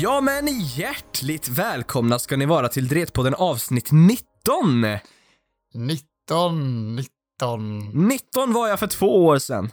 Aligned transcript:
Ja 0.00 0.20
men 0.20 0.60
hjärtligt 0.60 1.48
välkomna 1.48 2.18
ska 2.18 2.36
ni 2.36 2.46
vara 2.46 2.68
till 2.68 2.88
Dretpodden 2.88 3.34
avsnitt 3.34 3.88
19! 3.92 4.86
19, 5.74 6.96
19, 6.96 7.78
19 8.08 8.52
var 8.52 8.68
jag 8.68 8.78
för 8.78 8.86
två 8.86 9.26
år 9.26 9.38
sedan. 9.38 9.70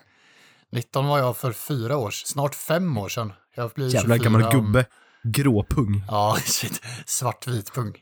19 0.72 1.08
var 1.08 1.20
jag 1.20 1.38
för 1.38 1.52
fyra 1.52 1.98
år 1.98 2.12
snart 2.12 2.56
fem 2.56 2.98
år 2.98 3.10
sedan. 3.10 3.34
Jag 3.56 3.72
blir 3.72 3.94
Jävla 3.94 4.16
24 4.16 4.32
gammal 4.32 4.52
gubbe. 4.52 4.86
Gråpung. 5.24 6.04
Ja, 6.08 6.38
shit. 6.46 6.82
Svartvit 7.06 7.74
pung. 7.74 7.94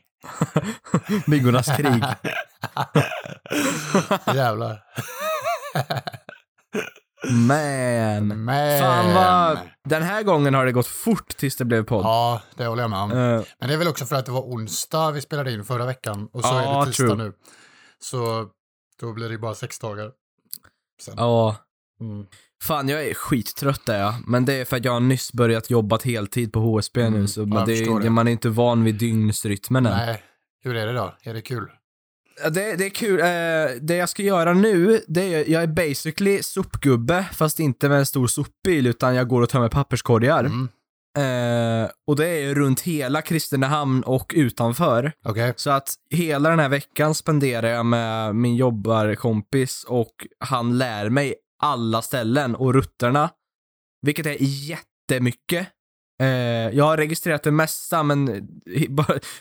Myggornas 1.26 1.76
krig. 1.76 2.04
Jävlar. 4.34 4.82
Man. 7.30 8.44
Men. 8.44 8.80
Fan 8.80 9.14
vad... 9.14 9.58
Den 9.84 10.02
här 10.02 10.22
gången 10.22 10.54
har 10.54 10.66
det 10.66 10.72
gått 10.72 10.86
fort 10.86 11.28
tills 11.36 11.56
det 11.56 11.64
blev 11.64 11.84
podd. 11.84 12.04
Ja, 12.04 12.42
det 12.56 12.66
håller 12.66 12.82
jag 12.82 12.90
med 12.90 12.98
om. 13.00 13.10
Eh, 13.10 13.16
Men 13.60 13.68
det 13.68 13.74
är 13.74 13.78
väl 13.78 13.88
också 13.88 14.04
för 14.06 14.16
att 14.16 14.26
det 14.26 14.32
var 14.32 14.40
onsdag 14.42 15.10
vi 15.10 15.20
spelade 15.20 15.52
in 15.52 15.64
förra 15.64 15.86
veckan 15.86 16.28
och 16.32 16.42
så 16.42 16.48
Ja, 16.48 16.60
är 16.62 16.80
det 16.80 16.86
tisdag 16.86 17.04
true. 17.06 17.16
nu. 17.24 17.32
Så 17.98 18.48
då 19.00 19.12
blir 19.12 19.26
det 19.26 19.32
ju 19.32 19.38
bara 19.38 19.54
sex 19.54 19.78
dagar. 19.78 20.10
Ja. 21.16 21.56
Mm. 22.00 22.26
Fan, 22.62 22.88
jag 22.88 23.04
är 23.04 23.14
skittrött 23.14 23.86
där 23.86 23.98
jag. 24.00 24.14
Men 24.26 24.44
det 24.44 24.54
är 24.54 24.64
för 24.64 24.76
att 24.76 24.84
jag 24.84 24.92
har 24.92 25.00
nyss 25.00 25.32
börjat 25.32 25.70
jobba 25.70 25.98
heltid 26.04 26.52
på 26.52 26.60
HSB 26.60 27.00
nu, 27.00 27.06
Mm, 27.06 27.28
så 27.28 27.40
ja, 27.40 27.64
det. 27.66 28.00
det. 28.02 28.10
man 28.10 28.28
är 28.28 28.32
inte 28.32 28.48
van 28.48 28.84
vid 28.84 28.94
dygnsrytmen 28.94 29.86
än. 29.86 29.92
Nej, 29.92 30.22
hur 30.62 30.76
är 30.76 30.86
det 30.86 30.92
då? 30.92 31.14
Är 31.22 31.34
det 31.34 31.40
kul? 31.42 31.70
Det, 32.42 32.76
det 32.76 32.86
är 32.86 32.90
kul. 32.90 33.20
Eh, 33.20 33.80
det 33.80 33.96
jag 33.96 34.08
ska 34.08 34.22
göra 34.22 34.54
nu, 34.54 35.00
det 35.06 35.34
är, 35.34 35.50
jag 35.50 35.62
är 35.62 35.66
basically 35.66 36.42
sopgubbe, 36.42 37.26
fast 37.32 37.60
inte 37.60 37.88
med 37.88 37.98
en 37.98 38.06
stor 38.06 38.26
sopbil, 38.26 38.86
utan 38.86 39.14
jag 39.14 39.28
går 39.28 39.42
och 39.42 39.48
tömmer 39.48 39.68
papperskorgar. 39.68 40.44
Mm. 40.44 40.68
Eh, 41.18 41.90
och 42.06 42.16
det 42.16 42.26
är 42.26 42.54
runt 42.54 42.80
hela 42.80 43.22
Kristinehamn 43.22 44.02
och 44.02 44.32
utanför. 44.36 45.12
Okej. 45.24 45.52
Så 45.56 45.70
att 45.70 45.94
hela 46.10 46.50
den 46.50 46.58
här 46.58 46.68
veckan 46.68 47.14
spenderar 47.14 47.68
jag 47.68 47.86
med 47.86 48.34
min 48.34 48.56
jobbarkompis 48.56 49.84
och 49.88 50.26
han 50.40 50.78
lär 50.78 51.08
mig 51.08 51.34
alla 51.62 52.02
ställen 52.02 52.54
och 52.54 52.74
rutterna. 52.74 53.30
Vilket 54.02 54.26
är 54.26 54.36
jättemycket. 54.40 55.68
Eh, 56.22 56.26
jag 56.76 56.84
har 56.84 56.96
registrerat 56.96 57.42
det 57.42 57.50
mesta, 57.50 58.02
men 58.02 58.48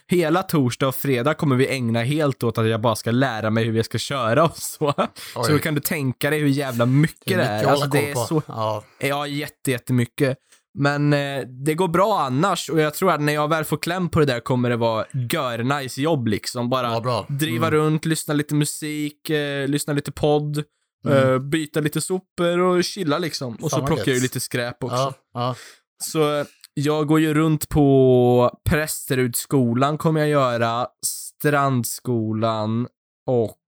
hela 0.08 0.44
torsdag 0.44 0.88
och 0.88 0.96
fredag 0.96 1.34
kommer 1.34 1.56
vi 1.56 1.68
ägna 1.68 2.04
helt 2.04 2.44
åt 2.44 2.58
att 2.58 2.68
jag 2.68 2.82
bara 2.82 2.96
ska 2.96 3.12
lära 3.12 3.50
mig 3.50 3.64
hur 3.64 3.74
jag 3.76 3.86
ska 3.86 3.98
köra 3.98 4.44
och 4.44 4.58
så. 4.58 4.94
Oj. 5.36 5.46
Så 5.46 5.60
kan 5.60 5.76
du 5.76 5.82
tänka 5.82 6.30
dig 6.30 6.40
hur 6.40 6.48
jävla 6.48 6.86
mycket 6.86 7.26
det 7.38 7.44
är. 7.44 7.54
mycket 7.58 7.68
Alltså, 7.72 7.88
det 7.88 8.10
är 8.10 8.14
koll 8.14 8.24
på. 8.24 8.28
så 8.28 8.42
Ja, 8.48 8.84
Ja, 9.00 9.28
jätte, 9.28 9.72
jättemycket. 9.72 10.38
Men 10.80 11.14
eh, 11.14 11.42
det 11.66 11.74
går 11.74 11.88
bra 11.88 12.20
annars 12.22 12.70
och 12.70 12.80
jag 12.80 12.94
tror 12.94 13.12
att 13.12 13.22
när 13.22 13.34
jag 13.34 13.48
väl 13.48 13.64
får 13.64 13.78
kläm 13.78 14.10
på 14.10 14.20
det 14.20 14.26
där 14.26 14.40
kommer 14.40 14.70
det 14.70 14.76
vara 14.78 15.06
gör 15.32 15.58
nice 15.82 16.02
jobb 16.02 16.28
liksom. 16.28 16.70
Bara 16.70 17.02
bra. 17.02 17.26
driva 17.30 17.68
Mm. 17.68 17.80
runt, 17.80 18.06
lyssna 18.06 18.34
lite 18.34 18.56
musik, 18.56 19.30
eh, 19.30 19.68
lyssna 19.68 19.94
lite 19.94 20.12
podd, 20.12 20.64
Mm. 21.08 21.50
byta 21.50 21.80
lite 21.80 22.02
sopor 22.02 22.60
och 22.60 22.84
chilla 22.84 23.18
liksom. 23.18 23.54
Och 23.56 23.60
Fan 23.72 23.80
så 23.80 23.86
plockar 23.88 24.08
jag 24.08 24.16
ju 24.16 24.22
lite 24.22 24.40
skräp 24.40 24.84
också. 24.84 24.96
Ja, 24.96 25.14
ja. 25.34 25.56
Så 26.04 26.46
jag 26.74 27.08
går 27.08 27.20
ju 27.20 27.34
runt 27.34 27.70
på 27.70 28.60
Prästerudsskolan 28.66 29.98
kommer 29.98 30.20
jag 30.20 30.30
göra, 30.30 30.88
Strandskolan 31.06 32.88
och 33.26 33.60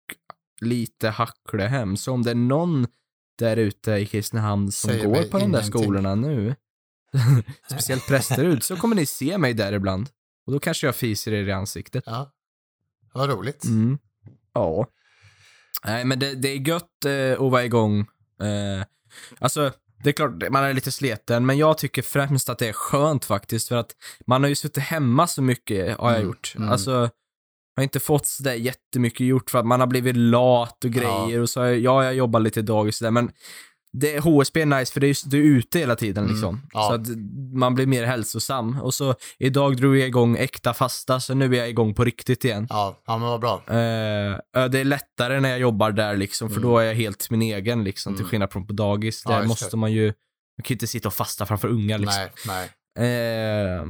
lite 0.62 1.10
Hacklehem. 1.10 1.98
Så 1.98 2.12
om 2.14 2.24
det 2.24 2.32
är 2.32 2.36
någon 2.36 2.88
där 3.38 3.58
ute 3.58 3.92
i 3.92 4.06
Kristinehamn 4.06 4.72
som 4.72 4.90
Säger 4.90 5.06
går 5.06 5.24
på 5.24 5.38
de 5.38 5.52
där 5.52 5.62
skolorna 5.62 6.16
nu, 6.16 6.56
speciellt 7.70 8.08
Prästerud, 8.08 8.64
så 8.64 8.76
kommer 8.76 8.96
ni 8.96 9.06
se 9.06 9.38
mig 9.38 9.54
där 9.54 9.74
ibland. 9.74 10.10
Och 10.46 10.54
då 10.54 10.60
kanske 10.60 10.88
jag 10.88 10.96
fiser 10.96 11.34
er 11.34 11.48
i 11.48 11.52
ansiktet. 11.52 12.04
ja. 12.06 12.32
Vad 13.14 13.30
roligt. 13.30 13.66
Mm. 13.66 13.98
Ja. 14.54 14.88
Nej, 15.86 16.06
men 16.06 16.20
det, 16.20 16.36
det 16.36 16.48
är 16.48 16.68
gött 16.68 17.06
eh, 17.06 17.46
att 17.46 17.52
vara 17.52 17.66
igång. 17.66 18.00
Eh, 18.42 18.86
alltså, 19.40 19.72
det 20.06 20.12
är 20.12 20.14
klart, 20.14 20.50
man 20.52 20.64
är 20.64 20.74
lite 20.74 20.92
sleten, 20.92 21.46
men 21.46 21.58
jag 21.58 21.78
tycker 21.78 22.02
främst 22.02 22.50
att 22.50 22.60
det 22.60 22.68
är 22.68 22.74
skönt 22.74 23.26
faktiskt, 23.26 23.68
för 23.68 23.76
att 23.76 23.92
man 24.28 24.44
har 24.44 24.50
ju 24.50 24.56
suttit 24.56 24.84
hemma 24.84 25.28
så 25.28 25.42
mycket, 25.42 25.98
har 25.98 26.10
jag 26.10 26.18
Mm, 26.18 26.28
gjort. 26.28 26.54
mm. 26.58 26.70
Alltså, 26.70 26.92
jag 26.92 27.82
har 27.82 27.84
inte 27.84 28.00
fått 28.00 28.26
sådär 28.26 28.54
jättemycket 28.54 29.28
gjort 29.28 29.50
för 29.50 29.60
att 29.60 29.66
man 29.66 29.80
har 29.80 29.88
blivit 29.88 30.16
lat 30.16 30.84
och 30.84 30.92
grejer 30.92 31.40
och 31.42 31.50
så, 31.50 31.60
har 31.60 31.68
jag- 31.68 31.80
ja, 31.80 32.04
jag 32.04 32.16
jobbar 32.16 32.40
lite 32.40 32.62
dagis 32.62 33.00
där, 33.00 33.12
men 33.12 33.32
det, 34.00 34.20
HSB 34.20 34.62
är 34.62 34.66
nice 34.66 34.94
för 34.94 35.00
det 35.00 35.06
är, 35.06 35.08
just- 35.08 35.32
du 35.32 35.40
är 35.40 35.58
ute 35.58 35.80
hela 35.80 35.96
tiden 35.96 36.24
Mm, 36.24 36.36
liksom. 36.36 36.62
ja. 36.74 36.88
Så 36.90 36.94
att 36.94 37.08
man 37.54 37.76
blir 37.76 37.86
mer 37.88 38.04
hälsosam. 38.06 38.82
Och 38.82 38.94
så 38.94 39.16
idag 39.40 39.78
drog 39.78 39.98
jag 39.98 40.08
igång 40.08 40.38
äkta 40.38 40.74
fasta, 40.74 41.20
så 41.20 41.34
nu 41.34 41.46
är 41.56 41.60
jag 41.60 41.70
igång 41.70 41.94
på 41.94 42.04
riktigt 42.04 42.46
igen. 42.46 42.68
Ja, 42.70 43.02
ja 43.08 43.18
men 43.18 43.28
vad 43.30 43.40
bra. 43.42 43.64
Eh, 43.68 43.78
ja, 44.54 44.68
det 44.68 44.80
är 44.80 44.84
lättare 44.86 45.40
när 45.40 45.50
jag 45.50 45.60
jobbar 45.60 45.92
där 45.92 46.16
liksom, 46.18 46.50
för 46.50 46.58
Mm. 46.58 46.70
då 46.70 46.78
är 46.78 46.84
jag 46.86 46.96
helt 46.96 47.30
min 47.30 47.42
egen 47.42 47.84
liksom, 47.84 48.14
till 48.14 48.22
Mm. 48.22 48.30
skillnad 48.30 48.52
från 48.52 48.68
på 48.68 48.74
dagis. 48.74 49.22
Ja, 49.26 49.32
Där 49.32 49.38
just 49.38 49.48
måste 49.48 49.70
det. 49.72 49.78
man 49.78 49.92
ju, 49.92 50.06
man 50.06 50.64
kan 50.64 50.66
ju 50.70 50.74
inte 50.76 50.88
sitta 50.88 51.08
och 51.08 51.14
fasta 51.14 51.46
framför 51.46 51.68
unga 51.68 51.98
liksom. 51.98 52.22
Nej, 52.48 52.70
nej. 52.96 53.76
Eh, 53.78 53.86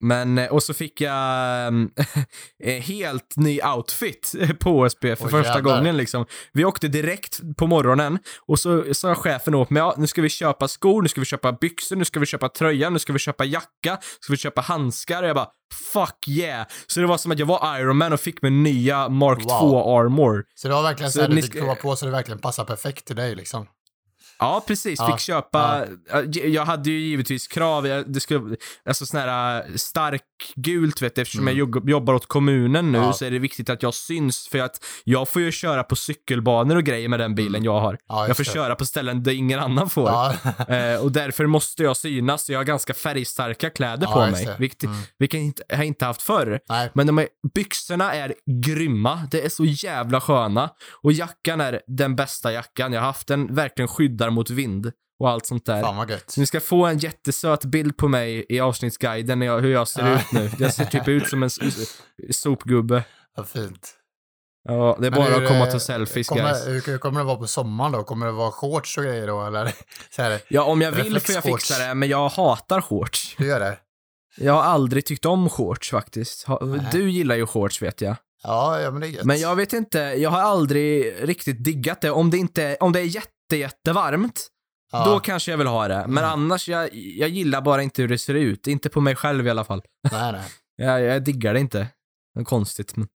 men, 0.00 0.38
eh, 0.38 0.52
och 0.52 0.62
så 0.62 0.74
fick 0.74 1.00
jag 1.00 1.68
eh, 2.64 2.82
helt 2.82 3.36
ny 3.36 3.60
outfit 3.76 4.34
på 4.60 4.70
HSB 4.84 5.16
för 5.16 5.24
Åh, 5.24 5.30
första 5.30 5.54
jävlar. 5.54 5.76
gången 5.76 5.96
liksom. 5.96 6.26
Vi 6.52 6.64
åkte 6.64 6.88
direkt 6.88 7.40
på 7.56 7.66
morgonen 7.66 8.18
och 8.46 8.58
så 8.58 8.94
sa 8.94 9.14
chefen 9.14 9.54
åt 9.54 9.70
mig, 9.70 9.80
ja, 9.80 9.94
nu 9.98 10.06
ska 10.06 10.22
vi 10.22 10.28
köpa 10.28 10.68
skor, 10.68 11.02
nu 11.02 11.08
ska 11.08 11.20
vi 11.20 11.24
köpa 11.24 11.52
byxor, 11.52 11.96
nu 11.96 12.04
ska 12.04 12.20
vi 12.20 12.26
köpa 12.26 12.48
tröja, 12.48 12.90
nu 12.90 12.98
ska 12.98 13.12
vi 13.12 13.18
köpa 13.18 13.44
jacka, 13.44 13.98
ska 14.20 14.32
vi 14.32 14.36
köpa 14.36 14.60
handskar 14.60 15.22
och 15.22 15.28
jag 15.28 15.36
bara 15.36 15.48
fuck 15.92 16.28
yeah. 16.28 16.66
Så 16.86 17.00
det 17.00 17.06
var 17.06 17.18
som 17.18 17.32
att 17.32 17.38
jag 17.38 17.46
var 17.46 17.78
Iron 17.78 17.96
Man 17.96 18.12
och 18.12 18.20
fick 18.20 18.42
min 18.42 18.62
nya 18.62 19.08
Mark 19.08 19.38
Wow. 19.38 19.60
2 19.60 19.98
armor. 19.98 20.44
Så 20.54 20.68
det 20.68 20.74
var 20.74 20.82
verkligen 20.82 21.12
Så 21.12 21.20
så 21.20 21.26
du 21.26 21.42
fick 21.42 21.58
prova 21.58 21.74
på 21.74 21.96
så 21.96 22.06
det 22.06 22.12
verkligen 22.12 22.38
passar 22.38 22.64
perfekt 22.64 23.04
till 23.06 23.16
dig 23.16 23.34
liksom. 23.34 23.66
Ja, 24.40 24.64
precis. 24.66 25.00
Fick 25.06 25.18
köpa, 25.18 25.84
jag 26.32 26.64
hade 26.64 26.90
ju 26.90 26.98
givetvis 26.98 27.48
krav, 27.48 27.86
jag- 27.86 28.12
det 28.12 28.20
skulle, 28.20 28.56
alltså 28.84 29.06
sån 29.06 29.20
här 29.20 29.58
äh, 29.68 29.74
stark 29.76 30.22
gult 30.56 31.02
vet 31.02 31.14
du, 31.14 31.22
eftersom 31.22 31.48
Mm. 31.48 31.58
jag 31.58 31.88
jobbar 31.90 32.14
åt 32.14 32.26
kommunen 32.26 32.92
nu 32.92 33.12
så 33.14 33.24
är 33.24 33.30
det 33.30 33.38
viktigt 33.38 33.70
att 33.70 33.82
jag 33.82 33.94
syns 33.94 34.48
för 34.48 34.58
att 34.58 34.84
jag 35.04 35.28
får 35.28 35.42
ju 35.42 35.52
köra 35.52 35.82
på 35.84 35.96
cykelbanor 35.96 36.76
och 36.76 36.82
grejer 36.84 37.08
med 37.08 37.20
den 37.20 37.34
bilen 37.34 37.64
jag 37.64 37.80
har. 37.80 37.88
Mm. 37.90 37.98
Ja, 38.08 38.26
jag 38.28 38.36
får 38.36 38.44
det. 38.44 38.50
köra 38.50 38.74
på 38.74 38.86
ställen 38.86 39.22
där 39.22 39.32
ingen 39.32 39.60
annan 39.60 39.90
får. 39.90 40.10
Eh, 40.68 41.00
och 41.02 41.12
därför 41.12 41.46
måste 41.46 41.82
jag 41.82 41.96
synas, 41.96 42.50
jag 42.50 42.58
har 42.58 42.64
ganska 42.64 42.94
färgstarka 42.94 43.70
kläder 43.70 44.06
på 44.06 44.18
mig, 44.20 44.48
vilket, 44.58 44.82
Mm. 44.84 44.96
vilket 45.18 45.38
jag 45.40 45.44
inte, 45.46 45.62
har 45.76 45.82
inte 45.84 46.04
haft 46.04 46.22
förr. 46.22 46.60
nej. 46.68 46.90
Men 46.94 47.06
de 47.06 47.18
är, 47.18 47.28
byxorna 47.54 48.12
är 48.14 48.34
grymma, 48.64 49.20
det 49.30 49.44
är 49.44 49.48
så 49.48 49.64
jävla 49.64 50.20
sköna. 50.20 50.70
Och 51.02 51.12
jackan 51.12 51.60
är 51.60 51.80
den 51.86 52.16
bästa 52.16 52.52
jackan 52.52 52.92
jag 52.92 53.00
har 53.00 53.06
haft. 53.06 53.26
Den 53.26 53.54
verkligen 53.54 53.88
skyddar 53.88 54.29
mot 54.30 54.50
vind 54.50 54.92
och 55.18 55.30
allt 55.30 55.46
sånt 55.46 55.66
där. 55.66 55.82
Fan 55.82 55.96
vad 55.96 56.10
gött. 56.10 56.34
Ni 56.36 56.46
ska 56.46 56.60
få 56.60 56.86
en 56.86 56.98
jättesöt 56.98 57.64
bild 57.64 57.96
på 57.96 58.08
mig 58.08 58.46
i 58.48 58.60
avsnittsguiden 58.60 59.38
när 59.38 59.46
jag, 59.46 59.60
hur 59.60 59.72
jag 59.72 59.88
ser 59.88 60.14
ut 60.16 60.32
nu. 60.32 60.50
Jag 60.58 60.74
ser 60.74 60.84
typ 60.84 61.08
ut 61.08 61.28
som 61.28 61.42
en 61.42 61.50
sopgubbe. 62.30 63.04
Vad 63.36 63.48
fint. 63.48 63.96
Ja, 64.64 64.96
det 65.00 65.06
är 65.06 65.10
bara 65.10 65.24
hur, 65.24 65.42
att 65.42 65.48
komma 65.48 65.60
och 65.60 65.66
eh, 65.66 65.72
ta 65.72 65.80
selfies 65.80 66.28
kommer, 66.28 66.42
guys. 66.42 66.66
hur, 66.66 66.92
hur 66.92 66.98
kommer 66.98 67.20
det 67.20 67.26
vara 67.26 67.36
på 67.36 67.46
sommaren 67.46 67.92
då? 67.92 68.04
Kommer 68.04 68.26
det 68.26 68.32
vara 68.32 68.50
shorts 68.50 68.98
och 68.98 69.04
grejer 69.04 69.26
då 69.26 69.46
eller? 69.46 69.72
Så 70.10 70.22
här, 70.22 70.40
Ja, 70.48 70.62
om 70.62 70.80
jag 70.80 70.92
vill 70.92 71.20
får 71.20 71.34
jag 71.34 71.44
fixa 71.44 71.78
det, 71.78 71.94
men 71.94 72.08
jag 72.08 72.28
hatar 72.28 72.80
shorts. 72.80 73.34
du 73.38 73.46
gör 73.46 73.60
det? 73.60 73.78
Jag 74.36 74.52
har 74.52 74.62
aldrig 74.62 75.04
tyckt 75.04 75.24
om 75.24 75.48
shorts 75.50 75.90
faktiskt. 75.90 76.46
Du 76.92 77.10
gillar 77.10 77.36
ju 77.36 77.46
shorts 77.46 77.82
vet 77.82 78.00
jag. 78.00 78.16
Ja, 78.42 78.80
ja 78.80 78.90
men 78.90 79.00
det 79.00 79.06
är 79.06 79.10
gött. 79.10 79.24
Men 79.24 79.40
jag 79.40 79.56
vet 79.56 79.72
inte, 79.72 79.98
jag 79.98 80.30
har 80.30 80.40
aldrig 80.40 81.14
riktigt 81.28 81.64
diggat 81.64 82.00
det. 82.00 82.10
Om 82.10 82.30
det 82.30 82.38
inte, 82.38 82.76
om 82.80 82.92
det 82.92 83.00
är 83.00 83.04
jätte, 83.04 83.28
jättevarmt, 83.56 84.46
ja. 84.92 85.04
då 85.04 85.20
kanske 85.20 85.50
jag 85.50 85.58
vill 85.58 85.66
ha 85.66 85.88
det. 85.88 86.04
Men 86.08 86.18
Mm. 86.24 86.30
annars, 86.30 86.68
jag, 86.68 86.88
jag 86.94 87.28
gillar 87.28 87.60
bara 87.60 87.82
inte 87.82 88.02
hur 88.02 88.08
det 88.08 88.18
ser 88.18 88.34
ut. 88.34 88.66
Inte 88.66 88.88
på 88.88 89.00
mig 89.00 89.16
själv 89.16 89.46
i 89.46 89.50
alla 89.50 89.64
fall. 89.64 89.82
Nej, 90.12 90.32
nej. 90.32 90.42
Jag, 90.76 91.00
jag 91.02 91.24
diggar 91.24 91.54
det 91.54 91.60
inte. 91.60 91.78
Det 92.34 92.40
är 92.40 92.44
konstigt. 92.44 92.96
Men... 92.96 93.08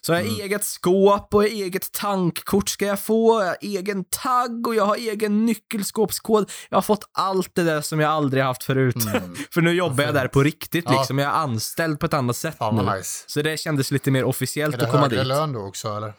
Så 0.00 0.12
jag 0.12 0.16
har 0.18 0.22
Mm. 0.24 0.40
eget 0.40 0.64
skåp 0.64 1.34
och 1.34 1.44
eget 1.44 1.92
tankkort 1.92 2.68
ska 2.68 2.86
jag 2.86 3.00
få, 3.00 3.40
jag 3.40 3.46
har 3.46 3.56
egen 3.60 4.04
tagg 4.04 4.66
och 4.66 4.74
jag 4.74 4.84
har 4.86 4.96
egen 4.96 5.46
nyckelskåpskod. 5.46 6.50
Jag 6.70 6.76
har 6.76 6.82
fått 6.82 7.08
allt 7.12 7.54
det 7.54 7.62
där 7.62 7.80
som 7.80 8.00
jag 8.00 8.10
aldrig 8.10 8.42
haft 8.42 8.64
förut. 8.64 8.96
Mm. 9.06 9.34
För 9.54 9.60
nu 9.60 9.72
jobbar 9.72 10.04
jag 10.04 10.14
där 10.14 10.28
på 10.28 10.42
riktigt 10.42 10.84
Ja. 10.88 10.92
liksom. 10.98 11.18
Jag 11.18 11.28
är 11.32 11.34
anställd 11.36 12.00
på 12.00 12.06
ett 12.06 12.14
annat 12.14 12.36
sätt 12.36 12.58
Fan 12.58 12.76
nu. 12.76 12.96
nice. 12.96 13.24
Så 13.26 13.42
det 13.42 13.56
kändes 13.56 13.90
lite 13.90 14.10
mer 14.10 14.24
officiellt 14.24 14.74
Är 14.74 14.78
det 14.78 14.84
att 14.84 14.90
komma 14.90 15.02
högre 15.02 15.18
dit. 15.18 15.26
lön 15.26 15.52
då 15.52 15.60
också 15.60 15.96
eller? 15.96 16.12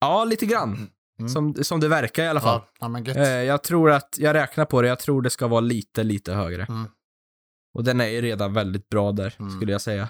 Ja, 0.00 0.24
lite 0.24 0.46
grann. 0.46 0.68
Mm. 0.74 0.88
Som, 1.32 1.54
som 1.54 1.80
det 1.80 1.88
verkar 1.88 2.24
i 2.24 2.28
alla 2.28 2.40
fall. 2.40 2.60
Ja, 2.80 3.00
ja. 3.06 3.12
Eh, 3.14 3.28
jag 3.28 3.62
tror 3.62 3.90
att, 3.90 4.16
jag 4.18 4.34
räknar 4.34 4.64
på 4.64 4.82
det, 4.82 4.88
jag 4.88 4.98
tror 4.98 5.22
det 5.22 5.30
ska 5.30 5.46
vara 5.46 5.60
lite, 5.60 6.02
lite 6.04 6.32
högre. 6.32 6.62
Mm. 6.68 6.84
Och 7.74 7.84
den 7.84 8.00
är 8.00 8.06
ju 8.08 8.20
redan 8.20 8.52
väldigt 8.52 8.88
bra 8.88 9.12
där, 9.12 9.34
Mm. 9.38 9.50
skulle 9.56 9.72
jag 9.72 9.80
säga. 9.80 10.08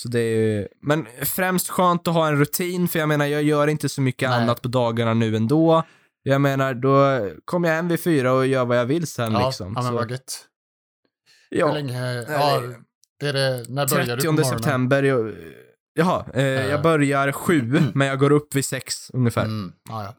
Så 0.00 0.08
det 0.08 0.20
är 0.20 0.36
ju, 0.36 0.68
men 0.82 1.06
främst 1.22 1.68
skönt 1.68 2.08
att 2.08 2.14
ha 2.14 2.28
en 2.28 2.36
rutin, 2.38 2.88
för 2.88 2.98
jag 2.98 3.08
menar, 3.08 3.26
jag 3.26 3.42
gör 3.42 3.66
inte 3.66 3.88
så 3.88 4.00
mycket 4.00 4.30
Nej. 4.30 4.42
annat 4.42 4.62
på 4.62 4.68
dagarna 4.68 5.14
nu 5.14 5.36
ändå. 5.36 5.82
Jag 6.22 6.40
menar, 6.40 6.74
då 6.74 7.28
kommer 7.44 7.68
jag 7.68 7.76
hem 7.76 7.88
vid 7.88 8.00
fyra 8.02 8.32
och 8.32 8.46
gör 8.46 8.64
vad 8.64 8.78
jag 8.78 8.86
vill 8.86 9.06
sen 9.06 9.32
ja, 9.32 9.46
liksom. 9.46 9.72
ja 9.76 9.82
men 9.82 9.94
vad 9.94 10.10
gött. 10.10 10.44
Hur 11.50 11.58
Ja, 11.58 11.72
länge? 11.74 12.14
Ja, 12.28 12.62
det 13.20 13.28
är 13.28 13.32
det, 13.32 13.64
när 13.68 13.88
börjar 13.88 14.04
du 14.06 14.10
på 14.14 14.20
30 14.20 14.26
morgonen? 14.26 14.44
september. 14.58 15.02
Jag, 15.02 15.34
jaha, 15.98 16.26
eh, 16.34 16.42
jag 16.44 16.70
Eh. 16.72 16.82
börjar 16.82 17.32
sju, 17.32 17.82
men 17.94 18.06
jag 18.08 18.18
går 18.18 18.32
upp 18.32 18.54
vid 18.54 18.64
sex 18.64 19.10
ungefär. 19.14 19.44
Mm, 19.44 19.72
ja, 19.88 20.04
ja. 20.04 20.14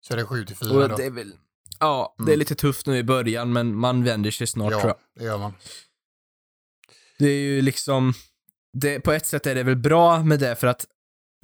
Så 0.00 0.12
är 0.14 0.16
det 0.18 0.24
sju 0.24 0.44
till 0.44 0.56
fyra 0.56 0.88
då? 0.88 0.96
det 0.96 1.06
är 1.06 1.10
väl, 1.10 1.32
ja, 1.80 2.14
det 2.18 2.22
är 2.22 2.26
Mm. 2.26 2.38
lite 2.38 2.54
tufft 2.54 2.86
nu 2.86 2.96
i 2.98 3.04
början, 3.04 3.52
men 3.52 3.74
man 3.74 4.04
vänder 4.04 4.30
sig 4.30 4.46
snart 4.46 4.70
tror 4.72 4.82
ja, 4.82 4.88
jag. 4.88 4.96
det 5.16 5.24
gör 5.24 5.38
man. 5.38 5.54
Det 7.18 7.28
är 7.28 7.40
ju 7.40 7.62
liksom, 7.62 8.12
det, 8.72 9.00
på 9.00 9.12
ett 9.12 9.26
sätt 9.26 9.46
är 9.46 9.54
det 9.54 9.62
väl 9.62 9.76
bra 9.76 10.22
med 10.22 10.40
det 10.40 10.56
för 10.56 10.66
att 10.66 10.86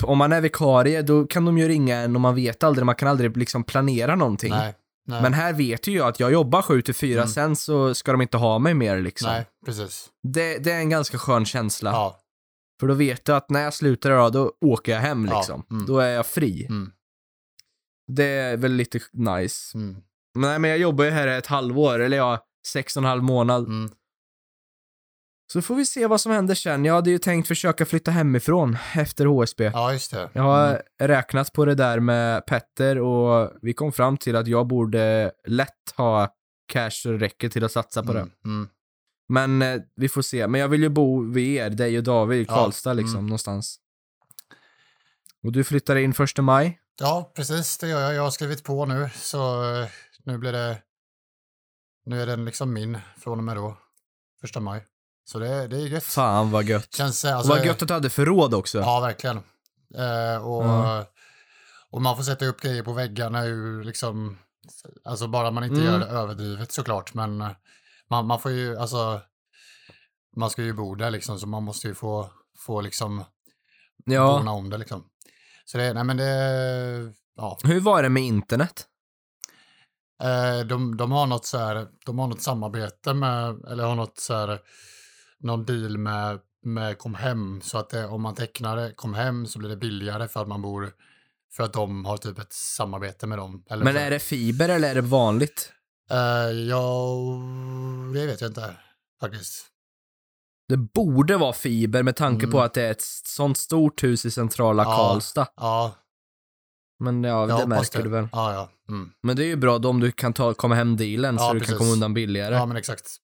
om 0.03 0.19
man 0.19 0.33
är 0.33 0.41
vikarie, 0.41 1.03
då 1.03 1.27
kan 1.27 1.45
de 1.45 1.59
ju 1.59 1.69
ringa 1.69 1.97
en 1.97 2.15
och 2.15 2.21
man 2.21 2.35
vet 2.35 2.63
aldrig, 2.63 2.87
man 2.87 2.95
kan 2.95 3.09
aldrig 3.09 3.37
liksom 3.37 3.65
planera 3.65 4.17
någonting. 4.17 4.51
Nej, 4.51 4.75
nej, 5.09 5.23
Men 5.23 5.35
här 5.35 5.53
vet 5.53 5.87
ju 5.87 5.93
jag 5.97 6.09
att 6.09 6.21
jag 6.21 6.33
jobbar 6.33 6.63
7 6.63 6.83
till 6.83 6.95
4, 6.95 7.19
Mm. 7.21 7.29
sen 7.29 7.57
så 7.57 7.95
ska 7.95 8.13
de 8.13 8.23
inte 8.23 8.37
ha 8.37 8.59
mig 8.59 8.75
mer 8.75 9.01
liksom. 9.01 9.31
nej, 9.31 9.47
precis. 9.67 10.09
Det, 10.23 10.59
det 10.59 10.73
är 10.73 10.79
en 10.79 10.91
ganska 10.91 11.19
skön 11.19 11.45
känsla. 11.45 11.91
Ja, 11.91 12.21
För 12.81 12.87
då 12.89 12.95
vet 12.95 13.29
jag 13.29 13.37
att 13.37 13.51
när 13.51 13.61
jag 13.63 13.75
slutar 13.75 14.11
idag, 14.11 14.33
då 14.33 14.53
åker 14.61 14.93
jag 14.93 15.01
hem 15.01 15.27
Ja, 15.27 15.39
liksom. 15.39 15.63
mm. 15.71 15.87
Då 15.87 15.99
är 15.99 16.09
jag 16.09 16.27
fri. 16.27 16.67
mm, 16.67 16.93
Det 18.13 18.25
är 18.25 18.57
väl 18.57 18.73
lite 18.73 19.01
nice. 19.13 19.79
mm, 19.79 19.97
Men, 20.35 20.51
nej, 20.51 20.59
men 20.59 20.71
jag 20.71 20.79
jobbar 20.79 21.05
ju 21.05 21.11
här 21.11 21.27
ett 21.29 21.47
halvår, 21.47 21.99
eller 21.99 22.17
ja, 22.17 22.45
sex 22.67 22.97
och 22.97 23.01
en 23.03 23.09
halv 23.09 23.23
månad. 23.23 23.69
Mm. 25.55 25.63
Så 25.63 25.63
får 25.63 25.75
vi 25.75 25.87
se 25.87 26.07
vad 26.07 26.21
som 26.21 26.33
händer 26.33 26.55
sen. 26.55 26.85
Jag 26.85 26.95
hade 26.95 27.11
ju 27.11 27.19
tänkt 27.19 27.49
försöka 27.49 27.87
flytta 27.87 28.11
hemifrån 28.11 28.77
efter 28.95 29.27
HSB. 29.27 29.65
ja 29.65 29.93
just 29.93 30.11
det. 30.11 30.31
Jag 30.33 30.43
har 30.43 30.69
Mm, 30.69 30.81
räknat 31.01 31.53
på 31.53 31.65
det 31.65 31.75
där 31.75 32.01
med 32.01 32.47
Petter 32.47 32.99
och 32.99 33.53
vi 33.63 33.73
kom 33.75 33.93
fram 33.93 34.17
till 34.17 34.37
att 34.37 34.47
jag 34.47 34.67
borde 34.67 35.33
lätt 35.47 35.93
ha 35.97 36.35
cash 36.73 36.91
så 36.91 37.09
det 37.13 37.19
räcker 37.19 37.49
till 37.49 37.65
att 37.65 37.73
satsa 37.73 38.03
på 38.03 38.13
det. 38.13 38.21
mm, 38.21 38.33
mm. 38.45 38.69
Men 39.29 39.63
eh, 39.63 39.81
vi 39.97 40.09
får 40.09 40.23
se. 40.23 40.47
Men 40.49 40.61
jag 40.61 40.69
vill 40.69 40.83
ju 40.83 40.89
bo 40.89 41.33
vid 41.33 41.57
er, 41.57 41.71
dig 41.71 41.99
och 41.99 42.05
David 42.05 42.41
i 42.41 42.45
Ja, 42.49 42.55
Karlstad 42.55 42.93
liksom, 42.93 43.15
mm. 43.19 43.27
någonstans. 43.27 43.79
Och 45.43 45.53
du 45.53 45.65
flyttar 45.65 45.97
in 45.97 46.15
första 46.15 46.43
maj? 46.43 46.79
Ja, 47.01 47.33
precis, 47.37 47.79
det 47.79 47.89
gör 47.89 48.01
jag. 48.01 48.15
Jag 48.15 48.23
har 48.23 48.31
skrivit 48.31 48.65
på 48.65 48.87
nu, 48.87 49.11
så 49.15 49.73
eh, 49.81 49.89
nu 50.25 50.39
blir 50.39 50.53
det... 50.53 50.83
Nu 52.07 52.23
är 52.23 52.27
den 52.27 52.45
liksom 52.45 52.73
min 52.73 52.99
från 53.19 53.39
och 53.39 53.45
med 53.45 53.57
då, 53.57 53.79
första 54.41 54.61
maj. 54.61 54.85
Så 55.29 55.39
det, 55.39 55.69
det 55.69 55.77
är 55.77 55.87
gött. 55.87 56.05
Fan 56.05 56.51
vad 56.51 56.65
gött. 56.65 56.95
Känns, 56.95 57.25
Och 57.25 57.31
alltså, 57.31 57.53
vad 57.53 57.67
gött 57.67 57.83
att 57.83 57.89
du 57.89 57.95
hade 57.95 58.11
förråd 58.11 58.55
också. 58.55 58.79
Ja, 58.79 59.01
verkligen. 59.01 59.37
Eh, 59.95 60.47
och, 60.47 60.65
Ja. 60.65 61.07
och 61.91 62.03
man 62.03 62.17
får 62.17 62.23
sätta 62.23 62.47
upp 62.47 62.61
grejer 62.61 62.83
på 62.83 62.93
väggarna 62.93 63.45
ur 63.45 63.85
liksom, 63.85 64.39
alltså 65.05 65.29
bara 65.29 65.51
man 65.51 65.65
inte 65.65 65.81
Mm. 65.81 65.87
gör 65.87 65.99
det 65.99 66.07
överdrivet 66.07 66.73
såklart, 66.73 67.15
men 67.15 67.41
eh, 67.41 67.51
man, 68.11 68.27
man 68.27 68.41
får 68.41 68.51
ju, 68.51 68.77
alltså, 68.79 69.21
man 70.37 70.51
ska 70.51 70.63
ju 70.63 70.73
bo 70.73 70.95
där 70.95 71.11
liksom, 71.11 71.39
så 71.41 71.47
man 71.47 71.63
måste 71.63 71.87
ju 71.89 71.95
få, 71.95 72.31
få 72.59 72.81
liksom 72.81 73.25
Ja. 74.05 74.27
bona 74.39 74.51
om 74.53 74.71
det 74.71 74.79
liksom. 74.79 75.05
Så 75.65 75.79
det, 75.79 75.93
nej 75.93 76.05
men 76.05 76.17
det, 76.17 77.13
ja, 77.37 77.59
Hur 77.65 77.81
var 77.81 78.03
det 78.03 78.09
med 78.09 78.23
internet? 78.23 78.87
eh, 80.23 80.67
de, 80.67 80.97
de 80.97 81.13
har 81.13 81.27
något 81.27 81.47
så 81.47 81.59
här, 81.59 81.87
de 82.07 82.19
har 82.19 82.27
något 82.27 82.43
samarbete 82.43 83.15
med, 83.15 83.65
eller 83.71 83.85
har 83.85 83.95
något 83.95 84.19
så 84.19 84.35
här, 84.35 84.61
någon 85.41 85.65
deal 85.65 85.99
med, 85.99 86.39
med 86.65 86.99
Comhem, 86.99 87.61
så 87.63 87.79
att 87.79 87.91
det, 87.91 88.07
om 88.07 88.23
man 88.23 88.35
tecknar 88.35 88.77
det 88.77 88.93
Comhem 88.97 89.47
så 89.47 89.59
blir 89.59 89.69
det 89.69 89.77
billigare 89.77 90.29
för 90.29 90.43
att 90.43 90.49
man 90.49 90.63
bor, 90.63 90.91
för 91.53 91.65
att 91.65 91.73
de 91.73 92.05
har 92.05 92.17
typ 92.17 92.39
ett 92.39 92.53
samarbete 92.53 93.27
med 93.27 93.39
dem. 93.39 93.65
Eller 93.71 93.85
Men 93.85 93.95
för, 93.95 94.01
är 94.01 94.11
det 94.11 94.19
fiber 94.19 94.69
eller 94.69 94.91
är 94.91 94.95
det 94.95 95.01
vanligt? 95.01 95.73
Eh, 96.11 96.51
ja, 96.51 97.17
det 98.15 98.27
vet 98.27 98.41
jag 98.41 98.51
inte 98.51 98.77
faktiskt. 99.21 99.65
Det 100.69 100.77
borde 100.77 101.37
vara 101.37 101.53
fiber 101.53 102.03
med 102.03 102.17
tanke 102.17 102.45
Mm. 102.45 102.53
på 102.53 102.61
att 102.61 102.75
det 102.75 102.83
är 102.83 102.91
ett 102.91 103.03
sånt 103.27 103.59
stort 103.59 104.03
hus 104.03 104.25
i 104.25 104.31
centrala 104.31 104.83
Ja. 104.83 104.97
Karlstad. 104.97 105.47
Ja, 105.57 105.95
Men 106.99 107.25
ja, 107.25 107.49
jag 107.49 107.61
det 107.61 107.67
märker 107.67 107.99
det. 107.99 108.05
du 108.05 108.11
väl. 108.11 108.29
Ja, 108.33 108.53
ja. 108.53 108.69
Mm. 108.89 109.11
Men 109.23 109.37
det 109.37 109.45
är 109.45 109.47
ju 109.47 109.57
bra 109.57 109.79
då 109.79 109.89
om 109.89 110.01
du 110.01 110.13
kan 110.13 110.33
ta, 110.33 110.55
komma 110.55 110.75
hem 110.75 110.97
dealen 110.97 111.37
Ja, 111.39 111.47
så 111.47 111.53
du 111.53 111.59
precis. 111.61 111.73
kan 111.75 111.79
komma 111.79 111.93
undan 111.93 112.15
billigare. 112.15 112.55
Ja, 112.55 112.67
men 112.67 112.77
exakt. 112.77 113.17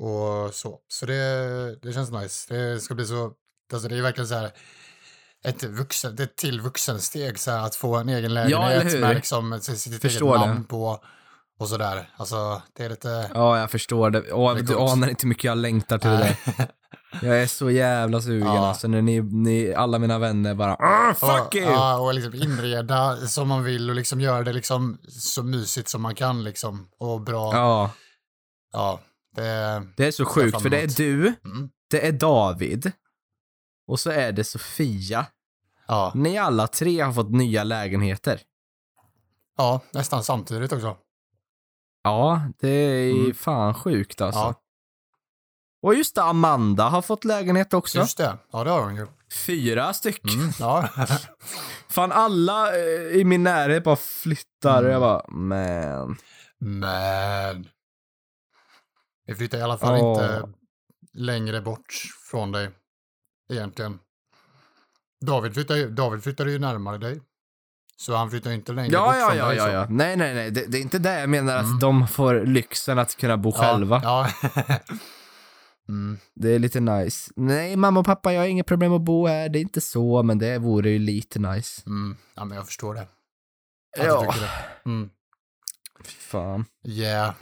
Och 0.00 0.54
så. 0.54 0.78
Så 0.88 1.06
det, 1.06 1.76
det 1.82 1.92
känns 1.92 2.10
nice. 2.10 2.54
Det 2.54 2.80
ska 2.80 2.94
bli 2.94 3.06
så, 3.06 3.32
alltså 3.72 3.88
det 3.88 3.96
är 3.98 4.02
verkligen 4.02 4.28
så 4.28 4.34
här 4.34 4.50
ett 5.44 5.64
vuxen, 5.64 6.16
ett 6.22 6.36
till 6.36 6.60
vuxensteg 6.60 7.38
så 7.38 7.50
här 7.50 7.66
att 7.66 7.74
få 7.74 7.96
en 7.96 8.08
egen 8.08 8.34
lägenhet 8.34 8.94
hur? 8.94 9.00
med 9.00 9.14
liksom 9.14 9.60
sitt 9.60 9.78
sitt 9.78 9.92
eget 9.92 10.02
Förstår 10.02 10.38
det. 10.38 10.46
namn 10.46 10.64
på 10.64 10.98
och 11.60 11.68
sådär. 11.68 12.10
Alltså 12.16 12.62
det 12.76 12.84
är 12.84 12.88
lite... 12.90 13.30
Ja, 13.34 13.58
jag 13.58 13.70
förstår 13.70 14.10
det. 14.10 14.32
Åh, 14.32 14.54
Det 14.54 14.62
du 14.62 14.76
anar 14.78 15.08
inte 15.08 15.22
hur 15.22 15.28
mycket 15.28 15.44
jag 15.44 15.58
längtar 15.58 15.98
till 15.98 16.10
det. 16.10 16.36
Jag 17.22 17.42
är 17.42 17.46
så 17.46 17.70
jävla 17.70 18.20
sugen 18.20 18.46
Ja. 18.46 18.68
alltså 18.68 18.88
när 18.88 19.02
ni, 19.02 19.20
ni, 19.22 19.74
alla 19.74 19.98
mina 19.98 20.18
vänner 20.18 20.54
bara 20.54 20.74
"Ah, 20.74 21.14
fuck 21.14 21.46
och, 21.46 21.54
you! 21.54 21.70
Ja, 21.70 21.98
och 21.98 22.14
liksom 22.14 22.34
inreda 22.34 23.16
som 23.16 23.48
man 23.48 23.64
vill 23.64 23.90
och 23.90 23.96
liksom 23.96 24.20
göra 24.20 24.42
det 24.42 24.52
liksom 24.52 24.98
så 25.08 25.42
mysigt 25.42 25.88
som 25.88 26.02
man 26.02 26.14
kan 26.14 26.44
liksom. 26.44 26.88
Och 26.98 27.20
bra. 27.20 27.54
Ja, 27.54 27.90
Ja, 28.72 29.00
det... 29.36 29.82
det 29.96 30.06
är 30.06 30.10
så 30.10 30.24
sjukt 30.24 30.62
för 30.62 30.68
det 30.70 30.80
är 30.80 30.86
du, 30.96 31.34
Mm, 31.44 31.70
det 31.90 32.06
är 32.06 32.12
David 32.12 32.92
och 33.86 34.00
så 34.00 34.10
är 34.10 34.32
det 34.32 34.44
Sofia. 34.44 35.26
ja. 35.86 36.12
Ni 36.14 36.38
alla 36.38 36.66
tre 36.66 37.00
har 37.00 37.12
fått 37.12 37.30
nya 37.30 37.64
lägenheter. 37.64 38.40
ja, 39.56 39.80
nästan 39.92 40.24
samtidigt 40.24 40.72
också. 40.72 40.96
Ja, 42.02 42.42
det 42.58 42.68
är 42.68 43.10
Mm. 43.10 43.34
fan 43.34 43.74
sjukt 43.74 44.20
alltså. 44.20 44.40
Ja, 44.40 44.54
Och 45.82 45.94
just 45.94 46.14
det, 46.14 46.22
Amanda 46.22 46.84
har 46.88 47.02
fått 47.02 47.24
lägenhet 47.24 47.74
också. 47.74 47.98
just 47.98 48.18
det. 48.18 48.38
Ja, 48.52 48.64
det 48.64 48.70
har 48.70 48.82
hon 48.82 48.96
ju. 48.96 49.06
Fyra 49.46 49.92
stycken. 49.92 50.40
Mm, 50.40 50.50
ja. 50.60 50.88
Fan 51.90 52.12
alla 52.12 52.76
eh, 52.76 53.16
i 53.20 53.24
min 53.24 53.42
närhet 53.42 53.84
bara 53.84 53.96
flyttar 53.96 54.82
och 54.84 54.90
Mm. 54.90 54.92
jag 54.92 55.00
bara, 55.00 55.28
man. 55.28 56.16
Men... 56.58 57.68
Vi 59.30 59.36
flyttar 59.36 59.58
i 59.58 59.62
alla 59.62 59.78
fall 59.78 60.00
Åh. 60.02 60.08
inte 60.10 60.48
längre 61.12 61.60
bort 61.60 61.92
från 62.30 62.52
dig. 62.52 62.70
Egentligen. 63.52 63.98
David 65.26 65.54
flyttar 65.54 65.76
ju, 65.76 65.90
David 65.90 66.22
flyttar 66.22 66.46
ju 66.46 66.58
närmare 66.58 66.98
dig. 66.98 67.20
Så 67.96 68.14
han 68.16 68.30
flyttar 68.30 68.50
inte 68.50 68.72
längre 68.72 68.92
Ja, 68.92 69.06
bort 69.06 69.16
ja, 69.18 69.28
från 69.28 69.38
ja, 69.38 69.48
dig. 69.48 69.56
ja, 69.56 69.64
så. 69.66 69.70
ja. 69.72 69.86
Nej, 69.90 70.16
nej, 70.16 70.34
nej. 70.34 70.50
Det, 70.50 70.66
det 70.66 70.78
är 70.78 70.82
inte 70.82 70.98
det 70.98 71.20
jag 71.20 71.28
menar 71.28 71.56
att 71.56 71.64
Mm. 71.64 71.78
de 71.78 72.08
får 72.08 72.40
lyxen 72.46 72.98
att 72.98 73.16
kunna 73.16 73.36
bo 73.36 73.52
själva. 73.52 74.00
Ja. 74.04 74.30
mm, 75.88 76.18
Det 76.34 76.48
är 76.54 76.58
lite 76.58 76.80
nice. 76.80 77.32
Nej, 77.36 77.76
mamma 77.76 78.00
och 78.00 78.06
pappa, 78.06 78.32
jag 78.32 78.40
har 78.40 78.46
inget 78.46 78.66
problem 78.66 78.92
att 78.92 79.00
bo 79.02 79.26
här. 79.26 79.48
Det 79.48 79.58
är 79.58 79.60
inte 79.60 79.80
så, 79.80 80.22
men 80.22 80.38
det 80.38 80.58
vore 80.58 80.90
ju 80.90 80.98
lite 80.98 81.38
nice. 81.38 81.82
mm. 81.86 82.16
Ja, 82.34 82.44
men 82.44 82.56
jag 82.56 82.66
förstår 82.66 82.94
det. 82.94 83.00
Att 83.00 83.08
du 83.96 84.02
Ja, 84.04 84.20
tycker 84.32 84.40
det. 84.46 84.50
Mm. 84.90 85.10
fan. 86.04 86.64
Yeah. 86.84 87.34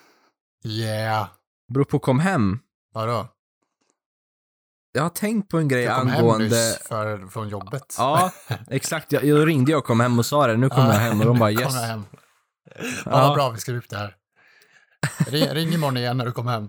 Yeah. 0.65 1.29
Beror 1.69 1.85
på 1.85 1.99
kom 1.99 2.19
hem. 2.21 2.59
Vadå? 2.95 3.29
Jag 4.93 5.03
har 5.03 5.09
tänkt 5.11 5.49
på 5.51 5.59
en 5.59 5.69
grej 5.69 5.83
Du 5.87 5.89
kom 5.95 6.09
hem 6.09 6.19
angående... 6.21 6.45
nyss 6.45 6.79
för, 6.89 7.27
från 7.27 7.49
jobbet. 7.49 7.95
Ja, 7.99 8.33
exakt. 8.71 9.13
Jag, 9.13 9.25
jag 9.25 9.49
ringde 9.49 9.71
jag 9.73 9.79
och 9.79 9.85
kom 9.85 10.01
hem 10.01 10.19
och 10.19 10.27
sa 10.27 10.47
det. 10.47 10.57
Nu 10.57 10.69
kommer 10.69 10.89
jag 10.93 11.01
hem 11.01 11.21
och 11.21 11.27
de 11.27 11.39
bara 11.39 11.51
yes. 11.53 11.63
kommer 11.65 11.81
jag 11.81 11.89
hem. 11.89 12.05
Ja, 12.75 13.01
Ja. 13.05 13.35
bra, 13.35 13.51
vi 13.51 13.59
skriver 13.61 13.79
upp 13.79 13.89
det 13.89 13.97
här. 13.97 14.15
Ring, 15.27 15.45
ring 15.49 15.69
imorgon 15.75 15.97
igen 15.97 16.17
när 16.17 16.25
du 16.27 16.33
kommer 16.33 16.53
hem. 16.53 16.69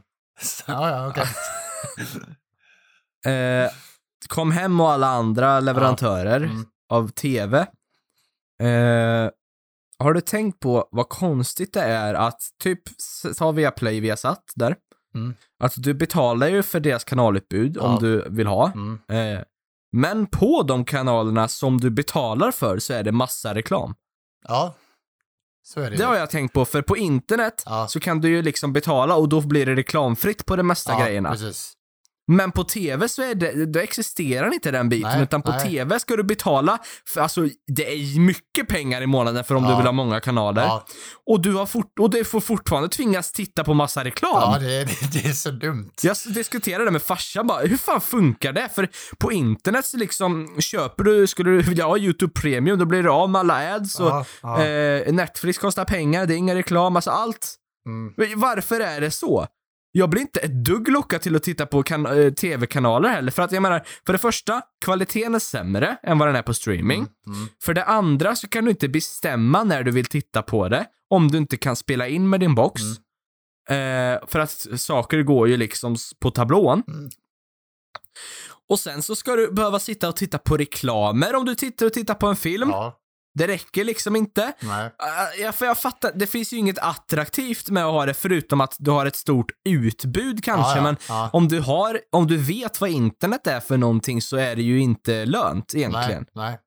Ja, 0.67 0.89
ja, 0.89 1.07
okej. 1.09 1.25
Eh, 3.25 3.69
kom 4.27 4.51
hem 4.51 4.79
och 4.79 4.91
alla 4.91 5.07
andra 5.07 5.59
leverantörer 5.59 6.37
Mm. 6.41 6.65
av 6.89 7.07
tv. 7.09 7.59
Eh, 8.61 9.29
har 9.99 10.13
du 10.13 10.21
tänkt 10.21 10.59
på 10.59 10.87
vad 10.91 11.09
konstigt 11.09 11.73
det 11.73 11.81
är 11.81 12.13
att 12.13 12.41
typ, 12.63 12.81
ta 13.37 13.51
via 13.51 13.71
Play 13.71 13.99
via 13.99 14.17
satt 14.17 14.43
där. 14.55 14.75
Mm. 15.19 15.35
Att 15.63 15.73
du 15.77 15.93
betalar 15.93 16.47
ju 16.47 16.63
för 16.63 16.79
deras 16.79 17.03
kanalutbud 17.03 17.77
Ja. 17.77 17.81
om 17.81 17.99
du 18.03 18.25
vill 18.29 18.47
ha. 18.47 18.71
Mm. 18.71 18.99
Eh, 19.35 19.41
men 19.91 20.27
på 20.27 20.63
de 20.63 20.85
kanalerna 20.85 21.47
som 21.47 21.77
du 21.77 21.89
betalar 21.89 22.51
för 22.51 22.79
så 22.79 22.93
är 22.93 23.03
det 23.03 23.11
massa 23.11 23.55
reklam. 23.55 23.95
Ja, 24.47 24.73
så 25.63 25.79
är 25.79 25.83
det 25.83 25.89
Det 25.97 26.03
ju. 26.03 26.07
har 26.09 26.15
jag 26.15 26.29
tänkt 26.29 26.53
på, 26.53 26.65
för 26.65 26.81
på 26.81 26.97
internet 26.97 27.63
Ja. 27.65 27.87
så 27.87 27.99
kan 27.99 28.21
du 28.21 28.29
ju 28.29 28.41
liksom 28.41 28.73
betala 28.73 29.15
och 29.15 29.29
då 29.29 29.41
blir 29.41 29.65
det 29.65 29.75
reklamfritt 29.75 30.45
på 30.45 30.55
de 30.55 30.67
mesta 30.67 30.91
ja, 30.91 31.05
grejerna. 31.05 31.31
precis. 31.31 31.73
Men 32.31 32.51
på 32.51 32.63
tv 32.63 33.09
så 33.09 33.21
är 33.21 33.35
det, 33.35 33.65
då 33.65 33.79
existerar 33.79 34.53
inte 34.53 34.71
den 34.71 34.89
biten, 34.89 35.11
Nej, 35.11 35.23
utan 35.23 35.41
på 35.41 35.51
nej. 35.51 35.69
tv 35.69 35.99
ska 35.99 36.15
du 36.15 36.23
betala, 36.23 36.77
för 37.13 37.21
alltså 37.21 37.41
det 37.67 37.93
är 37.93 38.19
mycket 38.19 38.67
pengar 38.67 39.01
i 39.01 39.07
månaden 39.07 39.43
för 39.43 39.55
om 39.55 39.63
Ja. 39.63 39.69
du 39.69 39.75
vill 39.75 39.85
ha 39.85 39.91
många 39.91 40.19
kanaler. 40.19 40.61
Ja, 40.61 40.85
Och 41.25 41.41
du 41.41 41.53
har 41.53 41.65
fort, 41.65 41.99
och 41.99 42.09
du 42.09 42.23
får 42.23 42.39
fortfarande 42.41 42.89
tvingas 42.89 43.31
titta 43.31 43.63
på 43.63 43.73
massa 43.73 44.03
reklam. 44.03 44.31
ja 44.53 44.57
det, 44.59 44.73
är- 44.73 44.85
det, 44.85 45.13
det 45.23 45.29
är 45.29 45.33
så 45.33 45.51
dumt. 45.51 45.91
Jag 46.03 46.15
diskuterade 46.33 46.85
det 46.85 46.91
med 46.91 47.01
farsan 47.01 47.47
bara, 47.47 47.59
hur 47.61 47.77
fan 47.77 48.01
funkar 48.01 48.53
det? 48.53 48.69
För 48.75 48.89
på 49.17 49.31
internet 49.31 49.85
så 49.85 49.97
liksom, 49.97 50.55
köper 50.59 51.03
du, 51.03 51.27
skulle 51.27 51.49
du 51.51 51.61
vilja 51.61 51.85
ha 51.85 51.97
YouTube 51.97 52.33
Premium, 52.41 52.79
då 52.79 52.85
blir 52.85 53.03
du 53.03 53.09
av 53.09 53.29
med 53.29 53.39
alla 53.39 53.75
ads 53.75 53.99
och 53.99 54.25
Ja, 54.41 54.63
eh, 54.65 55.13
Netflix 55.13 55.57
kostar 55.57 55.85
pengar, 55.85 56.25
det 56.25 56.33
är 56.33 56.37
ingen 56.37 56.55
reklam, 56.55 56.95
alltså 56.95 57.11
allt. 57.11 57.55
Mm. 57.85 58.39
Varför 58.39 58.79
är 58.79 59.01
det 59.01 59.11
så? 59.11 59.47
Jag 59.91 60.09
blir 60.09 60.21
inte 60.21 60.39
ett 60.39 60.65
dugg 60.65 60.89
lockad 60.89 61.21
till 61.21 61.35
att 61.35 61.43
titta 61.43 61.65
på 61.65 61.83
eh, 61.89 62.33
tv-kanaler 62.33 63.09
heller, 63.09 63.31
för 63.31 63.43
att 63.43 63.51
jag 63.51 63.61
menar, 63.61 63.81
för 64.05 64.13
det 64.13 64.19
första, 64.19 64.61
kvaliteten 64.85 65.35
är 65.35 65.39
sämre 65.39 65.97
än 66.03 66.17
vad 66.17 66.27
den 66.27 66.35
är 66.35 66.41
på 66.41 66.53
streaming. 66.53 67.07
Mm. 67.27 67.47
För 67.63 67.73
det 67.73 67.83
andra 67.83 68.35
så 68.35 68.47
kan 68.47 68.65
du 68.65 68.71
inte 68.71 68.89
bestämma 68.89 69.63
när 69.63 69.83
du 69.83 69.91
vill 69.91 70.05
titta 70.05 70.41
på 70.41 70.69
det, 70.69 70.85
om 71.09 71.27
du 71.27 71.37
inte 71.37 71.57
kan 71.57 71.75
spela 71.75 72.07
in 72.07 72.29
med 72.29 72.39
din 72.39 72.55
box. 72.55 72.81
Mm. 72.81 74.15
Eh, 74.15 74.27
för 74.27 74.39
att 74.39 74.67
saker 74.75 75.23
går 75.23 75.47
ju 75.47 75.57
liksom 75.57 75.95
på 76.19 76.31
tablån. 76.31 76.83
Mm. 76.87 77.09
Och 78.69 78.79
sen 78.79 79.01
så 79.01 79.15
ska 79.15 79.35
du 79.35 79.51
behöva 79.51 79.79
sitta 79.79 80.09
och 80.09 80.15
titta 80.15 80.37
på 80.37 80.57
reklamer 80.57 81.35
om 81.35 81.45
du 81.45 81.55
tittar 81.55 81.85
och 81.85 81.93
tittar 81.93 82.13
på 82.13 82.27
en 82.27 82.35
film. 82.35 82.69
Ja, 82.69 82.99
Det 83.33 83.47
räcker 83.47 83.83
liksom 83.83 84.15
inte. 84.15 84.53
nej. 84.59 84.85
Uh, 84.85 85.41
ja, 85.41 85.51
för 85.51 85.65
jag 85.65 85.77
fattar, 85.77 86.11
det 86.15 86.27
finns 86.27 86.53
ju 86.53 86.57
inget 86.57 86.79
attraktivt 86.79 87.69
med 87.69 87.85
att 87.85 87.91
ha 87.91 88.05
det 88.05 88.13
förutom 88.13 88.61
att 88.61 88.75
du 88.79 88.91
har 88.91 89.05
ett 89.05 89.15
stort 89.15 89.51
utbud 89.69 90.43
kanske, 90.43 90.71
ja, 90.71 90.75
ja, 90.75 90.83
men 90.83 90.97
ja. 91.09 91.29
om 91.33 91.47
du 91.47 91.59
har, 91.59 91.99
om 92.11 92.27
du 92.27 92.37
vet 92.37 92.81
vad 92.81 92.89
internet 92.89 93.47
är 93.47 93.59
för 93.59 93.77
någonting 93.77 94.21
så 94.21 94.37
är 94.37 94.55
det 94.55 94.61
ju 94.61 94.79
inte 94.79 95.25
lönt 95.25 95.75
egentligen. 95.75 96.25
Nej, 96.33 96.45
nej. 96.45 96.59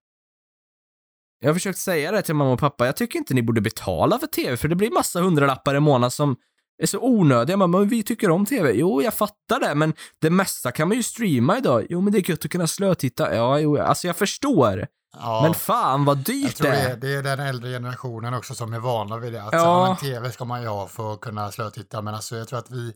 Jag 1.40 1.48
har 1.48 1.54
försökt 1.54 1.78
säga 1.78 2.12
det 2.12 2.22
till 2.22 2.34
mamma 2.34 2.52
och 2.52 2.60
pappa, 2.60 2.86
jag 2.86 2.96
tycker 2.96 3.18
inte 3.18 3.34
ni 3.34 3.42
borde 3.42 3.60
betala 3.60 4.18
för 4.18 4.26
tv, 4.26 4.56
för 4.56 4.68
det 4.68 4.76
blir 4.76 4.90
massa 4.90 5.20
hundralappar 5.20 5.74
i 5.74 5.80
månaden 5.80 6.10
som 6.10 6.36
är 6.82 6.86
så 6.86 6.98
onödiga. 7.00 7.56
Men, 7.56 7.70
men 7.70 7.88
vi 7.88 8.02
tycker 8.02 8.30
om 8.30 8.46
tv. 8.46 8.72
Jo, 8.72 9.02
jag 9.02 9.14
fattar 9.14 9.60
det, 9.60 9.74
men 9.74 9.94
det 10.20 10.30
mesta 10.30 10.72
kan 10.72 10.88
man 10.88 10.96
ju 10.96 11.02
streama 11.02 11.58
idag. 11.58 11.86
Jo, 11.88 12.00
men 12.00 12.12
det 12.12 12.18
är 12.18 12.30
gött 12.30 12.44
att 12.44 12.50
kunna 12.50 12.66
slötitta. 12.66 13.34
Ja, 13.34 13.58
jo, 13.58 13.78
alltså 13.78 14.06
jag 14.06 14.16
förstår. 14.16 14.86
Ja. 15.12 15.42
Men 15.42 15.54
fan 15.54 16.04
vad 16.04 16.18
Jag 16.18 16.24
dyrt 16.24 16.56
tror 16.56 16.70
det 16.70 16.76
det 16.76 16.82
är. 16.90 16.96
det 16.96 17.08
är 17.14 17.22
den 17.22 17.40
äldre 17.40 17.70
generationen 17.70 18.34
också 18.34 18.54
som 18.54 18.72
är 18.72 18.78
vana 18.78 19.18
vid 19.18 19.32
det. 19.32 19.42
Att 19.42 19.52
Ja. 19.52 19.96
tv 20.00 20.32
ska 20.32 20.44
man 20.44 20.62
ju 20.62 20.68
ha 20.68 20.88
för 20.88 21.14
att 21.14 21.20
kunna 21.20 21.52
slötitta. 21.52 22.02
Men 22.02 22.14
alltså 22.14 22.36
jag 22.36 22.48
tror 22.48 22.58
att 22.58 22.70
vi, 22.70 22.94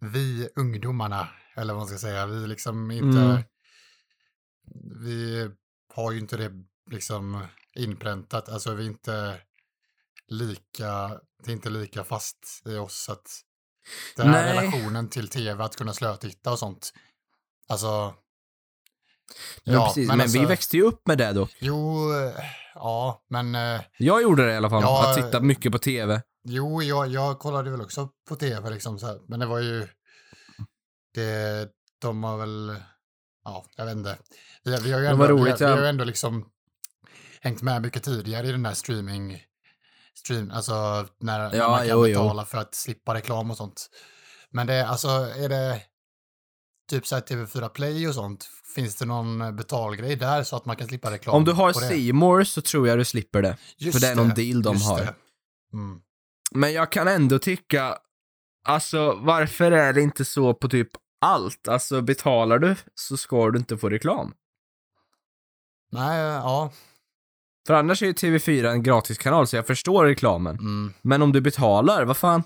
vi 0.00 0.48
ungdomarna, 0.56 1.28
eller 1.56 1.74
vad 1.74 1.80
man 1.80 1.88
ska 1.88 1.98
säga, 1.98 2.26
vi 2.26 2.46
liksom 2.46 2.90
inte, 2.90 3.18
Mm. 3.18 3.42
vi 5.02 5.50
har 5.94 6.12
ju 6.12 6.18
inte 6.18 6.36
det 6.36 6.50
liksom 6.90 7.46
inpräntat. 7.74 8.48
Alltså 8.48 8.74
vi 8.74 8.82
är 8.84 8.88
inte 8.88 9.40
lika, 10.28 11.08
det 11.44 11.50
är 11.50 11.52
inte 11.52 11.70
lika 11.70 12.04
fast 12.04 12.62
i 12.66 12.76
oss 12.76 13.08
att 13.08 13.30
den 14.16 14.26
här 14.26 14.42
Nej. 14.42 14.52
relationen 14.56 15.08
till 15.08 15.28
tv, 15.28 15.64
att 15.64 15.76
kunna 15.76 15.92
slötitta 15.92 16.52
och 16.52 16.58
sånt. 16.58 16.92
Alltså, 17.68 18.14
Ja, 19.64 19.86
precis. 19.86 20.08
Men, 20.08 20.20
alltså- 20.20 20.38
vi 20.38 20.44
växte 20.44 20.76
ju 20.76 20.82
upp 20.82 21.06
med 21.06 21.18
det 21.18 21.32
då. 21.32 21.48
Jo, 21.58 22.12
eh, 22.14 22.32
ja, 22.74 23.22
men 23.30 23.54
eh, 23.54 23.80
Jag 23.96 24.22
gjorde 24.22 24.46
det 24.46 24.52
i 24.52 24.56
alla 24.56 24.70
fall. 24.70 24.82
Ja, 24.82 25.10
att 25.10 25.16
titta 25.16 25.40
mycket 25.40 25.72
på 25.72 25.78
tv. 25.78 26.22
jo, 26.44 26.82
jag, 26.82 27.08
jag 27.08 27.38
kollade 27.38 27.70
väl 27.70 27.80
också 27.80 28.08
på 28.28 28.36
tv 28.36 28.70
liksom 28.70 28.98
så 28.98 29.06
här, 29.06 29.18
men 29.28 29.40
det 29.40 29.46
var 29.46 29.58
ju, 29.58 29.88
det, 31.14 31.68
de 32.00 32.24
har 32.24 32.36
väl, 32.36 32.76
ja, 33.44 33.64
jag 33.76 33.84
vet 33.84 33.96
inte. 33.96 34.18
Vi, 34.64 34.76
vi 34.80 34.92
har 34.92 35.00
ju 35.00 35.06
ändå, 35.06 35.22
vi, 35.26 35.32
roligt, 35.32 35.60
vi 35.60 35.64
ja. 35.64 35.70
har 35.70 35.82
ändå 35.82 36.04
liksom 36.04 36.46
hängt 37.40 37.62
med 37.62 37.82
mycket 37.82 38.02
tidigare 38.02 38.46
i 38.46 38.52
den 38.52 38.62
där 38.62 38.74
streaming, 38.74 39.42
stream, 40.14 40.50
alltså 40.50 40.72
när, 41.20 41.38
när 41.50 41.56
Ja, 41.56 41.68
man 41.68 41.78
kan 41.78 41.88
jo, 41.88 42.06
jo. 42.06 42.12
betala 42.22 42.44
för 42.44 42.58
att 42.58 42.74
slippa 42.74 43.14
reklam 43.14 43.50
och 43.50 43.56
sånt. 43.56 43.90
Men 44.50 44.66
det, 44.66 44.86
alltså, 44.86 45.08
är 45.08 45.48
det 45.48 45.80
typ 46.90 47.06
så 47.06 47.14
här 47.14 47.22
TV4 47.22 47.68
Play 47.68 48.08
och 48.08 48.14
sånt, 48.14 48.50
finns 48.74 48.96
det 48.96 49.04
någon 49.04 49.56
betalgrej 49.56 50.16
där 50.16 50.42
så 50.42 50.56
att 50.56 50.64
man 50.64 50.76
kan 50.76 50.88
slippa 50.88 51.10
reklam? 51.10 51.36
Om 51.36 51.44
du 51.44 51.52
har 51.52 52.12
More 52.12 52.44
så 52.44 52.62
tror 52.62 52.88
jag 52.88 52.98
du 52.98 53.04
slipper 53.04 53.42
det. 53.42 53.56
Just 53.76 53.98
för 53.98 54.00
det 54.00 54.12
är 54.12 54.16
någon 54.16 54.28
deal 54.28 54.62
de 54.62 54.76
har. 54.82 55.00
Mm. 55.72 56.00
Men 56.50 56.72
jag 56.72 56.92
kan 56.92 57.08
ändå 57.08 57.38
tycka, 57.38 57.98
alltså 58.64 59.12
varför 59.12 59.72
är 59.72 59.92
det 59.92 60.00
inte 60.02 60.24
så 60.24 60.54
på 60.54 60.68
typ 60.68 60.90
allt? 61.20 61.68
Alltså 61.68 62.02
betalar 62.02 62.58
du 62.58 62.76
så 62.94 63.16
ska 63.16 63.50
du 63.50 63.58
inte 63.58 63.78
få 63.78 63.88
reklam. 63.88 64.34
Nej, 65.92 66.18
ja. 66.20 66.72
För 67.66 67.74
annars 67.74 68.02
är 68.02 68.06
ju 68.06 68.12
TV4 68.12 68.70
en 68.70 68.82
gratiskanal 68.82 69.46
så 69.46 69.56
jag 69.56 69.66
förstår 69.66 70.04
reklamen. 70.04 70.58
Mm. 70.58 70.92
Men 71.02 71.22
om 71.22 71.32
du 71.32 71.40
betalar, 71.40 72.04
vad 72.04 72.16
fan? 72.16 72.42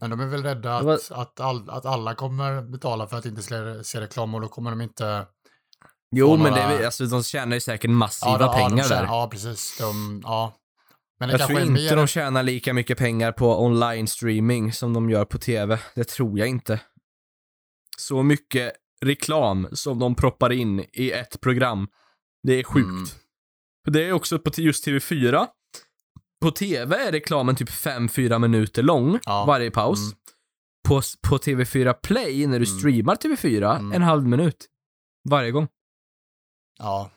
Men 0.00 0.10
de 0.10 0.20
är 0.20 0.26
väl 0.26 0.42
rädda 0.42 0.78
Det 0.78 0.84
var- 0.84 0.94
att, 0.94 1.10
att, 1.10 1.40
all, 1.40 1.70
att 1.70 1.86
alla 1.86 2.14
kommer 2.14 2.62
betala 2.62 3.06
för 3.06 3.16
att 3.16 3.24
inte 3.26 3.42
se, 3.42 3.84
se 3.84 4.00
reklam 4.00 4.34
och 4.34 4.40
då 4.40 4.48
kommer 4.48 4.70
de 4.70 4.80
inte... 4.80 5.26
Jo, 6.16 6.36
men 6.36 6.52
några- 6.52 6.68
det 6.78 6.86
alltså, 6.86 7.06
de 7.06 7.22
tjänar 7.22 7.56
ju 7.56 7.60
säkert 7.60 7.90
massiva 7.90 8.32
ja, 8.32 8.38
de- 8.38 8.54
pengar 8.54 8.68
ja, 8.70 8.74
de, 8.76 8.76
där. 8.76 8.88
tjänar- 8.88 9.04
Ja, 9.06 9.28
precis. 9.30 9.78
De, 9.80 10.20
ja. 10.24 10.54
Men 11.20 11.30
Jag 11.30 11.46
tror 11.46 11.60
inte 11.60 11.72
mer... 11.72 11.96
de 11.96 12.06
tjänar 12.06 12.42
lika 12.42 12.72
mycket 12.74 12.98
pengar 12.98 13.32
på 13.32 13.60
online-streaming 13.64 14.72
som 14.72 14.92
de 14.94 15.10
gör 15.10 15.24
på 15.24 15.38
TV. 15.38 15.78
Det 15.94 16.04
tror 16.04 16.38
jag 16.38 16.48
inte. 16.48 16.80
Så 17.98 18.22
mycket 18.22 18.72
reklam 19.04 19.68
som 19.72 19.98
de 19.98 20.14
proppar 20.14 20.52
in 20.52 20.84
i 20.92 21.10
ett 21.10 21.40
program. 21.40 21.88
Det 22.42 22.52
är 22.52 22.64
sjukt. 22.64 22.86
Mm. 22.88 23.04
Det 23.86 24.04
är 24.08 24.12
också 24.12 24.38
på 24.38 24.50
just 24.56 24.86
TV4. 24.86 25.46
På 26.40 26.50
TV 26.50 26.96
är 26.96 27.12
reklamen 27.12 27.56
typ 27.56 27.70
5-4 27.70 28.38
minuter 28.38 28.82
lång, 28.82 29.18
Ja. 29.24 29.44
varje 29.44 29.70
paus. 29.70 29.98
Mm. 29.98 30.14
På, 30.88 31.02
på 31.28 31.38
TV4 31.38 31.92
Play, 31.92 32.46
när 32.46 32.58
du 32.58 32.66
Mm. 32.66 32.78
streamar 32.78 33.16
TV4, 33.16 33.76
Mm. 33.78 33.92
en 33.92 34.02
halv 34.02 34.26
minut. 34.26 34.66
Varje 35.28 35.50
gång. 35.50 35.68
Ja. 36.78 37.10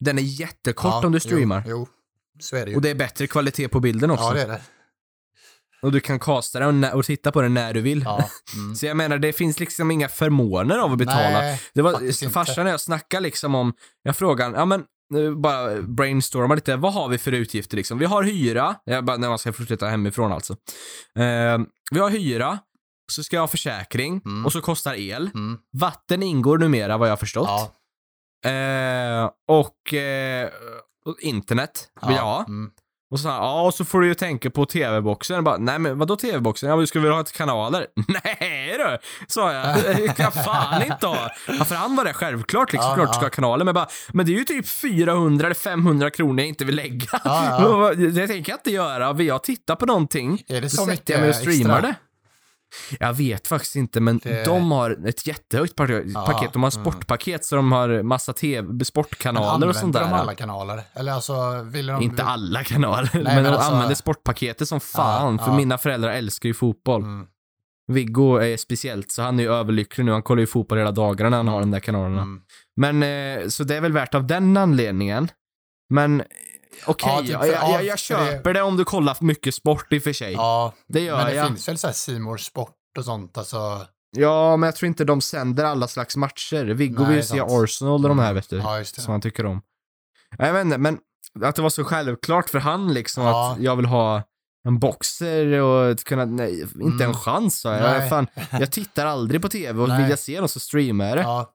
Den 0.00 0.18
är 0.18 0.22
jättekort 0.22 0.84
ja, 1.02 1.06
om 1.06 1.12
du 1.12 1.20
streamar. 1.20 1.62
Jo, 1.66 1.76
jo, 1.78 1.88
så 2.42 2.56
är 2.56 2.64
det 2.64 2.70
ju. 2.70 2.76
Och 2.76 2.82
det 2.82 2.90
är 2.90 2.94
bättre 2.94 3.26
kvalitet 3.26 3.68
på 3.68 3.80
bilden 3.80 4.10
också. 4.10 4.24
ja, 4.24 4.32
det 4.34 4.42
är 4.42 4.48
det. 4.48 4.60
Och 5.82 5.92
du 5.92 6.00
kan 6.00 6.18
kasta 6.18 6.58
den 6.60 6.84
och, 6.84 7.04
titta 7.04 7.32
på 7.32 7.42
den 7.42 7.54
när 7.54 7.74
du 7.74 7.80
vill. 7.80 8.02
Ja. 8.02 8.30
Mm. 8.56 8.74
Så 8.76 8.86
jag 8.86 8.96
menar, 8.96 9.18
det 9.18 9.32
finns 9.32 9.60
liksom 9.60 9.90
inga 9.90 10.08
förmåner 10.08 10.78
av 10.78 10.92
att 10.92 10.98
betala. 10.98 11.30
Nej, 11.30 11.60
det 11.74 11.82
var 11.82 12.30
farsan 12.30 12.66
och 12.66 12.72
jag 12.72 12.80
snackade 12.80 13.22
liksom 13.22 13.54
om, 13.54 13.72
jag 14.02 14.16
frågade, 14.16 14.56
ja 14.58 14.64
men, 14.64 14.84
nu 15.10 15.34
bara 15.34 15.82
brainstorma 15.82 16.54
lite, 16.54 16.76
vad 16.76 16.92
har 16.92 17.08
vi 17.08 17.18
för 17.18 17.32
utgifter 17.32 17.76
liksom? 17.76 17.98
Vi 17.98 18.04
har 18.04 18.22
hyra, 18.22 18.76
jag 18.84 19.04
bara, 19.04 19.16
när 19.16 19.28
man 19.28 19.38
ska 19.38 19.52
flytta 19.52 19.86
hemifrån 19.88 20.32
alltså. 20.32 20.52
Eh, 21.18 21.58
vi 21.90 21.98
har 22.00 22.10
hyra, 22.10 22.58
så 23.12 23.22
ska 23.24 23.36
jag 23.36 23.42
ha 23.42 23.48
försäkring, 23.48 24.20
Mm. 24.24 24.46
och 24.46 24.52
så 24.52 24.60
kostar 24.60 24.94
el. 24.94 25.30
Mm. 25.34 25.58
Vatten 25.80 26.22
ingår 26.22 26.58
numera 26.58 26.96
vad 26.96 27.08
jag 27.08 27.12
har 27.12 27.16
förstått. 27.16 27.48
Ja. 27.48 28.50
Eh, 28.50 29.30
och, 29.48 29.94
eh, 29.94 30.48
och 31.06 31.16
internet 31.20 31.88
vill 32.06 32.16
jag 32.16 32.22
ha. 32.24 32.44
Mm. 32.44 32.70
Och 33.10 33.20
så, 33.20 33.28
ja, 33.28 33.62
och 33.62 33.74
så 33.74 33.84
får 33.84 34.00
du 34.00 34.06
ju 34.06 34.14
tänka 34.14 34.50
på 34.50 34.66
tv-boxen. 34.66 35.44
Bara, 35.44 35.56
nej 35.56 35.78
men 35.78 35.98
vadå 35.98 36.16
tv-boxen? 36.16 36.68
Ja, 36.68 36.76
men 36.76 36.80
du 36.80 36.86
ska 36.86 37.00
väl 37.00 37.12
ha 37.12 37.20
ett 37.20 37.32
kanaler? 37.32 37.86
Nej 38.24 38.76
du, 38.78 38.98
sa 39.28 39.52
jag. 39.52 39.76
Det 39.96 40.16
kan 40.16 40.32
fan 40.32 40.82
inte 40.82 41.06
ha. 41.06 41.30
Ja, 41.58 41.64
för 41.64 41.74
han 41.74 41.96
var 41.96 42.04
det 42.04 42.12
självklart 42.12 42.72
liksom, 42.72 42.90
Ja, 42.90 42.94
klart 42.94 43.08
du 43.08 43.12
ska 43.12 43.24
ha 43.24 43.30
kanaler. 43.30 43.64
Men 43.64 43.74
bara, 43.74 43.88
men 44.12 44.26
det 44.26 44.32
är 44.32 44.38
ju 44.38 44.44
typ 44.44 44.68
400 44.68 45.46
eller 45.46 45.54
500 45.54 46.10
kronor 46.10 46.40
jag 46.40 46.48
inte 46.48 46.64
vill 46.64 46.76
lägga. 46.76 47.20
Ja, 47.24 47.58
ja. 47.60 47.92
Det 47.96 48.26
tänker 48.26 48.52
jag 48.52 48.58
inte 48.58 48.70
göra. 48.70 49.12
Vill 49.12 49.26
jag 49.26 49.42
titta 49.42 49.76
på 49.76 49.86
någonting, 49.86 50.42
Är 50.48 50.54
det 50.54 50.60
då 50.60 50.68
så 50.68 50.84
sätter 50.86 51.14
jag 51.14 51.20
mig 51.20 51.30
och 51.30 51.36
streamar 51.36 51.74
extra? 51.74 51.80
det. 51.80 51.94
Jag 53.00 53.12
vet 53.12 53.46
faktiskt 53.46 53.76
inte, 53.76 54.00
men 54.00 54.18
Det- 54.24 54.44
de 54.44 54.70
har 54.70 55.06
ett 55.08 55.26
jättehögt 55.26 55.76
paket. 55.76 56.04
Ja. 56.14 56.48
De 56.52 56.62
har 56.62 56.70
mm. 56.76 56.84
sportpaket, 56.84 57.44
så 57.44 57.56
de 57.56 57.72
har 57.72 58.02
massa 58.02 58.32
tv, 58.32 58.68
Men 58.72 58.84
sportkanaler 58.84 59.68
och 59.68 59.76
sånt 59.76 59.96
använder 59.96 60.10
där. 60.10 60.16
de 60.16 60.22
alla 60.22 60.34
kanaler? 60.34 60.82
Eller 60.94 61.12
alltså, 61.12 61.62
vill 61.62 61.86
de... 61.86 62.02
Inte 62.02 62.22
alla 62.24 62.64
kanaler, 62.64 63.10
men, 63.12 63.22
men 63.24 63.44
de 63.44 63.50
alltså- 63.50 63.70
använder 63.72 63.94
sportpaketet 63.94 64.68
som 64.68 64.80
fan, 64.80 65.36
Ja, 65.38 65.44
för 65.44 65.50
ja. 65.52 65.56
mina 65.56 65.78
föräldrar 65.78 66.10
älskar 66.10 66.48
ju 66.48 66.54
fotboll. 66.54 67.02
Mm. 67.02 67.26
Viggo 67.92 68.36
är 68.36 68.56
speciellt, 68.56 69.10
så 69.12 69.22
han 69.22 69.38
är 69.38 69.42
ju 69.42 69.52
överlycklig 69.52 70.04
nu. 70.04 70.12
Han 70.12 70.22
kollar 70.22 70.40
ju 70.40 70.46
fotboll 70.46 70.78
hela 70.78 70.92
dagarna 70.92 71.30
när 71.30 71.36
han 71.36 71.48
har 71.48 71.60
de 71.60 71.70
där 71.70 71.80
kanalerna. 71.80 72.22
Mm. 72.22 72.40
Men, 72.76 73.02
eh, 73.42 73.48
så 73.48 73.64
det 73.64 73.76
är 73.76 73.80
väl 73.80 73.92
värt 73.92 74.14
av 74.14 74.26
den 74.26 74.56
anledningen. 74.56 75.28
Men, 75.94 76.22
okej, 76.86 77.12
Ja, 77.12 77.20
typ 77.20 77.30
jag, 77.30 77.46
jag, 77.46 77.54
ja, 77.54 77.70
jag, 77.72 77.84
jag 77.84 78.00
för 78.00 78.14
det- 78.24 78.30
köper 78.32 78.54
det 78.54 78.62
om 78.62 78.76
du 78.76 78.84
kollar 78.84 79.16
mycket 79.20 79.54
sport 79.54 79.92
i 79.92 79.98
och 79.98 80.02
för 80.02 80.12
sig. 80.12 80.32
Ja, 80.32 80.72
det 80.88 81.00
gör 81.00 81.16
men 81.16 81.26
det 81.26 81.34
jag. 81.34 81.46
finns 81.46 81.68
väl 81.68 81.78
så 81.78 81.86
här 81.86 81.94
C 81.94 82.18
More 82.18 82.38
Sport 82.38 82.74
och 82.98 83.04
sånt, 83.04 83.38
alltså. 83.38 83.86
Ja, 84.16 84.56
men 84.56 84.66
jag 84.66 84.76
tror 84.76 84.86
inte 84.86 85.04
de 85.04 85.20
sänder 85.20 85.64
alla 85.64 85.88
slags 85.88 86.16
matcher. 86.16 86.64
Viggo 86.64 87.04
vill 87.04 87.22
se 87.26 87.38
sant. 87.38 87.50
Arsenal 87.50 88.02
och 88.02 88.08
de 88.08 88.18
här, 88.18 88.32
vet 88.32 88.50
du. 88.50 88.56
Ja, 88.56 88.84
som 88.84 89.10
han 89.12 89.20
tycker 89.20 89.46
om. 89.46 89.62
Jag 90.38 90.52
vet 90.52 90.64
inte, 90.64 90.78
men 90.78 90.98
att 91.44 91.56
det 91.56 91.62
var 91.62 91.70
så 91.70 91.84
självklart 91.84 92.50
för 92.50 92.58
han 92.58 92.94
liksom 92.94 93.24
Ja. 93.24 93.52
att 93.52 93.60
jag 93.60 93.76
vill 93.76 93.86
ha 93.86 94.22
en 94.64 94.78
boxer 94.78 95.46
och 95.60 95.90
att 95.90 96.04
kunna, 96.04 96.24
nej, 96.24 96.60
inte 96.60 96.74
Mm. 96.80 97.00
en 97.00 97.14
chans 97.14 97.60
sa 97.60 97.72
jag. 97.72 97.82
Nej. 97.82 98.00
jag. 98.00 98.08
Fan, 98.08 98.26
jag 98.60 98.72
tittar 98.72 99.06
aldrig 99.06 99.42
på 99.42 99.48
tv 99.48 99.82
och 99.82 99.88
Nej. 99.88 100.00
vill 100.02 100.10
jag 100.10 100.18
se 100.18 100.40
något 100.40 100.50
så 100.50 100.60
streamar 100.60 101.04
jag 101.06 101.16
det. 101.16 101.22
Ja. 101.22 101.52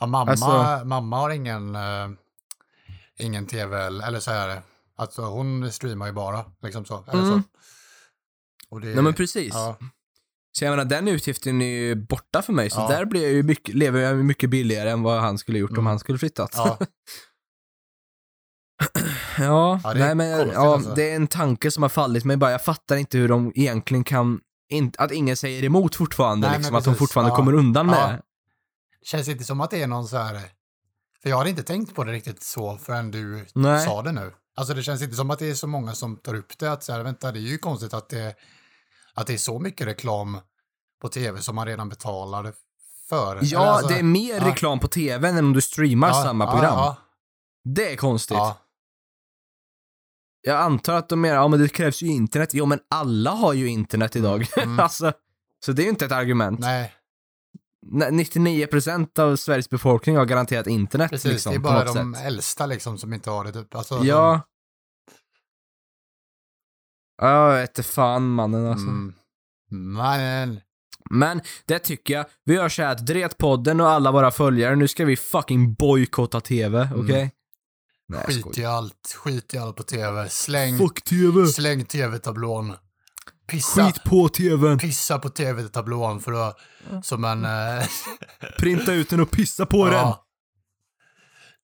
ja 0.00 0.06
mamma, 0.06 0.30
Alltså- 0.30 0.84
mamma 0.84 1.16
har 1.16 1.30
ingen, 1.30 1.74
eh, 1.74 2.08
ingen 3.20 3.46
tv, 3.46 3.76
eller 3.86 4.20
så 4.20 4.30
här, 4.30 4.62
alltså 4.96 5.22
hon 5.22 5.72
streamar 5.72 6.06
ju 6.06 6.12
bara, 6.12 6.44
liksom 6.62 6.84
så. 6.84 7.04
Eller 7.12 7.22
Mm. 7.22 7.42
så. 7.42 7.48
Och 8.68 8.80
det, 8.80 8.86
Nej 8.94 9.02
men 9.02 9.14
precis. 9.14 9.54
ja, 9.54 9.78
Så 10.52 10.64
jag 10.64 10.70
menar, 10.70 10.84
den 10.84 11.08
utgiften 11.08 11.62
är 11.62 11.66
ju 11.66 11.94
borta 11.94 12.42
för 12.42 12.52
mig, 12.52 12.70
så 12.70 12.80
Ja. 12.80 12.88
där 12.88 13.04
blir 13.04 13.22
jag 13.22 13.32
ju 13.32 13.42
mycket, 13.42 13.74
lever 13.74 14.00
jag 14.00 14.16
mycket 14.16 14.50
billigare 14.50 14.90
än 14.90 15.02
vad 15.02 15.20
han 15.20 15.38
skulle 15.38 15.58
gjort 15.58 15.70
om 15.70 15.76
Mm. 15.76 15.86
han 15.86 15.98
skulle 15.98 16.18
flyttat. 16.18 16.50
ja, 16.56 16.78
Ja, 19.38 19.80
Ja, 19.84 19.92
nej 19.94 20.14
men 20.14 20.36
konstigt 20.38 20.54
ja, 20.54 20.74
alltså. 20.74 20.94
det 20.94 21.10
är 21.10 21.16
en 21.16 21.26
tanke 21.26 21.70
som 21.70 21.82
har 21.82 21.90
fallit 21.90 22.24
mig 22.24 22.36
bara. 22.36 22.50
Jag 22.50 22.64
fattar 22.64 22.96
inte 22.96 23.18
hur 23.18 23.28
de 23.28 23.52
egentligen 23.54 24.04
kan, 24.04 24.40
in, 24.68 24.92
att 24.98 25.12
ingen 25.12 25.36
säger 25.36 25.64
emot 25.64 25.94
fortfarande, 25.94 26.48
Nej, 26.48 26.58
liksom, 26.58 26.76
att 26.76 26.84
de 26.84 26.94
fortfarande 26.94 27.30
Ja. 27.32 27.36
kommer 27.36 27.52
undan 27.54 27.86
med 27.86 28.08
det. 28.10 28.22
Känns 29.02 29.28
inte 29.28 29.44
som 29.44 29.60
att 29.60 29.70
det 29.70 29.82
är 29.82 29.86
någon 29.86 30.08
så 30.08 30.16
här... 30.16 30.40
För 31.22 31.30
jag 31.30 31.38
hade 31.38 31.50
inte 31.50 31.62
tänkt 31.62 31.94
på 31.94 32.04
det 32.04 32.12
riktigt 32.12 32.42
så 32.42 32.76
förrän 32.76 33.10
du 33.10 33.46
Nej. 33.54 33.84
sa 33.84 34.02
det 34.02 34.12
nu. 34.12 34.32
Alltså 34.56 34.74
det 34.74 34.82
känns 34.82 35.02
inte 35.02 35.16
som 35.16 35.30
att 35.30 35.38
det 35.38 35.50
är 35.50 35.54
så 35.54 35.66
många 35.66 35.94
som 35.94 36.16
tar 36.16 36.34
upp 36.34 36.58
det. 36.58 36.72
Att 36.72 36.84
så 36.84 36.92
här, 36.92 37.02
vänta, 37.02 37.32
det 37.32 37.38
är 37.38 37.40
ju 37.40 37.58
konstigt 37.58 37.94
att 37.94 38.08
det, 38.08 38.34
att 39.14 39.26
det 39.26 39.32
är 39.32 39.38
så 39.38 39.58
mycket 39.58 39.86
reklam 39.86 40.40
på 41.02 41.08
tv 41.08 41.40
som 41.42 41.54
man 41.54 41.66
redan 41.66 41.88
betalar 41.88 42.52
för. 43.08 43.38
Ja, 43.42 43.58
alltså- 43.60 43.88
det 43.88 43.98
är 43.98 44.02
mer 44.02 44.34
ja. 44.34 44.46
reklam 44.48 44.78
på 44.78 44.88
tv 44.88 45.28
än 45.28 45.38
om 45.38 45.52
du 45.52 45.60
streamar 45.60 46.08
ja, 46.08 46.22
samma 46.22 46.44
ja, 46.44 46.50
program. 46.52 46.94
Det 47.64 47.92
är 47.92 47.96
konstigt. 47.96 48.36
ja, 48.36 48.56
Jag 50.42 50.56
antar 50.60 50.94
att 50.94 51.08
de 51.08 51.20
menar, 51.20 51.36
ja 51.36 51.48
men 51.48 51.60
det 51.60 51.68
krävs 51.68 52.02
ju 52.02 52.06
internet. 52.06 52.50
Jo 52.52 52.66
men 52.66 52.80
alla 52.90 53.30
har 53.30 53.52
ju 53.52 53.68
internet 53.68 54.16
idag. 54.16 54.46
Mm. 54.56 54.80
alltså, 54.80 55.12
så 55.64 55.72
det 55.72 55.82
är 55.82 55.84
ju 55.84 55.90
inte 55.90 56.04
ett 56.04 56.12
argument. 56.12 56.60
Nej. 56.60 56.94
99% 57.86 59.18
av 59.18 59.36
Sveriges 59.36 59.70
befolkning 59.70 60.16
har 60.16 60.24
garanterat 60.24 60.66
internet 60.66 61.10
precis. 61.10 61.32
liksom, 61.32 61.52
det 61.52 61.58
är 61.58 61.60
bara 61.60 61.84
de 61.84 62.14
sätt. 62.14 62.24
äldsta 62.26 62.66
liksom 62.66 62.98
som 62.98 63.12
inte 63.12 63.30
har 63.30 63.44
det. 63.44 63.52
Typ. 63.52 63.74
Alltså, 63.74 64.04
Ja. 64.04 64.40
Ja, 67.22 67.52
jag 67.52 67.60
vet 67.60 67.70
inte 67.70 67.82
fan 67.82 68.28
mannen 68.28 68.66
alltså. 68.66 68.86
Mm. 68.86 69.14
Men, 69.70 70.60
Men 71.10 71.40
det 71.66 71.78
tycker 71.78 72.14
jag. 72.14 72.26
Vi 72.44 72.54
gör 72.54 72.68
så 72.68 72.82
här 72.82 72.92
att 72.92 73.06
Dretpodden 73.06 73.80
och 73.80 73.88
alla 73.88 74.12
våra 74.12 74.30
följare, 74.30 74.76
nu 74.76 74.88
ska 74.88 75.04
vi 75.04 75.16
fucking 75.16 75.74
bojkotta 75.74 76.40
TV, 76.40 76.88
okej? 76.96 77.20
Mm. 77.20 77.30
Nej, 78.08 78.24
skit 78.26 78.58
i 78.58 78.64
allt. 78.64 79.16
Skit 79.16 79.54
i 79.54 79.58
allt 79.58 79.76
på 79.76 79.82
tv. 79.82 80.28
Släng, 80.28 80.78
Fuck 80.78 81.02
TV! 81.04 81.46
släng 81.46 81.84
tv-tablån. 81.84 82.74
Pissa, 83.50 83.86
Skit 83.86 84.04
på 84.04 84.28
TVn! 84.28 84.78
pissa 84.78 85.18
på 85.18 85.28
tv-tablån 85.28 86.20
för 86.20 86.32
att, 86.48 86.56
som 87.02 87.24
en... 87.24 87.44
eh, 87.44 87.86
Printa 88.58 88.92
ut 88.92 89.10
den 89.10 89.20
och 89.20 89.30
pissa 89.30 89.66
på 89.66 89.84
den! 89.84 89.94
ja. 89.94 90.26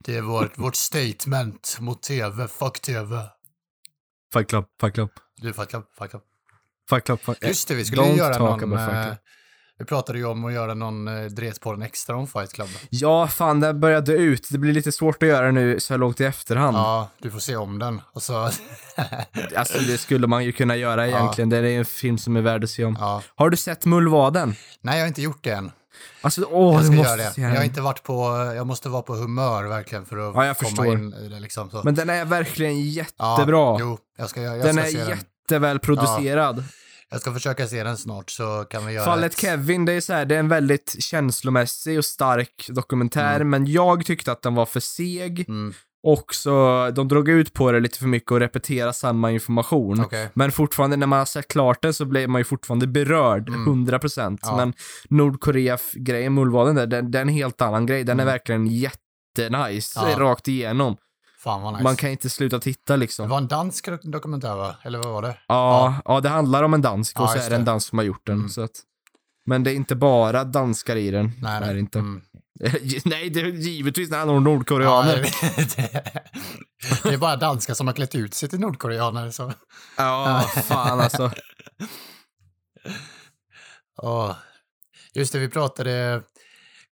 Det 0.05 0.16
är 0.16 0.23
vårt, 0.23 0.59
vårt 0.59 0.76
statement 0.76 1.76
mot 1.81 2.02
tv. 2.02 2.49
Fuck 2.49 2.81
tv. 2.81 3.23
Fight 4.33 4.49
club, 4.49 4.64
fight 4.81 4.95
club. 4.95 5.11
Du, 5.37 5.52
fuck 5.52 5.75
up, 5.75 5.84
fuck 5.99 6.15
up. 6.15 6.23
Fight 6.91 7.04
club, 7.04 7.21
fuck 7.21 7.39
Just 7.43 7.69
det, 7.69 7.75
vi 7.75 7.84
skulle 7.84 8.02
Don't 8.02 8.17
göra 8.17 8.34
talk 8.34 8.60
någon... 8.60 9.17
vi 9.78 9.84
pratade 9.84 10.19
ju 10.19 10.25
om 10.26 10.45
att 10.45 10.52
göra 10.52 10.75
någon 10.75 11.08
eh, 11.08 11.25
Dretpodden 11.25 11.82
extra 11.82 12.17
om 12.17 12.26
Fight 12.26 12.52
Club. 12.52 12.69
Ja, 12.91 13.26
fan 13.28 13.60
det 13.60 13.75
börjar 13.75 14.00
dö 14.00 14.12
ut. 14.12 14.49
Det 14.50 14.58
blir 14.58 14.73
lite 14.73 14.93
svårt 14.93 15.23
att 15.23 15.28
göra 15.28 15.50
nu 15.50 15.80
så 15.80 15.93
här 15.93 15.99
långt 15.99 16.21
i 16.21 16.25
efterhand. 16.25 16.76
Ja, 16.76 17.08
du 17.19 17.30
får 17.30 17.39
se 17.39 17.56
om 17.56 17.78
den. 17.78 18.00
Och 18.12 18.23
så... 18.23 18.50
Alltså 19.56 19.78
det 19.78 19.99
skulle 19.99 20.26
man 20.26 20.45
ju 20.45 20.52
kunna 20.52 20.76
göra 20.76 21.06
egentligen. 21.08 21.49
Det 21.50 21.56
är 21.58 21.65
en 21.65 21.84
film 21.84 22.19
som 22.19 22.36
är 22.36 22.41
värd 22.41 22.65
att 22.65 22.71
se 22.71 22.84
om. 22.84 22.97
ja. 23.00 23.23
Har 23.34 23.50
du 23.50 23.56
sett 23.56 23.84
Mullvaden? 23.84 24.54
Nej, 24.80 24.95
jag 24.97 25.02
har 25.02 25.08
inte 25.08 25.23
gjort 25.23 25.45
det 25.45 25.50
än. 25.50 25.71
Alltså, 26.21 26.45
åh, 26.50 26.75
Jag 26.75 26.82
du 26.82 26.86
ska 26.86 26.97
måste 26.97 27.10
göra 27.12 27.17
det. 27.28 27.30
se 27.34 27.41
Jag 27.41 27.49
har 27.49 27.54
den. 27.56 27.65
inte 27.65 27.80
varit 27.80 28.02
på... 28.02 28.52
Jag 28.56 28.67
måste 28.67 28.89
vara 28.89 29.02
på 29.02 29.15
humör 29.15 29.65
verkligen 29.65 30.06
för 30.06 30.17
att 30.28 30.34
Ja, 30.34 30.47
jag 30.47 30.56
komma 30.58 30.69
förstår. 30.69 30.86
in 30.93 31.15
i 31.15 31.28
det 31.28 31.41
liksom. 31.41 31.71
Så. 31.71 31.80
Men 31.84 31.95
den 31.95 32.10
är 32.10 32.25
verkligen 32.25 32.91
Ja, 32.91 33.02
jättebra. 33.02 33.76
Jo, 33.80 33.99
jag 34.19 34.30
ska, 34.30 34.43
jag, 34.43 34.58
jag 34.58 34.65
den 34.67 34.75
ska 34.75 34.84
är 34.84 34.91
se 34.91 34.99
den. 34.99 35.08
jätteväl 35.08 35.78
producerad. 35.78 36.65
Jag 37.10 37.21
ska 37.21 37.32
försöka 37.32 37.66
se 37.66 37.82
den 37.84 37.97
snart 37.97 38.30
så 38.30 38.64
kan 38.71 38.86
vi 38.86 38.92
göra 38.92 39.04
Fallet 39.04 39.32
ett... 39.32 39.40
Kevin, 39.40 39.84
det 39.84 39.92
är 39.92 40.00
så 40.00 40.12
här, 40.12 40.25
det 40.25 40.34
är 40.34 40.38
en 40.38 40.49
väldigt 40.49 40.97
känslomässig 41.02 41.99
och 41.99 42.04
stark 42.04 42.66
dokumentär, 42.69 43.45
men 43.45 43.66
jag 43.66 44.06
tyckte 44.06 44.32
att 44.32 44.42
den 44.42 44.54
var 44.54 44.66
för 44.66 44.80
seg 44.80 45.45
Mm, 45.49 45.75
och 46.02 46.34
så 46.34 46.90
de 46.95 47.08
drog 47.08 47.28
ut 47.28 47.52
på 47.52 47.73
det 47.73 47.80
lite 47.80 47.99
för 47.99 48.06
mycket 48.06 48.30
och 48.30 48.40
repetera 48.40 48.92
samma 48.92 49.30
information. 49.30 50.00
Okej. 50.00 50.28
Men 50.34 50.52
fortfarande, 50.52 50.97
när 50.97 51.06
man 51.06 51.19
har 51.19 51.26
sett 51.26 51.49
klart 51.49 51.82
det 51.82 51.92
så 51.92 52.04
blir 52.04 52.28
man 52.28 52.40
ju 52.40 52.45
fortfarande 52.45 52.86
berörd, 52.86 53.49
Mm. 53.49 53.66
100%. 53.86 54.38
Ja. 54.42 54.56
Men 54.56 54.73
Nordkorea-grejen, 55.08 56.34
Mullvaden 56.34 56.75
där, 56.75 56.86
den, 56.86 57.10
den 57.10 57.19
är 57.19 57.23
en 57.23 57.28
helt 57.28 57.60
annan 57.60 57.86
grej. 57.86 58.04
Den 58.04 58.21
är 58.21 58.25
verkligen 58.25 58.66
jättenice, 58.66 60.00
Mm. 60.00 60.10
Ja. 60.12 60.19
rakt 60.19 60.49
igenom. 60.49 60.97
Fan 61.47 61.63
vad 61.63 61.73
nice. 61.73 61.82
Man 61.82 61.97
kan 61.97 62.11
inte 62.11 62.30
sluta 62.30 62.59
titta 62.61 62.93
Det 62.93 62.97
liksom. 62.97 63.28
var 63.28 63.39
en 63.39 63.49
dansk 63.49 63.89
dok- 63.89 64.11
dokumentär 64.11 64.56
va? 64.56 64.76
Eller 64.82 64.99
vad 64.99 65.13
var 65.13 65.23
det? 65.23 65.39
Ja, 65.49 65.95
ja, 66.04 66.21
det 66.21 66.28
handlar 66.28 66.63
om 66.63 66.75
en 66.75 66.82
dansk 66.82 67.19
och 67.21 67.25
Ja, 67.25 67.28
så 67.28 67.35
just 67.37 67.47
är 67.47 67.50
det 67.50 67.56
en 67.56 67.65
det. 67.65 67.71
dansk 67.71 67.89
som 67.89 67.99
har 67.99 68.04
gjort 68.04 68.26
den. 68.26 68.37
Mm. 68.37 68.49
Så 68.49 68.63
att, 68.63 68.71
men 69.47 69.63
det 69.63 69.71
är 69.73 69.75
inte 69.75 69.97
bara 69.97 70.45
danskar 70.45 70.97
i 70.97 71.11
den. 71.11 71.32
Nej, 71.43 71.61
Det 71.61 71.67
är 71.67 71.75
det 71.75 71.80
inte. 71.80 71.99
Mm. 71.99 72.23
Nej, 73.04 73.30
det 73.30 73.41
är 73.41 73.45
givetvis 73.47 74.11
när 74.11 74.19
han 74.19 74.28
har 74.28 74.35
Ja, 74.35 74.41
nordkoreaner. 74.41 75.17
det, 75.17 76.02
det 77.02 77.15
är 77.15 77.19
bara 77.19 77.37
danskar 77.37 77.75
som 77.75 77.87
har 77.87 77.95
klätt 77.95 78.15
ut 78.15 78.35
sig 78.35 78.49
till 78.49 78.61
nordkoreaner. 78.61 79.30
Så. 79.30 79.52
Ja, 79.97 80.41
fan 80.54 81.00
alltså. 81.00 81.30
Ja. 84.02 84.37
Just 85.15 85.32
det, 85.32 85.39
vi 85.39 85.49
pratade... 85.49 86.23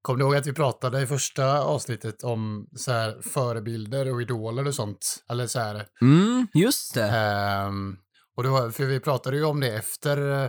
Kom 0.02 0.18
du 0.18 0.24
ihåg 0.26 0.36
att 0.36 0.48
vi 0.48 0.54
pratade 0.54 1.02
i 1.02 1.08
första 1.08 1.62
avsnittet 1.62 2.24
om 2.24 2.68
så 2.76 2.92
här, 2.92 3.22
förebilder 3.22 4.14
och 4.14 4.22
idoler 4.22 4.68
och 4.68 4.76
sånt? 4.76 5.24
Eller 5.30 5.48
så 5.48 5.60
här, 5.60 5.86
Mm, 6.02 6.48
just 6.54 6.94
det. 6.94 7.04
Ehm, 7.10 7.96
och 8.38 8.44
då, 8.44 8.72
för 8.72 8.86
vi 8.86 9.00
pratade 9.00 9.38
ju 9.38 9.44
om 9.44 9.60
det 9.60 9.76
efter, 9.76 10.44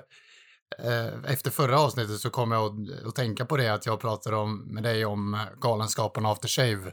eh, 0.78 1.06
efter 1.32 1.50
förra 1.50 1.80
avsnittet 1.80 2.20
så 2.20 2.30
kom 2.30 2.52
jag 2.52 2.64
att, 2.64 3.06
att 3.06 3.14
tänka 3.14 3.44
på 3.44 3.56
det 3.56 3.68
att 3.68 3.86
jag 3.86 4.00
pratade 4.00 4.36
om, 4.36 4.74
med 4.74 4.82
dig 4.82 5.04
om 5.04 5.38
Galenskaparna 5.60 6.28
After 6.30 6.48
Shave. 6.48 6.92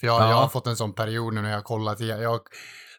För 0.00 0.06
jag, 0.06 0.22
Ja. 0.22 0.30
jag 0.30 0.36
har 0.36 0.48
fått 0.48 0.66
en 0.66 0.76
sån 0.76 0.92
period 0.94 1.34
nu 1.34 1.42
när 1.42 1.50
jag 1.50 1.56
har 1.56 1.62
kollat 1.62 2.00
igen. 2.00 2.20
Jag, 2.20 2.40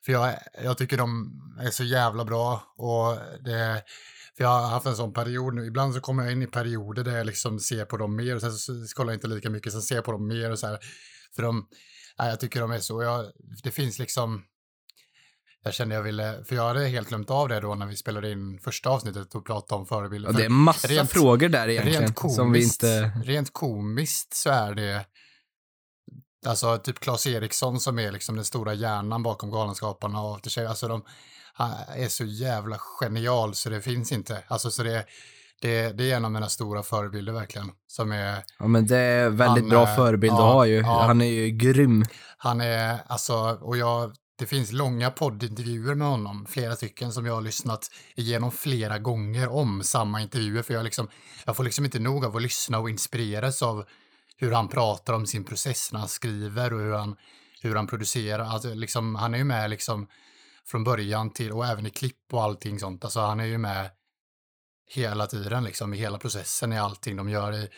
för 0.08 0.14
jag, 0.14 0.36
jag 0.64 0.78
tycker 0.78 0.98
de 0.98 1.32
är 1.60 1.70
så 1.70 1.84
jävla 1.84 2.26
bra 2.26 2.64
och 2.78 3.18
det, 3.44 3.84
för 4.38 4.44
jag 4.44 4.50
har 4.50 4.68
haft 4.68 4.86
en 4.86 4.96
sån 4.96 5.14
period 5.14 5.54
nu. 5.56 5.66
Ibland 5.66 5.94
så 5.94 6.02
kommer 6.02 6.24
jag 6.24 6.32
in 6.32 6.42
i 6.42 6.48
perioder 6.48 7.04
där 7.04 7.18
jag 7.18 7.26
liksom 7.26 7.60
ser 7.60 7.86
på 7.86 7.98
dem 7.98 8.16
mer 8.16 8.36
och 8.36 8.42
sen 8.42 8.52
så, 8.52 8.74
kollar 8.96 9.12
jag 9.12 9.18
inte 9.18 9.28
lika 9.28 9.50
mycket, 9.50 9.72
sen 9.72 9.82
ser 9.82 9.96
jag 9.96 10.04
på 10.04 10.12
dem 10.12 10.28
mer 10.28 10.52
och 10.52 10.60
så 10.60 10.68
här. 10.68 10.80
För 11.36 11.44
de, 11.44 11.68
nej, 12.20 12.30
jag 12.30 12.40
tycker 12.40 12.62
de 12.62 12.72
är 12.72 12.80
så, 12.80 13.04
jag, 13.04 13.26
det 13.64 13.72
finns 13.72 14.00
liksom, 14.00 14.44
jag 15.64 15.74
kände 15.74 15.96
jag 15.96 16.04
ville, 16.04 16.44
för 16.44 16.56
jag 16.56 16.68
hade 16.68 16.88
helt 16.88 17.10
glömt 17.10 17.30
av 17.30 17.50
det 17.50 17.60
då 17.60 17.76
när 17.76 17.86
vi 17.86 17.96
spelade 17.96 18.32
in 18.32 18.60
första 18.64 18.90
avsnittet 18.90 19.36
och 19.36 19.46
pratade 19.46 19.80
om 19.80 19.88
förebilder. 19.88 20.30
Ja, 20.32 20.38
det 20.38 20.46
är 20.46 20.50
massa 20.50 20.88
rent- 20.88 21.10
frågor 21.10 21.50
där 21.50 21.68
egentligen. 21.68 22.02
rent 22.02 22.16
komiskt, 22.16 22.36
som 22.36 22.52
vi 22.52 22.64
inte... 22.64 23.12
rent 23.24 23.54
komiskt 23.54 24.34
så 24.34 24.50
är 24.50 24.74
det, 24.74 25.06
alltså 26.48 26.78
typ 26.78 27.00
Claes 27.00 27.28
Eriksson 27.28 27.80
som 27.80 28.00
är 28.00 28.12
liksom 28.12 28.36
den 28.36 28.46
stora 28.46 28.74
hjärnan 28.74 29.24
bakom 29.24 29.52
Galenskaparna 29.52 30.22
och 30.22 30.36
After 30.36 30.50
Shave, 30.50 30.70
alltså 30.70 30.88
de 30.88 31.04
är 31.96 32.08
så 32.08 32.26
jävla 32.26 32.78
genial 32.80 33.56
så 33.56 33.70
det 33.70 33.82
finns 33.82 34.12
inte. 34.12 34.44
Alltså 34.48 34.72
så 34.72 34.84
det, 34.84 35.06
det, 35.62 35.98
det 35.98 36.12
är 36.12 36.16
en 36.16 36.26
av 36.26 36.32
mina 36.32 36.50
stora 36.50 36.84
förebilder 36.84 37.34
verkligen. 37.34 37.72
Som 37.88 38.12
är, 38.12 38.44
Ja, 38.60 38.68
men 38.68 38.88
det 38.88 38.98
är 38.98 39.30
väldigt 39.30 39.64
Han, 39.64 39.70
bra 39.70 39.84
eh, 39.84 39.96
förebild 39.96 40.34
att 40.34 40.40
ja, 40.40 40.54
ha 40.54 40.66
ju. 40.66 40.76
ja. 40.76 41.04
Han 41.08 41.22
är 41.22 41.26
ju 41.26 41.50
grym. 41.50 42.06
han 42.38 42.62
är, 42.62 42.98
alltså, 43.08 43.58
och 43.62 43.78
jag, 43.78 44.12
det 44.40 44.46
finns 44.46 44.72
långa 44.72 45.12
poddintervjuer 45.12 45.96
med 45.96 46.08
honom, 46.08 46.46
flera 46.50 46.76
stycken 46.76 47.12
som 47.12 47.26
jag 47.26 47.34
har 47.34 47.42
lyssnat 47.42 47.92
igenom 48.16 48.52
flera 48.52 49.00
gånger 49.00 49.50
om 49.50 49.84
samma 49.84 50.22
intervjuer, 50.22 50.62
för 50.62 50.74
jag, 50.74 50.84
liksom, 50.84 51.08
jag 51.46 51.56
får 51.56 51.64
liksom 51.64 51.86
inte 51.86 52.00
nog 52.00 52.26
av 52.26 52.36
att 52.36 52.42
lyssna 52.42 52.80
och 52.80 52.90
inspireras 52.90 53.62
av 53.62 53.86
hur 54.38 54.52
han 54.52 54.68
pratar 54.68 55.14
om 55.14 55.26
sin 55.26 55.44
process 55.44 55.92
när 55.92 56.00
han 56.00 56.10
skriver 56.10 56.74
och 56.74 56.80
hur 56.80 56.94
han, 56.94 57.16
hur 57.62 57.76
han 57.76 57.88
producerar. 57.88 58.44
Alltså, 58.44 58.74
liksom, 58.74 59.16
han 59.16 59.34
är 59.34 59.38
ju 59.38 59.44
med 59.44 59.70
liksom 59.70 60.08
från 60.66 60.84
början 60.84 61.34
till, 61.34 61.52
och 61.52 61.66
även 61.66 61.86
i 61.86 61.90
klipp 61.90 62.34
och 62.34 62.44
allting 62.44 62.80
sånt. 62.80 63.04
Alltså 63.04 63.20
han 63.20 63.40
är 63.40 63.46
ju 63.46 63.58
med 63.58 63.90
hela 64.90 65.28
tiden 65.28 65.64
liksom 65.64 65.94
i 65.94 65.98
hela 65.98 66.20
processen 66.20 66.74
i 66.74 66.80
allting 66.80 67.16
de 67.16 67.30
gör 67.30 67.54
i, 67.54 67.70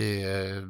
i 0.00 0.22
eh, 0.22 0.62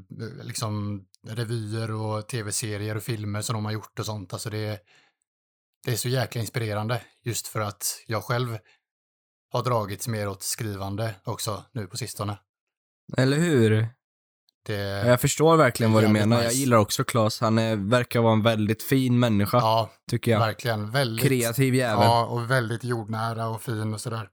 liksom 0.43 1.05
revyer 1.27 1.91
och 1.91 2.29
tv-serier 2.29 2.97
och 2.97 3.03
filmer 3.03 3.43
som 3.43 3.55
de 3.55 3.65
har 3.65 3.73
gjort 3.73 3.99
och 3.99 4.07
sånt. 4.07 4.33
Alltså 4.33 4.51
det, 4.51 4.81
det 5.85 5.93
är 5.93 5.97
så 5.97 6.09
jäkla 6.09 6.41
inspirerande 6.41 7.03
just 7.23 7.49
för 7.49 7.61
att 7.61 8.03
jag 8.07 8.25
själv 8.25 8.59
har 9.51 9.63
dragits 9.63 10.09
mer 10.09 10.29
åt 10.29 10.43
skrivande 10.43 11.15
också 11.25 11.65
nu 11.73 11.87
på 11.87 11.97
sistone. 11.97 12.39
Eller 13.17 13.37
hur? 13.37 13.89
Det, 14.67 15.07
Jag 15.07 15.21
förstår 15.21 15.57
verkligen 15.57 15.93
vad 15.93 16.03
du 16.03 16.09
menar. 16.09 16.37
Jag 16.37 16.45
nice. 16.45 16.57
gillar 16.57 16.77
också 16.77 17.05
Claes. 17.05 17.41
Han 17.41 17.59
är, 17.59 17.77
verkar 17.77 18.21
vara 18.21 18.33
en 18.33 18.43
väldigt 18.43 18.83
fin 18.83 19.19
människa, 19.19 19.59
ja, 19.59 19.91
tycker 20.11 20.31
jag. 20.31 20.39
verkligen. 20.39 20.91
Väldigt, 20.91 21.27
Kreativ 21.27 21.75
jävel. 21.75 22.05
Ja, 22.05 22.27
och 22.27 22.51
väldigt 22.51 22.85
jordnära 22.85 23.49
och 23.49 23.63
fin 23.63 23.95
och 23.95 24.01
sådär. 24.01 24.29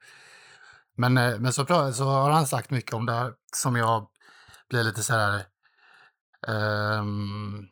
Men, 0.98 1.18
eh, 1.18 1.40
men 1.40 1.54
så, 1.54 1.66
så 1.94 2.04
har 2.04 2.30
han 2.30 2.48
sagt 2.48 2.70
mycket 2.70 2.94
om 2.94 3.06
det 3.06 3.14
här 3.14 3.32
som 3.56 3.76
jag 3.76 4.08
blir 4.70 4.84
lite 4.84 5.04
så 5.04 5.14
här 5.14 5.44
ehm, 6.48 7.68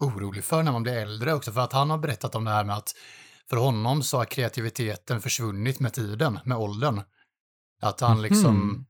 orolig 0.00 0.44
för 0.44 0.62
när 0.62 0.72
man 0.72 0.82
blir 0.82 0.96
äldre 0.96 1.34
också. 1.34 1.52
För 1.52 1.60
att 1.60 1.72
han 1.72 1.90
har 1.90 1.98
berättat 1.98 2.34
om 2.34 2.44
det 2.44 2.50
här 2.50 2.64
med 2.64 2.76
att 2.76 2.92
för 3.50 3.56
honom 3.56 4.02
så 4.02 4.18
har 4.18 4.24
kreativiteten 4.24 5.20
försvunnit 5.20 5.80
med 5.80 5.92
tiden, 5.92 6.38
med 6.44 6.58
åldern. 6.58 7.02
Att 7.82 8.00
han 8.00 8.22
liksom... 8.22 8.56
Mhm. 8.56 8.86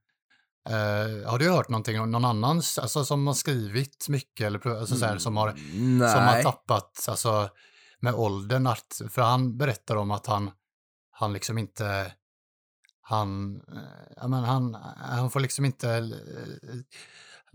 Eh, 0.69 1.31
har 1.31 1.39
du 1.39 1.51
hört 1.51 1.69
någonting 1.69 2.01
om 2.01 2.11
någon 2.11 2.25
annan 2.25 2.57
alltså, 2.57 3.05
som 3.05 3.27
har 3.27 3.35
skrivit 3.35 4.09
mycket 4.09 4.47
eller 4.47 4.69
alltså, 4.69 4.97
så 4.97 5.07
här, 5.07 5.19
som, 5.19 5.37
har, 5.37 5.51
som 6.13 6.23
har 6.23 6.43
tappat 6.43 7.07
alltså, 7.09 7.49
med 8.01 8.15
åldern 8.15 8.67
att, 8.67 9.01
för 9.11 9.23
han 9.23 9.59
berättar 9.59 9.97
om 9.97 10.11
att 10.11 10.27
han, 10.27 10.51
han 11.11 11.33
liksom 11.33 11.59
inte, 11.59 12.13
han, 13.01 13.57
eh, 13.57 14.17
ja 14.17 14.29
men 14.29 14.45
han, 14.45 14.75
han 14.97 15.31
får 15.31 15.41
liksom 15.41 15.65
inte, 15.65 15.91
eh, 15.91 16.11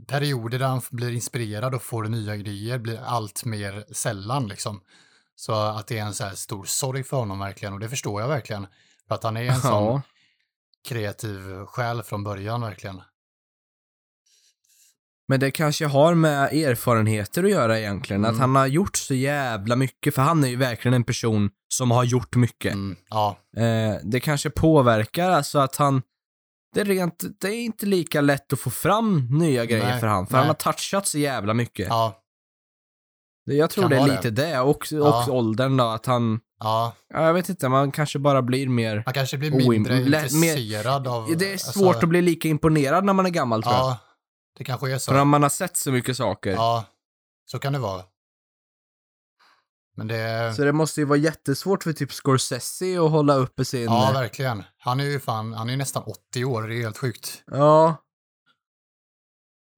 perioder 0.07 0.59
där 0.59 0.67
han 0.67 0.81
blir 0.91 1.13
inspirerad 1.13 1.75
och 1.75 1.83
får 1.83 2.03
nya 2.03 2.37
grejer 2.37 2.77
blir 2.77 3.01
allt 3.01 3.45
mer 3.45 3.85
sällan 3.93 4.47
liksom. 4.47 4.81
Så 5.35 5.53
att 5.53 5.87
det 5.87 5.97
är 5.97 6.03
en 6.03 6.13
så 6.13 6.29
stor 6.35 6.65
sorg 6.65 7.03
för 7.03 7.17
honom 7.17 7.39
verkligen 7.39 7.73
och 7.73 7.79
det 7.79 7.89
förstår 7.89 8.21
jag 8.21 8.27
verkligen. 8.27 8.67
För 9.07 9.15
att 9.15 9.23
han 9.23 9.37
är 9.37 9.43
en 9.43 9.61
sån 9.61 9.71
Ja. 9.71 10.01
Kreativ 10.87 11.65
själ 11.65 12.03
från 12.03 12.23
början 12.23 12.61
verkligen. 12.61 13.01
Men 15.27 15.39
det 15.39 15.51
kanske 15.51 15.85
har 15.85 16.13
med 16.15 16.53
erfarenheter 16.53 17.43
att 17.43 17.49
göra 17.49 17.79
egentligen. 17.79 18.25
Att 18.25 18.29
Mm. 18.29 18.41
han 18.41 18.55
har 18.55 18.67
gjort 18.67 18.97
så 18.97 19.13
jävla 19.13 19.75
mycket, 19.75 20.15
för 20.15 20.21
han 20.21 20.43
är 20.43 20.47
ju 20.47 20.55
verkligen 20.55 20.93
en 20.93 21.03
person 21.03 21.49
som 21.73 21.91
har 21.91 22.03
gjort 22.03 22.35
mycket. 22.35 22.73
Mm, 22.73 22.95
ja, 23.09 23.37
Eh, 23.57 23.95
det 24.03 24.19
kanske 24.19 24.49
påverkar 24.49 25.29
alltså 25.29 25.59
att 25.59 25.75
han, 25.75 26.01
det 26.73 26.81
är 26.81 26.85
rent, 26.85 27.23
det 27.39 27.47
är 27.47 27.59
inte 27.61 27.85
lika 27.85 28.21
lätt 28.21 28.53
att 28.53 28.59
få 28.59 28.69
fram 28.69 29.27
nya 29.31 29.65
grejer 29.65 29.85
Nej, 29.85 29.99
för 29.99 30.07
han, 30.07 30.27
för 30.27 30.33
nej. 30.33 30.39
han 30.39 30.47
har 30.47 30.53
touchat 30.53 31.07
så 31.07 31.17
jävla 31.17 31.53
mycket. 31.53 31.87
ja, 31.89 32.21
Jag 33.55 33.69
tror 33.69 33.89
det 33.89 33.95
är 33.97 34.07
lite 34.07 34.29
det, 34.29 34.59
och, 34.59 34.69
och 34.69 34.85
Ja. 34.91 35.31
åldern 35.31 35.77
då, 35.77 35.83
att 35.83 36.05
han, 36.05 36.39
ja. 36.59 36.93
ja, 37.09 37.23
jag 37.25 37.33
vet 37.33 37.49
inte, 37.49 37.69
man 37.69 37.91
kanske 37.91 38.19
bara 38.19 38.41
blir 38.41 38.67
mer, 38.69 39.03
Man 39.05 39.13
kanske 39.13 39.37
blir 39.37 39.51
mindre 39.51 39.95
mer- 39.95 40.05
intresserad 40.05 41.07
av... 41.07 41.37
det 41.37 41.47
är 41.47 41.51
alltså, 41.51 41.71
svårt 41.71 42.03
att 42.03 42.09
bli 42.09 42.21
lika 42.21 42.47
imponerad 42.47 43.03
när 43.05 43.13
man 43.13 43.25
är 43.25 43.29
gammal 43.29 43.63
tror 43.63 43.73
jag. 43.75 43.81
Ja, 43.83 43.97
det 44.57 44.63
kanske 44.63 44.91
är 44.93 44.97
så. 44.97 45.11
För 45.11 45.23
man 45.23 45.41
har 45.43 45.49
sett 45.49 45.77
så 45.77 45.91
mycket 45.91 46.17
saker. 46.17 46.51
Ja, 46.51 46.85
så 47.45 47.59
kan 47.59 47.73
det 47.73 47.79
vara. 47.79 48.03
Men 49.95 50.07
det... 50.07 50.53
Så 50.55 50.63
det 50.63 50.71
måste 50.73 51.01
ju 51.01 51.05
vara 51.05 51.19
jättesvårt 51.19 51.83
för 51.83 51.93
typ 51.93 52.11
Scorsese 52.11 52.99
att 53.05 53.11
hålla 53.11 53.35
uppe 53.35 53.65
sin... 53.65 53.83
Ja, 53.83 54.11
verkligen. 54.13 54.63
Han 54.77 54.99
är 54.99 55.03
ju 55.03 55.19
fan, 55.19 55.53
han 55.53 55.69
är 55.69 55.77
nästan 55.77 56.03
80 56.03 56.45
år, 56.45 56.63
det 56.67 56.75
är 56.75 56.81
helt 56.81 56.97
sjukt. 56.97 57.43
ja 57.51 57.95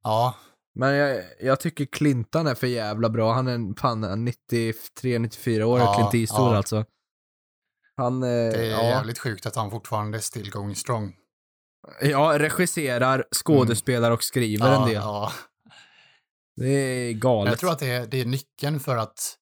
Ja, 0.03 0.35
men 0.75 0.93
jag, 0.95 1.23
jag 1.39 1.59
tycker 1.59 1.85
Clintan 1.85 2.47
är 2.47 2.55
för 2.55 2.67
jävla 2.67 3.09
bra. 3.09 3.33
Han 3.33 3.47
är 3.47 3.79
fan 3.79 4.27
93-94 4.27 5.63
år, 5.63 5.79
Ja, 5.79 5.93
Clint 5.93 6.13
Eastwood 6.13 6.53
ja. 6.53 6.57
alltså. 6.57 6.85
Han, 7.95 8.23
eh, 8.23 8.29
det 8.29 8.65
är 8.67 8.71
ja. 8.71 8.83
jävligt 8.83 9.19
sjukt 9.19 9.45
att 9.45 9.55
han 9.55 9.71
fortfarande 9.71 10.17
är 10.17 10.21
still 10.21 10.51
going 10.51 10.75
strong. 10.75 11.15
ja, 12.01 12.39
regisserar, 12.39 13.23
skådespelar 13.35 14.11
och 14.11 14.23
skriver 14.23 14.67
Ja, 14.67 14.81
en 14.81 14.87
del. 14.87 14.95
ja. 14.95 15.31
Det 16.55 16.67
är 16.69 17.13
galet. 17.13 17.51
jag 17.51 17.59
tror 17.59 17.71
att 17.71 17.79
det 17.79 17.91
är, 17.91 18.07
det 18.07 18.21
är 18.21 18.25
nyckeln 18.25 18.79
för 18.79 18.97
att, 18.97 19.35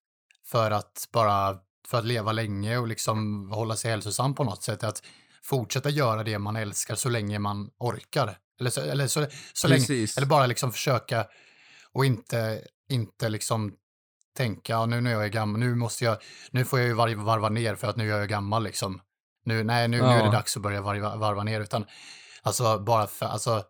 för 0.46 0.72
att 0.72 1.08
bara, 1.14 1.58
för 1.88 1.98
att 1.98 2.06
leva 2.06 2.32
länge 2.32 2.78
och 2.78 2.88
liksom 2.88 3.50
hålla 3.52 3.76
sig 3.76 3.92
hälsosam 3.92 4.36
på 4.36 4.44
något 4.44 4.64
sätt. 4.64 4.84
Att 4.84 5.04
fortsätta 5.44 5.90
göra 5.90 6.24
det 6.24 6.40
man 6.40 6.56
älskar 6.56 6.96
så 6.96 7.10
länge 7.10 7.40
man 7.40 7.70
orkar. 7.78 8.38
Eller 8.60 8.70
så, 8.70 8.82
eller 8.82 9.08
så, 9.08 9.26
så 9.54 9.68
länge, 9.68 9.86
eller 10.18 10.26
bara 10.26 10.46
liksom 10.46 10.72
försöka 10.72 11.28
och 11.92 12.06
inte, 12.06 12.62
inte 12.90 13.30
liksom 13.30 13.74
tänka, 14.38 14.74
ja, 14.74 14.86
nu 14.86 15.02
när 15.02 15.12
jag 15.12 15.24
är 15.24 15.28
gammal, 15.30 15.60
nu 15.60 15.76
måste 15.76 16.06
jag, 16.06 16.18
nu 16.52 16.66
får 16.66 16.80
jag 16.80 16.88
ju 16.88 16.94
varva, 16.94 17.24
varva 17.24 17.50
ner 17.50 17.76
för 17.76 17.88
att 17.88 17.96
nu 17.96 18.14
är 18.14 18.20
jag 18.20 18.30
gammal 18.30 18.64
liksom. 18.64 19.02
Nu, 19.46 19.64
nej, 19.64 19.88
nu, 19.88 19.98
nu 19.98 20.08
är 20.08 20.20
det 20.20 20.26
Ja. 20.26 20.32
dags 20.32 20.56
att 20.58 20.64
börja 20.64 20.82
varva, 20.82 21.16
varva 21.16 21.44
ner, 21.44 21.62
utan 21.62 21.86
alltså 22.42 22.80
bara 22.80 23.08
för, 23.08 23.26
alltså, 23.26 23.64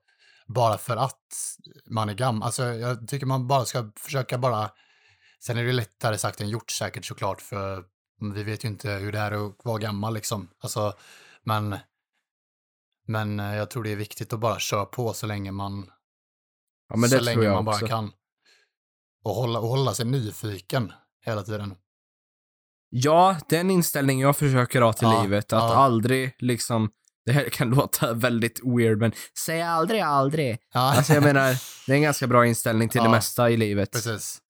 bara 0.48 0.78
för 0.78 0.98
att 0.98 1.22
man 1.90 2.10
är 2.10 2.14
gammal. 2.14 2.46
Alltså 2.46 2.64
jag 2.64 3.08
tycker 3.08 3.26
man 3.26 3.48
bara 3.48 3.66
ska 3.66 3.92
försöka 4.00 4.38
bara, 4.38 4.70
sen 5.44 5.58
är 5.58 5.64
det 5.64 5.72
lättare 5.72 6.18
sagt 6.18 6.42
än 6.42 6.50
gjort 6.50 6.72
säkert 6.72 7.06
såklart, 7.06 7.42
för 7.42 7.84
vi 8.34 8.44
vet 8.44 8.64
ju 8.64 8.68
inte 8.68 8.90
hur 8.92 9.12
det 9.12 9.20
är 9.20 9.32
att 9.48 9.56
vara 9.64 9.78
gammal 9.78 10.14
liksom. 10.14 10.50
Alltså, 10.60 10.94
men, 11.44 11.78
men 13.10 13.40
eh, 13.40 13.56
jag 13.56 13.70
tror 13.70 13.84
det 13.84 13.92
är 13.92 13.96
viktigt 13.96 14.34
att 14.34 14.40
bara 14.40 14.60
köra 14.60 14.86
på 14.86 15.14
så 15.14 15.26
länge 15.28 15.52
man 15.52 15.90
ja, 16.94 17.08
så 17.08 17.20
länge 17.20 17.50
man 17.50 17.66
bara 17.66 17.76
också. 17.76 17.88
kan. 17.88 18.12
Och 19.24 19.32
hålla, 19.36 19.60
och 19.60 19.68
hålla 19.68 19.94
sig 19.94 20.06
nyfiken 20.06 20.94
hela 21.26 21.44
tiden. 21.44 21.76
Ja, 22.90 23.38
den 23.50 23.72
inställning 23.72 24.20
jag 24.22 24.38
försöker 24.38 24.82
ha 24.82 24.94
till 24.94 25.08
Ja, 25.08 25.22
livet. 25.24 25.54
Att 25.54 25.64
ja. 25.72 25.76
aldrig 25.76 26.36
liksom, 26.40 26.90
det 27.26 27.32
här 27.32 27.50
kan 27.50 27.70
låta 27.70 28.14
väldigt 28.14 28.60
weird, 28.64 28.98
men 28.98 29.12
säg 29.46 29.62
aldrig 29.62 30.02
aldrig. 30.02 30.58
Ja, 30.74 30.96
Alltså 30.98 31.14
jag 31.14 31.24
menar, 31.24 31.56
det 31.88 31.92
är 31.92 31.96
en 31.96 32.02
ganska 32.02 32.28
bra 32.28 32.46
inställning 32.46 32.90
till 32.90 33.04
det 33.04 33.10
mesta 33.10 33.50
i 33.50 33.58
livet. 33.58 33.92
precis. 33.92 34.42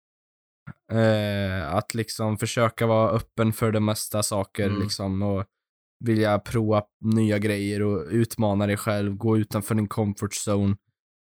Eh, 0.91 1.73
att 1.75 1.93
liksom 1.93 2.37
försöka 2.37 2.85
vara 2.87 3.09
öppen 3.09 3.53
för 3.53 3.71
de 3.71 3.85
mesta 3.85 4.23
saker 4.23 4.67
Mm. 4.67 4.81
liksom 4.81 5.21
och 5.21 5.45
vilja 5.99 6.39
prova 6.39 6.83
nya 7.01 7.37
grejer 7.39 7.81
och 7.81 8.05
utmana 8.09 8.67
dig 8.67 8.77
själv, 8.77 9.15
gå 9.15 9.37
utanför 9.37 9.75
din 9.75 9.87
comfort 9.87 10.31
zone 10.47 10.75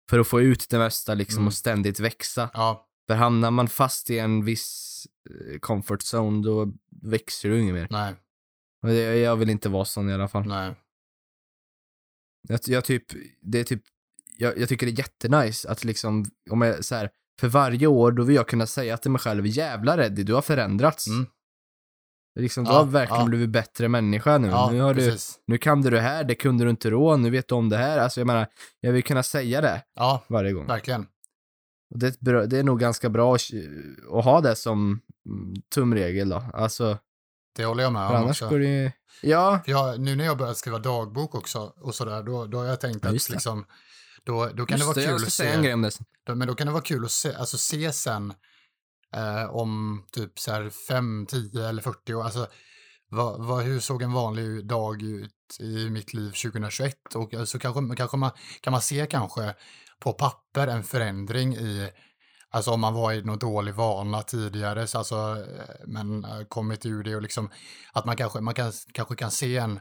för 0.10 0.20
att 0.20 0.28
få 0.28 0.42
ut 0.42 0.70
det 0.70 0.78
mesta 0.78 1.14
liksom 1.14 1.38
Mm. 1.38 1.48
och 1.48 1.54
ständigt 1.54 2.00
växa. 2.00 2.50
Ja, 2.54 2.88
För 3.08 3.16
hamnar 3.16 3.52
man 3.52 3.68
fast 3.68 4.10
i 4.10 4.20
en 4.20 4.46
viss 4.46 5.04
eh, 5.30 5.60
comfort 5.60 6.02
zone 6.14 6.44
då 6.44 6.74
växer 7.02 7.50
du 7.50 7.62
inget 7.62 7.74
mer. 7.74 7.88
nej, 7.90 8.14
Och 8.84 8.90
det, 8.90 9.16
jag 9.18 9.36
vill 9.36 9.50
inte 9.50 9.70
vara 9.70 9.86
sån 9.86 10.10
i 10.10 10.14
alla 10.14 10.28
fall. 10.28 10.48
nej. 10.48 10.76
Jag, 12.48 12.60
jag 12.68 12.86
typ, 12.86 13.04
det 13.42 13.60
är 13.60 13.64
typ, 13.64 13.82
jag, 14.38 14.58
jag 14.58 14.70
tycker 14.70 14.86
det 14.86 14.92
är 14.92 14.98
jättenice 14.98 15.70
att 15.70 15.84
liksom, 15.84 16.26
om 16.50 16.62
jag 16.62 16.86
så 16.86 16.96
här, 16.96 17.10
för 17.40 17.48
varje 17.48 17.88
år 17.88 18.12
då 18.12 18.24
vill 18.24 18.36
jag 18.36 18.48
kunna 18.48 18.68
säga 18.68 18.98
till 18.98 19.12
mig 19.12 19.20
själv, 19.22 19.46
jävlar 19.48 19.98
Eddie, 20.00 20.24
du 20.24 20.34
har 20.34 20.42
förändrats. 20.42 21.08
Mm. 21.08 21.26
Liksom, 22.36 22.64
du 22.64 22.70
Ja, 22.72 22.78
har 22.78 22.86
verkligen 22.86 23.22
ja. 23.22 23.28
blivit 23.28 23.50
bättre 23.50 23.88
människa 23.90 24.38
nu. 24.38 24.48
Ja, 24.48 24.70
nu, 24.72 24.80
har 24.82 24.94
du, 24.94 25.18
nu 25.48 25.58
kan 25.58 25.82
du 25.82 25.90
det 25.90 26.02
här, 26.02 26.24
det 26.24 26.36
kunde 26.36 26.64
du 26.64 26.70
inte 26.70 26.90
då, 26.90 27.18
nu 27.18 27.30
vet 27.30 27.48
du 27.48 27.56
om 27.56 27.70
det 27.70 27.78
här. 27.78 27.98
Alltså 28.00 28.20
jag 28.20 28.28
menar, 28.28 28.48
jag 28.80 28.92
vill 28.92 29.04
kunna 29.04 29.24
säga 29.24 29.62
det 29.62 29.82
Ja, 29.96 30.24
varje 30.28 30.52
gång. 30.54 30.68
verkligen. 30.68 31.08
Och 31.94 32.00
det, 32.00 32.08
är 32.08 32.14
bra, 32.20 32.46
det 32.46 32.60
är 32.60 32.64
nog 32.64 32.80
ganska 32.80 33.10
bra 33.10 33.36
att, 33.36 34.24
ha 34.26 34.42
det 34.42 34.56
som 34.56 35.02
mm, 35.30 35.54
tumregel 35.76 36.30
då. 36.30 36.44
Alltså, 36.54 36.98
Det 37.56 37.66
håller 37.66 37.84
jag 37.84 37.94
med 37.94 38.10
om 38.10 38.30
också. 38.30 38.50
går 38.50 38.60
det 38.60 38.92
Ja, 39.22 39.60
jag, 39.66 40.00
nu 40.00 40.16
när 40.16 40.26
jag 40.26 40.38
börjat 40.38 40.58
skriva 40.58 40.80
dagbok 40.80 41.36
också 41.36 41.74
och 41.82 41.96
sådär, 41.96 42.24
då, 42.24 42.46
då 42.46 42.58
har 42.58 42.66
jag 42.66 42.80
tänkt 42.82 43.04
Ja, 43.04 43.10
att 43.10 43.28
det. 43.28 43.34
liksom, 43.34 43.66
då, 44.24 44.50
då 44.54 44.66
kan 44.66 44.78
just 44.78 44.96
det 44.96 45.02
vara 45.02 45.06
jag 45.12 45.18
kul 45.20 45.28
att 45.28 45.34
se, 45.34 45.48
en 45.48 45.64
grej 45.64 45.74
om 45.74 45.82
det 45.82 45.92
sen. 45.92 46.06
då, 46.26 46.36
men 46.36 46.48
då 46.48 46.56
kan 46.56 46.68
det 46.68 46.74
vara 46.74 46.84
kul 46.84 47.06
att 47.06 47.12
se, 47.12 47.34
alltså 47.34 47.58
se 47.58 47.92
sen 47.92 48.34
eh, 49.16 49.56
om 49.56 50.04
typ 50.12 50.40
så 50.40 50.52
här 50.52 50.70
5, 50.70 51.26
10 51.30 51.70
eller 51.70 51.82
40 51.82 52.14
år, 52.14 52.24
alltså 52.24 52.48
vad, 53.10 53.46
vad, 53.46 53.64
hur 53.64 53.80
såg 53.80 54.02
en 54.02 54.14
vanlig 54.14 54.68
dag 54.68 55.02
ut 55.02 55.58
i 55.60 55.90
mitt 55.90 56.14
liv 56.14 56.32
2021? 56.32 57.16
Och 57.16 57.48
så 57.48 57.60
kanske, 57.60 57.96
kanske 57.96 58.18
man, 58.18 58.32
kan 58.62 58.72
man 58.72 58.82
se 58.82 59.06
kanske 59.06 59.56
på 60.00 60.14
papper 60.14 60.68
en 60.68 60.84
förändring 60.84 61.56
i 61.56 61.92
Alltså 62.56 62.72
om 62.72 62.82
man 62.82 62.94
var 62.94 63.14
i 63.14 63.22
någon 63.22 63.40
dålig 63.40 63.74
vana 63.74 64.22
tidigare, 64.22 64.88
så 64.88 64.98
alltså, 64.98 65.16
eh, 65.16 65.76
men 65.88 66.26
eh, 66.26 66.44
kommit 66.48 66.86
ur 66.86 67.04
det 67.04 67.16
och 67.16 67.22
liksom 67.22 67.50
att 67.94 68.06
man 68.06 68.16
kanske, 68.16 68.42
man 68.42 68.54
kan, 68.54 68.72
kanske 68.94 69.16
kan 69.16 69.32
se 69.32 69.58
en, 69.58 69.80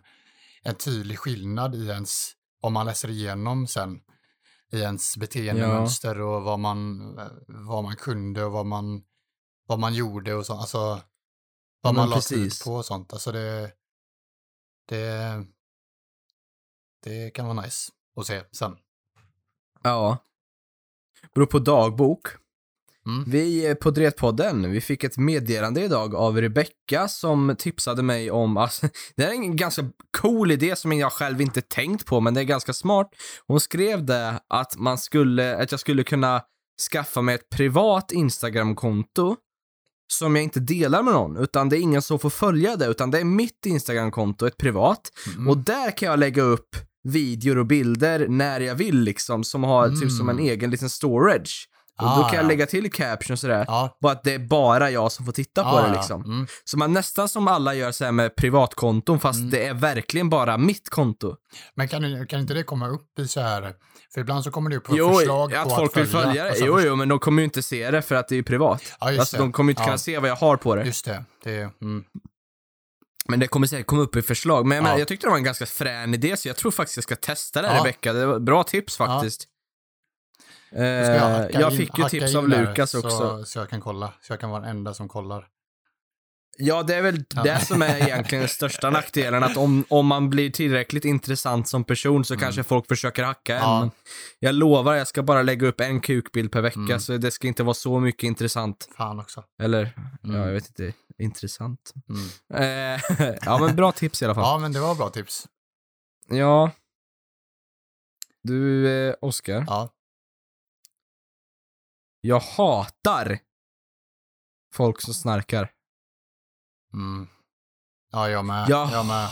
en 0.63 0.75
tydlig 0.75 1.19
skillnad 1.19 1.75
i 1.75 1.89
ens, 1.89 2.33
om 2.61 2.73
man 2.73 2.87
läser 2.87 3.11
igenom 3.11 3.67
sen, 3.67 4.01
i 4.73 4.81
ens 4.81 5.17
beteendemönster 5.17 6.21
och 6.21 6.43
vad 6.43 6.59
man, 6.59 7.01
eh, 7.19 7.27
vad 7.47 7.85
man 7.85 7.97
kunde 7.97 8.45
och 8.45 8.53
vad 8.53 8.67
man, 8.67 9.03
vad 9.67 9.79
man 9.79 9.95
gjorde 9.95 10.35
och 10.35 10.47
så, 10.47 10.55
alltså 10.55 10.79
vad 11.81 11.95
men 11.95 11.95
man 11.95 12.11
la 12.11 12.21
tid 12.21 12.45
precis. 12.45 12.65
på 12.65 12.75
och 12.75 12.85
sånt. 12.85 13.13
Alltså 13.13 13.33
det, 13.33 13.73
det, 14.89 15.45
det 17.05 17.31
kan 17.31 17.47
vara 17.47 17.63
nice 17.63 17.93
att 18.17 18.27
se 18.27 18.43
sen. 18.53 18.77
Ja. 19.83 20.19
Beror 21.35 21.47
på 21.47 21.59
dagbok. 21.59 22.29
Mm. 23.07 23.25
Vi 23.27 23.67
eh, 23.67 23.75
på 23.75 23.91
Dretpodden, 23.91 24.71
vi 24.71 24.81
fick 24.81 25.05
ett 25.05 25.17
meddelande 25.17 25.85
idag 25.85 26.15
av 26.15 26.41
Rebecka 26.41 27.09
som 27.09 27.55
tipsade 27.59 28.03
mig 28.03 28.31
om, 28.31 28.57
alltså, 28.57 28.89
det 29.17 29.25
är 29.25 29.31
en 29.31 29.57
ganska 29.57 29.91
cool 30.21 30.51
idé 30.51 30.77
som 30.77 30.93
jag 30.93 31.13
själv 31.13 31.41
inte 31.41 31.63
tänkt 31.63 32.07
på, 32.07 32.21
men 32.21 32.35
det 32.35 32.41
är 32.41 32.45
ganska 32.45 32.73
smart. 32.73 33.11
Hon 33.47 33.61
skrev 33.61 34.05
det 34.05 34.41
att 34.49 34.77
man 34.77 34.99
skulle, 34.99 35.57
att 35.57 35.71
jag 35.71 35.81
skulle 35.81 36.05
kunna 36.05 36.43
skaffa 36.93 37.23
mig 37.23 37.35
ett 37.35 37.49
privat 37.49 38.13
Instagram-konto 38.13 39.37
som 40.13 40.37
jag 40.37 40.43
inte 40.45 40.61
delar 40.61 41.03
med 41.03 41.15
någon, 41.15 41.37
utan 41.37 41.69
det 41.69 41.79
är 41.79 41.81
ingen 41.81 42.03
som 42.03 42.19
får 42.19 42.31
följa 42.31 42.77
det, 42.77 42.87
utan 42.87 43.11
det 43.11 43.19
är 43.21 43.25
mitt 43.25 43.67
Instagram-konto, 43.67 44.47
ett 44.47 44.57
privat. 44.57 45.01
Mm. 45.35 45.49
Och 45.49 45.59
där 45.59 45.97
kan 45.97 46.09
jag 46.09 46.19
lägga 46.19 46.43
upp 46.43 46.77
videor 47.05 47.59
och 47.59 47.67
bilder 47.67 48.29
när 48.29 48.61
jag 48.61 48.75
vill 48.75 49.01
liksom, 49.01 49.45
som 49.45 49.65
har 49.65 49.89
typ 49.89 50.11
som 50.11 50.29
en 50.29 50.37
Mm. 50.39 50.51
egen 50.51 50.71
liten 50.71 50.91
storage. 50.91 51.69
Och 52.01 52.05
då 52.07 52.13
Ah, 52.13 52.29
kan 52.29 52.35
jag 52.37 52.45
ja. 52.45 52.49
lägga 52.49 52.67
till 52.67 52.93
caption 52.93 53.33
och 53.33 53.39
sådär. 53.39 53.65
Ja. 53.69 53.99
Bara 54.01 54.13
att 54.13 54.23
det 54.25 54.35
är 54.35 54.39
bara 54.39 54.91
jag 54.91 55.13
som 55.13 55.25
får 55.27 55.33
titta 55.33 55.63
på 55.63 55.69
Ja, 55.71 55.83
det 55.83 55.89
ja. 55.89 55.93
liksom. 55.95 56.25
Mm. 56.25 56.47
Så 56.65 56.79
man 56.79 56.93
nästan 56.93 57.29
som 57.29 57.49
alla 57.49 57.75
gör 57.75 57.93
så 57.93 58.05
här 58.05 58.13
med 58.13 58.37
privatkonton, 58.37 59.21
fast 59.21 59.39
Mm. 59.39 59.51
det 59.51 59.67
är 59.67 59.75
verkligen 59.75 60.31
bara 60.31 60.59
mitt 60.59 60.91
konto. 60.91 61.37
Men 61.75 61.89
kan, 61.89 62.27
kan 62.27 62.41
inte 62.41 62.55
det 62.55 62.63
komma 62.63 62.89
upp 62.89 63.19
i 63.19 63.29
så 63.29 63.41
här, 63.41 63.73
för 64.15 64.21
ibland 64.21 64.45
så 64.45 64.51
kommer 64.51 64.71
det 64.71 64.77
upp 64.77 64.85
Jo, 64.89 65.15
förslag 65.15 65.55
att 65.55 65.65
på 65.65 65.71
folk 65.71 65.97
vill 65.97 66.07
följa 66.07 66.45
det. 66.45 66.59
Jo, 66.59 66.81
jo, 66.81 66.97
men 66.97 67.09
de 67.09 67.19
kommer 67.19 67.43
ju 67.43 67.45
inte 67.45 67.63
se 67.63 67.91
det 67.91 68.03
för 68.03 68.15
att 68.15 68.29
det 68.29 68.37
är 68.37 68.43
privat. 68.43 68.83
Ja, 69.01 69.11
just 69.11 69.21
alltså, 69.21 69.37
det. 69.37 69.43
de 69.43 69.53
kommer 69.53 69.69
ju 69.69 69.73
inte 69.73 69.83
Ja. 69.83 69.87
kunna 69.87 69.99
se 69.99 70.19
vad 70.19 70.31
jag 70.31 70.37
har 70.37 70.57
på 70.57 70.75
det. 70.77 70.85
Just 70.85 71.05
det. 71.05 71.25
det 71.45 71.61
mm. 71.83 72.05
Men 73.29 73.41
det 73.41 73.47
kommer 73.47 73.67
säkert 73.67 73.87
komma 73.87 74.03
upp 74.03 74.17
i 74.17 74.23
förslag. 74.23 74.67
Men 74.67 74.77
jag, 74.77 74.83
Ja. 74.83 74.87
menar, 74.87 74.99
jag 74.99 75.09
tyckte 75.09 75.27
det 75.27 75.31
var 75.31 75.37
en 75.37 75.45
ganska 75.45 75.67
frän 75.67 76.15
idé, 76.15 76.37
så 76.37 76.49
jag 76.49 76.57
tror 76.57 76.71
faktiskt 76.71 76.97
jag 76.97 77.05
ska 77.05 77.17
testa 77.17 77.63
det 77.63 77.69
här 77.69 77.75
Ja. 77.77 77.81
Rebecka. 77.81 78.13
Det 78.13 78.27
var 78.27 78.39
bra 78.39 78.63
tips 78.65 78.97
faktiskt. 78.97 79.45
Ska 80.75 80.83
Eh, 80.83 81.17
jag 81.17 81.55
jag 81.55 81.73
in- 81.73 81.79
fick 81.79 81.99
ju 81.99 82.05
tips 82.09 82.35
av 82.35 82.49
Lukas 82.49 82.91
så, 82.91 82.99
också. 82.99 83.45
Så 83.45 83.59
jag 83.59 83.69
kan 83.71 83.81
kolla. 83.81 84.13
Så 84.21 84.33
jag 84.33 84.41
kan 84.41 84.51
vara 84.51 84.61
den 84.61 84.71
enda 84.71 84.95
som 84.95 85.09
kollar. 85.09 85.47
Ja, 86.59 86.83
det 86.83 86.95
är 86.95 87.03
väl 87.03 87.25
Ja. 87.35 87.43
det 87.43 87.61
som 87.67 87.83
är 87.83 87.97
egentligen 87.97 88.43
den 88.43 88.49
största 88.49 88.91
nackdelen, 88.91 89.43
att 89.43 89.57
om, 89.57 89.85
om 89.89 90.07
man 90.07 90.31
blir 90.31 90.51
tillräckligt 90.51 91.05
intressant 91.05 91.69
som 91.69 91.85
person 91.85 92.25
så 92.25 92.37
kanske 92.37 92.63
folk 92.63 92.89
försöker 92.89 93.25
hacka 93.25 93.57
en. 93.59 93.63
Mm. 93.63 93.73
Ja. 93.73 93.81
Men 93.81 93.91
jag 94.39 94.55
lovar, 94.55 94.95
jag 94.95 95.07
ska 95.09 95.23
bara 95.23 95.43
lägga 95.43 95.67
upp 95.67 95.81
en 95.81 96.01
kukbild 96.01 96.53
per 96.53 96.61
vecka, 96.61 96.79
Mm. 96.81 97.01
så 97.01 97.17
det 97.17 97.31
ska 97.31 97.49
inte 97.49 97.63
vara 97.63 97.75
så 97.75 98.01
mycket 98.01 98.23
intressant. 98.23 98.89
Fan 98.97 99.21
också. 99.21 99.45
Eller, 99.63 99.81
Mm. 100.25 100.37
ja, 100.41 100.47
jag 100.47 100.53
vet 100.55 100.69
inte, 100.69 100.93
intressant. 101.19 101.93
Mm. 102.09 102.95
Eh, 102.95 103.01
ja, 103.45 103.59
men 103.59 103.77
bra 103.77 103.93
tips 103.93 104.23
i 104.23 104.25
alla 104.25 104.35
fall. 104.35 104.45
Ja, 104.45 104.59
men 104.59 104.73
det 104.73 104.81
var 104.81 104.95
bra 104.95 105.11
tips. 105.11 105.47
Ja. 106.29 106.71
Du, 108.43 108.89
eh, 109.09 109.15
Oskar. 109.21 109.65
Ja. 109.67 109.89
Jag 112.27 112.41
hatar 112.41 113.39
folk 114.75 115.01
som 115.01 115.15
snarkar. 115.15 115.71
Mm. 116.93 117.29
Ja, 118.13 118.29
jag 118.29 118.45
med. 118.45 118.69
Jag, 118.69 118.91
Jag 118.93 119.07
med. 119.07 119.29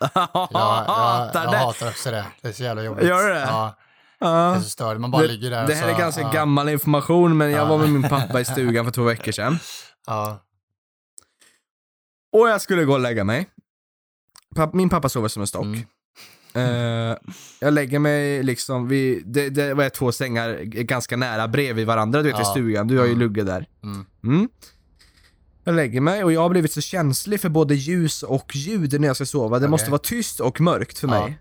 jag 0.00 0.10
Jag, 0.14 0.48
jag, 0.50 0.58
hatar 0.88 1.42
jag 1.44 1.52
det. 1.52 1.58
hatar 1.58 1.88
också 1.88 2.10
det. 2.10 2.26
Det 2.40 2.48
är 2.48 2.52
så 2.52 2.62
jävla 2.62 2.82
jobbigt. 2.82 3.04
Gör 3.08 3.22
du 3.28 3.34
det? 3.34 3.40
Ja, 3.40 3.74
det 4.18 4.26
Ja. 4.26 4.54
är 4.56 4.60
så. 4.60 4.98
Man 4.98 5.10
bara 5.10 5.22
Det, 5.22 5.28
ligger 5.28 5.50
där 5.50 5.66
det 5.66 5.74
här 5.74 5.82
så, 5.82 5.88
är 5.94 5.98
ganska 5.98 6.20
ja, 6.22 6.30
gammal 6.32 6.68
information, 6.68 7.36
men 7.36 7.50
jag 7.50 7.60
Ja. 7.60 7.64
var 7.68 7.78
med 7.78 7.90
min 7.90 8.08
pappa 8.08 8.40
i 8.40 8.44
stugan 8.52 8.84
för 8.84 8.92
två 8.92 9.02
veckor 9.02 9.32
sedan. 9.32 9.58
Ja. 10.06 10.44
Och 12.32 12.48
jag 12.48 12.60
skulle 12.60 12.84
gå 12.84 12.92
och 12.92 13.00
lägga 13.00 13.24
mig. 13.24 13.50
Min 14.72 14.88
pappa 14.88 15.08
sover 15.08 15.28
som 15.28 15.40
en 15.42 15.46
stock. 15.46 15.64
Mm. 15.64 15.80
Eh, 16.54 17.16
jag 17.60 17.72
lägger 17.74 17.98
mig 17.98 18.42
liksom 18.42 18.88
vid, 18.88 19.22
det, 19.26 19.50
det 19.50 19.74
var 19.74 19.88
två 19.88 20.12
sängar 20.12 20.58
ganska 20.64 21.16
nära 21.16 21.48
bredvid 21.48 21.86
varandra, 21.86 22.22
du 22.22 22.28
vet 22.28 22.36
i 22.38 22.42
Ja. 22.42 22.44
stugan. 22.50 22.88
Du 22.88 22.98
har 22.98 23.04
ju 23.04 23.10
Mm. 23.12 23.20
lugge 23.20 23.42
där. 23.44 23.66
Mm. 23.84 24.06
Mm. 24.24 24.48
Jag 25.64 25.74
lägger 25.74 26.00
mig 26.00 26.24
och 26.24 26.32
jag 26.32 26.40
har 26.40 26.48
blivit 26.50 26.72
så 26.72 26.80
känslig 26.80 27.40
för 27.40 27.48
både 27.48 27.74
ljus 27.74 28.22
och 28.22 28.56
ljud 28.56 29.00
när 29.00 29.06
jag 29.08 29.16
ska 29.16 29.26
sova. 29.26 29.48
Det 29.58 29.64
Okej. 29.64 29.70
måste 29.70 29.90
vara 29.90 29.98
tyst 29.98 30.40
och 30.40 30.60
mörkt 30.60 30.98
för 30.98 31.08
Ja. 31.08 31.20
mig. 31.24 31.38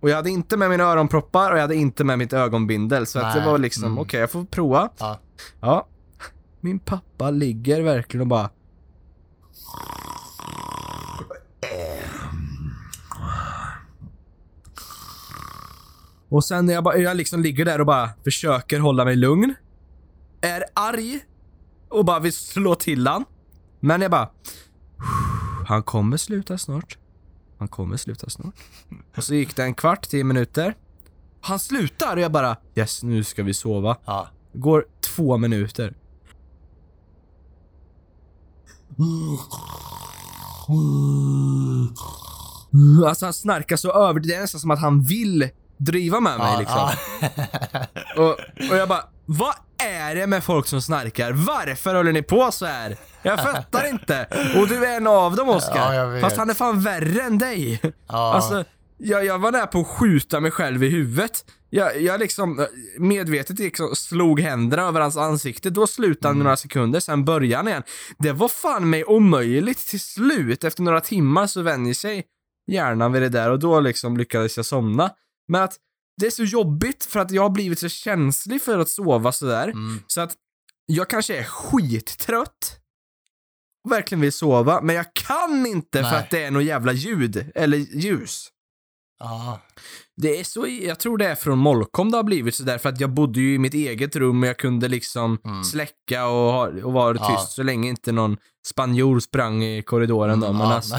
Och 0.00 0.10
jag 0.10 0.16
hade 0.16 0.30
inte 0.30 0.56
med 0.56 0.70
mina 0.70 0.84
öronproppar 0.84 1.50
och 1.52 1.56
jag 1.56 1.62
hade 1.62 1.74
inte 1.74 2.04
med 2.04 2.18
mitt 2.18 2.32
ögonbindel. 2.32 3.06
Så 3.06 3.18
att 3.18 3.34
det 3.34 3.44
var 3.44 3.58
liksom, 3.58 3.84
Mm. 3.84 3.98
okej 3.98 4.20
jag 4.20 4.30
får 4.30 4.44
prova. 4.44 4.88
Ja. 4.98 5.20
Ja. 5.60 5.88
Min 6.60 6.78
pappa 6.78 7.30
ligger 7.30 7.80
verkligen 7.82 8.20
och 8.20 8.26
bara... 8.26 8.50
Och 16.32 16.44
sen 16.44 16.66
när 16.66 16.74
jag, 16.74 16.84
bara, 16.84 16.96
jag 16.96 17.16
liksom 17.16 17.42
ligger 17.42 17.64
där 17.64 17.80
och 17.80 17.86
bara 17.86 18.10
försöker 18.24 18.80
hålla 18.80 19.04
mig 19.04 19.16
lugn. 19.16 19.54
Är 20.40 20.64
arg. 20.74 21.20
Och 21.88 22.04
bara 22.04 22.20
vill 22.20 22.32
slå 22.32 22.74
till 22.74 23.06
han. 23.06 23.24
Men 23.80 24.00
jag 24.00 24.10
bara... 24.10 24.30
Han 25.66 25.82
kommer 25.82 26.16
sluta 26.16 26.58
snart. 26.58 26.98
Han 27.58 27.68
kommer 27.68 27.96
sluta 27.96 28.30
snart. 28.30 28.54
Och 29.16 29.24
så 29.24 29.34
gick 29.34 29.56
det 29.56 29.62
en 29.62 29.74
kvart, 29.74 30.08
tio 30.08 30.24
minuter. 30.24 30.74
Han 31.40 31.58
slutar 31.58 32.16
och 32.16 32.22
jag 32.22 32.32
bara 32.32 32.56
yes, 32.74 33.02
nu 33.02 33.24
ska 33.24 33.42
vi 33.42 33.54
sova. 33.54 33.96
Ja. 34.04 34.28
Går 34.52 34.86
två 35.00 35.36
minuter. 35.36 35.94
Alltså 43.06 43.26
han 43.26 43.34
snarkar 43.34 43.76
så 43.76 43.92
över, 43.92 44.20
det 44.20 44.34
är 44.34 44.40
nästan 44.40 44.60
som 44.60 44.70
att 44.70 44.80
han 44.80 45.02
vill 45.02 45.50
driva 45.84 46.20
med 46.20 46.38
mig 46.38 46.58
liksom. 46.58 46.90
Och, 48.16 48.30
och 48.70 48.76
jag 48.76 48.88
bara, 48.88 49.04
vad 49.26 49.54
är 49.78 50.14
det 50.14 50.26
med 50.26 50.44
folk 50.44 50.66
som 50.66 50.82
snarkar? 50.82 51.32
Varför 51.32 51.94
håller 51.94 52.12
ni 52.12 52.22
på 52.22 52.52
så 52.52 52.66
här? 52.66 52.96
Jag 53.22 53.42
fattar 53.42 53.88
inte. 53.88 54.26
Och 54.56 54.68
du 54.68 54.86
är 54.86 54.96
en 54.96 55.06
av 55.06 55.36
dem 55.36 55.48
Oskar. 55.48 55.92
Ja. 55.94 56.20
Fast 56.20 56.36
han 56.36 56.50
är 56.50 56.54
fan 56.54 56.80
värre 56.80 57.22
än 57.22 57.38
dig. 57.38 57.80
Ja. 58.08 58.34
Alltså, 58.34 58.64
jag, 58.98 59.24
jag 59.24 59.38
var 59.38 59.52
nära 59.52 59.66
på 59.66 59.80
att 59.80 59.86
skjuta 59.86 60.40
mig 60.40 60.50
själv 60.50 60.84
i 60.84 60.88
huvudet. 60.88 61.44
Jag, 61.70 62.02
jag 62.02 62.20
liksom 62.20 62.66
medvetet 62.98 63.58
liksom 63.58 63.96
slog 63.96 64.40
händerna 64.40 64.82
över 64.82 65.00
hans 65.00 65.16
ansikte. 65.16 65.70
Då 65.70 65.86
slutade 65.86 66.28
han 66.28 66.34
Mm. 66.36 66.44
några 66.44 66.56
sekunder, 66.56 67.00
sen 67.00 67.24
började 67.24 67.56
han 67.56 67.68
igen. 67.68 67.82
Det 68.18 68.32
var 68.32 68.48
fan 68.48 68.90
mig 68.90 69.04
omöjligt 69.04 69.86
till 69.86 70.00
slut. 70.00 70.64
Efter 70.64 70.82
några 70.82 71.00
timmar 71.00 71.46
så 71.46 71.62
vänjer 71.62 71.94
sig 71.94 72.24
hjärnan 72.66 73.12
vid 73.12 73.22
det 73.22 73.28
där 73.28 73.50
och 73.50 73.58
då 73.58 73.80
liksom 73.80 74.16
lyckades 74.16 74.56
jag 74.56 74.66
somna. 74.66 75.10
Men 75.48 75.62
att 75.62 75.76
det 76.20 76.26
är 76.26 76.30
så 76.30 76.44
jobbigt 76.44 77.04
för 77.04 77.20
att 77.20 77.30
jag 77.30 77.42
har 77.42 77.50
blivit 77.50 77.78
så 77.78 77.88
känslig 77.88 78.62
för 78.62 78.78
att 78.78 78.88
sova 78.88 79.32
sådär. 79.32 79.68
Mm. 79.68 80.02
Så 80.06 80.20
att 80.20 80.34
jag 80.86 81.10
kanske 81.10 81.36
är 81.38 81.44
skittrött 81.44 82.78
och 83.84 83.92
verkligen 83.92 84.20
vill 84.20 84.32
sova, 84.32 84.80
men 84.80 84.96
jag 84.96 85.14
kan 85.14 85.66
inte 85.66 86.02
för 86.02 86.10
Nej. 86.10 86.18
att 86.18 86.30
det 86.30 86.44
är 86.44 86.50
något 86.50 86.64
jävla 86.64 86.92
ljud 86.92 87.50
eller 87.54 87.76
ljus. 87.78 88.48
Ja. 89.22 89.60
Det 90.16 90.40
är 90.40 90.44
så, 90.44 90.66
jag 90.82 90.98
tror 91.00 91.18
det 91.18 91.26
är 91.26 91.34
från 91.34 91.58
Molkom 91.58 92.10
det 92.10 92.16
har 92.16 92.24
blivit 92.24 92.54
så 92.54 92.62
där 92.62 92.78
för 92.78 92.88
att 92.88 93.00
jag 93.00 93.10
bodde 93.10 93.40
ju 93.40 93.54
i 93.54 93.58
mitt 93.58 93.74
eget 93.74 94.16
rum 94.16 94.42
och 94.42 94.48
jag 94.48 94.58
kunde 94.58 94.88
liksom 94.88 95.38
Mm. 95.44 95.64
släcka 95.64 96.26
och, 96.26 96.68
och 96.68 96.92
vara 96.92 97.18
tyst 97.18 97.52
så 97.52 97.62
länge 97.62 97.88
inte 97.88 98.12
någon 98.12 98.36
spanjor 98.68 99.20
sprang 99.20 99.64
i 99.64 99.82
korridoren 99.82 100.40
då. 100.40 100.46
Mm, 100.46 100.58
Men, 100.58 100.68
ja. 100.68 100.74
alltså, 100.74 100.96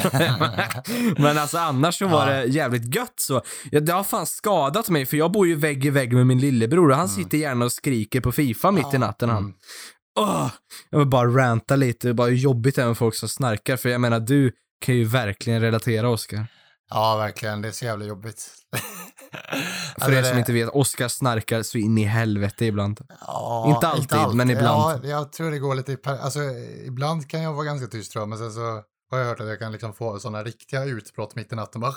men 1.21 1.37
alltså 1.37 1.57
annars 1.57 1.97
så 1.97 2.07
var 2.07 2.27
det 2.27 2.45
jävligt 2.45 2.95
gött 2.95 3.13
så. 3.15 3.41
Det 3.71 3.89
har 3.91 4.03
fan 4.03 4.25
skadat 4.25 4.89
mig 4.89 5.05
för 5.05 5.17
jag 5.17 5.31
bor 5.31 5.47
ju 5.47 5.55
vägg 5.55 5.85
i 5.85 5.89
vägg 5.89 6.13
med 6.13 6.27
min 6.27 6.39
lillebror 6.39 6.89
och 6.91 6.97
han 6.97 7.09
sitter 7.09 7.37
gärna 7.37 7.65
och 7.65 7.71
skriker 7.71 8.21
på 8.21 8.31
Fifa 8.31 8.71
mitt 8.71 8.93
i 8.93 8.97
natten 8.97 9.29
han. 9.29 9.43
Mm. 9.43 9.53
Åh, 10.19 10.51
jag 10.89 10.99
vill 10.99 11.07
bara 11.07 11.27
ranta 11.27 11.75
lite, 11.75 12.13
bara 12.13 12.29
jobbigt 12.29 12.75
det 12.75 12.81
är 12.81 12.87
med 12.87 12.97
folk 12.97 13.15
som 13.15 13.29
snarkar 13.29 13.77
för 13.77 13.89
jag 13.89 14.01
menar 14.01 14.19
du 14.19 14.51
kan 14.85 14.95
ju 14.95 15.03
verkligen 15.05 15.61
relatera 15.61 16.09
Oskar. 16.09 16.47
Ja, 16.89 17.17
verkligen. 17.17 17.61
Det 17.61 17.67
är 17.67 17.71
så 17.71 17.85
jävla 17.85 18.05
jobbigt. 18.05 18.51
För 20.01 20.11
er 20.11 20.23
som 20.23 20.37
inte 20.37 20.53
vet, 20.53 20.69
Oskar 20.69 21.07
snarkar 21.07 21.63
så 21.63 21.77
in 21.77 21.97
i 21.97 22.03
helvete 22.03 22.65
ibland. 22.65 23.01
Ja, 23.27 23.73
Inte 23.75 23.87
alltid, 23.87 24.35
men 24.37 24.49
ibland. 24.49 25.05
Ja, 25.05 25.09
jag 25.09 25.31
tror 25.31 25.51
det 25.51 25.59
går 25.59 25.75
lite 25.75 25.91
i 25.91 25.97
per... 25.97 26.17
Alltså, 26.17 26.39
ibland 26.85 27.29
kan 27.29 27.41
jag 27.41 27.53
vara 27.53 27.65
ganska 27.65 27.87
tyst 27.87 28.11
tror 28.11 28.21
jag, 28.21 28.29
men 28.29 28.37
sen 28.37 28.51
så 28.53 28.81
har 29.11 29.17
jag 29.19 29.25
hört 29.25 29.39
att 29.39 29.47
jag 29.47 29.59
kan 29.59 29.71
liksom 29.71 29.93
få 29.93 30.19
sådana 30.19 30.43
riktiga 30.43 30.83
utbrott 30.83 31.35
mitt 31.35 31.53
i 31.53 31.55
natten. 31.55 31.81
Bara... 31.81 31.93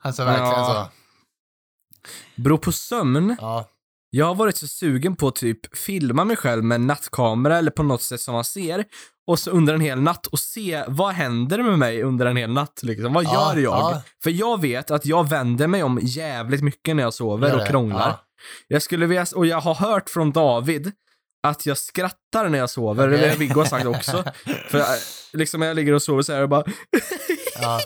Alltså 0.00 0.24
verkligen 0.24 0.50
Ja. 0.50 0.90
så. 0.90 2.10
Beror 2.42 2.58
på 2.58 2.72
sömn. 2.72 3.36
Ja, 3.40 3.68
Jag 4.16 4.26
har 4.26 4.34
varit 4.34 4.56
så 4.56 4.68
sugen 4.68 5.16
på 5.16 5.28
att 5.28 5.36
typ 5.36 5.76
filma 5.76 6.24
mig 6.24 6.36
själv 6.36 6.64
med 6.64 6.74
en 6.76 6.86
nattkamera 6.86 7.58
eller 7.58 7.70
på 7.70 7.82
något 7.82 8.02
sätt 8.02 8.20
som 8.20 8.34
man 8.34 8.44
ser 8.44 8.84
och 9.26 9.38
så 9.38 9.50
under 9.50 9.74
en 9.74 9.80
hel 9.80 10.00
natt 10.00 10.26
och 10.26 10.38
se 10.38 10.84
vad 10.88 11.12
händer 11.12 11.62
med 11.62 11.78
mig 11.78 12.02
under 12.02 12.26
en 12.26 12.36
hel 12.36 12.52
natt 12.52 12.80
liksom. 12.82 13.12
Vad 13.12 13.24
Ja, 13.24 13.54
gör 13.54 13.62
jag? 13.62 13.72
ja. 13.72 14.02
För 14.22 14.30
jag 14.30 14.60
vet 14.60 14.90
att 14.90 15.06
jag 15.06 15.28
vänder 15.28 15.66
mig 15.66 15.82
om 15.82 15.98
jävligt 16.02 16.62
mycket 16.62 16.96
när 16.96 17.02
jag 17.02 17.14
sover 17.14 17.60
och 17.60 17.66
krånglar. 17.68 18.08
Ja. 18.08 18.24
Jag 18.68 18.82
skulle 18.82 19.06
vilja, 19.06 19.26
och 19.34 19.46
jag 19.46 19.60
har 19.60 19.74
hört 19.74 20.10
från 20.10 20.32
David 20.32 20.92
att 21.42 21.66
jag 21.66 21.78
skrattar 21.78 22.48
när 22.48 22.58
jag 22.58 22.70
sover, 22.70 23.08
det 23.08 23.28
har 23.28 23.36
Viggo 23.36 23.64
sagt 23.64 23.86
också. 23.86 24.24
För 24.68 24.78
äh, 24.78 24.84
liksom 25.32 25.60
när 25.60 25.66
jag 25.66 25.76
ligger 25.76 25.92
och 25.92 26.02
sover 26.02 26.22
så 26.22 26.32
här 26.32 26.42
och 26.42 26.48
bara 26.48 26.62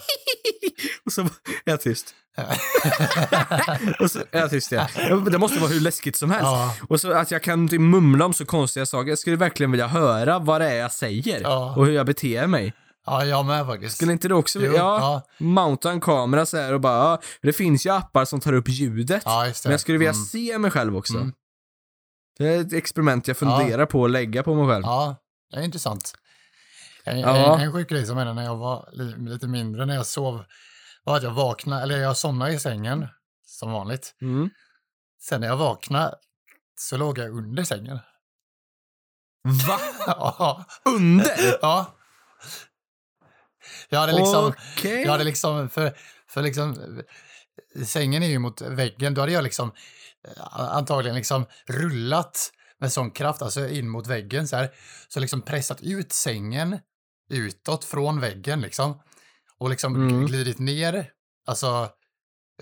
och 1.07 1.12
så 1.12 1.21
är 1.21 1.29
jag 1.64 1.81
tyst. 1.81 2.14
och 4.01 4.11
så 4.11 4.18
jag 4.31 4.51
tyst 4.51 4.72
igen. 4.72 4.87
Det 5.31 5.38
måste 5.38 5.59
vara 5.61 5.70
hur 5.70 5.81
läskigt 5.81 6.16
som 6.16 6.31
helst. 6.31 6.44
Ja. 6.44 6.74
Och 6.88 7.01
så 7.01 7.12
att 7.12 7.31
jag 7.31 7.42
kan 7.42 7.68
typ 7.68 7.81
mumla 7.81 8.24
om 8.24 8.35
så 8.35 8.46
konstiga 8.46 8.87
saker. 8.87 9.09
Jag 9.09 9.18
skulle 9.18 9.37
verkligen 9.37 9.70
vilja 9.70 9.87
höra 9.87 10.38
vad 10.38 10.61
det 10.61 10.70
är 10.70 10.74
jag 10.77 10.92
säger 10.92 11.40
Ja. 11.40 11.74
och 11.77 11.87
hur 11.87 11.92
jag 11.92 12.07
beter 12.07 12.46
mig. 12.46 12.72
ja, 13.07 13.24
jag 13.24 13.46
med 13.46 13.66
faktiskt. 13.66 13.96
Skulle 13.96 14.12
inte 14.12 14.29
du 14.29 14.35
också 14.35 14.59
vilja 14.59 14.77
ja, 14.79 14.98
ja. 15.38 15.44
mounta 15.44 15.90
en 15.90 16.01
kamera 16.01 16.46
så 16.46 16.57
här 16.57 16.74
och 16.74 16.81
bara, 16.81 16.98
ja, 16.98 17.20
det 17.42 17.53
finns 17.53 17.87
ju 17.87 17.90
appar 17.90 18.24
som 18.24 18.40
tar 18.40 18.53
upp 18.53 18.68
ljudet. 18.68 19.22
Ja. 19.24 19.53
Men 19.64 19.70
jag 19.72 19.81
skulle 19.81 19.98
vilja 19.98 20.12
Mm. 20.12 20.24
se 20.24 20.59
mig 20.59 20.70
själv 20.70 20.96
också. 20.96 21.14
Mm. 21.14 21.33
Det 22.38 22.48
är 22.48 22.61
ett 22.61 22.72
experiment 22.72 23.29
jag 23.29 23.37
funderar 23.37 23.87
på 23.87 24.05
att 24.05 24.11
lägga 24.11 24.42
på 24.42 24.55
mig 24.55 24.66
själv. 24.68 24.83
Ja, 24.85 25.16
det 25.53 25.57
är 25.59 25.62
intressant. 25.62 26.14
En, 27.05 27.20
Ja. 27.20 27.37
en, 27.55 27.61
en 27.61 27.72
sjuk 27.72 27.88
grej 27.88 28.07
som 28.07 28.16
hände 28.16 28.35
när 28.35 28.44
jag 28.44 28.57
var 28.57 28.88
li, 28.92 29.31
lite 29.31 29.46
mindre, 29.46 29.87
när 29.87 29.94
jag 29.94 30.07
sov, 30.07 30.44
var 31.09 31.16
att 31.16 31.23
jag 31.23 31.31
vaknade, 31.31 31.83
eller 31.83 31.99
jag 31.99 32.16
somnade 32.16 32.53
i 32.53 32.59
sängen, 32.59 33.07
som 33.47 33.73
vanligt. 33.73 34.14
Mm. 34.21 34.51
Sen 35.21 35.40
när 35.40 35.49
jag 35.49 35.57
vaknade 35.57 36.14
så 36.79 36.97
låg 36.97 37.18
jag 37.18 37.31
under 37.31 37.64
sängen. 37.64 37.99
Va? 39.68 39.81
Ja. 40.07 40.64
Under? 40.85 41.59
ja. 41.62 41.94
Jag 43.88 44.01
hade 44.01 44.12
liksom, 44.12 44.53
Okej. 44.77 45.03
jag 45.03 45.11
hade 45.11 45.25
liksom, 45.25 45.68
för, 45.68 45.97
för 46.29 46.42
liksom, 46.42 47.01
sängen 47.85 48.23
är 48.23 48.29
ju 48.29 48.38
mot 48.38 48.61
väggen, 48.61 49.14
då 49.14 49.21
hade 49.21 49.33
jag 49.33 49.44
liksom 49.44 49.73
eh, 50.29 50.55
antagligen 50.55 51.16
liksom 51.16 51.47
rullat 51.66 52.53
med 52.79 52.92
sån 52.92 53.11
kraft, 53.11 53.42
alltså 53.42 53.68
in 53.68 53.88
mot 53.88 54.07
väggen 54.07 54.49
så 54.49 54.57
här, 54.57 54.71
så 55.09 55.21
liksom 55.21 55.42
pressat 55.42 55.83
ut 55.83 56.12
sängen 56.12 56.79
utåt 57.31 57.85
från 57.85 58.21
väggen 58.21 58.61
liksom. 58.61 59.01
Och 59.59 59.71
liksom 59.71 59.94
Mm. 59.94 60.27
glidit 60.27 60.59
ner, 60.59 61.11
alltså 61.47 61.90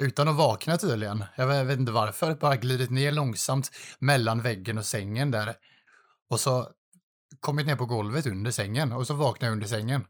utan 0.00 0.28
att 0.28 0.36
vakna 0.36 0.76
tydligen. 0.78 1.24
Jag 1.36 1.46
vet, 1.46 1.56
jag 1.56 1.64
vet 1.64 1.78
inte 1.78 1.92
varför, 1.92 2.34
bara 2.34 2.56
glidit 2.56 2.90
ner 2.90 3.12
långsamt 3.12 3.70
mellan 3.98 4.42
väggen 4.42 4.78
och 4.78 4.86
sängen 4.86 5.30
där. 5.30 5.54
Och 6.30 6.40
så 6.40 6.68
kommit 7.40 7.66
ner 7.66 7.76
på 7.76 7.86
golvet 7.86 8.26
under 8.26 8.50
sängen 8.50 8.92
och 8.92 9.06
så 9.06 9.14
vaknade 9.14 9.46
jag 9.46 9.52
under 9.52 9.66
sängen. 9.66 10.04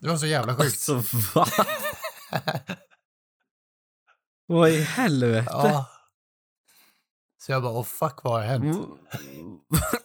Det 0.00 0.08
var 0.08 0.16
så 0.16 0.26
jävla 0.26 0.56
sjukt. 0.56 0.88
Alltså, 0.90 1.18
va? 1.34 1.46
Vad 4.46 4.70
i 4.70 4.80
helvete? 4.80 5.46
Ja. 5.50 5.86
Så 7.46 7.52
jag 7.52 7.62
bara, 7.62 7.72
åh 7.72 7.84
fuck, 7.84 8.18
vad 8.22 8.32
har 8.32 8.40
hänt? 8.40 8.88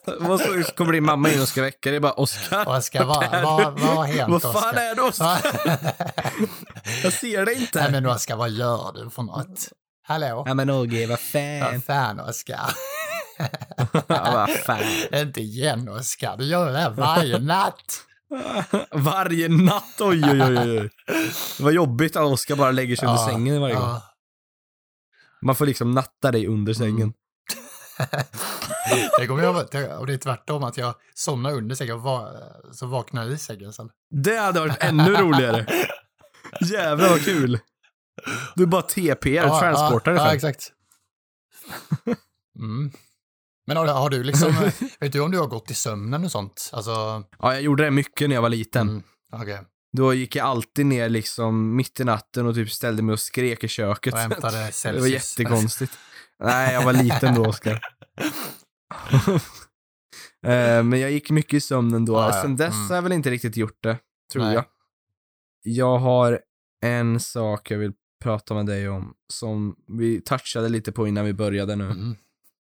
Vad 0.19 0.39
så 0.41 0.63
kommer 0.78 0.93
din 0.93 1.06
mamma 1.06 1.30
in 1.30 1.41
och 1.41 1.47
ska 1.47 1.62
väcka 1.62 1.91
dig? 1.91 1.99
Bara, 1.99 2.12
Oskar? 2.13 2.67
Oskar, 2.78 3.06
vad, 3.06 3.32
vad, 3.43 3.80
vad 3.80 3.95
har 3.95 4.04
hänt, 4.06 4.32
Vad 4.32 4.41
fan 4.41 4.56
Oskar? 4.56 4.73
är 4.82 4.95
det 4.95 5.02
Oskar? 5.02 5.41
Jag 7.04 7.13
ser 7.13 7.45
det 7.45 7.54
inte. 7.54 7.82
Nej 7.82 7.91
men 7.91 8.06
Oskar, 8.06 8.36
vad 8.36 8.49
gör 8.49 8.91
du 8.93 9.10
för 9.10 9.21
något? 9.23 9.67
Hallå? 10.04 10.43
Ja 10.47 10.54
men 10.54 10.69
Åge, 10.69 10.99
vad 11.08 11.10
Vad 11.10 11.19
fan. 11.19 11.82
fan 11.82 12.19
Oskar? 12.19 12.69
Ja, 14.08 14.32
vad 14.34 14.49
fan. 14.49 14.84
Inte 15.13 15.41
igen 15.41 15.89
Oskar, 15.89 16.38
du 16.38 16.45
gör 16.45 16.71
det 16.71 16.78
här 16.80 16.89
varje 16.89 17.39
natt. 17.39 18.06
Varje 18.91 19.49
natt, 19.49 20.02
oj 20.02 20.23
oj 20.32 20.41
oj. 20.43 20.58
oj. 20.80 20.89
Det 21.58 21.63
var 21.63 21.71
jobbigt 21.71 22.15
att 22.15 22.23
Oskar 22.23 22.56
bara 22.56 22.71
lägger 22.71 22.95
sig 22.95 23.08
under 23.08 23.25
sängen 23.25 23.62
varje 23.62 23.75
gång. 23.75 23.84
ja. 23.84 24.02
Man 25.41 25.56
får 25.56 25.65
liksom 25.65 25.91
natta 25.91 26.32
dig 26.32 26.47
under 26.47 26.73
Mm. 27.02 27.13
Det 29.20 29.28
kommer 29.28 29.44
jag, 29.44 29.56
och 30.00 30.08
det 30.08 30.14
är 30.14 30.18
tvärtom, 30.18 30.64
att 30.64 30.78
jag 30.78 30.96
somnar 31.16 31.52
under 31.54 31.76
sängen 31.76 31.96
och 31.96 32.02
va, 32.02 32.32
så 32.72 32.86
vaknar 32.86 33.24
jag 33.24 33.32
i 33.32 33.38
sängen 33.38 33.74
sen. 33.74 33.90
Det 34.12 34.38
hade 34.38 34.60
varit 34.60 34.78
ännu 34.84 35.14
roligare. 35.16 35.66
Jävlar 36.62 37.10
vad 37.10 37.26
kul. 37.26 37.60
Du 38.56 38.66
bara 38.66 38.82
TP, 38.82 39.36
ja, 39.36 39.60
transportar 39.60 40.12
ja, 40.12 40.26
ja, 40.28 40.34
exakt. 40.36 40.72
Mm. 42.60 42.92
Men 43.68 43.78
har, 43.78 43.88
har 43.88 44.10
du 44.10 44.24
liksom, 44.24 44.54
vet 45.00 45.14
du 45.14 45.20
om 45.20 45.32
du 45.32 45.40
har 45.40 45.48
gått 45.48 45.72
i 45.72 45.74
sömnen 45.74 46.26
och 46.26 46.32
sånt? 46.32 46.70
Alltså, 46.74 46.92
Ja, 47.40 47.54
jag 47.54 47.62
gjorde 47.62 47.84
det 47.84 47.92
mycket 47.92 48.30
när 48.30 48.36
jag 48.36 48.42
var 48.42 48.50
liten. 48.50 48.90
mm, 48.90 49.04
okej. 49.32 49.62
Då 49.98 50.14
gick 50.14 50.36
jag 50.36 50.46
alltid 50.48 50.86
ner 50.86 51.10
liksom 51.10 51.76
mitt 51.76 52.00
i 52.00 52.04
natten 52.04 52.46
och 52.46 52.56
typ 52.56 52.72
ställde 52.72 53.04
mig 53.04 53.14
och 53.14 53.20
skrek 53.20 53.64
i 53.64 53.68
köket. 53.68 54.14
Och 54.14 54.20
hämtade 54.20 54.58
Det 54.58 54.64
var 54.64 54.72
Celsius. 54.72 55.38
jättekonstigt. 55.38 55.94
Nej, 56.39 56.73
jag 56.73 56.84
var 56.86 56.93
liten 56.93 57.36
då, 57.36 57.45
Oskar. 57.45 57.80
Eh, 60.43 60.84
Men 60.84 60.99
jag 60.99 61.12
gick 61.12 61.30
mycket 61.32 61.54
i 61.54 61.62
sömnen 61.62 62.06
då. 62.06 62.13
Ja, 62.13 62.36
ja. 62.36 62.41
Sen 62.41 62.56
dess 62.56 62.73
Mm. 62.75 62.88
har 62.88 62.95
jag 62.95 63.02
väl 63.02 63.12
inte 63.12 63.30
riktigt 63.30 63.58
gjort 63.58 63.84
det, 63.84 63.97
tror 64.32 64.43
Nej. 64.43 64.54
jag. 64.54 64.65
Jag 65.62 65.97
har 65.97 66.41
en 66.82 67.19
sak 67.19 67.71
jag 67.71 67.78
vill 67.78 67.93
prata 68.23 68.54
med 68.54 68.65
dig 68.65 68.89
om, 68.89 69.13
som 69.28 69.75
vi 69.88 70.21
touchade 70.21 70.69
lite 70.69 70.91
på 70.91 71.08
innan 71.08 71.25
vi 71.25 71.34
började 71.34 71.75
nu. 71.75 71.86
Mm. 71.86 72.15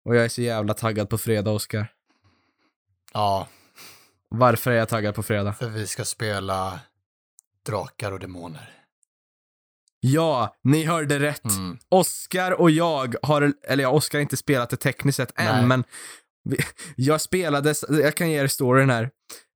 Och 0.06 0.16
jag 0.16 0.26
är 0.26 0.30
så 0.30 0.42
jävla 0.42 0.74
taggad 0.74 1.10
på 1.10 1.18
fredag, 1.18 1.52
Oskar. 1.52 1.92
Ja, 3.14 3.48
Varför 4.30 4.72
är 4.72 4.76
jag 4.76 4.90
taggad 4.90 5.16
på 5.16 5.24
fredag? 5.24 5.54
för 5.54 5.70
vi 5.70 5.88
ska 5.88 6.06
spela 6.06 6.80
Drakar 7.66 8.12
och 8.12 8.20
Demoner. 8.20 8.81
Ja, 10.04 10.56
ni 10.64 10.84
hörde 10.86 11.20
rätt. 11.20 11.46
Mm. 11.46 11.78
Oskar 11.90 12.52
och 12.52 12.72
jag 12.72 13.16
har, 13.22 13.54
eller 13.68 13.84
ja, 13.84 13.90
Oskar 13.90 14.18
har 14.18 14.22
inte 14.22 14.38
spelat 14.38 14.70
det 14.70 14.78
tekniskt 14.78 15.18
sett 15.18 15.40
än, 15.40 15.56
Nej. 15.56 15.66
men 15.66 15.84
vi, 16.44 16.58
jag 16.96 17.22
spelade, 17.22 17.74
jag 17.90 18.16
kan 18.16 18.32
ge 18.32 18.40
er 18.40 18.48
storyn 18.48 18.90
här. 18.90 19.10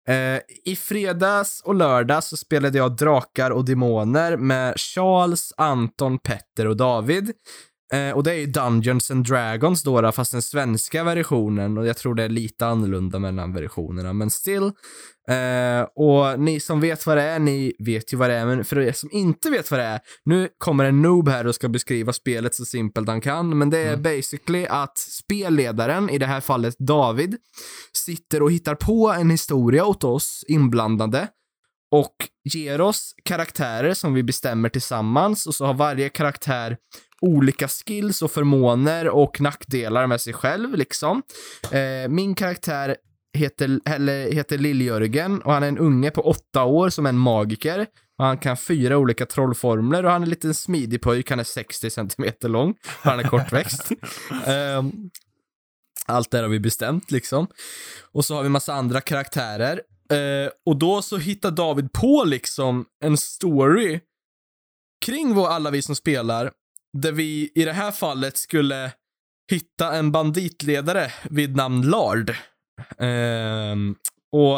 Eh, 0.07 0.41
I 0.65 0.75
fredags 0.75 1.61
och 1.61 1.75
lördags 1.75 2.27
så 2.27 2.37
spelade 2.37 2.77
jag 2.77 2.95
Drakar 2.95 3.51
och 3.51 3.65
Demoner 3.65 4.37
med 4.37 4.79
Charles, 4.79 5.53
Anton, 5.57 6.19
Petter 6.19 6.67
och 6.67 6.77
David. 6.77 7.33
Eh, 7.95 8.15
och 8.15 8.23
det 8.23 8.31
är 8.31 8.35
ju 8.35 8.45
Dungeons 8.45 9.11
and 9.11 9.27
Dragons 9.27 9.83
då, 9.83 10.01
då, 10.01 10.11
fast 10.11 10.31
den 10.31 10.41
svenska 10.41 11.03
versionen 11.03 11.77
och 11.77 11.87
jag 11.87 11.97
tror 11.97 12.15
det 12.15 12.23
är 12.23 12.29
lite 12.29 12.65
annorlunda 12.67 13.19
mellan 13.19 13.53
versionerna, 13.53 14.13
men 14.13 14.29
still. 14.29 14.71
Eh, 15.29 15.87
och 15.95 16.39
ni 16.39 16.59
som 16.59 16.79
vet 16.81 17.05
vad 17.05 17.17
det 17.17 17.23
är, 17.23 17.39
ni 17.39 17.73
vet 17.79 18.13
ju 18.13 18.17
vad 18.17 18.29
det 18.29 18.35
är, 18.35 18.45
men 18.45 18.65
för 18.65 18.79
er 18.79 18.91
som 18.91 19.09
inte 19.11 19.49
vet 19.49 19.71
vad 19.71 19.79
det 19.79 19.83
är, 19.83 19.99
nu 20.25 20.49
kommer 20.57 20.85
en 20.85 21.01
noob 21.01 21.29
här 21.29 21.47
och 21.47 21.55
ska 21.55 21.69
beskriva 21.69 22.13
spelet 22.13 22.55
så 22.55 22.65
simpelt 22.65 23.07
han 23.07 23.21
kan, 23.21 23.57
men 23.57 23.69
det 23.69 23.77
är 23.79 23.93
Mm. 23.93 24.03
basically 24.03 24.65
att 24.69 24.97
spelledaren, 24.97 26.09
i 26.09 26.17
det 26.17 26.25
här 26.25 26.41
fallet 26.41 26.75
David, 26.79 27.35
sitter 28.05 28.41
och 28.43 28.51
hittar 28.51 28.75
på 28.75 29.15
en 29.19 29.29
historia 29.29 29.85
åt 29.85 30.03
oss 30.03 30.43
inblandade 30.47 31.27
och 31.99 32.15
ger 32.43 32.81
oss 32.81 33.15
karaktärer 33.23 33.93
som 33.93 34.13
vi 34.13 34.23
bestämmer 34.23 34.69
tillsammans 34.69 35.47
och 35.47 35.55
så 35.55 35.65
har 35.65 35.73
varje 35.73 36.09
karaktär 36.09 36.77
olika 37.21 37.67
skills 37.67 38.21
och 38.21 38.31
förmåner 38.31 39.09
och 39.09 39.41
nackdelar 39.41 40.07
med 40.07 40.21
sig 40.21 40.33
själv 40.33 40.75
liksom. 40.75 41.23
Eh, 41.71 42.09
min 42.09 42.35
karaktär 42.35 42.95
heter, 43.33 43.79
eller, 43.85 44.31
heter 44.31 44.57
Lill-Jörgen 44.57 45.41
och 45.41 45.53
han 45.53 45.63
är 45.63 45.67
en 45.67 45.77
unge 45.77 46.11
på 46.11 46.21
åtta 46.21 46.63
år 46.63 46.89
som 46.89 47.05
är 47.05 47.09
en 47.09 47.17
magiker. 47.17 47.85
Och 48.17 48.25
han 48.25 48.37
kan 48.37 48.57
fyra 48.57 48.97
olika 48.97 49.25
trollformler 49.25 50.05
och 50.05 50.11
han 50.11 50.21
är 50.21 50.25
en 50.25 50.29
liten 50.29 50.53
smidig 50.53 51.01
pojk, 51.01 51.29
han 51.29 51.39
är 51.39 51.43
60 51.43 51.89
centimeter 51.89 52.49
lång. 52.49 52.69
och 52.71 52.77
Han 53.09 53.19
är 53.19 53.23
kortväxt. 53.23 53.91
Ehm, 54.45 54.91
allt 56.05 56.31
det 56.31 56.37
här 56.37 56.43
har 56.43 56.49
vi 56.49 56.59
bestämt 56.59 57.11
liksom. 57.11 57.47
Och 58.11 58.25
så 58.25 58.35
har 58.35 58.43
vi 58.43 58.49
massa 58.49 58.73
andra 58.73 59.01
karaktärer. 59.01 59.81
Eh, 60.09 60.51
och 60.65 60.79
då 60.79 61.01
så 61.01 61.17
hittar 61.17 61.51
David 61.51 61.91
på 61.91 62.23
liksom 62.23 62.85
en 63.03 63.17
story 63.17 63.99
kring 65.05 65.35
vad 65.35 65.51
alla 65.51 65.71
vi 65.71 65.81
som 65.81 65.95
spelar, 65.95 66.51
där 66.97 67.11
vi 67.11 67.51
i 67.55 67.65
det 67.65 67.73
här 67.73 67.91
fallet 67.91 68.37
skulle 68.37 68.91
hitta 69.51 69.93
en 69.95 70.11
banditledare 70.11 71.11
vid 71.29 71.55
namn 71.55 71.81
Lard. 71.81 72.35
Ehm, 72.97 73.95
och 74.31 74.57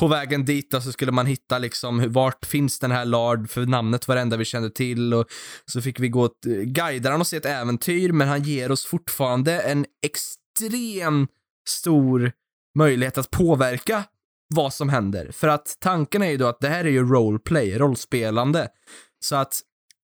på 0.00 0.08
vägen 0.08 0.44
dit 0.44 0.70
då 0.70 0.80
så 0.80 0.92
skulle 0.92 1.12
man 1.12 1.26
hitta 1.26 1.58
liksom 1.58 2.12
vart 2.12 2.46
finns 2.46 2.78
den 2.78 2.90
här 2.90 3.04
Lard, 3.04 3.50
för 3.50 3.66
namnet 3.66 4.08
var 4.08 4.14
det 4.14 4.20
enda 4.20 4.36
vi 4.36 4.44
kände 4.44 4.70
till 4.70 5.14
och 5.14 5.26
så 5.64 5.82
fick 5.82 6.00
vi 6.00 6.08
gå 6.08 6.22
och 6.22 6.32
Guidar 6.64 7.10
han 7.10 7.20
oss 7.20 7.32
i 7.32 7.36
ett 7.36 7.46
äventyr, 7.46 8.12
men 8.12 8.28
han 8.28 8.42
ger 8.42 8.70
oss 8.70 8.86
fortfarande 8.86 9.60
en 9.60 9.86
extrem 10.06 11.28
stor 11.68 12.32
möjlighet 12.78 13.18
att 13.18 13.30
påverka 13.30 14.04
vad 14.54 14.72
som 14.72 14.88
händer. 14.88 15.30
För 15.32 15.48
att 15.48 15.76
tanken 15.80 16.22
är 16.22 16.30
ju 16.30 16.36
då 16.36 16.46
att 16.46 16.60
det 16.60 16.68
här 16.68 16.84
är 16.84 16.88
ju 16.88 17.04
roleplay, 17.04 17.78
rollspelande. 17.78 18.68
Så 19.24 19.36
att 19.36 19.60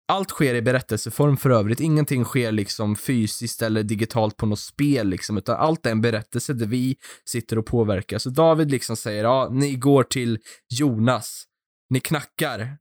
allt 0.08 0.30
sker 0.30 0.54
i 0.54 0.62
berättelseform 0.62 1.36
för 1.36 1.50
övrigt. 1.50 1.80
Ingenting 1.80 2.24
sker 2.24 2.52
liksom 2.52 2.96
fysiskt 2.96 3.62
eller 3.62 3.82
digitalt 3.82 4.36
på 4.36 4.46
något 4.46 4.60
spel 4.60 5.08
liksom, 5.08 5.38
utan 5.38 5.56
allt 5.56 5.86
är 5.86 5.90
en 5.90 6.00
berättelse 6.00 6.52
där 6.52 6.66
vi 6.66 6.96
sitter 7.24 7.58
och 7.58 7.66
påverkar. 7.66 8.18
Så 8.18 8.30
David 8.30 8.70
liksom 8.70 8.96
säger, 8.96 9.24
ja, 9.24 9.48
ni 9.52 9.74
går 9.74 10.02
till 10.02 10.38
Jonas. 10.68 11.44
Ni 11.90 12.00
knackar. 12.00 12.76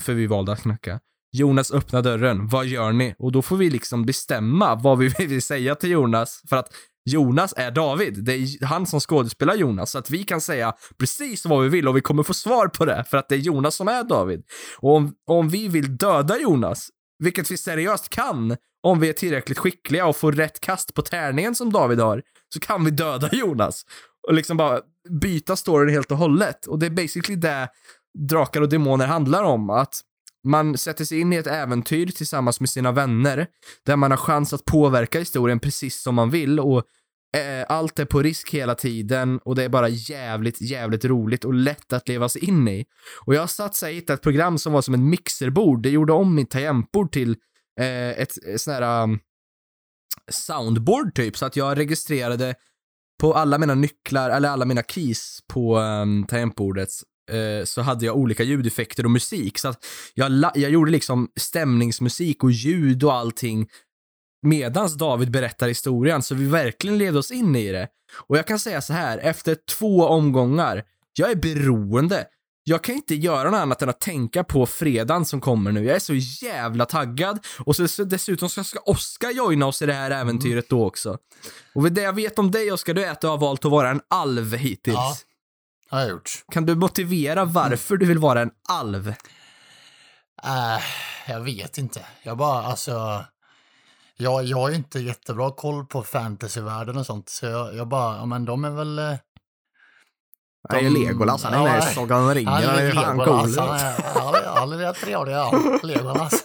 För 0.00 0.12
vi 0.12 0.26
valde 0.26 0.52
att 0.52 0.62
knacka. 0.62 1.00
Jonas 1.32 1.72
öppnar 1.72 2.02
dörren. 2.02 2.48
Vad 2.48 2.66
gör 2.66 2.92
ni? 2.92 3.14
Och 3.18 3.32
då 3.32 3.42
får 3.42 3.56
vi 3.56 3.70
liksom 3.70 4.06
bestämma 4.06 4.74
vad 4.74 4.98
vi 4.98 5.08
vill 5.18 5.42
säga 5.42 5.74
till 5.74 5.90
Jonas. 5.90 6.42
För 6.48 6.56
att 6.56 6.74
Jonas 7.04 7.54
är 7.56 7.70
David. 7.70 8.24
Det 8.24 8.32
är 8.32 8.64
han 8.64 8.86
som 8.86 9.00
skådespelar 9.00 9.54
Jonas. 9.54 9.90
Så 9.90 9.98
att 9.98 10.10
vi 10.10 10.24
kan 10.24 10.40
säga 10.40 10.74
precis 10.98 11.46
vad 11.46 11.62
vi 11.62 11.68
vill 11.68 11.88
och 11.88 11.96
vi 11.96 12.00
kommer 12.00 12.22
få 12.22 12.34
svar 12.34 12.68
på 12.68 12.84
det. 12.84 13.04
För 13.10 13.16
att 13.16 13.28
det 13.28 13.34
är 13.34 13.38
Jonas 13.38 13.74
som 13.74 13.88
är 13.88 14.04
David. 14.04 14.42
Och 14.78 14.94
om, 14.94 15.14
om 15.26 15.48
vi 15.48 15.68
vill 15.68 15.96
döda 15.96 16.38
Jonas, 16.38 16.88
vilket 17.18 17.50
vi 17.50 17.56
seriöst 17.56 18.08
kan, 18.08 18.56
om 18.82 19.00
vi 19.00 19.08
är 19.08 19.12
tillräckligt 19.12 19.58
skickliga 19.58 20.06
och 20.06 20.16
får 20.16 20.32
rätt 20.32 20.60
kast 20.60 20.94
på 20.94 21.02
tärningen 21.02 21.54
som 21.54 21.72
David 21.72 22.00
har, 22.00 22.22
så 22.54 22.60
kan 22.60 22.84
vi 22.84 22.90
döda 22.90 23.28
Jonas. 23.32 23.82
Och 24.28 24.34
liksom 24.34 24.56
bara 24.56 24.80
byta 25.20 25.56
storyn 25.56 25.94
helt 25.94 26.10
och 26.10 26.16
hållet. 26.16 26.66
Och 26.66 26.78
det 26.78 26.86
är 26.86 26.90
basically 26.90 27.36
det 27.36 27.68
Drakar 28.28 28.60
och 28.60 28.68
Demoner 28.68 29.06
handlar 29.06 29.42
om. 29.42 29.70
Att 29.70 30.00
man 30.44 30.78
sätter 30.78 31.04
sig 31.04 31.20
in 31.20 31.32
i 31.32 31.36
ett 31.36 31.46
äventyr 31.46 32.06
tillsammans 32.06 32.60
med 32.60 32.70
sina 32.70 32.92
vänner, 32.92 33.46
där 33.86 33.96
man 33.96 34.10
har 34.10 34.18
chans 34.18 34.52
att 34.52 34.64
påverka 34.64 35.18
historien 35.18 35.60
precis 35.60 36.02
som 36.02 36.14
man 36.14 36.30
vill 36.30 36.60
och 36.60 36.84
eh, 37.36 37.66
allt 37.68 37.98
är 37.98 38.04
på 38.04 38.22
risk 38.22 38.54
hela 38.54 38.74
tiden 38.74 39.38
och 39.44 39.54
det 39.54 39.64
är 39.64 39.68
bara 39.68 39.88
jävligt, 39.88 40.60
jävligt 40.60 41.04
roligt 41.04 41.44
och 41.44 41.54
lätt 41.54 41.92
att 41.92 42.08
leva 42.08 42.28
sig 42.28 42.44
in 42.44 42.68
i. 42.68 42.84
Och 43.26 43.34
jag 43.34 43.50
satt 43.50 43.74
så 43.74 43.86
här, 43.86 43.92
hittade 43.92 44.14
ett 44.14 44.22
program 44.22 44.58
som 44.58 44.72
var 44.72 44.82
som 44.82 44.94
ett 44.94 45.00
mixerbord, 45.00 45.82
det 45.82 45.90
gjorde 45.90 46.12
om 46.12 46.34
mitt 46.34 46.50
tangentbord 46.50 47.12
till 47.12 47.30
eh, 47.80 48.10
ett, 48.10 48.44
ett 48.46 48.60
sån 48.60 48.74
här 48.74 49.02
um, 49.02 49.18
soundboard 50.30 51.14
typ, 51.14 51.36
så 51.36 51.46
att 51.46 51.56
jag 51.56 51.78
registrerade 51.78 52.54
på 53.20 53.34
alla 53.34 53.58
mina 53.58 53.74
nycklar, 53.74 54.30
eller 54.30 54.48
alla 54.48 54.64
mina 54.64 54.82
keys 54.82 55.38
på 55.52 55.78
um, 55.78 56.26
tangentbordet 56.26 56.88
eh, 57.30 57.64
så 57.64 57.82
hade 57.82 58.06
jag 58.06 58.16
olika 58.16 58.42
ljudeffekter 58.42 59.04
och 59.04 59.10
musik. 59.10 59.58
Så 59.58 59.68
att 59.68 59.84
jag, 60.14 60.32
jag 60.54 60.70
gjorde 60.70 60.90
liksom 60.90 61.28
stämningsmusik 61.40 62.44
och 62.44 62.52
ljud 62.52 63.04
och 63.04 63.14
allting 63.14 63.68
medans 64.42 64.94
David 64.94 65.30
berättar 65.30 65.68
historien, 65.68 66.22
så 66.22 66.34
vi 66.34 66.44
verkligen 66.44 66.98
levde 66.98 67.18
oss 67.18 67.30
in 67.30 67.56
i 67.56 67.72
det. 67.72 67.88
Och 68.16 68.38
jag 68.38 68.46
kan 68.46 68.58
säga 68.58 68.80
så 68.80 68.92
här, 68.92 69.18
efter 69.18 69.56
två 69.78 70.06
omgångar, 70.06 70.82
jag 71.18 71.30
är 71.30 71.36
beroende. 71.36 72.26
Jag 72.64 72.84
kan 72.84 72.94
inte 72.94 73.14
göra 73.14 73.50
något 73.50 73.58
annat 73.58 73.82
än 73.82 73.88
att 73.88 74.00
tänka 74.00 74.44
på 74.44 74.66
fredagen 74.66 75.24
som 75.24 75.40
kommer 75.40 75.72
nu. 75.72 75.84
Jag 75.84 75.96
är 75.96 76.00
så 76.00 76.14
jävla 76.46 76.86
taggad. 76.86 77.46
Och 77.64 77.76
så, 77.76 77.88
så 77.88 78.04
dessutom 78.04 78.48
ska, 78.48 78.64
ska 78.64 78.78
Oskar 78.80 79.30
joina 79.30 79.66
oss 79.66 79.82
i 79.82 79.86
det 79.86 79.92
här 79.92 80.10
äventyret 80.10 80.68
då 80.68 80.86
också. 80.86 81.18
Och 81.74 81.92
det 81.92 82.02
jag 82.02 82.12
vet 82.12 82.38
om 82.38 82.50
dig 82.50 82.72
Oskar, 82.72 82.94
det 82.94 83.04
är 83.04 83.10
att 83.10 83.20
du 83.20 83.26
har 83.26 83.38
valt 83.38 83.64
att 83.64 83.70
vara 83.70 83.90
en 83.90 84.00
alv 84.10 84.54
hittills. 84.54 84.94
Ja. 84.96 85.16
Har 85.92 86.00
jag 86.00 86.08
gjort. 86.10 86.30
Kan 86.52 86.66
du 86.66 86.74
motivera 86.74 87.44
varför 87.44 87.96
du 87.96 88.06
vill 88.06 88.18
vara 88.18 88.40
en 88.42 88.50
alv? 88.68 89.08
Äh, 90.44 90.82
jag 91.28 91.40
vet 91.40 91.78
inte. 91.78 92.06
Jag 92.22 92.36
bara, 92.36 92.62
alltså... 92.62 93.24
Jag, 94.16 94.44
jag 94.44 94.56
har 94.56 94.70
inte 94.70 94.98
jättebra 95.00 95.50
koll 95.50 95.86
på 95.86 96.02
fantasyvärlden 96.02 96.96
och 96.96 97.06
sånt, 97.06 97.28
så 97.28 97.46
jag, 97.46 97.74
jag 97.76 97.88
bara, 97.88 98.16
ja 98.16 98.26
men 98.26 98.44
de 98.44 98.64
är 98.64 98.70
väl... 98.70 98.98
eh, 98.98 99.04
Han 100.68 100.78
är 100.78 100.82
De- 100.82 100.90
Legolas, 100.90 101.44
han 101.44 101.54
är 101.54 101.62
med 101.62 101.78
i 101.90 101.94
Sagan 101.94 102.22
om 102.24 102.34
ringen, 102.34 102.52
han 102.52 102.62
är 102.62 102.92
fan 102.92 103.18
cool. 103.18 103.58
Han 103.58 103.68
är, 103.78 104.20
han 104.20 104.56
han 104.56 104.78
rätt 104.78 104.96
trevlig, 104.96 105.32
ja. 105.32 105.78
Legolas. 105.82 106.32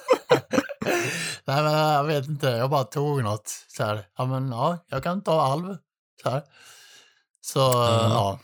Nej 1.45 1.63
men 1.63 1.73
jag 1.73 2.03
vet 2.03 2.27
inte, 2.27 2.47
jag 2.47 2.69
bara 2.69 2.83
tog 2.83 3.23
något 3.23 3.47
så 3.67 3.83
här. 3.83 4.05
Ja 4.17 4.25
men 4.25 4.51
ja, 4.51 4.77
jag 4.89 5.03
kan 5.03 5.21
ta 5.23 5.41
alv. 5.41 5.77
Så 6.23 6.29
här. 6.29 6.41
Så 7.41 7.83
Mm. 7.83 8.11
ja. 8.11 8.39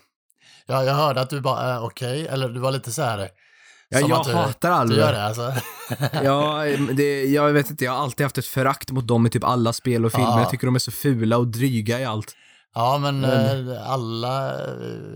Ja. 0.66 0.84
Jag 0.84 0.94
hörde 0.94 1.20
att 1.20 1.30
du 1.30 1.40
bara, 1.40 1.74
äh, 1.74 1.84
okej, 1.84 2.26
eller 2.26 2.48
du 2.48 2.60
var 2.60 2.72
lite 2.72 2.92
så 2.92 3.02
här. 3.02 3.28
Ja, 3.88 4.00
jag 4.00 4.12
att 4.12 4.26
du, 4.26 4.32
hatar 4.32 4.86
Du 4.86 4.96
gör 4.96 5.12
det 5.12 5.24
alltså? 5.24 5.52
Ja, 6.22 6.64
det, 6.96 7.24
jag 7.24 7.52
vet 7.52 7.70
inte, 7.70 7.84
jag 7.84 7.92
har 7.92 8.02
alltid 8.02 8.24
haft 8.24 8.38
ett 8.38 8.46
förakt 8.46 8.90
mot 8.90 9.06
dem 9.06 9.26
i 9.26 9.30
typ 9.30 9.44
alla 9.44 9.72
spel 9.72 10.04
och 10.04 10.12
filmer. 10.12 10.28
Ja. 10.28 10.40
Jag 10.40 10.50
tycker 10.50 10.66
de 10.66 10.74
är 10.74 10.78
så 10.78 10.90
fula 10.90 11.36
och 11.36 11.46
dryga 11.46 12.00
i 12.00 12.04
allt. 12.04 12.36
Ja 12.76 12.98
men, 12.98 13.20
Men- 13.20 13.68
eh, 13.68 13.90
alla... 13.90 14.54
eh, 14.64 14.70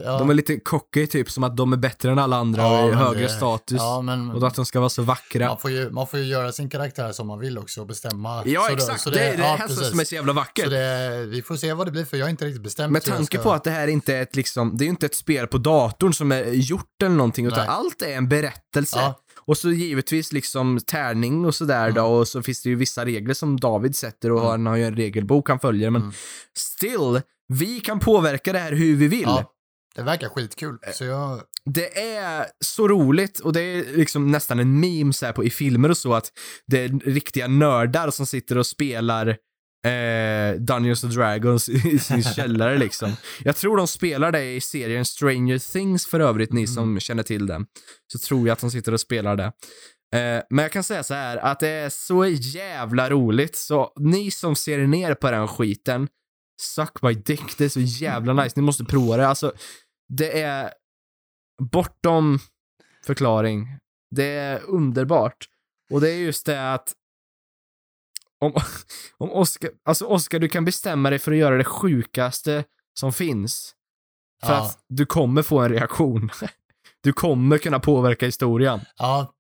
Ja, 0.05 0.19
De 0.19 0.31
är 0.31 0.35
lite 0.35 0.61
cocky 0.61 1.07
typ, 1.07 1.31
som 1.31 1.45
att 1.45 1.57
de 1.57 1.73
är 1.73 1.77
bättre 1.77 2.11
än 2.11 2.19
alla 2.19 2.37
andra 2.37 2.63
Ja, 2.63 2.83
och 2.85 2.91
i 2.91 2.95
högre 2.95 3.23
det- 3.23 3.29
status. 3.29 3.79
ja, 3.81 4.01
men, 4.03 4.31
Och 4.31 4.47
att 4.47 4.55
de 4.55 4.67
ska 4.67 4.79
vara 4.81 4.89
så 4.91 5.03
vackra. 5.03 5.49
man, 5.49 5.59
får 5.59 5.71
ju, 5.71 5.91
man 5.91 6.07
får 6.07 6.19
ju 6.19 6.25
göra 6.27 6.53
sin 6.53 6.71
karaktär 6.71 7.13
som 7.13 7.27
man 7.27 7.39
vill 7.39 7.59
också 7.59 7.81
och 7.81 7.87
bestämma. 7.87 8.43
Ja, 8.47 8.61
Så 8.69 8.75
exakt. 8.75 9.01
så 9.01 9.11
det, 9.11 9.21
är 9.21 9.37
det 9.37 9.43
ja, 9.43 9.57
här 9.59 9.67
precis. 9.69 9.89
som 9.91 10.01
är 10.01 10.05
så 10.05 10.15
jävla 10.15 10.33
vackert. 10.33 10.65
Så 10.65 10.71
det, 10.71 11.27
vi 11.27 11.43
får 11.43 11.57
se 11.57 11.73
vad 11.73 11.87
det 11.87 11.91
blir 11.91 12.05
för 12.05 12.17
jag 12.17 12.25
har 12.25 12.31
inte 12.31 12.45
riktigt 12.45 12.63
bestämt. 12.63 12.93
Med 12.93 13.03
tanke 13.05 13.25
ska- 13.25 13.43
på 13.43 13.53
att 13.53 13.65
det 13.65 13.71
här 13.71 13.89
inte 13.89 14.15
är 14.17 14.23
ett 14.23 14.37
liksom, 14.37 14.77
det 14.77 14.85
är 14.85 14.89
inte 14.89 15.07
ett 15.07 15.15
spel 15.15 15.47
på 15.47 15.59
datorn 15.59 16.15
som 16.15 16.33
är 16.33 16.45
gjort 16.45 17.03
eller 17.03 17.17
någonting, 17.17 17.47
utan 17.47 17.59
Nej. 17.59 17.69
allt 17.69 18.03
är 18.03 18.17
en 18.17 18.29
berättelse. 18.29 19.15
Och 19.47 19.59
så 19.59 19.71
givetvis 19.71 20.33
liksom 20.33 20.79
tärning 20.87 21.45
och 21.45 21.55
sådär 21.55 21.91
då, 21.91 22.03
och 22.05 22.29
så 22.29 22.43
finns 22.43 22.63
det 22.63 22.69
ju 22.69 22.75
vissa 22.75 23.05
regler 23.05 23.35
som 23.35 23.61
David 23.61 23.97
sätter 23.97 24.33
och 24.33 24.39
Mm. 24.39 24.51
han 24.51 24.67
har 24.67 24.77
ju 24.77 24.85
en 24.85 24.97
regelbok 24.97 25.49
han 25.49 25.59
följer, 25.61 25.91
men 25.91 26.03
Mm. 26.03 26.15
still, 26.57 27.21
vi 27.49 27.81
kan 27.81 28.01
påverka 28.01 28.53
det 28.53 28.59
här 28.59 28.73
hur 28.73 28.97
vi 28.97 29.09
vill. 29.09 29.23
Ja, 29.23 29.53
det 29.95 30.03
verkar 30.03 30.29
skitkul. 30.29 30.79
Eh. 30.87 30.93
Så 30.93 31.05
jag, 31.05 31.41
Det 31.65 31.99
är 32.17 32.47
så 32.65 32.89
roligt 32.89 33.41
och 33.41 33.53
det 33.53 33.61
är 33.61 33.97
liksom 33.97 34.31
nästan 34.31 34.59
en 34.59 34.81
meme 34.81 35.13
så 35.13 35.27
här 35.27 35.33
på, 35.33 35.45
i 35.45 35.51
filmer 35.51 35.91
och 35.91 35.97
så 35.97 36.15
att 36.15 36.33
det 36.67 36.85
är 36.85 36.89
riktiga 36.89 37.49
nördar 37.49 38.11
som 38.11 38.27
sitter 38.27 38.59
och 38.59 38.67
spelar 38.67 39.29
eh, 39.87 40.61
Dungeons 40.61 41.05
and 41.05 41.15
Dragons 41.15 41.69
i 41.69 41.99
sin 41.99 42.23
källare 42.35 42.79
liksom. 42.79 43.13
Jag 43.45 43.57
tror 43.57 43.77
de 43.77 43.87
spelar 43.87 44.33
det 44.33 44.53
i 44.55 44.61
serien 44.61 45.05
Stranger 45.05 45.73
Things 45.73 46.07
för 46.07 46.21
övrigt, 46.21 46.53
ni 46.53 46.67
som 46.67 47.01
känner 47.01 47.23
till 47.23 47.47
den. 47.47 47.67
Så 48.13 48.19
tror 48.19 48.49
jag 48.49 48.53
att 48.53 48.61
de 48.61 48.71
sitter 48.71 48.93
och 48.93 49.01
spelar 49.01 49.37
det. 49.37 49.53
Eh, 50.15 50.43
men 50.51 50.63
jag 50.63 50.73
kan 50.73 50.85
säga 50.85 51.03
så 51.03 51.15
här 51.15 51.37
att 51.37 51.61
det 51.61 51.69
är 51.69 51.89
så 51.89 52.27
jävla 52.27 53.11
roligt, 53.11 53.57
så 53.57 53.93
ni 54.01 54.31
som 54.31 54.57
ser 54.57 54.79
ner 54.79 55.15
på 55.15 55.31
den 55.31 55.49
skiten, 55.49 56.09
suck 56.61 57.03
my 57.03 57.15
dick, 57.15 57.59
det 57.59 57.65
är 57.65 57.69
så 57.69 57.81
jävla 57.81 58.33
nice, 58.33 58.53
ni 58.57 58.63
måste 58.63 58.85
prova 58.85 59.17
det. 59.17 59.29
Alltså, 59.29 59.53
det 60.09 60.41
är 60.43 60.73
bortom 61.63 62.39
förklaring. 63.07 63.69
Det 64.11 64.25
är 64.25 64.63
underbart. 64.63 65.49
Och 65.91 66.01
det 66.01 66.11
är 66.11 66.17
just 66.19 66.47
det 66.47 66.73
att 66.73 66.93
om, 68.41 68.53
om 69.19 69.31
Oscar, 69.33 69.71
alltså 69.85 70.05
Oscar, 70.07 70.39
du 70.39 70.49
kan 70.49 70.65
bestämma 70.65 71.11
dig 71.11 71.19
för 71.19 71.33
att 71.33 71.39
göra 71.39 71.57
det 71.57 71.65
sjukaste 71.65 72.65
som 73.01 73.13
finns. 73.13 73.75
För 74.45 74.53
Ja. 74.53 74.61
att 74.67 74.79
du 74.89 75.07
kommer 75.07 75.43
få 75.43 75.59
en 75.61 75.69
reaktion. 75.73 76.31
Du 77.01 77.13
kommer 77.13 77.59
kunna 77.59 77.81
påverka 77.81 78.27
historien. 78.27 78.81
ja, 78.97 79.35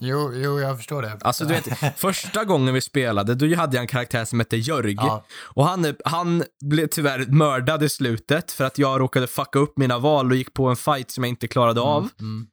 jo, 0.00 0.32
jo, 0.34 0.60
jag 0.60 0.76
förstår 0.76 1.02
det. 1.02 1.18
Alltså 1.20 1.44
du 1.44 1.54
vet, 1.54 1.98
första 1.98 2.44
gången 2.44 2.74
vi 2.74 2.80
spelade, 2.80 3.34
då 3.34 3.56
hade 3.56 3.76
jag 3.76 3.82
en 3.82 3.86
karaktär 3.88 4.24
som 4.24 4.40
hette 4.40 4.56
Jörg. 4.56 4.94
Ja, 4.94 5.24
Och 5.40 5.64
han, 5.66 5.94
han 6.04 6.44
blev 6.64 6.86
tyvärr 6.86 7.26
mördad 7.26 7.82
i 7.82 7.88
slutet 7.88 8.52
för 8.52 8.64
att 8.64 8.78
jag 8.78 9.00
råkade 9.00 9.26
fucka 9.26 9.58
upp 9.58 9.78
mina 9.78 9.98
val 9.98 10.30
och 10.30 10.36
gick 10.36 10.54
på 10.54 10.66
en 10.68 10.76
fight 10.76 11.10
som 11.10 11.24
jag 11.24 11.28
inte 11.28 11.48
klarade 11.48 11.80
av. 11.80 12.08
mm, 12.20 12.46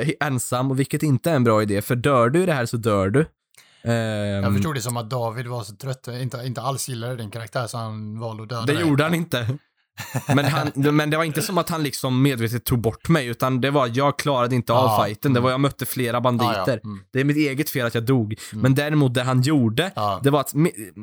eh, 0.00 0.08
ensam, 0.26 0.70
och 0.70 0.80
vilket 0.80 1.02
inte 1.02 1.30
är 1.30 1.34
en 1.34 1.44
bra 1.44 1.62
idé, 1.62 1.82
för 1.82 1.94
dör 1.96 2.28
du 2.30 2.42
i 2.42 2.46
det 2.46 2.52
här 2.52 2.66
så 2.66 2.76
dör 2.76 3.10
du. 3.10 3.26
jag 3.82 4.44
Ehm, 4.44 4.54
förstod 4.54 4.74
det 4.74 4.80
som 4.80 4.96
att 4.96 5.10
David 5.10 5.46
var 5.46 5.62
så 5.62 5.74
trött, 5.76 6.08
inte, 6.08 6.36
inte 6.44 6.60
alls 6.60 6.88
gillade 6.88 7.16
din 7.16 7.30
karaktär 7.30 7.66
så 7.66 7.78
han 7.78 8.18
valde 8.20 8.42
att 8.42 8.48
döda 8.48 8.66
det 8.66 8.72
dig. 8.72 8.82
gjorde 8.88 9.02
han 9.02 9.14
inte. 9.14 9.58
Men, 10.28 10.44
han, 10.44 10.72
men 10.74 11.10
det 11.10 11.16
var 11.16 11.24
inte 11.24 11.42
som 11.42 11.58
att 11.58 11.68
han 11.70 11.82
liksom 11.82 12.22
medvetet 12.22 12.64
tog 12.64 12.80
bort 12.80 13.08
mig, 13.08 13.26
utan 13.26 13.60
det 13.60 13.70
var 13.70 13.90
jag 13.94 14.18
klarade 14.18 14.54
inte 14.54 14.72
av 14.72 14.86
Ja, 14.86 15.04
fighten. 15.04 15.32
Det 15.32 15.40
var 15.40 15.50
jag 15.50 15.60
mötte 15.60 15.86
flera 15.86 16.20
banditer. 16.20 16.54
Ja, 16.54 16.64
ja, 16.66 16.78
mm, 16.84 17.00
Det 17.12 17.20
är 17.20 17.24
mitt 17.24 17.36
eget 17.36 17.70
fel 17.70 17.86
att 17.86 17.94
jag 17.94 18.04
dog. 18.04 18.34
Men 18.52 18.74
däremot 18.74 19.14
det 19.14 19.22
han 19.22 19.42
gjorde, 19.42 19.92
det 20.22 20.30
var 20.30 20.40
att 20.40 20.52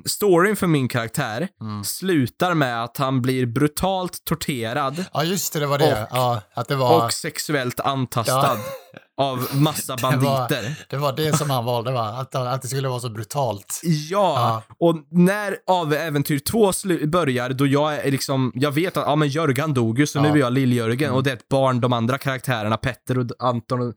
storyn 0.06 0.56
för 0.56 0.68
min 0.68 0.88
karaktär 0.88 1.48
mm. 1.62 1.84
slutar 1.84 2.54
med 2.54 2.84
att 2.84 2.98
han 2.98 3.22
blir 3.22 3.46
brutalt 3.46 4.24
torterad 4.24 5.06
ja, 5.14 5.24
just 5.24 5.54
det, 5.54 5.60
det 5.60 5.68
var 5.68 5.78
det. 5.78 6.08
Och- 6.12 6.60
att 6.60 6.68
det 6.68 6.76
var, 6.76 7.06
och 7.06 7.14
sexuellt 7.14 7.80
antastad 7.80 8.58
av 9.20 9.48
massa 9.54 9.96
Det 9.96 10.04
var- 10.04 10.12
banditer. 10.12 10.76
det 10.90 10.98
var 10.98 11.14
det 11.14 11.38
som 11.38 11.50
han 11.50 11.66
valde, 11.66 11.92
va? 11.92 12.08
Att, 12.08 12.36
att 12.36 12.62
det 12.62 12.68
skulle 12.68 12.88
vara 12.88 13.00
så 13.00 13.10
brutalt. 13.10 13.82
Ja, 14.10 14.64
och 14.80 14.96
när 15.12 15.58
av 15.68 15.94
äventyr 15.94 16.40
2 16.40 16.72
slu- 16.72 17.06
börjar, 17.08 17.50
då 17.50 17.68
jag 17.68 17.96
är 17.96 18.12
liksom, 18.12 18.52
jag 18.56 18.72
vet 18.72 18.98
att, 18.98 19.06
ja 19.08 19.16
men 19.16 19.28
Jörgen 19.28 19.74
dog 19.74 20.00
ju, 20.00 20.08
så 20.08 20.22
nu 20.22 20.28
Ja. 20.28 20.34
är 20.34 20.38
jag 20.38 20.54
Lill-Jörgen, 20.54 21.04
Mm. 21.08 21.16
och 21.16 21.24
det 21.24 21.30
är 21.32 21.36
ett 21.36 21.48
barn, 21.50 21.80
de 21.82 21.94
andra 21.94 22.18
karaktärerna, 22.18 22.78
Petter 22.78 23.18
och 23.18 23.26
Anton 23.40 23.82
och, 23.82 23.94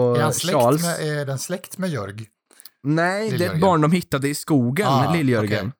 och 0.00 0.16
Är, 0.18 0.32
Charles. 0.32 0.82
med, 0.82 1.20
är 1.20 1.26
den 1.26 1.38
släkt 1.38 1.78
med 1.78 1.90
Jörg? 1.90 2.26
Nej, 2.82 3.30
det 3.30 3.44
är 3.44 3.54
ett 3.54 3.60
barn 3.60 3.80
de 3.80 3.92
hittade 3.92 4.28
i 4.28 4.34
skogen, 4.34 4.86
Ah, 4.88 5.12
Lill-Jörgen. 5.12 5.72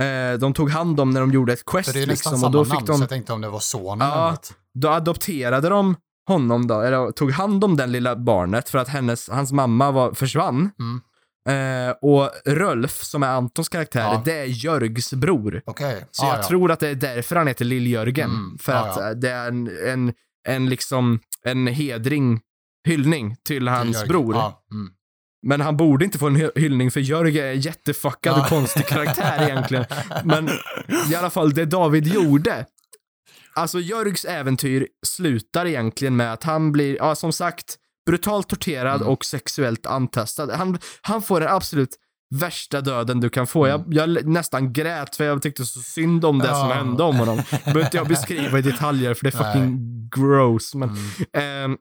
Eh, 0.00 0.38
de 0.38 0.52
tog 0.54 0.70
hand 0.70 1.00
om 1.00 1.10
när 1.10 1.20
de 1.20 1.32
gjorde 1.32 1.52
ett 1.52 1.64
quest 1.64 1.86
För 1.92 1.98
det 1.98 2.02
är 2.02 2.06
nästan 2.06 2.32
liksom, 2.32 2.34
och 2.34 2.40
samma 2.40 2.52
då 2.52 2.64
fick 2.64 2.72
namn, 2.74 2.86
så 2.86 2.92
de, 2.92 3.00
jag 3.00 3.08
tänkte 3.08 3.32
om 3.32 3.40
det 3.40 3.48
var 3.48 3.60
sonen 3.60 4.08
Ja. 4.08 4.36
då 4.74 4.88
adopterade 4.88 5.68
de 5.68 5.96
honom 6.28 6.66
då, 6.66 6.80
eller 6.80 7.10
tog 7.12 7.30
hand 7.30 7.64
om 7.64 7.76
den 7.76 7.92
lilla 7.92 8.16
barnet 8.16 8.68
för 8.68 8.78
att 8.78 8.88
hennes, 8.88 9.28
hans 9.28 9.52
mamma 9.52 9.90
var, 9.90 10.12
försvann. 10.12 10.70
Mm. 10.78 11.00
Eh, 11.48 11.94
och 12.02 12.30
Rölf, 12.46 13.02
som 13.02 13.22
är 13.22 13.26
Antons 13.28 13.68
karaktär, 13.68 14.00
Ja. 14.00 14.22
det 14.24 14.38
är 14.38 14.44
Jörgs 14.44 15.12
bror. 15.12 15.62
Okej. 15.66 16.04
Så 16.10 16.24
ah, 16.24 16.28
jag 16.28 16.38
ja. 16.38 16.42
tror 16.48 16.70
att 16.70 16.80
det 16.80 16.88
är 16.88 16.94
därför 16.94 17.36
han 17.36 17.46
heter 17.46 17.64
Lill-Jörgen. 17.64 18.30
Mm, 18.30 18.58
För 18.58 18.72
ja, 18.72 18.78
att 18.90 18.96
ja. 18.96 19.08
eh, 19.10 19.14
det 19.16 19.30
är 19.30 19.48
en, 19.48 19.70
en, 19.88 20.12
en 20.48 20.68
liksom, 20.68 21.20
en 21.44 21.66
hedring, 21.66 22.40
hyllning 22.88 23.36
till 23.46 23.68
hans 23.68 23.96
Jörg. 23.96 24.08
bror. 24.08 24.34
Ja, 24.34 24.64
mm. 24.72 24.90
Men 25.46 25.60
han 25.60 25.76
borde 25.76 26.04
inte 26.04 26.18
få 26.18 26.26
en 26.26 26.36
hy- 26.36 26.50
hyllning 26.58 26.90
för 26.90 27.00
Jörg 27.00 27.38
är 27.40 27.52
en 27.52 27.60
jättefuckad 27.60 28.40
och 28.40 28.46
konstig 28.46 28.86
karaktär 28.86 29.42
egentligen. 29.48 29.84
Men 30.24 30.48
i 31.10 31.14
alla 31.14 31.30
fall, 31.30 31.54
det 31.54 31.64
David 31.64 32.06
gjorde. 32.06 32.66
Alltså 33.54 33.80
Jörgs 33.80 34.24
äventyr 34.24 34.86
slutar 35.06 35.66
egentligen 35.66 36.16
med 36.16 36.32
att 36.32 36.42
han 36.42 36.72
blir, 36.72 36.96
ja 36.96 37.14
som 37.14 37.32
sagt, 37.32 37.76
brutalt 38.06 38.48
torterad 38.48 38.96
Mm. 39.00 39.08
och 39.12 39.24
sexuellt 39.24 39.86
antastad. 39.86 40.56
Han, 40.56 40.78
han 41.02 41.22
får 41.22 41.40
den 41.40 41.48
absolut 41.48 41.96
värsta 42.34 42.80
döden 42.80 43.20
du 43.20 43.30
kan 43.30 43.46
få. 43.46 43.68
Jag, 43.68 43.84
jag 43.94 44.04
l- 44.04 44.20
nästan 44.24 44.72
grät 44.72 45.16
för 45.16 45.24
jag 45.24 45.42
tyckte 45.42 45.64
så 45.64 45.80
synd 45.80 46.24
om 46.24 46.38
det 46.38 46.44
Mm. 46.48 46.56
Ja. 46.58 46.62
som 46.68 46.86
hände 46.86 47.02
om 47.02 47.16
honom. 47.16 47.42
behöver 47.64 47.84
inte 47.84 47.96
jag 47.96 48.08
beskriva 48.08 48.58
i 48.58 48.62
detaljer 48.70 49.14
för 49.14 49.24
det 49.24 49.34
är 49.34 49.42
Nej. 49.42 49.52
fucking 49.52 50.08
gross. 50.16 50.74
Men, 50.74 50.88
Mm. 50.88 51.00
Ehm, 51.72 51.76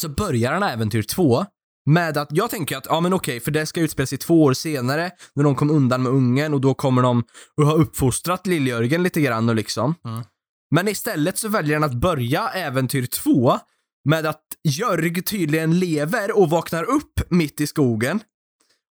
så 0.00 0.08
börjar 0.08 0.52
han 0.52 0.62
äventyr 0.62 1.02
2 1.02 1.44
med 1.90 2.18
att, 2.18 2.28
jag 2.30 2.50
tänker 2.50 2.76
att, 2.76 2.86
ja 2.88 3.00
men 3.00 3.12
okej, 3.12 3.40
för 3.40 3.50
det 3.50 3.66
ska 3.66 3.80
utspela 3.80 4.06
sig 4.06 4.18
två 4.18 4.42
år 4.44 4.52
senare, 4.52 5.10
när 5.34 5.44
de 5.44 5.54
kom 5.54 5.70
undan 5.70 6.02
med 6.02 6.12
ungen 6.12 6.54
och 6.54 6.60
då 6.60 6.74
kommer 6.74 7.02
de 7.02 7.24
att 7.60 7.66
ha 7.66 7.72
uppfostrat 7.74 8.46
Lill-Jörgen 8.46 9.02
lite 9.02 9.20
grann 9.20 9.48
och 9.48 9.54
liksom. 9.54 9.94
Mm. 10.04 10.22
Men 10.70 10.88
istället 10.88 11.38
så 11.38 11.48
väljer 11.48 11.74
han 11.74 11.84
att 11.84 11.94
börja 11.94 12.48
äventyr 12.48 13.06
2 13.06 13.58
med 14.04 14.26
att 14.26 14.42
Jörg 14.64 15.22
tydligen 15.22 15.78
lever 15.78 16.38
och 16.38 16.50
vaknar 16.50 16.84
upp 16.84 17.20
mitt 17.28 17.60
i 17.60 17.66
skogen. 17.66 18.20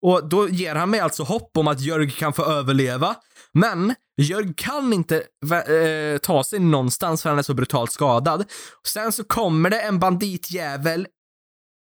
Och 0.02 0.28
då 0.28 0.48
ger 0.48 0.74
han 0.74 0.90
mig 0.90 1.00
alltså 1.00 1.22
hopp 1.22 1.56
om 1.56 1.68
att 1.68 1.80
Jörg 1.80 2.10
kan 2.10 2.32
få 2.32 2.44
överleva. 2.44 3.16
Men 3.52 3.94
Jörg 4.16 4.54
kan 4.56 4.92
inte 4.92 5.16
äh, 5.16 6.18
ta 6.18 6.44
sig 6.44 6.58
någonstans 6.58 7.22
för 7.22 7.30
han 7.30 7.38
är 7.38 7.42
så 7.42 7.54
brutalt 7.54 7.92
skadad. 7.92 8.44
Sen 8.86 9.12
så 9.12 9.24
kommer 9.24 9.70
det 9.70 9.80
en 9.80 9.98
banditjävel 9.98 11.06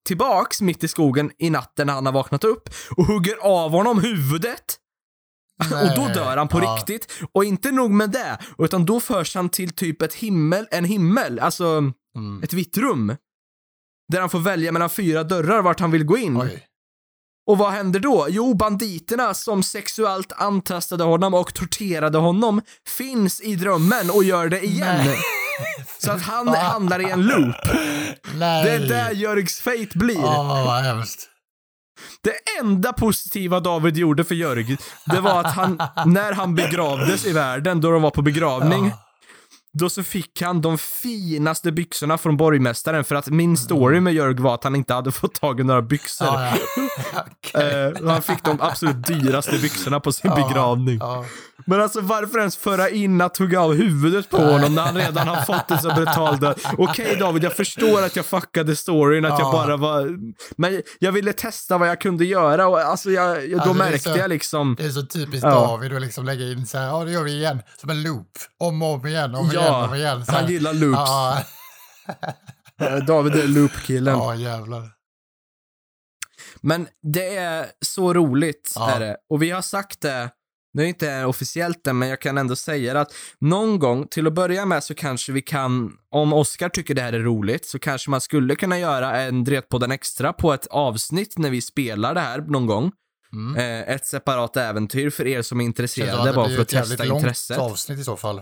tillbaks 0.07 0.61
mitt 0.61 0.83
i 0.83 0.87
skogen 0.87 1.31
i 1.37 1.49
natten 1.49 1.87
när 1.87 1.93
han 1.93 2.05
har 2.05 2.13
vaknat 2.13 2.43
upp 2.43 2.69
och 2.97 3.05
hugger 3.05 3.37
av 3.41 3.71
honom 3.71 3.99
huvudet. 3.99 4.77
Och 5.63 5.95
då 5.95 6.07
dör 6.07 6.37
han 6.37 6.47
på 6.47 6.59
Ja. 6.63 6.75
riktigt. 6.75 7.13
Och 7.33 7.43
inte 7.45 7.71
nog 7.71 7.91
med 7.91 8.09
det, 8.09 8.37
utan 8.57 8.85
då 8.85 8.99
förs 8.99 9.35
han 9.35 9.49
till 9.49 9.69
typ 9.73 10.01
ett 10.01 10.13
himmel, 10.13 10.67
en 10.71 10.85
himmel, 10.85 11.39
alltså 11.39 11.83
Mm. 12.17 12.43
ett 12.43 12.53
vitt 12.53 12.77
rum. 12.77 13.15
Där 14.11 14.19
han 14.19 14.29
får 14.29 14.39
välja 14.39 14.71
mellan 14.71 14.89
fyra 14.89 15.23
dörrar 15.23 15.61
vart 15.61 15.79
han 15.79 15.91
vill 15.91 16.03
gå 16.03 16.17
in. 16.17 16.41
Oj. 16.41 16.63
Och 17.49 17.57
vad 17.57 17.71
händer 17.71 17.99
då? 17.99 18.27
Jo, 18.29 18.53
banditerna 18.53 19.33
som 19.33 19.63
sexuellt 19.63 20.31
antastade 20.31 21.03
honom 21.03 21.33
och 21.33 21.53
torterade 21.53 22.17
honom 22.17 22.61
finns 22.87 23.41
i 23.41 23.55
drömmen 23.55 24.09
och 24.09 24.23
gör 24.23 24.49
det 24.49 24.65
igen. 24.65 25.05
Nej. 25.05 25.17
Så 25.99 26.11
att 26.11 26.21
han 26.21 26.47
hamnar 26.55 26.99
i 26.99 27.09
en 27.11 27.21
loop. 27.21 27.55
Nej. 28.35 28.63
Det 28.65 28.71
är 28.71 28.79
där 28.89 29.11
Jörgs 29.11 29.59
fate 29.59 29.87
blir. 29.93 30.17
Åh, 30.25 30.65
vad 30.65 30.83
hemskt. 30.83 31.29
Det 32.21 32.59
enda 32.61 32.93
positiva 32.93 33.59
David 33.59 33.97
gjorde 33.97 34.23
för 34.23 34.35
Jörg, 34.35 34.77
det 35.05 35.19
var 35.19 35.39
att 35.39 35.53
han, 35.55 35.77
när 36.05 36.31
han 36.33 36.55
begravdes 36.55 37.25
i 37.25 37.33
världen, 37.33 37.81
då 37.81 37.91
de 37.91 38.01
var 38.01 38.11
på 38.11 38.21
begravning, 38.21 38.85
Ja. 38.85 38.97
då 39.73 39.89
så 39.89 40.03
fick 40.03 40.41
han 40.41 40.61
de 40.61 40.77
finaste 40.77 41.71
byxorna 41.71 42.17
från 42.17 42.37
borgmästaren 42.37 43.03
för 43.03 43.15
att 43.15 43.27
min 43.27 43.57
story 43.57 43.99
med 43.99 44.13
Jörg 44.13 44.35
var 44.35 44.53
att 44.55 44.63
han 44.63 44.75
inte 44.75 44.93
hade 44.93 45.11
fått 45.11 45.33
tag 45.41 45.59
i 45.59 45.63
några 45.63 45.81
byxor. 45.81 46.27
Ja, 46.27 46.53
ja. 47.13 47.25
Eh, 47.61 47.87
och 48.03 48.11
han 48.11 48.21
fick 48.21 48.43
de 48.43 48.61
absolut 48.61 49.05
dyraste 49.07 49.57
byxorna 49.57 49.99
på 49.99 50.11
sin 50.11 50.31
begravning. 50.35 50.99
Men 51.65 51.81
alltså 51.81 52.01
varför 52.01 52.39
ens 52.39 52.57
föra 52.57 52.89
in 52.89 53.21
att 53.21 53.37
hugga 53.37 53.61
av 53.61 53.73
huvudet 53.73 54.29
på 54.29 54.37
honom 54.37 54.75
när 54.75 54.81
han 54.81 54.95
redan 54.97 55.27
har 55.27 55.41
fått 55.41 55.67
det 55.67 55.77
så 55.77 55.89
brutalt 55.93 56.41
död? 56.41 56.59
Okej 56.77 57.15
David, 57.19 57.43
jag 57.43 57.53
förstår 57.55 58.03
att 58.03 58.15
jag 58.15 58.25
fuckade 58.25 58.75
storyn, 58.75 59.25
att 59.25 59.39
jag 59.39 59.47
Ja. 59.47 59.51
bara 59.51 59.77
var... 59.77 60.17
Men 60.57 60.81
jag 60.99 61.11
ville 61.11 61.33
testa 61.33 61.77
vad 61.77 61.89
jag 61.89 62.01
kunde 62.01 62.25
göra 62.25 62.67
och 62.67 62.79
alltså 62.79 63.11
jag, 63.11 63.47
jag, 63.49 63.51
då 63.51 63.57
Alltså, 63.61 63.73
märkte 63.73 64.11
så- 64.13 64.17
jag 64.17 64.29
liksom... 64.29 64.75
Det 64.79 64.85
är 64.85 64.89
så 64.89 65.05
typiskt 65.05 65.43
Ja. 65.43 65.49
David 65.51 65.93
att 65.93 66.01
liksom 66.01 66.25
lägga 66.25 66.45
in 66.45 66.65
så 66.65 66.77
här, 66.77 66.85
ja 66.87 67.03
det 67.05 67.11
gör 67.11 67.23
vi 67.23 67.31
igen, 67.31 67.61
som 67.81 67.89
en 67.89 68.03
loop. 68.03 68.29
Om 68.59 68.81
och 68.81 68.93
om 68.93 69.07
igen, 69.07 69.35
om 69.35 69.45
igen, 69.51 69.63
Ja, 69.65 69.87
om 69.87 69.95
igen. 69.95 70.25
Så 70.25 70.31
här. 70.31 70.41
han 70.41 70.51
gillar 70.51 70.73
loops. 70.73 70.97
Ja, 70.97 71.43
Eh, 72.81 72.95
David 72.97 73.35
är 73.35 73.47
loopkillen. 73.47 74.17
ja 74.17 74.35
jävlar. 74.35 74.83
Men 76.61 76.87
det 77.13 77.35
är 77.37 77.65
så 77.85 78.13
roligt, 78.13 78.71
Ja. 78.75 78.91
är 78.91 78.99
det. 78.99 79.17
Och 79.29 79.41
vi 79.43 79.51
har 79.51 79.61
sagt 79.61 80.01
det, 80.01 80.29
det 80.77 80.83
är 80.83 80.87
inte 80.87 81.25
officiellt 81.25 81.87
än, 81.87 81.97
men 81.97 82.09
jag 82.09 82.21
kan 82.21 82.37
ändå 82.37 82.55
säga 82.55 83.01
att 83.01 83.13
någon 83.39 83.79
gång, 83.79 84.07
till 84.07 84.27
att 84.27 84.33
börja 84.33 84.65
med 84.65 84.83
så 84.83 84.93
kanske 84.95 85.31
vi 85.31 85.41
kan, 85.41 85.91
om 86.11 86.33
Oscar 86.33 86.69
tycker 86.69 86.95
det 86.95 87.01
här 87.01 87.13
är 87.13 87.19
roligt, 87.19 87.65
så 87.65 87.79
kanske 87.79 88.09
man 88.09 88.21
skulle 88.21 88.55
kunna 88.55 88.79
göra 88.79 89.21
en 89.21 89.43
Dretpodden 89.43 89.91
Extra 89.91 90.33
på 90.33 90.53
ett 90.53 90.67
avsnitt 90.67 91.37
när 91.37 91.49
vi 91.49 91.61
spelar 91.61 92.13
det 92.13 92.19
här 92.21 92.41
någon 92.41 92.65
gång. 92.65 92.91
Mm. 93.33 93.55
Eh, 93.55 93.95
ett 93.95 94.05
separat 94.05 94.57
äventyr 94.57 95.09
för 95.09 95.27
er 95.27 95.41
som 95.41 95.61
är 95.61 95.65
intresserade, 95.65 96.33
bara 96.33 96.49
för 96.49 96.61
att 96.61 96.67
testa 96.69 97.03
långt 97.03 97.21
intresset. 97.23 97.57
avsnitt 97.57 97.99
i 97.99 98.03
så 98.03 98.17
fall. 98.17 98.41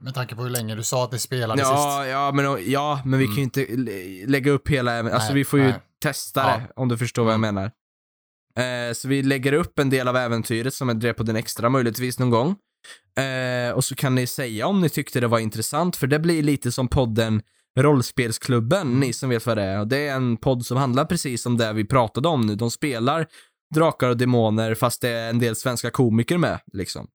Med 0.00 0.14
tanke 0.14 0.34
på 0.36 0.42
hur 0.42 0.50
länge 0.50 0.74
du 0.74 0.82
sa 0.82 1.04
att 1.04 1.12
ni 1.12 1.18
spelade 1.18 1.60
sist. 1.60 1.70
Ja, 1.72 2.06
ja, 2.06 2.32
men, 2.32 2.70
ja, 2.70 3.00
men 3.04 3.18
vi 3.18 3.26
kan 3.26 3.34
ju 3.36 3.42
inte 3.42 3.66
lä- 3.70 4.26
lägga 4.26 4.50
upp 4.50 4.68
hela, 4.68 4.92
alltså 4.98 5.10
Mm. 5.12 5.22
Nej, 5.24 5.34
vi 5.34 5.44
får 5.44 5.58
ju 5.58 5.64
nej. 5.64 5.74
testa 6.02 6.40
Ja. 6.40 6.46
det, 6.56 6.62
om 6.76 6.88
du 6.88 6.98
förstår 6.98 7.24
vad 7.24 7.32
jag 7.32 7.38
Mm. 7.38 7.54
menar. 7.54 7.70
Eh, 8.58 8.92
så 8.94 9.08
vi 9.08 9.22
lägger 9.22 9.52
upp 9.52 9.78
en 9.78 9.90
del 9.90 10.08
av 10.08 10.16
äventyret 10.16 10.74
som 10.74 10.88
är 10.88 10.94
drev 10.94 11.12
på 11.12 11.22
den 11.22 11.36
extra 11.36 11.68
möjligtvis 11.68 12.18
någon 12.18 12.30
gång. 12.30 12.56
Eh, 13.24 13.72
och 13.72 13.84
så 13.84 13.94
kan 13.94 14.14
ni 14.14 14.26
säga 14.26 14.66
om 14.66 14.80
ni 14.80 14.88
tyckte 14.88 15.20
det 15.20 15.26
var 15.26 15.38
intressant, 15.38 15.96
för 15.96 16.06
det 16.06 16.18
blir 16.18 16.42
lite 16.42 16.72
som 16.72 16.88
podden 16.88 17.42
Rollspelsklubben, 17.80 19.00
ni 19.00 19.12
som 19.12 19.30
vet 19.30 19.46
vad 19.46 19.56
det 19.56 19.62
är. 19.62 19.80
Och 19.80 19.88
Det 19.88 20.08
är 20.08 20.14
en 20.14 20.36
podd 20.36 20.66
som 20.66 20.76
handlar 20.76 21.04
precis 21.04 21.46
om 21.46 21.56
det 21.56 21.72
vi 21.72 21.84
pratade 21.84 22.28
om 22.28 22.40
nu. 22.40 22.54
De 22.54 22.70
spelar 22.70 23.26
drakar 23.74 24.08
och 24.08 24.16
demoner 24.16 24.74
fast 24.74 25.00
det 25.00 25.08
är 25.08 25.30
en 25.30 25.38
del 25.38 25.56
svenska 25.56 25.90
komiker 25.90 26.38
med, 26.38 26.60
liksom. 26.72 27.06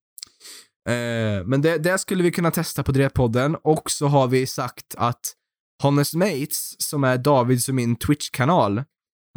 Eh, 0.90 1.46
men 1.46 1.62
det, 1.62 1.78
det 1.78 1.98
skulle 1.98 2.24
vi 2.24 2.32
kunna 2.32 2.52
testa 2.52 2.84
på 2.84 2.92
Drevpodden 2.92 3.56
och 3.64 3.92
så 3.92 4.08
har 4.08 4.28
vi 4.28 4.48
sagt 4.48 4.96
att 4.98 5.22
Honest 5.84 6.14
Mates, 6.14 6.76
som 6.82 7.04
är 7.04 7.18
Davids 7.18 7.70
och 7.70 7.76
min 7.76 7.96
Twitch-kanal, 7.96 8.84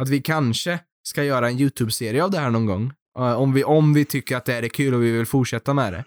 att 0.02 0.08
vi 0.08 0.20
kanske 0.20 0.78
ska 1.02 1.24
göra 1.24 1.48
en 1.48 1.58
YouTube-serie 1.58 2.24
av 2.24 2.30
det 2.30 2.38
här 2.38 2.50
någon 2.50 2.66
gång. 2.66 2.92
Om, 3.14 3.52
vi, 3.52 3.64
om 3.64 3.94
vi 3.94 4.04
tycker 4.04 4.36
att 4.36 4.44
det 4.44 4.54
är 4.54 4.68
kul 4.68 4.94
och 4.94 5.02
vi 5.02 5.10
vill 5.12 5.26
fortsätta 5.26 5.74
med 5.74 5.92
det. 5.92 6.04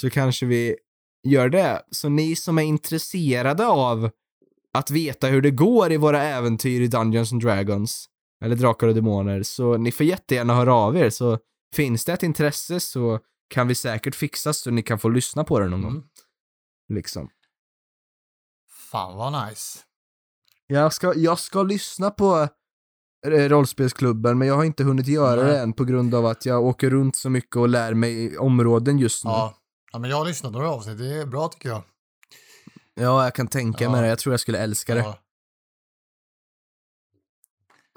Så 0.00 0.10
kanske 0.10 0.46
vi 0.46 0.76
gör 1.24 1.48
det. 1.48 1.82
Så 1.90 2.08
ni 2.08 2.36
som 2.36 2.58
är 2.58 2.62
intresserade 2.62 3.66
av 3.66 4.10
att 4.74 4.90
veta 4.90 5.26
hur 5.26 5.42
det 5.42 5.50
går 5.50 5.92
i 5.92 5.96
våra 5.96 6.22
äventyr 6.22 6.80
i 6.80 6.86
Dungeons 6.86 7.32
and 7.32 7.42
Dragons, 7.42 8.08
eller 8.44 8.56
Drakar 8.56 8.86
och 8.86 8.94
Demoner, 8.94 9.42
så 9.42 9.76
ni 9.76 9.92
får 9.92 10.06
jättegärna 10.06 10.54
höra 10.54 10.74
av 10.74 10.96
er. 10.96 11.10
Så 11.10 11.38
finns 11.74 12.04
det 12.04 12.12
ett 12.12 12.22
intresse 12.22 12.80
så 12.80 13.20
kan 13.48 13.68
vi 13.68 13.74
säkert 13.74 14.14
fixa 14.14 14.52
så 14.52 14.70
ni 14.70 14.82
kan 14.82 14.98
få 14.98 15.08
lyssna 15.08 15.44
på 15.44 15.60
det 15.60 15.68
någon 15.68 15.82
gång. 15.82 15.90
Mm. 15.90 16.04
Liksom. 16.88 17.30
Fan 18.90 19.16
vad 19.16 19.48
nice. 19.48 19.78
Jag 20.66 20.92
ska, 20.92 21.14
jag 21.14 21.38
ska 21.38 21.62
lyssna 21.62 22.10
på 22.10 22.48
rollspelsklubben, 23.24 24.38
men 24.38 24.48
jag 24.48 24.54
har 24.54 24.64
inte 24.64 24.84
hunnit 24.84 25.06
göra 25.06 25.42
Nej. 25.42 25.52
det 25.52 25.58
än 25.58 25.72
på 25.72 25.84
grund 25.84 26.14
av 26.14 26.26
att 26.26 26.46
jag 26.46 26.64
åker 26.64 26.90
runt 26.90 27.16
så 27.16 27.30
mycket 27.30 27.56
och 27.56 27.68
lär 27.68 27.94
mig 27.94 28.38
områden 28.38 28.98
just 28.98 29.24
nu. 29.24 29.30
Ja, 29.30 29.36
Ja. 29.38 29.58
ja, 29.92 29.98
men 29.98 30.10
jag 30.10 30.16
har 30.16 30.24
lyssnat 30.24 30.52
några 30.52 30.70
avsnitt. 30.70 30.98
Det 30.98 31.14
är 31.20 31.26
bra 31.26 31.48
tycker 31.48 31.68
jag. 31.68 31.82
jag 32.94 33.34
kan 33.34 33.46
tänka 33.48 33.84
Ja. 33.84 33.90
mig 33.90 34.02
det. 34.02 34.08
Jag 34.08 34.18
tror 34.18 34.32
jag 34.32 34.40
skulle 34.40 34.58
älska 34.58 34.94
det. 34.94 35.00
Ja, 35.00 35.18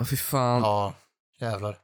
Åh, 0.01 0.05
fy 0.07 0.15
fan. 0.17 0.61
ja 0.61 0.93
jävlar. 1.39 1.77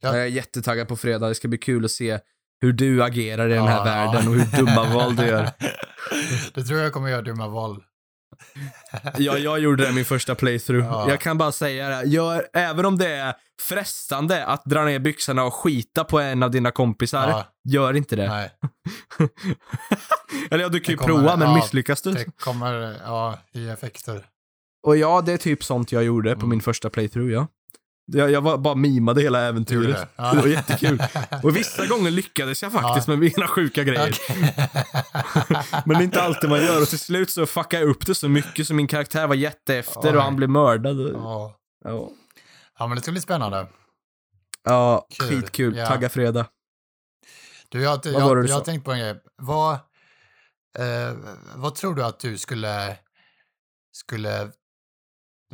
Ja. 0.00 0.08
Jag 0.16 0.22
är 0.22 0.26
jättetaggad 0.26 0.88
på 0.88 0.96
fredag. 0.96 1.28
Det 1.28 1.34
ska 1.34 1.48
bli 1.48 1.58
kul 1.58 1.84
att 1.84 1.90
se 1.90 2.18
hur 2.60 2.72
du 2.72 3.02
agerar 3.04 3.48
i 3.50 3.54
den 3.54 3.66
här 3.66 3.76
Ja, 3.78 3.84
världen 3.84 4.22
ja. 4.24 4.30
och 4.30 4.36
hur 4.36 4.56
dumma 4.58 4.94
val 4.94 5.16
du 5.16 5.26
gör. 5.26 5.50
Det 6.54 6.62
tror 6.64 6.80
jag 6.80 6.92
kommer 6.92 7.08
göra 7.08 7.22
dumma 7.22 7.48
val. 7.48 7.82
Ja, 9.18 9.38
jag 9.38 9.58
gjorde 9.58 9.86
det 9.86 9.92
min 9.92 10.04
första 10.04 10.34
playthrough. 10.34 10.86
Ja. 10.86 11.08
Jag 11.08 11.20
kan 11.20 11.38
bara 11.38 11.52
säga 11.52 11.88
det. 11.88 12.04
Gör, 12.08 12.46
även 12.52 12.84
om 12.86 12.98
det 12.98 13.08
är 13.08 13.34
frestande 13.62 14.44
att 14.46 14.64
dra 14.64 14.84
ner 14.84 14.98
byxorna 14.98 15.44
och 15.44 15.54
skita 15.54 16.04
på 16.04 16.20
en 16.20 16.42
av 16.42 16.50
dina 16.50 16.70
kompisar, 16.70 17.28
Ja. 17.28 17.44
gör 17.64 17.94
inte 17.96 18.16
det. 18.16 18.28
Nej, 18.28 18.50
Eller 20.50 20.62
ja, 20.64 20.68
du 20.68 20.80
kan 20.80 20.92
ju 20.92 20.96
kommer- 20.96 21.14
prova, 21.14 21.36
men 21.36 21.48
ja, 21.48 21.54
misslyckas 21.54 22.02
du 22.02 22.12
det 22.12 22.24
kommer 22.38 22.96
ja, 23.04 23.38
i 23.52 23.68
effekter. 23.68 24.26
Och 24.86 24.96
ja, 24.96 25.20
det 25.26 25.32
är 25.32 25.36
typ 25.38 25.64
sånt 25.64 25.92
jag 25.92 26.04
gjorde 26.04 26.34
på 26.34 26.38
Mm. 26.40 26.48
min 26.50 26.60
första 26.60 26.90
playthrough, 26.90 27.32
ja. 27.32 27.46
Jag, 28.06 28.30
jag 28.30 28.40
var, 28.40 28.58
bara 28.58 28.74
mimade 28.74 29.22
hela 29.22 29.40
äventyret. 29.40 29.96
det? 29.96 30.08
Ja. 30.16 30.32
Det 30.34 30.40
var 30.40 30.46
jättekul. 30.46 31.02
Och 31.42 31.56
vissa 31.56 31.86
gånger 31.88 32.10
lyckades 32.10 32.62
jag 32.62 32.72
faktiskt 32.72 33.08
med 33.08 33.18
mina 33.18 33.46
sjuka 33.48 33.82
grejer. 33.84 34.14
Okej. 34.30 34.54
Men 35.86 35.96
det 35.98 36.02
är 36.02 36.04
inte 36.04 36.22
alltid 36.22 36.50
man 36.50 36.62
gör 36.62 36.82
och 36.82 36.88
till 36.88 36.98
slut 36.98 37.30
så 37.30 37.46
fuckade 37.46 37.82
jag 37.82 37.90
upp 37.90 38.06
det 38.06 38.14
så 38.14 38.28
mycket 38.28 38.66
så 38.66 38.74
min 38.74 38.86
karaktär 38.86 39.26
var 39.26 39.34
jätteefter 39.34 40.10
Oj. 40.12 40.16
och 40.16 40.22
han 40.22 40.36
blev 40.36 40.50
mördad. 40.50 40.96
ja. 41.14 41.56
Ja, 41.84 42.10
ja, 42.78 42.86
men 42.86 42.96
det 42.96 43.02
ska 43.02 43.12
bli 43.12 43.20
spännande. 43.20 43.66
ja 44.64 45.06
Kul. 45.18 45.28
skitkul. 45.28 45.76
Ja. 45.76 45.86
Tagga 45.86 46.08
fredag. 46.08 46.46
Du, 47.68 47.82
jag, 47.82 48.00
jag, 48.04 48.14
jag, 48.14 48.36
du 48.36 48.52
har 48.52 48.58
sa? 48.58 48.64
tänkt 48.64 48.84
på 48.84 48.92
en 48.92 48.98
grej. 48.98 49.14
Vad, 49.36 49.72
eh, 50.78 51.12
vad 51.54 51.74
tror 51.74 51.94
du 51.94 52.04
att 52.04 52.20
du 52.20 52.38
skulle, 52.38 52.96
skulle 53.92 54.50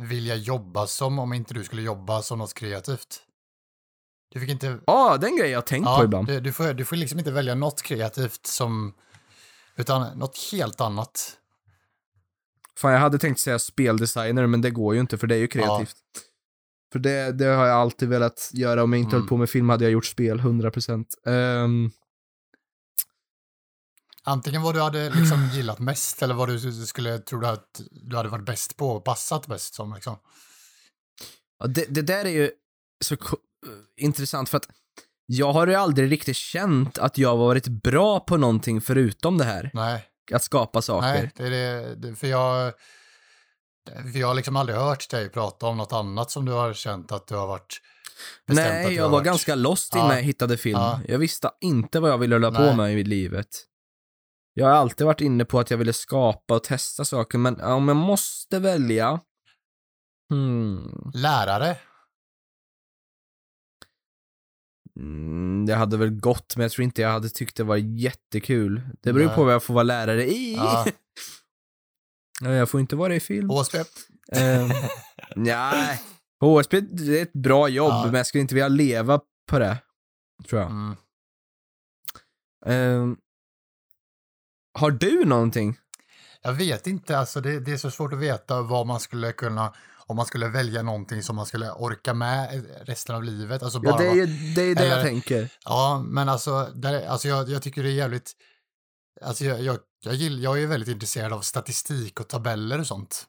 vilja 0.01 0.35
jobba 0.35 0.87
som 0.87 1.19
om 1.19 1.33
inte 1.33 1.53
du 1.53 1.63
skulle 1.63 1.81
jobba 1.81 2.21
som 2.21 2.39
något 2.39 2.53
kreativt? 2.53 3.21
Du 4.33 4.39
fick 4.39 4.49
inte... 4.49 4.79
Ja, 4.87 5.17
den 5.21 5.37
grejen 5.37 5.53
jag 5.53 5.65
tänkt 5.65 5.85
på 5.85 5.91
Ja, 5.91 6.03
ibland. 6.03 6.27
du, 6.27 6.39
du, 6.39 6.53
får, 6.53 6.73
du 6.73 6.85
får 6.85 6.95
liksom 6.95 7.19
inte 7.19 7.31
välja 7.31 7.55
något 7.55 7.81
kreativt 7.81 8.45
som... 8.47 8.93
Utan 9.75 10.17
något 10.19 10.37
helt 10.51 10.81
annat. 10.81 11.37
Fan, 12.77 12.91
jag 12.93 12.99
hade 12.99 13.19
tänkt 13.19 13.39
säga 13.39 13.59
speldesigner, 13.59 14.47
men 14.47 14.61
det 14.61 14.71
går 14.71 14.93
ju 14.93 14.99
inte 15.01 15.17
för 15.17 15.27
det 15.27 15.35
är 15.35 15.39
ju 15.39 15.47
kreativt. 15.47 15.95
För 16.91 16.99
det, 16.99 17.31
det 17.31 17.45
har 17.45 17.65
jag 17.67 17.77
alltid 17.77 18.09
velat 18.09 18.49
göra. 18.53 18.83
Om 18.83 18.93
jag 18.93 18.99
inte 18.99 19.15
Mm. 19.15 19.21
höll 19.21 19.29
på 19.29 19.37
med 19.37 19.49
film 19.49 19.69
hade 19.69 19.83
jag 19.83 19.91
gjort 19.91 20.05
spel, 20.05 20.39
100%. 20.39 21.05
Um, 21.25 21.91
Antingen 24.25 24.61
vad 24.61 24.75
du 24.75 24.81
hade 24.81 25.09
liksom 25.09 25.49
gillat 25.53 25.79
mest 25.79 26.21
eller 26.21 26.33
vad 26.35 26.49
du 26.49 26.71
skulle 26.85 27.19
tro 27.19 27.45
att 27.45 27.81
du 27.91 28.15
hade 28.17 28.29
varit 28.29 28.45
bäst 28.45 28.77
på 28.77 28.89
och 28.89 29.03
passat 29.05 29.47
bäst 29.47 29.73
som. 29.73 29.93
Liksom. 29.93 30.17
Ja, 31.59 31.67
det, 31.67 31.85
det 31.89 32.01
där 32.01 32.25
är 32.25 32.29
ju 32.29 32.51
så 33.05 33.17
intressant 33.97 34.49
för 34.49 34.57
att 34.57 34.67
jag 35.25 35.53
har 35.53 35.67
ju 35.67 35.75
aldrig 35.75 36.11
riktigt 36.11 36.35
känt 36.37 36.97
att 36.97 37.17
jag 37.17 37.37
varit 37.37 37.67
bra 37.67 38.19
på 38.19 38.37
någonting 38.37 38.81
förutom 38.81 39.37
det 39.37 39.43
här. 39.43 39.71
Nej, 39.73 40.05
Att 40.33 40.43
skapa 40.43 40.81
saker. 40.81 41.07
nej 41.07 41.31
det 41.35 41.47
är 41.57 41.95
det, 41.95 42.15
för 42.15 42.27
jag... 42.27 42.73
För 44.13 44.19
jag 44.19 44.27
har 44.27 44.33
liksom 44.35 44.55
aldrig 44.55 44.77
hört 44.77 45.09
dig 45.09 45.29
prata 45.29 45.65
om 45.65 45.77
något 45.77 45.93
annat 45.93 46.31
som 46.31 46.45
du 46.45 46.51
har 46.51 46.73
känt 46.73 47.11
att 47.11 47.27
du 47.27 47.35
har 47.35 47.47
varit 47.47 47.81
Nej, 48.47 48.93
jag 48.95 49.03
var 49.03 49.09
varit- 49.09 49.25
ganska 49.25 49.55
lost 49.55 49.91
Ja. 49.95 49.99
innan 50.05 50.15
jag 50.15 50.23
hittade 50.23 50.57
film. 50.57 50.79
Ja. 50.79 50.99
Jag 51.07 51.17
visste 51.17 51.49
inte 51.61 51.99
vad 51.99 52.11
jag 52.11 52.17
ville 52.17 52.35
hålla 52.35 52.51
på 52.51 52.61
Nej. 52.61 52.75
med 52.75 52.93
i 52.99 53.03
livet. 53.03 53.47
Jag 54.61 54.67
har 54.67 54.75
alltid 54.75 55.07
varit 55.07 55.21
inne 55.21 55.45
på 55.45 55.59
att 55.59 55.71
jag 55.71 55.77
ville 55.77 55.93
skapa 55.93 56.55
och 56.55 56.63
testa 56.63 57.05
saker, 57.05 57.37
men 57.37 57.61
om 57.61 57.87
jag 57.87 57.97
måste 57.97 58.59
välja... 58.59 59.19
Hmm. 60.29 61.11
Lärare. 61.13 61.77
Mm, 64.99 65.65
det 65.65 65.75
hade 65.75 65.97
väl 65.97 66.09
gått, 66.09 66.55
men 66.55 66.61
jag 66.61 66.71
tror 66.71 66.83
inte 66.83 67.01
jag 67.01 67.09
hade 67.09 67.29
tyckt 67.29 67.55
det 67.55 67.63
var 67.63 67.77
jättekul. 67.77 68.81
Det 69.01 69.13
beror 69.13 69.21
ju 69.21 69.27
Nej. 69.27 69.35
på 69.35 69.43
vad 69.43 69.53
jag 69.53 69.63
får 69.63 69.73
vara 69.73 69.83
lärare 69.83 70.25
i. 70.25 70.55
Ja. 70.55 70.85
Ja, 72.43 72.51
jag 72.51 72.69
får 72.69 72.79
inte 72.79 72.95
vara 72.95 73.15
i 73.15 73.19
film. 73.19 73.49
Ehm, 74.31 74.69
Nej. 75.35 76.01
HSB 76.39 76.81
det 76.81 77.19
är 77.19 77.23
ett 77.23 77.33
bra 77.33 77.67
jobb, 77.67 77.91
Ja. 77.91 78.05
men 78.05 78.13
jag 78.15 78.27
skulle 78.27 78.41
inte 78.41 78.55
vilja 78.55 78.67
leva 78.67 79.21
på 79.49 79.59
det. 79.59 79.77
Tror 80.49 80.61
jag. 80.61 80.71
Mm. 80.71 80.95
Ehm, 82.65 83.17
har 84.73 84.91
du 84.91 85.25
någonting? 85.25 85.77
Jag 86.41 86.53
vet 86.53 86.87
inte, 86.87 87.17
alltså 87.17 87.41
det, 87.41 87.59
det 87.59 87.71
är 87.71 87.77
så 87.77 87.91
svårt 87.91 88.13
att 88.13 88.19
veta 88.19 88.61
vad 88.61 88.87
man 88.87 88.99
skulle 88.99 89.31
kunna, 89.31 89.73
om 90.07 90.15
man 90.15 90.25
skulle 90.25 90.47
välja 90.47 90.81
någonting 90.81 91.23
som 91.23 91.35
man 91.35 91.45
skulle 91.45 91.71
orka 91.71 92.13
med 92.13 92.65
resten 92.81 93.15
av 93.15 93.23
livet. 93.23 93.63
Alltså 93.63 93.79
bara 93.79 93.91
Ja, 93.91 93.97
det 93.97 94.07
är 94.07 94.15
ju 94.15 94.25
det, 94.55 94.61
är 94.61 94.75
det 94.75 94.87
jag 94.87 95.01
tänker. 95.03 95.53
Ja, 95.65 96.03
men 96.05 96.29
alltså, 96.29 96.65
där, 96.75 97.07
alltså 97.07 97.27
jag, 97.27 97.49
jag 97.49 97.61
tycker 97.61 97.83
det 97.83 97.89
är 97.89 97.93
jävligt... 97.93 98.31
Alltså 99.21 99.45
jag, 99.45 99.61
jag, 99.61 99.77
jag, 100.03 100.13
gill, 100.13 100.43
jag 100.43 100.61
är 100.61 100.67
väldigt 100.67 100.89
intresserad 100.89 101.33
av 101.33 101.41
statistik 101.41 102.19
och 102.19 102.27
tabeller 102.27 102.79
och 102.79 102.87
sånt. 102.87 103.25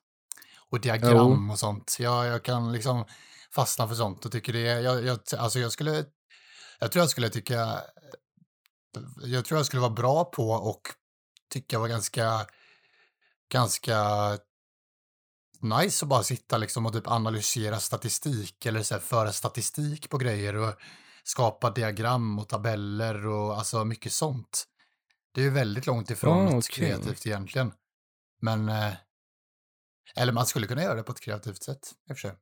Och 0.70 0.80
diagram 0.80 1.50
och 1.50 1.58
sånt. 1.58 1.96
Jag, 1.98 2.26
jag 2.26 2.42
kan 2.42 2.72
liksom 2.72 3.04
fastna 3.54 3.88
för 3.88 3.94
sånt 3.94 4.24
och 4.24 4.32
tycker 4.32 4.52
det 4.52 4.68
är... 4.68 4.80
Jag, 4.80 5.04
jag, 5.04 5.18
alltså 5.38 5.58
jag 5.58 5.72
skulle... 5.72 6.04
Jag 6.80 6.92
tror 6.92 7.02
jag 7.02 7.10
skulle 7.10 7.28
tycka... 7.28 7.80
Jag 9.22 9.44
tror 9.44 9.58
jag 9.58 9.66
skulle 9.66 9.82
vara 9.82 9.90
bra 9.90 10.24
på 10.24 10.50
och 10.50 10.82
tycka 11.52 11.78
var 11.78 11.88
ganska... 11.88 12.46
Ganska 13.52 13.98
nice 15.60 16.04
att 16.04 16.08
bara 16.08 16.22
sitta 16.22 16.58
liksom 16.58 16.86
och 16.86 16.92
typ 16.92 17.06
analysera 17.06 17.80
statistik 17.80 18.66
eller 18.66 18.82
så 18.82 18.94
här, 18.94 19.00
föra 19.00 19.32
statistik 19.32 20.10
på 20.10 20.18
grejer 20.18 20.56
och 20.56 20.74
skapa 21.24 21.70
diagram 21.70 22.38
och 22.38 22.48
tabeller 22.48 23.26
och 23.26 23.58
alltså 23.58 23.84
mycket 23.84 24.12
sånt. 24.12 24.64
Det 25.34 25.40
är 25.40 25.44
ju 25.44 25.50
väldigt 25.50 25.86
långt 25.86 26.10
ifrån 26.10 26.38
Ah, 26.48 26.50
något 26.50 26.64
okej. 26.68 26.86
kreativt 26.88 27.26
egentligen. 27.26 27.72
Men, 28.40 28.68
eh, 28.68 28.92
eller 30.16 30.32
man 30.32 30.46
skulle 30.46 30.66
kunna 30.66 30.82
göra 30.82 30.94
det 30.94 31.02
på 31.02 31.12
ett 31.12 31.20
kreativt 31.20 31.62
sätt 31.62 31.92
i 32.10 32.12
och 32.12 32.16
för 32.18 32.28
sig. 32.28 32.32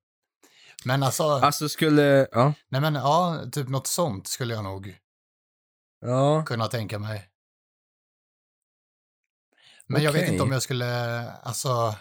Men 0.85 1.03
alltså, 1.03 1.25
Alltså 1.25 1.69
skulle, 1.69 2.29
ja. 2.33 2.55
nej 2.69 2.81
men 2.81 2.95
ja, 2.95 3.45
typ 3.53 3.69
något 3.69 3.87
sånt 3.87 4.27
skulle 4.29 4.55
jag 4.55 4.65
nog 4.65 4.99
Ja. 6.01 6.45
kunna 6.47 6.67
tänka 6.67 6.99
mig. 6.99 7.30
Men 9.93 10.03
jag 10.03 10.13
vet 10.13 10.29
inte 10.29 10.43
om 10.43 10.53
jag 10.53 10.63
skulle, 10.63 11.31
alltså, 11.31 11.95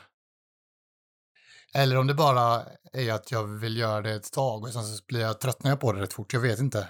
eller 1.74 1.98
om 1.98 2.08
det 2.08 2.14
bara 2.14 2.64
är 2.94 3.14
att 3.14 3.32
jag 3.32 3.44
vill 3.44 3.78
göra 3.78 4.02
det 4.02 4.12
ett 4.12 4.32
tag 4.32 4.64
och 4.64 4.74
sen 4.74 4.84
så 4.84 5.04
blir 5.08 5.20
jag 5.20 5.40
tröttnar 5.40 5.72
jag 5.72 5.80
på 5.80 5.92
det 5.92 6.02
rätt 6.02 6.14
fort, 6.14 6.34
jag 6.34 6.40
vet 6.40 6.60
inte. 6.60 6.88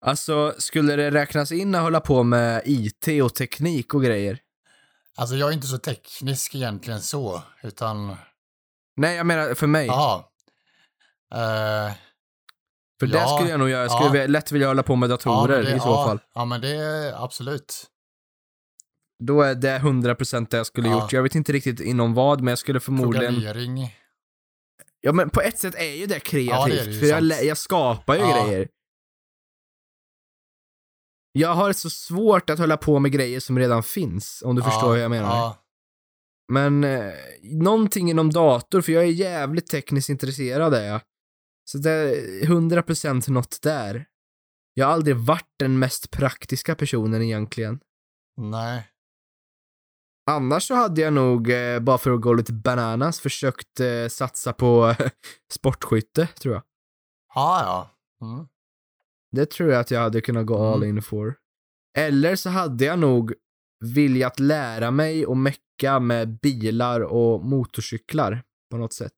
Alltså, 0.00 0.54
skulle 0.58 0.96
det 0.96 1.10
räknas 1.10 1.52
in 1.52 1.74
att 1.74 1.82
hålla 1.82 2.00
på 2.00 2.22
med 2.22 2.62
IT 2.64 3.22
och 3.22 3.34
teknik 3.34 3.94
och 3.94 4.02
grejer? 4.02 4.38
Alltså 5.16 5.36
jag 5.36 5.48
är 5.48 5.52
inte 5.52 5.66
så 5.66 5.78
teknisk 5.78 6.54
egentligen 6.54 7.00
så, 7.00 7.42
utan, 7.62 8.16
Nej, 8.96 9.16
jag 9.16 9.26
menar 9.26 9.54
för 9.54 9.66
mig. 9.66 9.86
jaha. 9.86 10.24
Eh, 11.34 11.92
för 13.00 13.06
det 13.06 13.18
ja, 13.18 13.36
skulle 13.36 13.50
jag 13.50 13.60
nog 13.60 13.68
göra. 13.70 13.82
Jag 13.82 13.92
skulle 13.92 14.20
ja. 14.20 14.26
lätt 14.26 14.52
vilja 14.52 14.68
hålla 14.68 14.82
på 14.82 14.96
med 14.96 15.10
ja, 15.10 15.16
datorer 15.16 15.56
men 15.56 15.64
det, 15.64 15.76
i 15.76 15.80
så 15.80 15.88
ja, 15.88 16.04
fall. 16.06 16.20
Ja, 16.34 16.44
men 16.44 16.60
det 16.60 16.68
är 16.68 17.24
absolut. 17.24 17.89
Då 19.20 19.42
är 19.42 19.54
det 19.54 19.78
100% 19.78 20.46
det 20.50 20.56
jag 20.56 20.66
skulle 20.66 20.88
Ja. 20.88 21.02
gjort. 21.02 21.12
Jag 21.12 21.22
vet 21.22 21.34
inte 21.34 21.52
riktigt 21.52 21.80
inom 21.80 22.14
vad, 22.14 22.40
men 22.40 22.48
jag 22.52 22.58
skulle 22.58 22.80
förmodligen... 22.80 23.34
Programmering. 23.34 23.96
Ja, 25.00 25.12
men 25.12 25.30
på 25.30 25.40
ett 25.40 25.58
sätt 25.58 25.74
är 25.74 25.94
ju 25.94 26.06
det 26.06 26.14
Ja, 26.14 26.20
kreativt. 26.20 26.74
det 26.76 26.80
är 26.80 26.84
det 26.86 26.92
ju 26.92 27.00
för 27.00 27.06
jag, 27.06 27.44
jag 27.44 27.58
skapar 27.58 28.14
ju 28.14 28.20
Ja. 28.20 28.46
grejer. 28.46 28.68
Jag 31.32 31.54
har 31.54 31.72
så 31.72 31.90
svårt 31.90 32.50
att 32.50 32.58
hålla 32.58 32.76
på 32.76 32.98
med 32.98 33.12
grejer 33.12 33.40
som 33.40 33.58
redan 33.58 33.82
finns, 33.82 34.42
om 34.46 34.56
du 34.56 34.62
förstår 34.62 34.88
vad 34.88 34.98
jag 35.00 35.10
menar. 35.10 35.28
Ja, 35.36 35.64
Men 36.52 36.84
eh, 36.84 37.12
någonting 37.42 38.10
inom 38.10 38.30
dator, 38.30 38.80
för 38.80 38.92
jag 38.92 39.02
är 39.04 39.08
jävligt 39.08 39.66
tekniskt 39.66 40.08
intresserad 40.08 40.74
är 40.74 40.84
jag. 40.86 41.00
Så 41.64 41.78
det 41.78 41.90
är 41.90 42.44
100% 42.46 43.30
något 43.30 43.62
där. 43.62 44.06
Jag 44.74 44.86
har 44.86 44.92
aldrig 44.92 45.16
varit 45.16 45.48
den 45.58 45.78
mest 45.78 46.10
praktiska 46.10 46.74
personen 46.74 47.22
egentligen. 47.22 47.80
nej. 48.36 48.86
Annars 50.30 50.66
så 50.66 50.74
hade 50.74 51.00
jag 51.00 51.12
nog, 51.12 51.50
eh, 51.50 51.80
bara 51.80 51.98
för 51.98 52.10
att 52.10 52.20
gå 52.20 52.32
lite 52.34 52.52
bananas, 52.52 53.20
försökt 53.20 53.80
eh, 53.80 54.08
satsa 54.10 54.52
på 54.52 54.94
sportskytte, 55.52 56.26
tror 56.26 56.54
jag. 56.54 56.62
Ja, 57.34 57.60
ja. 58.20 58.26
Mm. 58.26 58.46
Det 59.32 59.46
tror 59.50 59.70
jag 59.70 59.80
att 59.80 59.90
jag 59.90 60.00
hade 60.00 60.20
kunnat 60.20 60.46
gå 60.46 60.64
all 60.72 60.82
Mm. 60.82 60.96
in 60.96 61.02
for. 61.02 61.34
Eller 61.98 62.36
så 62.36 62.50
hade 62.50 62.84
jag 62.84 62.98
nog 62.98 63.34
viljat 63.94 64.40
lära 64.40 64.90
mig 64.90 65.26
och 65.26 65.36
mecka 65.36 66.00
med 66.00 66.40
bilar 66.40 67.00
och 67.00 67.44
motorcyklar 67.44 68.42
på 68.70 68.76
något 68.76 68.92
sätt. 68.92 69.12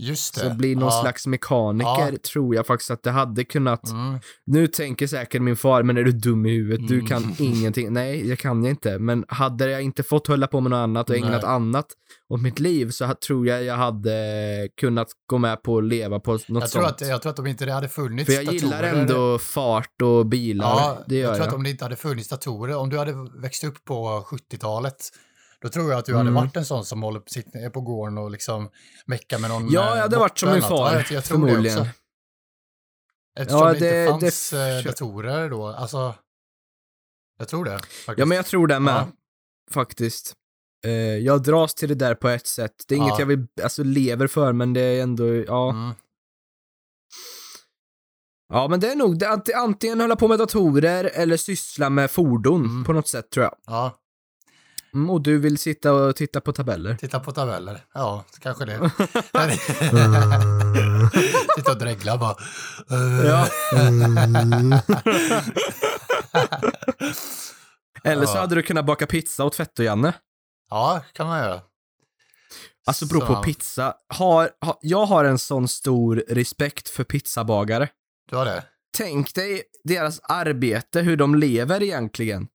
Just 0.00 0.34
det. 0.34 0.40
Så 0.40 0.54
bli 0.54 0.74
någon 0.74 0.84
ja. 0.84 1.00
slags 1.00 1.26
mekaniker 1.26 2.12
Ja. 2.12 2.18
tror 2.32 2.54
jag 2.54 2.66
faktiskt 2.66 2.90
att 2.90 3.02
det 3.02 3.10
hade 3.10 3.44
kunnat. 3.44 3.90
Mm. 3.90 4.18
Nu 4.46 4.66
tänker 4.66 5.06
säkert 5.06 5.42
min 5.42 5.56
far, 5.56 5.82
men 5.82 5.96
är 5.96 6.02
du 6.02 6.12
dum 6.12 6.46
i 6.46 6.50
huvudet? 6.50 6.88
Du 6.88 6.94
Mm. 6.94 7.06
kan 7.06 7.34
ingenting. 7.38 7.92
Nej, 7.92 8.22
det 8.22 8.36
kan 8.36 8.64
jag 8.64 8.70
inte. 8.72 8.98
Men 8.98 9.24
hade 9.28 9.70
jag 9.70 9.82
inte 9.82 10.02
fått 10.02 10.26
hålla 10.26 10.46
på 10.46 10.60
med 10.60 10.70
något 10.70 10.76
annat 10.78 11.10
och 11.10 11.16
ägnat 11.16 11.42
Nej. 11.42 11.50
annat 11.50 11.86
åt 12.28 12.40
mitt 12.42 12.58
liv 12.60 12.90
så 12.90 13.14
tror 13.26 13.46
jag 13.46 13.64
jag 13.64 13.76
hade 13.76 14.68
kunnat 14.80 15.08
gå 15.26 15.38
med 15.38 15.62
på 15.62 15.78
att 15.78 15.84
leva 15.84 16.20
på 16.20 16.32
något 16.32 16.42
Jag 16.48 16.70
tror, 16.70 16.82
sånt. 16.82 17.02
att, 17.02 17.08
jag 17.08 17.22
tror 17.22 17.32
att 17.32 17.38
om 17.38 17.46
inte 17.46 17.64
det 17.64 17.72
hade 17.72 17.88
funnits 17.88 18.26
För 18.26 18.42
jag 18.42 18.54
gillar 18.54 18.82
datorer- 18.82 19.00
ändå 19.00 19.38
fart 19.38 20.02
och 20.02 20.26
bilar. 20.26 20.66
Ja, 20.66 20.98
det 21.06 21.14
gör 21.14 21.22
jag 21.22 21.30
jag. 21.30 21.36
tror 21.36 21.46
att 21.48 21.54
om 21.54 21.62
det 21.62 21.70
inte 21.70 21.84
hade 21.84 21.96
funnits 21.96 22.28
datorer, 22.28 22.76
om 22.76 22.88
du 22.90 22.98
hade 22.98 23.14
växt 23.42 23.64
upp 23.64 23.84
på 23.84 24.24
70-talet, 24.30 24.96
då 25.62 25.68
tror 25.68 25.90
jag 25.90 25.98
att 25.98 26.04
du 26.04 26.12
hade 26.16 26.30
Mm. 26.30 26.34
varit 26.42 26.56
en 26.56 26.64
sån 26.64 26.84
som 26.84 27.02
håller 27.02 27.20
på, 27.20 27.28
sitter- 27.30 27.58
är 27.66 27.70
på 27.70 27.80
gården 27.80 28.18
och 28.18 28.30
liksom 28.30 28.70
meckar 29.06 29.38
med 29.38 29.50
någon 29.50 29.70
Ja, 29.70 29.82
eh, 29.90 29.94
jag 29.94 30.02
hade 30.02 30.16
varit 30.18 30.38
som 30.38 30.50
min 30.52 30.62
far, 30.62 30.92
jag, 30.92 30.96
jag 31.00 31.06
tror 31.06 31.16
det 31.18 31.22
förmodligen. 31.52 31.78
också. 31.78 31.90
Eftersom 33.38 33.60
Ja, 33.66 33.72
det, 33.72 33.78
det- 33.78 34.04
inte 34.08 34.20
fanns 34.26 34.50
det- 34.50 34.78
eh, 34.78 34.84
datorer 34.84 35.50
då, 35.50 35.66
alltså. 35.66 36.14
Jag 37.38 37.48
tror 37.48 37.64
det. 37.64 37.78
Faktiskt. 37.78 38.18
Ja, 38.18 38.24
men 38.26 38.36
jag 38.36 38.46
tror 38.46 38.66
det 38.66 38.80
med. 38.80 38.94
Ja. 38.94 39.08
Faktiskt. 39.70 40.34
Eh, 40.84 40.90
jag 41.16 41.42
dras 41.42 41.74
till 41.74 41.88
det 41.88 41.94
där 41.94 42.14
på 42.14 42.28
ett 42.28 42.46
sätt. 42.46 42.74
Det 42.88 42.94
är 42.94 42.96
inget 42.96 43.08
Ja. 43.08 43.16
jag 43.18 43.26
vill, 43.26 43.46
alltså 43.62 43.82
lever 43.82 44.26
för, 44.26 44.52
men 44.52 44.72
det 44.72 44.80
är 44.80 45.02
ändå, 45.02 45.24
ja. 45.34 45.70
Mm. 45.70 45.94
Ja, 48.52 48.68
men 48.68 48.80
det 48.80 48.90
är 48.92 48.96
nog 48.96 49.18
det, 49.18 49.28
antingen 49.56 50.00
hålla 50.00 50.16
på 50.16 50.28
med 50.28 50.38
datorer 50.38 51.04
eller 51.14 51.36
syssla 51.36 51.90
med 51.90 52.10
fordon 52.10 52.64
Mm. 52.64 52.84
på 52.84 52.92
något 52.92 53.08
sätt 53.08 53.30
tror 53.30 53.44
jag. 53.44 53.56
Ja, 53.66 53.99
Mm, 54.94 55.10
och 55.10 55.20
du 55.22 55.38
vill 55.38 55.58
sitta 55.58 55.92
och 55.92 56.16
titta 56.16 56.40
på 56.40 56.52
tabeller. 56.52 56.94
titta 56.94 57.20
på 57.20 57.32
tabeller. 57.32 57.84
Ja, 57.94 58.24
kanske 58.40 58.64
det. 58.64 58.78
Sitta 61.56 61.72
och 61.72 61.78
dregla 61.78 62.18
bara. 62.18 62.36
Ja. 63.26 63.46
Eller 68.04 68.26
så 68.26 68.36
Ja. 68.36 68.40
hade 68.40 68.54
du 68.54 68.62
kunnat 68.62 68.86
baka 68.86 69.06
pizza 69.06 69.44
åt 69.44 69.54
Fetto-Janne. 69.54 70.12
ja, 70.70 71.02
kan 71.12 71.26
man 71.26 71.38
göra. 71.38 71.60
Alltså 72.86 73.06
beror 73.06 73.20
på 73.26 73.42
pizza. 73.42 73.94
Har, 74.08 74.50
har, 74.60 74.76
jag 74.80 75.06
har 75.06 75.24
en 75.24 75.38
sån 75.38 75.68
stor 75.68 76.24
respekt 76.28 76.88
för 76.88 77.04
pizzabagare. 77.04 77.88
Du 78.30 78.36
har 78.36 78.44
det? 78.44 78.64
Tänk 78.96 79.34
dig 79.34 79.62
deras 79.84 80.20
arbete, 80.22 81.00
hur 81.00 81.16
de 81.16 81.34
lever 81.34 81.82
egentligen. 81.82 82.46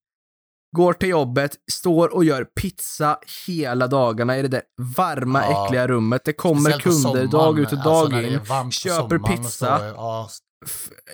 Går 0.75 0.93
till 0.93 1.09
jobbet, 1.09 1.51
står 1.71 2.13
och 2.15 2.25
gör 2.25 2.43
pizza 2.43 3.17
hela 3.47 3.87
dagarna 3.87 4.37
i 4.37 4.41
det 4.41 4.47
där 4.47 4.61
varma, 4.97 5.41
Ja. 5.41 5.65
äckliga 5.65 5.87
rummet. 5.87 6.21
Det 6.25 6.33
kommer 6.33 6.79
kunder 6.79 7.27
dag 7.27 7.59
ut 7.59 7.67
och 7.67 7.73
alltså 7.73 8.09
dag 8.09 8.13
är 8.13 8.27
in. 8.27 8.71
köper 8.71 9.19
pizza. 9.19 9.77
så, 9.79 9.83
ja, 9.95 10.29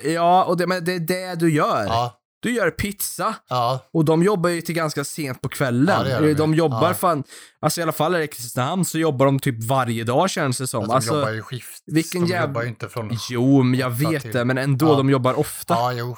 Ja, 0.03 0.43
och 0.43 0.57
det, 0.57 0.68
men 0.68 0.86
det 0.86 0.93
är 0.95 0.99
det 0.99 1.36
du 1.39 1.53
gör. 1.53 1.86
ja, 1.86 2.18
Du 2.43 2.51
gör 2.55 2.72
pizza 2.72 3.36
ja, 3.49 3.80
och 3.93 4.05
de 4.05 4.24
jobbar 4.24 4.49
ju 4.49 4.62
till 4.62 4.76
ganska 4.76 5.03
sent 5.03 5.41
på 5.41 5.49
kvällen. 5.49 6.09
Ja, 6.09 6.34
de 6.34 6.53
jobbar 6.53 6.88
Ja. 6.88 6.93
fan, 6.93 7.24
alltså 7.62 7.80
i 7.80 7.84
alla 7.84 7.91
fall 7.91 8.14
är 8.16 8.18
det 8.20 8.24
i 8.26 8.28
Kristinehamn 8.28 8.86
så 8.86 8.97
jobbar 8.99 9.26
de 9.26 9.39
typ 9.39 9.64
varje 9.64 10.03
dag 10.03 10.30
känns 10.30 10.57
det 10.57 10.68
som. 10.68 10.88
de 10.88 10.91
Alltså, 10.93 11.16
jobbar 11.16 11.32
ju 11.32 11.41
skift. 11.41 11.84
vilken 11.86 12.22
de 12.22 12.28
jäv- 12.34 12.41
jobbar 12.47 12.62
ju 12.62 12.68
inte 12.68 12.89
från... 12.89 13.12
Jo, 13.30 13.64
men 13.64 13.80
jag 13.80 13.89
vet 13.89 14.22
till- 14.22 14.32
det, 14.32 14.45
men 14.45 14.57
ändå, 14.57 14.88
Ja. 14.88 14.95
de 14.95 15.09
jobbar 15.09 15.39
ofta. 15.39 15.74
Ja, 15.74 15.93
jo. 15.93 16.18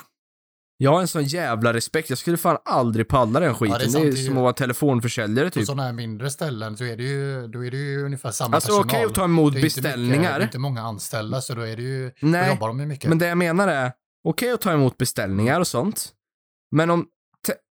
Jag 0.77 0.91
har 0.93 1.01
en 1.01 1.07
sån 1.07 1.23
jävla 1.23 1.73
respekt, 1.73 2.09
jag 2.09 2.17
skulle 2.19 2.37
fan 2.37 2.57
aldrig 2.65 3.07
palla 3.07 3.39
den 3.39 3.55
skiten. 3.55 3.77
det 3.77 3.83
är 3.83 3.85
det, 3.85 3.91
sant, 3.91 4.05
är 4.05 4.11
det 4.11 4.13
är 4.13 4.15
som 4.15 4.23
ju- 4.33 4.39
att 4.39 4.43
vara 4.43 4.53
telefonförsäljare 4.53 5.47
På 5.49 5.53
typ. 5.53 5.65
sådana 5.65 5.83
här 5.83 5.93
mindre 5.93 6.29
ställen 6.29 6.77
så 6.77 6.83
är 6.83 6.97
det 6.97 7.03
ju, 7.03 7.47
då 7.47 7.65
är 7.65 7.71
det 7.71 7.77
ju 7.77 8.05
ungefär 8.05 8.31
samma 8.31 8.55
Alltså 8.55 8.67
personal. 8.69 8.85
okej 8.85 9.03
att 9.05 9.13
ta 9.15 9.23
emot 9.23 9.53
Det 9.53 9.59
är 9.59 9.59
inte 9.59 9.65
mycket- 9.65 9.83
beställningar. 9.83 10.39
det 10.39 10.43
är 10.43 10.47
inte 10.47 10.59
många 10.59 10.81
anställda 10.81 11.41
så 11.41 11.53
då 11.55 11.61
är 11.61 11.75
det 11.75 11.81
ju, 11.81 12.11
då 12.21 12.27
Nej, 12.27 12.49
jobbar 12.49 12.67
de 12.67 12.79
ju 12.79 12.85
mycket. 12.85 13.09
Men 13.09 13.17
det 13.17 13.27
jag 13.27 13.37
menar 13.37 13.67
är, 13.67 13.91
okej 14.27 14.51
att 14.51 14.61
ta 14.61 14.71
emot 14.73 14.97
beställningar 14.97 15.59
och 15.59 15.67
sånt, 15.67 16.09
men 16.71 16.89
om 16.89 17.05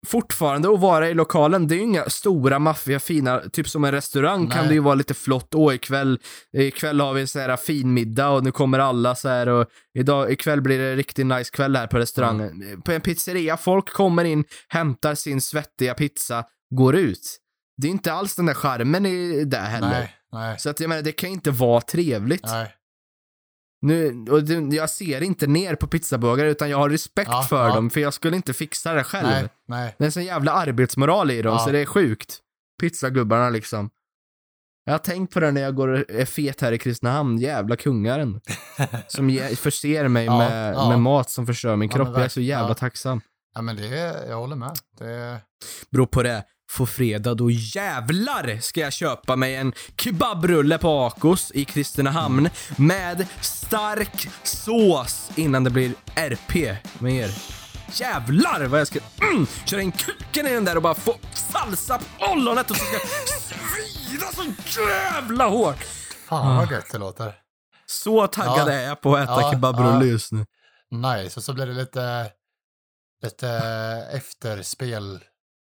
fortfarande 0.07 0.73
att 0.75 0.81
vara 0.81 1.09
i 1.09 1.15
lokalen, 1.15 1.69
det 1.69 1.75
är 1.75 1.77
ju 1.77 1.83
inga 1.83 2.05
stora 2.05 2.59
maffiga 2.59 3.01
fina, 3.01 3.41
typ 3.53 3.69
som 3.69 3.85
en 3.85 3.93
restaurang 3.93 4.49
kan 4.49 4.59
Nej. 4.59 4.69
det 4.69 4.75
ju 4.75 4.81
vara 4.81 4.95
lite 4.95 5.15
flott, 5.15 5.55
åh 5.55 5.75
ikväll, 5.75 6.19
ikväll 6.57 7.01
har 7.01 7.13
vi 7.13 7.27
så 7.27 7.39
här 7.39 7.57
fin 7.57 7.95
middag 7.95 8.29
och 8.29 8.45
nu 8.45 8.53
kommer 8.53 8.79
alla 8.79 9.15
så 9.15 9.29
här 9.29 9.49
och 9.49 9.67
idag, 9.95 10.33
ikväll 10.33 10.61
blir 10.61 10.79
det 10.79 10.97
riktigt 10.97 11.27
nice 11.27 11.51
kväll 11.51 11.77
här 11.77 11.87
på 11.87 11.99
restaurangen. 11.99 12.63
Mm. 12.63 12.83
På 12.83 12.93
en 12.93 13.01
pizzeria, 13.01 13.57
folk 13.57 13.93
kommer 13.93 14.25
in, 14.25 14.45
hämtar 14.69 15.15
sin 15.15 15.41
svettiga 15.41 15.95
pizza, 15.95 16.45
går 16.75 16.97
ut. 16.97 17.39
Det 17.77 17.87
är 17.87 17.91
inte 17.91 18.13
alls 18.13 18.37
den 18.37 18.47
där 18.47 18.55
charmen 18.55 19.07
i 19.07 19.45
det 19.45 19.57
heller. 19.57 19.91
nej, 19.91 20.15
nej, 20.33 20.59
Så 20.59 20.71
att 20.71 20.81
jag 20.81 20.89
menar, 20.89 21.03
det 21.03 21.13
kan 21.13 21.31
inte 21.31 21.51
vara 21.51 21.81
trevligt. 21.81 22.45
nej. 22.45 22.75
Nu, 23.83 24.25
och 24.31 24.45
det, 24.45 24.77
jag 24.77 24.91
ser 24.91 25.21
inte 25.23 25.47
ner 25.47 25.75
på 25.75 25.87
pizzabagare 25.87 26.51
utan 26.51 26.71
jag 26.71 26.79
har 26.79 26.91
respekt 26.91 27.31
Ja, 27.33 27.43
för 27.43 27.69
ja. 27.69 27.75
dem 27.75 27.91
för 27.91 28.01
jag 28.01 28.15
skulle 28.15 28.37
inte 28.37 28.53
fixa 28.53 28.93
det 28.95 29.05
själv. 29.05 29.27
Nej, 29.29 29.49
nej. 29.69 29.95
Det 29.99 30.05
är 30.05 30.07
en 30.07 30.13
sån 30.13 30.25
jävla 30.25 30.53
arbetsmoral 30.53 31.31
i 31.31 31.43
dem 31.43 31.53
Ja. 31.53 31.59
så 31.59 31.71
det 31.71 31.79
är 31.79 31.87
sjukt. 31.87 32.39
Pizzagubbarna 32.81 33.51
liksom. 33.51 33.91
Jag 34.85 34.93
har 34.93 34.99
tänkt 34.99 35.35
på 35.35 35.41
det 35.41 35.51
när 35.53 35.61
jag 35.61 35.75
går 35.75 35.89
och 35.89 36.11
är 36.11 36.25
fet 36.25 36.61
här 36.61 36.73
i 36.73 36.79
Kristinehamn, 36.79 37.39
jävla 37.39 37.77
kungaren. 37.77 38.41
Som 39.09 39.31
ge, 39.31 39.57
förser 39.57 40.09
mig 40.09 40.29
med, 40.29 40.75
med 40.89 41.01
mat 41.01 41.31
som 41.31 41.47
förstör 41.47 41.77
min 41.77 41.89
kropp. 41.89 42.09
jag 42.09 42.25
är 42.25 42.29
så 42.29 42.41
jävla 42.41 42.75
tacksam. 42.75 43.21
Ja 43.55 43.63
men 43.63 43.77
det, 43.77 43.87
jag 44.29 44.37
håller 44.37 44.57
med. 44.57 44.73
Det, 44.99 45.41
Beror 45.91 46.07
på 46.07 46.23
det. 46.23 46.45
Får 46.71 46.87
fredag, 46.87 47.35
då 47.35 47.51
jävlar 47.51 48.61
ska 48.61 48.81
jag 48.81 48.93
köpa 48.93 49.37
mig 49.37 49.57
en 49.57 49.73
kebabrulle 49.97 50.79
på 50.79 51.01
Akos 51.01 51.51
i 51.55 51.65
Kristinehamn 51.65 52.49
med 52.77 53.27
stark 53.41 54.29
sås 54.43 55.31
innan 55.37 55.65
det 55.65 55.71
blir 55.71 55.95
RP 56.15 56.77
med 56.99 57.15
er. 57.15 57.31
Jävlar 57.93 58.65
vad 58.67 58.81
jag 58.81 58.87
ska 58.87 58.99
mm, 59.23 59.47
köra 59.65 59.83
in 59.83 59.93
kuken 59.93 60.47
i 60.47 60.51
den 60.55 60.65
där 60.65 60.77
och 60.77 60.83
bara 60.83 60.95
få 60.95 61.15
salsa 61.35 61.99
på 61.99 62.33
ollonet 62.33 62.71
och 62.71 62.77
så 62.77 62.85
ska 62.85 62.93
jag 62.95 63.41
svida 63.43 64.27
så 64.67 64.81
jävla 64.81 65.49
hårt. 65.49 65.85
fan 66.29 66.57
vad 66.57 66.71
gött 66.73 66.93
det 66.93 66.99
låter. 66.99 67.35
Så 67.87 68.27
taggad 68.27 68.69
Ja. 68.69 68.73
är 68.73 68.83
jag 68.89 69.01
på 69.01 69.17
att 69.17 69.23
äta 69.25 69.41
Ja, 69.41 69.53
kebabrulle 69.53 70.05
ja. 70.05 70.05
just 70.05 70.33
nu. 70.33 70.47
Nice, 70.91 71.41
och 71.41 71.45
så 71.45 71.53
blir 71.53 71.67
det 71.67 71.73
lite, 71.75 72.31
lite 73.23 73.49
efterspel 74.13 75.21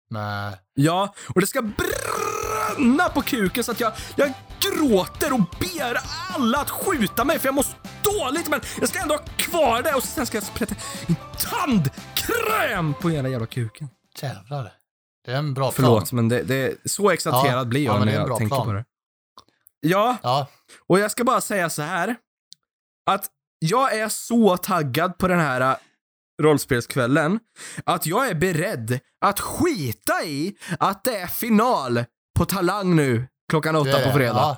med, 0.09 0.57
Ja, 0.73 1.13
och 1.35 1.41
det 1.41 1.47
ska 1.47 1.61
bränna 1.61 3.09
på 3.09 3.21
kuken 3.21 3.63
så 3.63 3.71
att 3.71 3.79
jag, 3.79 3.93
jag 4.15 4.33
gråter 4.59 5.33
och 5.33 5.39
ber 5.59 5.97
alla 6.35 6.57
att 6.61 6.69
skjuta 6.69 7.23
mig 7.25 7.39
för 7.39 7.47
jag 7.47 7.55
mår 7.55 7.63
så 7.63 7.75
dåligt 8.03 8.49
men 8.49 8.61
jag 8.79 8.89
ska 8.89 8.99
ändå 8.99 9.15
ha 9.15 9.23
kvar 9.37 9.81
det 9.83 9.93
och 9.93 10.03
sen 10.03 10.25
ska 10.25 10.37
jag 10.37 10.43
sprätta 10.45 10.75
in 11.07 11.15
tandkräm 11.39 12.93
på 12.93 13.09
hela 13.09 13.29
jävla 13.29 13.47
kuken. 13.47 13.89
jävlar. 14.21 14.73
Det 15.25 15.31
är 15.31 15.35
en 15.37 15.53
bra 15.53 15.71
Förlåt, 15.71 16.09
plan. 16.09 16.15
men 16.15 16.29
det, 16.29 16.43
det, 16.43 16.91
så 16.91 17.09
exalterad 17.09 17.59
Ja, 17.59 17.65
blir 17.65 17.83
ja, 17.85 17.91
jag 17.91 17.99
men 17.99 18.07
när 18.07 18.21
en 18.21 18.27
jag 18.27 18.37
tänker 18.37 18.55
plan. 18.55 18.65
på 18.67 18.73
det. 18.73 18.85
Ja, 19.79 20.17
Ja, 20.23 20.47
och 20.87 20.99
jag 20.99 21.11
ska 21.11 21.23
bara 21.23 21.41
säga 21.41 21.69
så 21.69 21.81
här. 21.81 22.15
Att 23.05 23.25
jag 23.59 23.93
är 23.97 24.09
så 24.09 24.57
taggad 24.57 25.17
på 25.17 25.27
den 25.27 25.39
här 25.39 25.77
rollspelskvällen 26.43 27.39
att 27.85 28.05
jag 28.05 28.27
är 28.27 28.35
beredd 28.35 28.99
att 29.25 29.39
skita 29.39 30.23
i 30.23 30.55
att 30.79 31.03
det 31.03 31.15
är 31.17 31.27
final 31.27 32.03
på 32.37 32.45
Talang 32.45 32.95
nu 32.95 33.27
klockan 33.49 33.75
åtta 33.75 33.97
det- 33.99 34.05
på 34.05 34.11
fredag. 34.11 34.33
Ja, 34.35 34.57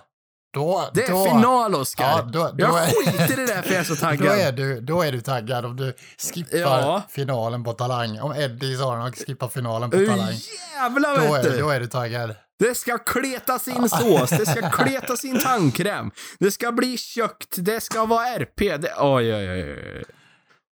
då, 0.53 0.89
Det 0.93 1.03
är 1.03 1.11
då, 1.11 1.25
final, 1.25 1.75
Oskar. 1.75 2.03
Ja, 2.09 2.21
då, 2.21 2.43
då, 2.43 2.55
jag 2.57 2.83
är, 2.83 2.87
skiter 2.87 3.43
i 3.43 3.45
det 3.45 3.61
för 3.63 3.71
jag 3.71 3.79
är 3.79 3.83
så 3.83 3.93
då, 3.93 3.99
taggad. 3.99 4.39
är 4.39 4.51
du, 4.51 4.81
då 4.81 5.01
är 5.01 5.11
du 5.11 5.21
taggad 5.21 5.65
om 5.65 5.75
du 5.75 5.93
skippar 6.33 6.57
Ja. 6.57 7.03
finalen 7.09 7.63
på 7.63 7.73
Talang. 7.73 8.19
Om 8.19 8.31
Eddie 8.31 8.77
Sarnok 8.77 9.15
skippar 9.27 9.47
finalen 9.47 9.89
på 9.89 9.97
Talang. 9.97 10.33
jävlar 10.75 11.15
Då 11.27 11.33
vet 11.33 11.45
är, 11.45 11.51
du! 11.51 11.59
då 11.59 11.69
är 11.69 11.79
du 11.79 11.87
taggad. 11.87 12.35
Det 12.59 12.75
ska 12.77 12.97
kletas 12.97 13.67
in 13.67 13.89
sås, 13.89 14.29
det 14.29 14.45
ska 14.45 14.69
kletas 14.69 15.25
in 15.25 15.39
tandkräm, 15.39 16.11
det 16.39 16.51
ska 16.51 16.71
bli 16.71 16.97
kökt, 16.97 17.55
det 17.57 17.81
ska 17.81 18.05
vara 18.05 18.27
RP. 18.27 18.77
Det, 18.77 18.93
oj, 18.99 19.35
oj, 19.35 19.49
oj. 19.51 20.03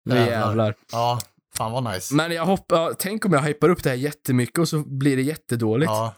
Nu 0.05 0.15
Jävlar. 0.15 0.39
jävlar. 0.47 0.75
Ja, 0.91 1.19
fan 1.57 1.71
vad 1.71 1.83
nice. 1.93 2.15
Men 2.15 2.31
jag 2.31 2.45
hoppas, 2.45 2.95
tänk 2.99 3.25
om 3.25 3.33
jag 3.33 3.41
hypar 3.41 3.69
upp 3.69 3.83
det 3.83 3.89
här 3.89 3.97
jättemycket 3.97 4.59
och 4.59 4.67
så 4.69 4.79
blir 4.79 5.15
det 5.17 5.23
jättedåligt. 5.23 5.89
ja, 5.91 6.13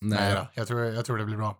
nej 0.00 0.18
Nej. 0.20 0.34
då. 0.34 0.46
Jag 0.54 0.66
tror, 0.68 0.80
jag 0.84 1.04
tror 1.04 1.18
det 1.18 1.24
blir 1.24 1.36
bra. 1.36 1.58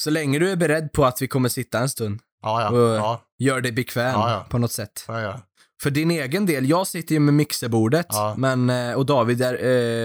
Så 0.00 0.10
länge 0.10 0.38
du 0.38 0.50
är 0.50 0.56
beredd 0.56 0.92
på 0.92 1.04
att 1.04 1.22
vi 1.22 1.28
kommer 1.28 1.48
sitta 1.48 1.78
en 1.78 1.88
stund, 1.88 2.20
Ja, 2.42 2.62
ja. 2.62 2.70
Och- 2.70 2.96
ja, 2.96 3.22
gör 3.38 3.60
dig 3.60 3.72
bekväm 3.72 4.12
Ja, 4.12 4.30
ja. 4.30 4.46
på 4.50 4.58
något 4.58 4.72
sätt. 4.72 5.04
jag 5.08 5.20
göra. 5.22 5.40
För 5.82 5.90
din 5.90 6.10
egen 6.10 6.46
del, 6.46 6.68
jag 6.68 6.86
sitter 6.86 7.14
ju 7.14 7.20
med 7.20 7.34
mixerbordet, 7.34 8.06
Ja. 8.08 8.34
men, 8.38 8.70
eh, 8.70 8.92
och 8.94 9.06
David 9.06 9.42
är, 9.42 9.54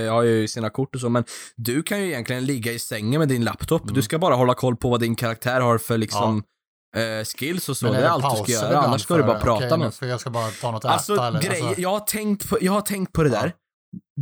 eh, 0.06 0.14
har 0.14 0.24
ju 0.24 0.48
sina 0.48 0.70
kort 0.70 0.96
och 0.96 1.02
så, 1.02 1.10
men 1.10 1.24
du 1.56 1.84
kan 1.84 2.00
ju 2.02 2.08
egentligen 2.08 2.46
ligga 2.46 2.72
i 2.72 2.80
sängen 2.80 3.20
med 3.20 3.28
din 3.30 3.44
laptop. 3.44 3.82
Mm. 3.84 3.94
Du 3.94 4.02
ska 4.02 4.20
bara 4.20 4.36
hålla 4.36 4.54
koll 4.54 4.76
på 4.76 4.90
vad 4.90 5.00
din 5.00 5.16
karaktär 5.16 5.62
har 5.62 5.78
för 5.78 5.98
liksom 5.98 6.44
eh, 6.96 7.26
skills 7.26 7.70
och 7.70 7.78
så. 7.78 7.86
Men 7.86 7.94
det 7.94 8.00
är 8.00 8.10
allt 8.10 8.38
du 8.38 8.44
ska 8.44 8.52
göra, 8.52 8.80
annars 8.80 9.02
ska 9.02 9.18
du 9.18 9.24
bara 9.24 9.40
prata 9.40 9.66
okej, 9.76 9.78
med 9.78 10.12
Jag 10.12 10.20
ska 10.20 10.30
bara 10.30 10.48
ta 10.62 10.72
något 10.72 10.86
att 10.86 10.92
Alltså, 10.92 11.14
äta 11.14 11.28
eller? 11.28 11.42
grej, 11.42 11.62
Alltså, 11.62 11.82
jag, 11.82 11.90
har 11.90 12.00
tänkt 12.00 12.50
på, 12.50 12.58
jag 12.62 12.72
har 12.72 12.82
tänkt 12.82 13.14
på 13.14 13.24
det 13.24 13.30
där. 13.30 13.54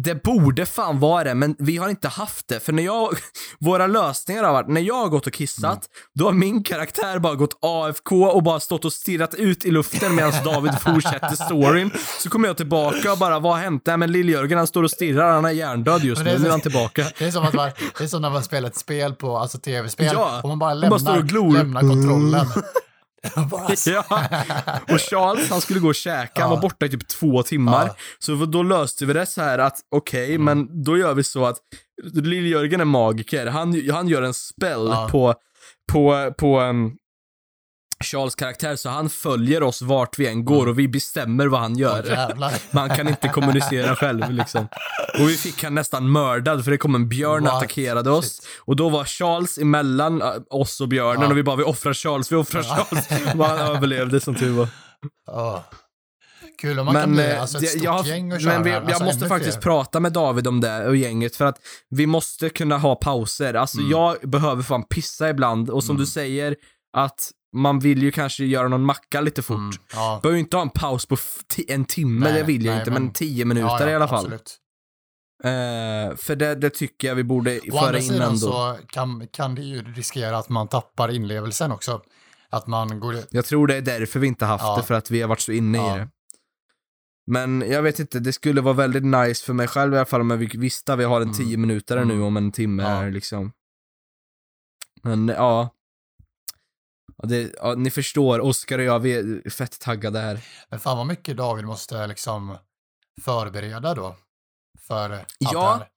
Det 0.03 0.23
borde 0.23 0.65
fan 0.65 0.99
vara 0.99 1.23
det, 1.23 1.35
men 1.35 1.55
vi 1.59 1.77
har 1.77 1.89
inte 1.89 2.07
haft 2.07 2.47
det. 2.47 2.59
För 2.59 2.73
när 2.73 2.83
jag, 2.83 3.09
våra 3.59 3.87
lösningar 3.87 4.43
har 4.43 4.53
varit, 4.53 4.67
när 4.67 4.81
jag 4.81 4.95
har 4.95 5.07
gått 5.09 5.27
och 5.27 5.33
kissat, 5.33 5.63
Mm. 5.63 5.79
då 6.19 6.25
har 6.25 6.31
min 6.31 6.63
karaktär 6.63 7.19
bara 7.19 7.35
gått 7.35 7.57
AFK 7.61 8.25
och 8.25 8.43
bara 8.43 8.59
stått 8.59 8.85
och 8.85 8.93
stirrat 8.93 9.33
ut 9.35 9.65
i 9.65 9.71
luften 9.71 10.15
medan 10.15 10.31
David 10.43 10.79
fortsätter 10.79 11.35
storyn. 11.45 11.91
Så 12.19 12.29
kommer 12.29 12.47
jag 12.47 12.57
tillbaka 12.57 13.11
och 13.11 13.17
bara, 13.17 13.39
vad 13.39 13.53
har 13.53 13.59
hänt? 13.59 13.81
Nej 13.85 13.97
men 13.97 14.11
Lill-Jörgen 14.11 14.57
han 14.57 14.67
står 14.67 14.83
och 14.83 14.91
stirrar, 14.91 15.31
han 15.31 15.45
är 15.45 15.49
hjärndöd 15.51 16.03
just 16.03 16.23
nu, 16.23 16.39
nu 16.39 16.45
är 16.47 16.51
han 16.51 16.61
tillbaka. 16.61 17.05
Det 17.19 17.25
är 17.25 17.31
som 17.31 17.43
att 17.45 17.53
man, 17.53 17.71
det 17.97 18.03
är 18.03 18.07
som 18.07 18.21
när 18.21 18.29
man 18.29 18.43
spelar 18.43 18.69
ett 18.69 18.77
spel 18.77 19.13
på, 19.13 19.37
alltså 19.37 19.57
tv-spel, 19.57 20.09
Ja, 20.13 20.41
och 20.43 20.49
man 20.49 20.59
bara 20.59 20.69
man 20.75 20.79
lämnar, 20.79 21.21
glor. 21.21 21.53
lämnar 21.53 21.81
kontrollen. 21.81 22.45
Ja, 23.85 24.05
och 24.93 24.99
Charles 24.99 25.49
han 25.49 25.61
skulle 25.61 25.79
gå 25.79 25.87
och 25.87 25.95
käka, 25.95 26.41
han 26.41 26.49
var 26.49 26.61
borta 26.61 26.85
i 26.85 26.89
typ 26.89 27.07
två 27.07 27.43
timmar. 27.43 27.85
Ja. 27.87 27.95
Så 28.19 28.35
då 28.45 28.63
löste 28.63 29.05
vi 29.05 29.13
det 29.13 29.25
så 29.25 29.41
här 29.41 29.59
att, 29.59 29.77
okej, 29.95 30.37
men 30.37 30.83
då 30.83 30.97
gör 30.97 31.13
vi 31.13 31.23
så 31.23 31.45
att 31.45 31.57
Lill-Jörgen 32.13 32.81
är 32.81 32.85
magiker, 32.85 33.47
han, 33.47 33.89
han 33.91 34.07
gör 34.07 34.21
en 34.21 34.33
spell 34.33 34.87
Ja. 34.91 35.07
på, 35.11 35.35
på, 35.91 36.33
på 36.37 36.59
um, 36.61 36.91
Charles 38.01 38.35
karaktär, 38.35 38.75
så 38.75 38.89
han 38.89 39.09
följer 39.09 39.63
oss 39.63 39.81
vart 39.81 40.19
vi 40.19 40.27
än 40.27 40.45
går 40.45 40.67
och 40.67 40.79
vi 40.79 40.87
bestämmer 40.87 41.47
vad 41.47 41.59
han 41.61 41.75
gör. 41.77 42.03
Jävlar. 42.03 42.53
Man 42.71 42.89
kan 42.89 43.07
inte 43.07 43.27
kommunicera 43.29 43.95
själv 43.95 44.29
liksom. 44.31 44.67
Och 45.19 45.29
vi 45.29 45.37
fick 45.37 45.63
han 45.63 45.75
nästan 45.75 46.11
mördad 46.11 46.63
för 46.63 46.71
det 46.71 46.77
kom 46.77 46.95
en 46.95 47.09
björn 47.09 47.47
och 47.47 47.57
attackerade 47.57 48.09
oss. 48.11 48.25
Shit. 48.35 48.47
Och 48.59 48.75
då 48.75 48.89
var 48.89 49.05
Charles 49.05 49.57
emellan 49.57 50.21
äh, 50.21 50.27
oss 50.49 50.81
och 50.81 50.87
björnen 50.87 51.21
Ja. 51.21 51.27
och 51.29 51.37
vi 51.37 51.43
bara, 51.43 51.55
vi 51.55 51.63
offrar 51.63 51.93
Charles, 51.93 52.31
vi 52.31 52.35
offrar 52.35 52.63
Ja. 52.67 52.85
Charles. 52.89 53.35
Och 53.39 53.45
han 53.45 53.59
överlevde 53.75 54.19
som 54.19 54.35
tur 54.35 54.51
var. 54.51 54.67
Ja. 55.27 55.63
Kul 56.61 56.79
om 56.79 56.85
man 56.85 56.95
kan 56.95 57.01
Men, 57.09 57.15
bli 57.15 57.31
eh, 57.31 57.41
alltså, 57.41 57.57
ett 57.57 57.69
stort 57.69 57.83
jag, 57.83 58.07
gäng 58.07 58.31
och 58.33 58.41
köra. 58.41 58.53
men 58.53 58.63
vi, 58.63 58.71
alltså, 58.71 58.91
jag 58.91 59.01
måste 59.05 59.19
ännu 59.19 59.29
faktiskt 59.29 59.53
fler. 59.53 59.61
prata 59.61 59.99
med 59.99 60.13
David 60.13 60.47
om 60.47 60.61
det 60.61 60.85
och 60.87 60.95
gänget 60.95 61.35
för 61.35 61.45
att 61.45 61.57
vi 61.89 62.07
måste 62.07 62.49
kunna 62.49 62.77
ha 62.77 62.95
pauser. 62.95 63.53
Alltså 63.53 63.77
Mm. 63.77 63.91
jag 63.91 64.15
behöver 64.29 64.63
fan 64.63 64.83
pissa 64.83 65.29
ibland 65.29 65.69
och 65.69 65.83
som 65.83 65.95
Mm. 65.95 65.99
du 66.01 66.05
säger 66.11 66.55
att 66.97 67.31
man 67.53 67.79
vill 67.79 68.03
ju 68.03 68.11
kanske 68.11 68.45
göra 68.45 68.67
någon 68.67 68.83
macka 68.83 69.21
lite 69.21 69.41
fort. 69.41 69.57
Mm, 69.57 69.71
ja. 69.93 70.19
Behöver 70.23 70.35
ju 70.37 70.39
inte 70.43 70.57
ha 70.57 70.61
en 70.61 70.69
paus 70.69 71.05
på 71.05 71.17
en 71.67 71.85
timme, 71.85 72.19
Nej, 72.25 72.33
det 72.33 72.43
vill 72.43 72.65
jag 72.65 72.71
nej, 72.71 72.79
inte, 72.81 72.91
men, 72.91 73.03
men- 73.03 73.13
tio 73.13 73.45
minuter 73.45 73.67
ja, 73.67 73.81
ja, 73.81 73.89
i 73.89 73.95
alla 73.95 74.07
fall. 74.07 74.19
Absolut. 74.25 74.57
Eh, 75.43 76.15
för 76.17 76.35
det, 76.35 76.55
det 76.55 76.69
tycker 76.69 77.07
jag 77.07 77.15
vi 77.15 77.23
borde 77.23 77.59
Å 77.59 77.71
föra 77.71 77.79
andra 77.85 77.97
in 77.97 78.03
sidan 78.03 78.21
ändå. 78.27 78.37
så 78.37 78.77
kan, 78.87 79.27
kan 79.27 79.55
det 79.55 79.61
ju 79.61 79.81
riskera 79.93 80.37
att 80.37 80.49
man 80.49 80.67
tappar 80.67 81.11
inlevelsen 81.11 81.71
också. 81.71 82.01
Att 82.49 82.67
man 82.67 82.99
går... 82.99 83.15
Jag 83.29 83.45
tror 83.45 83.67
det 83.67 83.75
är 83.75 83.81
därför 83.81 84.19
vi 84.19 84.27
inte 84.27 84.45
haft 84.45 84.63
Ja. 84.63 84.77
det, 84.77 84.83
för 84.83 84.93
att 84.93 85.11
vi 85.11 85.21
har 85.21 85.27
varit 85.29 85.39
så 85.39 85.51
inne 85.51 85.77
Ja. 85.77 85.95
i 85.95 85.99
det. 85.99 86.09
Men 87.27 87.63
jag 87.67 87.81
vet 87.81 87.99
inte, 87.99 88.19
det 88.19 88.33
skulle 88.33 88.61
vara 88.61 88.73
väldigt 88.73 89.03
nice 89.05 89.45
för 89.45 89.53
mig 89.53 89.67
själv 89.67 89.93
i 89.93 89.97
alla 89.97 90.05
fall 90.05 90.21
om 90.21 90.37
vi 90.39 90.45
visste 90.45 90.93
att 90.93 90.99
vi 90.99 91.03
har 91.03 91.17
en 91.17 91.23
Mm. 91.23 91.33
tio 91.33 91.57
minuter 91.57 92.05
nu 92.05 92.13
Mm. 92.13 92.23
om 92.25 92.37
en 92.37 92.51
timme 92.51 92.83
Ja. 92.83 93.01
liksom. 93.09 93.51
Men 95.03 95.27
ja. 95.27 95.69
Ja, 97.17 97.27
det, 97.27 97.51
ja 97.57 97.75
ni 97.75 97.91
förstår, 97.91 98.39
Oskar 98.39 98.79
och 98.79 98.85
jag, 98.85 98.99
vi 98.99 99.13
är 99.13 99.49
fett 99.49 99.79
taggade 99.79 100.19
här. 100.19 100.39
Men 100.69 100.79
fan 100.79 100.97
vad 100.97 101.07
mycket 101.07 101.37
David 101.37 101.65
måste 101.65 102.07
liksom 102.07 102.57
förbereda 103.21 103.93
då. 103.93 104.15
För 104.87 105.25
Ja, 105.39 105.73
här. 105.79 105.87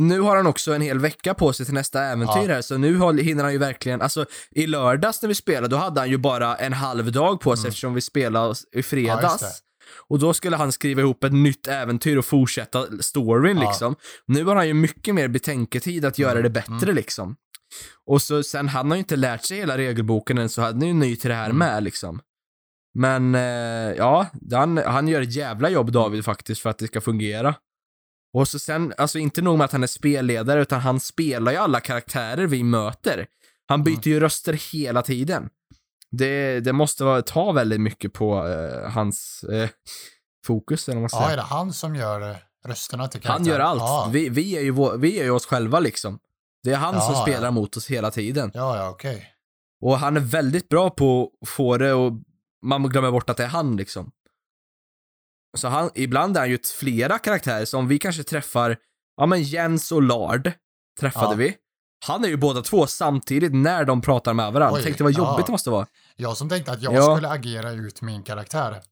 Nu 0.00 0.20
har 0.20 0.36
han 0.36 0.46
också 0.46 0.74
en 0.74 0.82
hel 0.82 0.98
vecka 0.98 1.34
på 1.34 1.52
sig 1.52 1.66
till 1.66 1.74
nästa 1.74 2.02
äventyr 2.04 2.48
Ja. 2.48 2.54
här, 2.54 2.62
så 2.62 2.76
nu 2.78 3.20
hinner 3.22 3.42
han 3.42 3.52
ju 3.52 3.58
verkligen, 3.58 4.02
alltså 4.02 4.26
i 4.50 4.66
lördags 4.66 5.22
när 5.22 5.28
vi 5.28 5.34
spelade, 5.34 5.68
då 5.68 5.76
hade 5.76 6.00
han 6.00 6.10
ju 6.10 6.16
bara 6.18 6.56
en 6.56 6.72
halv 6.72 7.12
dag 7.12 7.40
på 7.40 7.56
sig 7.56 7.60
Mm. 7.62 7.68
eftersom 7.68 7.94
vi 7.94 8.00
spelade 8.00 8.52
i 8.52 8.56
Ja, 8.72 8.82
fredags. 8.82 9.42
just 9.42 9.64
Och 10.08 10.18
då 10.18 10.34
skulle 10.34 10.56
han 10.56 10.72
skriva 10.72 11.00
ihop 11.00 11.24
ett 11.24 11.32
nytt 11.32 11.66
äventyr 11.66 12.16
och 12.16 12.24
fortsätta 12.24 12.86
storyn 13.02 13.56
Ja. 13.58 13.68
liksom. 13.68 13.96
Nu 14.26 14.44
har 14.44 14.56
han 14.56 14.66
ju 14.68 14.74
mycket 14.74 15.14
mer 15.14 15.28
betänketid 15.28 16.04
att 16.04 16.18
göra 16.18 16.30
Mm, 16.38 16.42
det 16.42 16.50
bättre 16.50 16.92
liksom. 16.92 17.36
Och 18.06 18.22
så 18.22 18.42
sen, 18.42 18.68
han 18.68 18.90
har 18.90 18.96
ju 18.96 18.98
inte 18.98 19.16
lärt 19.16 19.44
sig 19.44 19.56
hela 19.58 19.78
regelboken 19.78 20.38
än, 20.38 20.48
så 20.48 20.62
han 20.62 20.82
är 20.82 20.86
ju 20.86 20.92
ny 20.92 21.16
till 21.16 21.30
det 21.30 21.36
här 21.36 21.44
Mm. 21.46 21.58
med 21.58 21.82
liksom. 21.82 22.20
Men 22.94 23.34
eh, 23.34 23.40
ja, 23.96 24.26
han, 24.52 24.76
han 24.78 25.08
gör 25.08 25.22
ett 25.22 25.34
jävla 25.34 25.68
jobb 25.70 25.92
David 25.92 26.24
faktiskt 26.24 26.60
för 26.62 26.70
att 26.70 26.78
det 26.78 26.86
ska 26.86 27.00
fungera. 27.00 27.54
Och 28.34 28.48
så 28.48 28.58
sen, 28.58 28.94
alltså 28.98 29.18
inte 29.18 29.42
nog 29.42 29.58
med 29.58 29.64
att 29.64 29.72
han 29.72 29.82
är 29.82 29.86
spelledare, 29.86 30.62
utan 30.62 30.80
han 30.80 31.00
spelar 31.00 31.52
ju 31.52 31.58
alla 31.58 31.80
karaktärer 31.80 32.46
vi 32.46 32.62
möter. 32.62 33.26
Han 33.68 33.84
byter 33.84 34.08
ju 34.08 34.20
röster 34.20 34.52
hela 34.72 35.02
tiden. 35.02 35.48
Det, 36.10 36.60
det 36.60 36.72
måste 36.72 37.04
vara, 37.04 37.22
ta 37.22 37.52
väldigt 37.52 37.80
mycket 37.80 38.12
på 38.12 38.48
eh, 38.48 38.90
hans 38.90 39.44
eh, 39.52 39.68
fokus, 40.46 40.88
eller 40.88 41.00
vad 41.00 41.02
man 41.02 41.08
Ja, 41.12 41.18
säger. 41.26 41.32
är 41.32 41.36
det 41.36 41.42
han 41.54 41.72
som 41.72 41.96
gör 41.96 42.36
rösterna 42.66 43.08
till 43.08 43.20
han 43.24 43.36
karaktären? 43.36 43.58
gör 43.58 43.64
allt. 43.66 43.80
Ja, 43.80 44.10
Vi, 44.12 44.28
vi, 44.28 44.56
är 44.56 44.60
ju 44.62 44.70
vår, 44.70 44.96
vi 44.96 45.20
är 45.20 45.24
ju 45.24 45.30
oss 45.30 45.46
själva 45.46 45.80
liksom. 45.80 46.18
Det 46.62 46.72
är 46.72 46.76
han 46.76 46.94
Ja, 46.94 47.00
som 47.00 47.14
ja. 47.14 47.22
spelar 47.22 47.50
mot 47.50 47.76
oss 47.76 47.86
hela 47.90 48.10
tiden. 48.10 48.50
ja, 48.54 48.76
ja 48.76 48.88
okej. 48.90 49.26
Och 49.82 49.98
han 49.98 50.16
är 50.16 50.20
väldigt 50.20 50.68
bra 50.68 50.90
på 50.90 51.30
att 51.42 51.48
få 51.48 51.76
det 51.76 51.92
och 51.92 52.12
man 52.62 52.82
glömmer 52.82 53.10
bort 53.10 53.30
att 53.30 53.36
det 53.36 53.44
är 53.44 53.48
han 53.48 53.76
liksom. 53.76 54.10
Så 55.56 55.68
han, 55.68 55.90
ibland 55.94 56.36
är 56.36 56.40
han 56.40 56.50
ju 56.50 56.58
flera 56.78 57.18
karaktärer, 57.18 57.64
som 57.64 57.88
vi 57.88 57.98
kanske 57.98 58.22
träffar, 58.22 58.76
ja 59.16 59.26
men 59.26 59.42
Jens 59.42 59.92
och 59.92 60.02
Lard 60.02 60.52
träffade 61.00 61.26
Ja. 61.32 61.34
vi. 61.36 61.56
Han 62.06 62.24
är 62.24 62.28
ju 62.28 62.36
båda 62.36 62.62
två 62.62 62.86
samtidigt 62.86 63.54
när 63.54 63.84
de 63.84 64.00
pratar 64.00 64.34
med 64.34 64.52
varandra. 64.52 64.76
Oj, 64.78 64.82
Tänk 64.84 64.98
dig 64.98 65.04
vad 65.04 65.12
jobbigt 65.12 65.38
ja. 65.38 65.44
det 65.46 65.52
måste 65.52 65.70
vara. 65.70 65.86
Jag 66.16 66.36
som 66.36 66.48
tänkte 66.48 66.72
att 66.72 66.82
jag 66.82 66.94
Ja. 66.94 67.16
skulle 67.16 67.28
agera 67.28 67.70
ut 67.70 68.02
min 68.02 68.22
karaktär. 68.22 68.82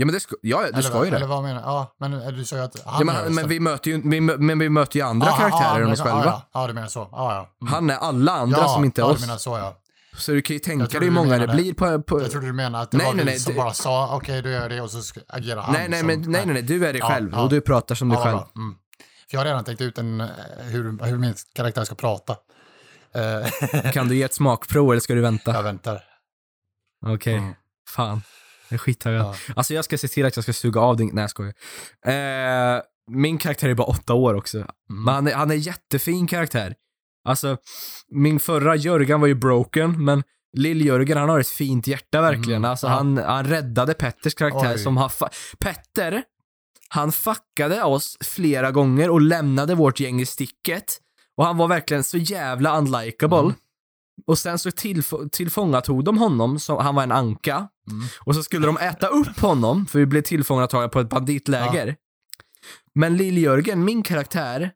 Ja 0.00 0.06
men 0.06 0.12
det 0.12 0.20
ska, 0.20 0.34
ja, 0.42 0.60
du 0.62 0.66
eller, 0.68 0.80
ska 0.82 1.00
ju 1.04 1.06
Eller 1.08 1.20
det. 1.20 1.26
vad 1.26 1.42
menar 1.42 1.60
du? 1.60 1.66
Ja, 1.66 1.94
men 2.00 2.34
du 2.34 2.44
sa 2.44 2.56
ju 2.56 2.62
att 2.62 2.82
han 2.84 2.98
Ja, 2.98 3.04
men, 3.04 3.14
rösten. 3.16 3.34
men, 3.34 3.48
vi 3.48 3.60
möter 3.60 3.90
ju, 3.90 4.00
vi, 4.10 4.20
men 4.20 4.58
vi 4.58 4.68
möter 4.68 4.98
ju 4.98 5.06
andra 5.06 5.26
Ja, 5.26 5.36
karaktärer 5.36 5.80
ja, 5.80 5.86
än 5.86 5.92
oss 5.92 5.98
ja, 5.98 6.04
själva. 6.04 6.24
Ja, 6.24 6.42
ja, 6.54 6.66
du 6.66 6.72
menar 6.72 6.88
så. 6.88 7.08
Ja, 7.12 7.34
ja. 7.34 7.66
Mm. 7.66 7.72
Han 7.74 7.90
är 7.90 7.96
alla 7.96 8.32
andra 8.32 8.58
ja, 8.58 8.68
som 8.68 8.84
inte 8.84 9.00
är 9.00 9.02
ja, 9.04 9.10
oss. 9.10 9.20
du 9.20 9.26
menar 9.26 9.38
så 9.38 9.58
ja. 9.58 9.76
Så 10.16 10.32
du 10.32 10.42
kan 10.42 10.54
ju 10.54 10.60
tänka 10.60 10.84
dig 10.86 10.92
hur 10.94 11.00
du 11.00 11.10
många 11.10 11.38
det 11.38 11.48
blir 11.48 11.74
på... 11.74 12.02
på 12.02 12.22
Jag 12.22 12.30
trodde 12.30 12.46
du 12.46 12.52
menade 12.52 12.82
att 12.84 12.90
det 12.90 12.96
Nej, 12.96 13.06
var 13.06 13.14
nej, 13.14 13.24
vi 13.24 13.30
nej, 13.30 13.40
som 13.40 13.52
det- 13.52 13.58
bara 13.58 13.72
sa 13.74 14.16
okej, 14.16 14.42
du 14.42 14.50
gör 14.50 14.68
det 14.68 14.80
och 14.80 14.90
så 14.90 15.20
agerar 15.28 15.62
han. 15.62 15.72
nej, 15.74 15.88
nej, 15.88 15.98
som, 15.98 16.06
men, 16.06 16.20
nej, 16.20 16.42
nej, 16.46 16.54
nej, 16.54 16.62
du 16.62 16.86
är 16.86 16.92
dig 16.92 17.00
Ja, 17.00 17.08
själv 17.08 17.30
ja. 17.32 17.40
och 17.42 17.48
du 17.50 17.60
pratar 17.60 17.94
som 17.94 18.10
Ja, 18.10 18.16
dig 18.16 18.24
själv. 18.24 18.38
Mm. 18.56 18.74
För 19.30 19.36
jag 19.36 19.40
har 19.40 19.44
redan 19.44 19.64
tänkt 19.64 19.80
ut 19.80 19.98
en, 19.98 20.20
eh, 20.20 20.26
hur, 20.60 21.04
hur 21.06 21.18
min 21.18 21.34
karaktär 21.54 21.84
ska 21.84 21.94
prata. 21.94 22.36
Eh, 23.14 23.90
Kan 23.92 24.08
du 24.08 24.16
ge 24.16 24.22
ett 24.22 24.34
smakprov 24.34 24.90
eller 24.90 25.00
ska 25.00 25.14
du 25.14 25.20
vänta? 25.20 25.52
jag 25.52 25.62
väntar. 25.62 26.00
Okej, 27.06 27.34
Mm. 27.36 27.54
fan. 27.88 28.22
Jag 28.68 28.74
är 28.74 28.78
skittaggad. 28.78 29.20
Ja. 29.20 29.34
Alltså 29.56 29.74
jag 29.74 29.84
ska 29.84 29.98
se 29.98 30.08
till 30.08 30.26
att 30.26 30.36
jag 30.36 30.42
ska 30.42 30.52
suga 30.52 30.80
av 30.80 30.96
din... 30.96 31.10
Nej 31.12 31.22
jag 31.22 31.30
skojar. 31.30 31.54
Eh, 32.06 32.80
min 33.10 33.38
karaktär 33.38 33.68
är 33.68 33.74
bara 33.74 33.86
åtta 33.86 34.14
år 34.14 34.34
också. 34.34 34.56
Mm. 34.58 34.68
Men 35.04 35.14
han 35.14 35.26
är, 35.28 35.34
han 35.34 35.50
är 35.50 35.54
jättefin 35.54 36.26
karaktär. 36.26 36.74
Alltså, 37.24 37.56
min 38.12 38.40
förra 38.40 38.76
Jörgen 38.76 39.20
var 39.20 39.26
ju 39.28 39.34
broken, 39.34 40.04
men 40.04 40.22
Lill-Jörgen 40.56 41.18
han 41.18 41.28
har 41.28 41.40
ett 41.40 41.48
fint 41.48 41.86
hjärta 41.86 42.20
verkligen. 42.20 42.56
Mm, 42.60 42.70
Alltså 42.70 42.86
ja. 42.86 42.92
han, 42.92 43.18
han 43.18 43.44
räddade 43.44 43.94
Petters 43.94 44.34
karaktär 44.34 44.72
Oj. 44.74 44.78
som 44.78 44.96
har... 44.96 45.08
fa- 45.08 45.56
Petter, 45.58 46.22
han 46.88 47.12
fuckade 47.12 47.82
oss 47.82 48.16
flera 48.24 48.70
gånger 48.70 49.10
och 49.10 49.20
lämnade 49.20 49.74
vårt 49.74 50.00
gäng 50.00 50.20
i 50.20 50.26
sticket. 50.26 50.98
Och 51.36 51.44
han 51.44 51.56
var 51.56 51.68
verkligen 51.68 52.04
så 52.04 52.18
jävla 52.18 52.78
unlikable. 52.78 53.38
Mm. 53.38 53.52
Och 54.26 54.38
sen 54.38 54.58
så 54.58 54.70
tillf- 54.70 55.28
tillfångatog 55.32 56.04
de 56.04 56.18
honom, 56.18 56.58
som, 56.58 56.76
han 56.78 56.94
var 56.94 57.02
en 57.02 57.12
anka. 57.12 57.68
Mm. 57.90 58.06
Och 58.20 58.34
så 58.34 58.42
skulle 58.42 58.66
de 58.66 58.76
äta 58.78 59.06
upp 59.06 59.38
honom, 59.40 59.86
för 59.86 59.98
vi 59.98 60.06
blev 60.06 60.22
tillfångatagna 60.22 60.88
på 60.88 61.00
ett 61.00 61.08
banditläger. 61.08 61.96
Men 62.94 63.16
Lill-Jörgen, 63.16 63.84
min 63.84 64.02
karaktär, 64.02 64.70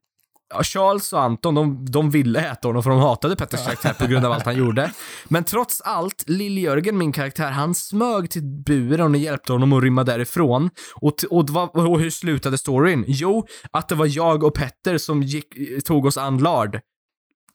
ja, 0.55 0.63
Charles 0.63 1.13
och 1.13 1.23
Anton, 1.23 1.55
de, 1.55 1.87
de 1.91 2.11
ville 2.11 2.51
äta 2.51 2.69
honom 2.69 2.83
för 2.83 2.91
de 2.91 2.99
hatade 2.99 3.37
Petters 3.37 3.65
karaktär 3.65 3.93
på 3.99 4.07
grund 4.07 4.27
av 4.27 4.33
allt 4.33 4.45
han 4.45 4.57
gjorde. 4.57 4.93
Men 5.29 5.45
trots 5.45 5.81
allt, 5.81 6.25
Lill-Jörgen, 6.27 6.99
min 6.99 7.13
karaktär, 7.13 7.51
han 7.51 7.75
smög 7.75 8.31
till 8.31 8.43
buren 8.43 9.11
och 9.15 9.21
hjälpte 9.21 9.53
honom 9.53 9.73
att 9.73 9.83
rymma 9.83 10.05
därifrån. 10.05 10.71
Och, 10.95 11.15
och, 11.31 11.51
och 11.77 12.01
hur 12.01 12.11
slutade 12.11 12.59
storyn? 12.59 13.05
Jo, 13.07 13.47
att 13.71 13.89
det 13.89 13.95
var 13.95 14.07
jag 14.17 14.45
och 14.45 14.55
Petter 14.55 14.99
som 14.99 15.23
gick, 15.23 15.55
tog 15.85 16.07
oss 16.07 16.17
an 16.17 16.39
Lard. 16.39 16.81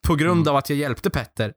På 0.07 0.15
grund 0.15 0.41
Mm. 0.41 0.47
av 0.51 0.55
att 0.55 0.69
jag 0.69 0.79
hjälpte 0.79 1.09
Petter. 1.09 1.53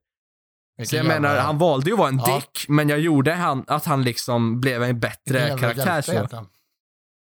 Så 0.89 0.97
jag 0.97 1.05
jävla- 1.07 1.21
menar, 1.21 1.37
han 1.41 1.59
valde 1.59 1.87
ju 1.91 1.93
att 1.93 1.99
vara 1.99 2.09
en 2.09 2.19
Ja. 2.27 2.35
dick, 2.37 2.65
men 2.69 2.89
jag 2.89 3.01
gjorde 3.01 3.33
han, 3.35 3.65
att 3.67 3.85
han 3.85 4.03
liksom 4.03 4.61
blev 4.61 4.83
en 4.83 5.01
bättre 5.01 5.39
jävla 5.39 5.59
karaktär 5.75 6.03
så. 6.03 6.47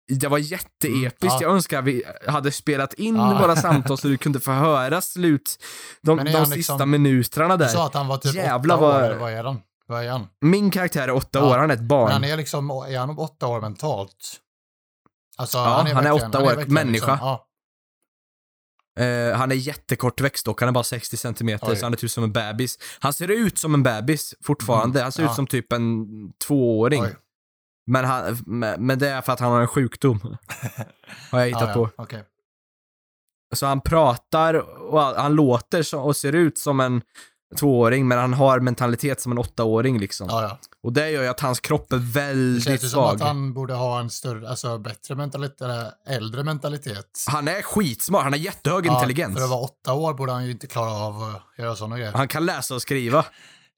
Det 0.09 0.29
var 0.29 0.39
jätteepiskt. 0.39 1.23
Mm, 1.23 1.33
ja. 1.35 1.39
Jag 1.43 1.53
önskar 1.53 1.83
vi 1.83 2.03
hade 2.29 2.53
spelat 2.53 2.95
in 2.95 3.17
Ja. 3.17 3.39
våra 3.41 3.57
samtal 3.57 3.99
så 3.99 4.09
du 4.09 4.17
kunde 4.19 4.41
få 4.41 4.53
höra 4.53 5.01
slut, 5.01 5.57
de, 6.03 6.19
är 6.19 6.25
de 6.25 6.31
han 6.33 6.47
sista 6.47 6.57
liksom- 6.75 6.91
minuterna 6.91 7.57
Du 7.57 7.65
där. 7.65 7.71
sa 7.71 7.87
att 7.87 7.95
han 7.95 8.07
var 8.09 8.17
typ 8.19 8.35
Jävlar 8.35 8.75
åtta 8.77 8.85
år, 8.87 8.93
vad- 8.93 9.05
eller 9.05 9.17
vad 9.17 9.33
är 9.33 9.45
han? 9.45 9.61
Vad 9.87 10.05
är 10.05 10.11
han? 10.11 10.27
Min 10.41 10.71
karaktär 10.71 11.03
är 11.09 11.11
åtta 11.11 11.45
år, 11.45 11.59
han 11.59 11.71
är 11.71 11.75
ett 11.75 11.81
barn. 11.81 12.05
Men 12.05 12.13
han 12.13 12.25
är 12.25 12.37
liksom, 12.37 12.71
är 12.71 12.99
han 12.99 13.19
åtta 13.19 13.47
år 13.47 13.61
mentalt? 13.61 14.41
Alltså, 15.39 15.59
Ja, 15.59 15.65
han 15.65 15.87
är 15.87 15.95
verkligen- 15.95 16.15
åtta 16.31 16.39
år, 16.41 16.45
verkligen 16.47 16.73
människa. 16.75 16.93
Liksom, 17.13 17.19
ja, 17.21 17.47
Eh, 18.97 19.37
han 19.37 19.51
är 19.51 19.55
jättekortväxt 19.55 20.45
dock, 20.47 20.61
han 20.61 20.69
är 20.69 20.73
bara 20.73 20.85
60 20.85 21.17
centimeter, 21.17 21.69
Oj. 21.71 21.77
så 21.77 21.87
han 21.87 21.93
är 21.93 21.97
typ 21.97 22.11
som 22.11 22.25
en 22.25 22.33
bebis. 22.33 22.79
Han 23.01 23.13
ser 23.13 23.29
ut 23.31 23.59
som 23.59 23.75
en 23.75 23.83
bebis 23.83 24.35
fortfarande, 24.43 24.99
Mm, 24.99 25.03
han 25.03 25.13
ser 25.13 25.23
ja. 25.23 25.31
ut 25.31 25.35
som 25.37 25.47
typ 25.47 25.73
en 25.73 26.07
tvååring. 26.47 27.03
oj. 27.03 27.17
Men, 27.87 28.05
han, 28.05 28.43
men 28.79 28.99
det 28.99 29.09
är 29.09 29.23
för 29.23 29.33
att 29.33 29.41
han 29.41 29.53
har 29.53 29.61
en 29.61 29.69
sjukdom. 29.69 30.21
Har 31.31 31.41
jag 31.41 31.47
hittat 31.47 31.63
Ja, 31.63 31.69
ja, 31.69 31.75
på. 31.75 31.91
okej. 32.03 32.25
Så 33.55 33.67
han 33.67 33.81
pratar 33.81 34.55
och 34.93 35.01
han 35.01 35.35
låter 35.35 35.83
så, 35.83 36.01
och 36.01 36.17
ser 36.17 36.33
ut 36.33 36.59
som 36.59 36.81
en 36.81 37.03
tvååring, 37.59 38.09
men 38.09 38.19
han 38.19 38.33
har 38.35 38.61
mentalitet 38.61 39.21
som 39.21 39.33
en 39.33 39.39
åttaåring 39.39 39.99
liksom. 40.01 40.27
Ja, 40.31 40.43
ja. 40.43 40.59
Och 40.83 40.93
det 40.93 41.11
gör 41.11 41.23
ju 41.23 41.29
att 41.29 41.41
hans 41.41 41.61
kropp 41.61 41.93
är 41.93 41.97
Det 41.97 42.03
väldigt 42.03 42.65
känns 42.65 42.85
ju 42.85 42.89
som 42.89 42.91
svag. 42.91 43.15
att 43.15 43.21
han 43.21 43.53
borde 43.55 43.75
ha 43.75 44.01
en 44.01 44.11
större, 44.11 44.49
alltså 44.51 44.79
bättre 44.79 45.15
mentalitet, 45.15 45.61
eller 45.61 45.91
äldre 46.07 46.43
mentalitet. 46.45 47.25
Han 47.29 47.49
är 47.49 47.63
skitsmart, 47.63 48.23
han 48.23 48.33
har 48.33 48.39
jättehög 48.41 48.87
Ja, 48.87 48.95
intelligens. 48.95 49.37
För 49.37 49.45
att 49.45 49.51
vara 49.51 49.61
åtta 49.61 49.93
år 49.93 50.15
borde 50.15 50.33
han 50.33 50.45
ju 50.45 50.51
inte 50.51 50.67
klara 50.67 50.91
av 50.91 51.23
att 51.23 51.59
göra 51.59 51.77
sådana 51.77 51.97
grejer. 51.99 52.13
Han 52.13 52.29
kan 52.29 52.47
läsa 52.47 52.75
och 52.75 52.83
skriva. 52.83 53.25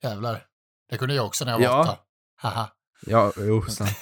Jävlar. 0.02 0.42
Det 0.90 0.98
kunde 0.98 1.14
jag 1.14 1.26
också 1.26 1.44
när 1.44 1.52
jag 1.52 1.58
var 1.58 1.64
Ja. 1.66 1.80
åtta. 1.82 1.96
Haha. 2.40 2.68
Ja, 3.07 3.32
jo, 3.36 3.62
sant. 3.68 3.99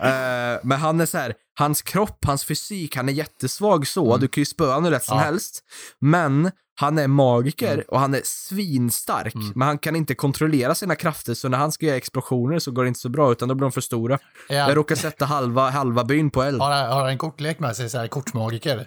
Eh, 0.00 0.60
men 0.62 0.72
han 0.80 1.00
är 1.00 1.06
så 1.06 1.18
här, 1.18 1.34
hans 1.58 1.82
kropp, 1.82 2.24
hans 2.26 2.44
fysik, 2.44 2.96
han 2.96 3.08
är 3.08 3.12
jättesvag 3.12 3.86
så. 3.86 4.06
Mm. 4.06 4.20
Du 4.20 4.28
kan 4.28 4.40
ju 4.40 4.44
spöa 4.46 4.74
honom 4.74 4.92
lätt 4.92 5.04
som 5.04 5.18
Ja. 5.18 5.24
helst. 5.24 5.60
Men 6.00 6.50
han 6.80 6.98
är 6.98 7.08
magiker 7.08 7.72
Mm. 7.72 7.84
och 7.88 8.00
han 8.00 8.14
är 8.14 8.20
svinstark. 8.24 9.34
Mm. 9.34 9.52
Men 9.54 9.68
han 9.68 9.78
kan 9.78 9.96
inte 9.96 10.14
kontrollera 10.14 10.74
sina 10.74 10.94
krafter, 10.94 11.34
så 11.34 11.48
när 11.48 11.58
han 11.58 11.72
ska 11.72 11.86
göra 11.86 11.96
explosioner 11.96 12.58
så 12.58 12.70
går 12.70 12.82
det 12.84 12.88
inte 12.88 13.00
så 13.00 13.08
bra, 13.08 13.32
utan 13.32 13.48
då 13.48 13.54
blir 13.54 13.62
de 13.64 13.72
för 13.72 13.80
stora. 13.80 14.18
Är 14.48 14.56
Jag 14.56 14.76
råkar 14.76 14.94
sätta 14.94 15.24
halva, 15.24 15.70
halva 15.70 16.04
byn 16.04 16.30
på 16.30 16.42
eld. 16.42 16.60
har, 16.62 16.70
han, 16.72 16.90
har 16.92 17.00
han 17.00 17.08
en 17.10 17.18
kortlek 17.18 17.58
med 17.58 17.76
sig, 17.76 17.90
så 17.90 17.98
här 17.98 18.06
kortmagiker? 18.08 18.86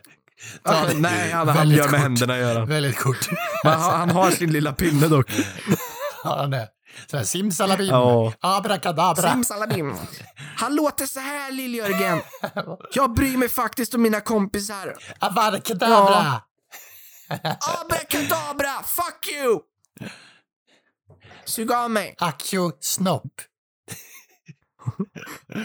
Ah, 0.64 0.74
Ta- 0.74 0.94
nej, 0.96 1.32
han, 1.32 1.48
han 1.48 1.70
gör 1.70 1.78
med 1.78 1.90
kort. 1.90 2.00
händerna 2.00 2.38
gör 2.38 2.60
han. 2.60 2.68
Välj 2.70 2.88
ett 2.90 3.00
kort. 3.00 3.30
Men 3.64 3.74
han, 3.74 4.00
han 4.00 4.10
har 4.10 4.32
sin 4.32 4.52
lilla 4.52 4.74
pinne 4.74 5.08
dock. 5.08 5.32
har 6.24 6.38
han 6.38 6.52
det? 6.52 6.68
Så 7.08 7.18
här, 7.18 7.24
simsalabim, 7.24 7.88
Ja. 7.88 8.34
abrakadabra. 8.40 9.32
Simsalabim. 9.34 9.96
Han 10.58 10.76
låter 10.76 11.06
så 11.06 11.20
här, 11.20 11.52
Lill-Jörgen. 11.52 12.22
Jag 12.94 13.14
bryr 13.14 13.38
mig 13.38 13.50
faktiskt 13.50 13.94
om 13.94 14.02
mina 14.02 14.22
kompisar. 14.22 14.96
Avarkadabra! 15.20 16.42
Abrakadabra, 17.82 18.84
fuck 18.84 19.28
you! 19.28 19.60
Sug 21.46 21.72
av 21.72 21.92
mig. 21.92 22.16
Akio 22.20 22.72
snopp. 22.80 23.42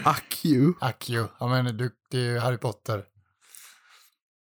Ack 0.04 0.40
you. 0.44 0.74
Akio. 0.80 1.28
Ja 1.40 1.46
men 1.48 1.76
du, 1.76 1.90
det 2.10 2.18
är 2.18 2.22
ju 2.22 2.38
Harry 2.38 2.58
Potter. 2.58 3.04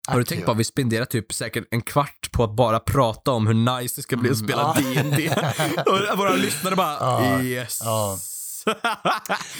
Har 0.06 0.18
du 0.18 0.24
tänkt 0.24 0.44
på 0.44 0.50
att 0.52 0.56
vi 0.58 0.64
spenderar 0.64 1.04
typ 1.04 1.32
säkert 1.32 1.64
en 1.70 1.80
kvart 1.82 2.32
på 2.32 2.44
att 2.44 2.56
bara 2.56 2.80
prata 2.80 3.30
om 3.30 3.46
hur 3.46 3.54
nice 3.54 3.96
det 3.96 4.02
ska 4.02 4.16
bli 4.16 4.30
att 4.30 4.36
Mm, 4.40 4.48
spela. 4.48 4.72
D&D 5.02 5.30
Och 6.12 6.18
våra 6.18 6.34
lyssnare 6.34 6.76
bara 6.76 7.42
yes. 7.42 7.80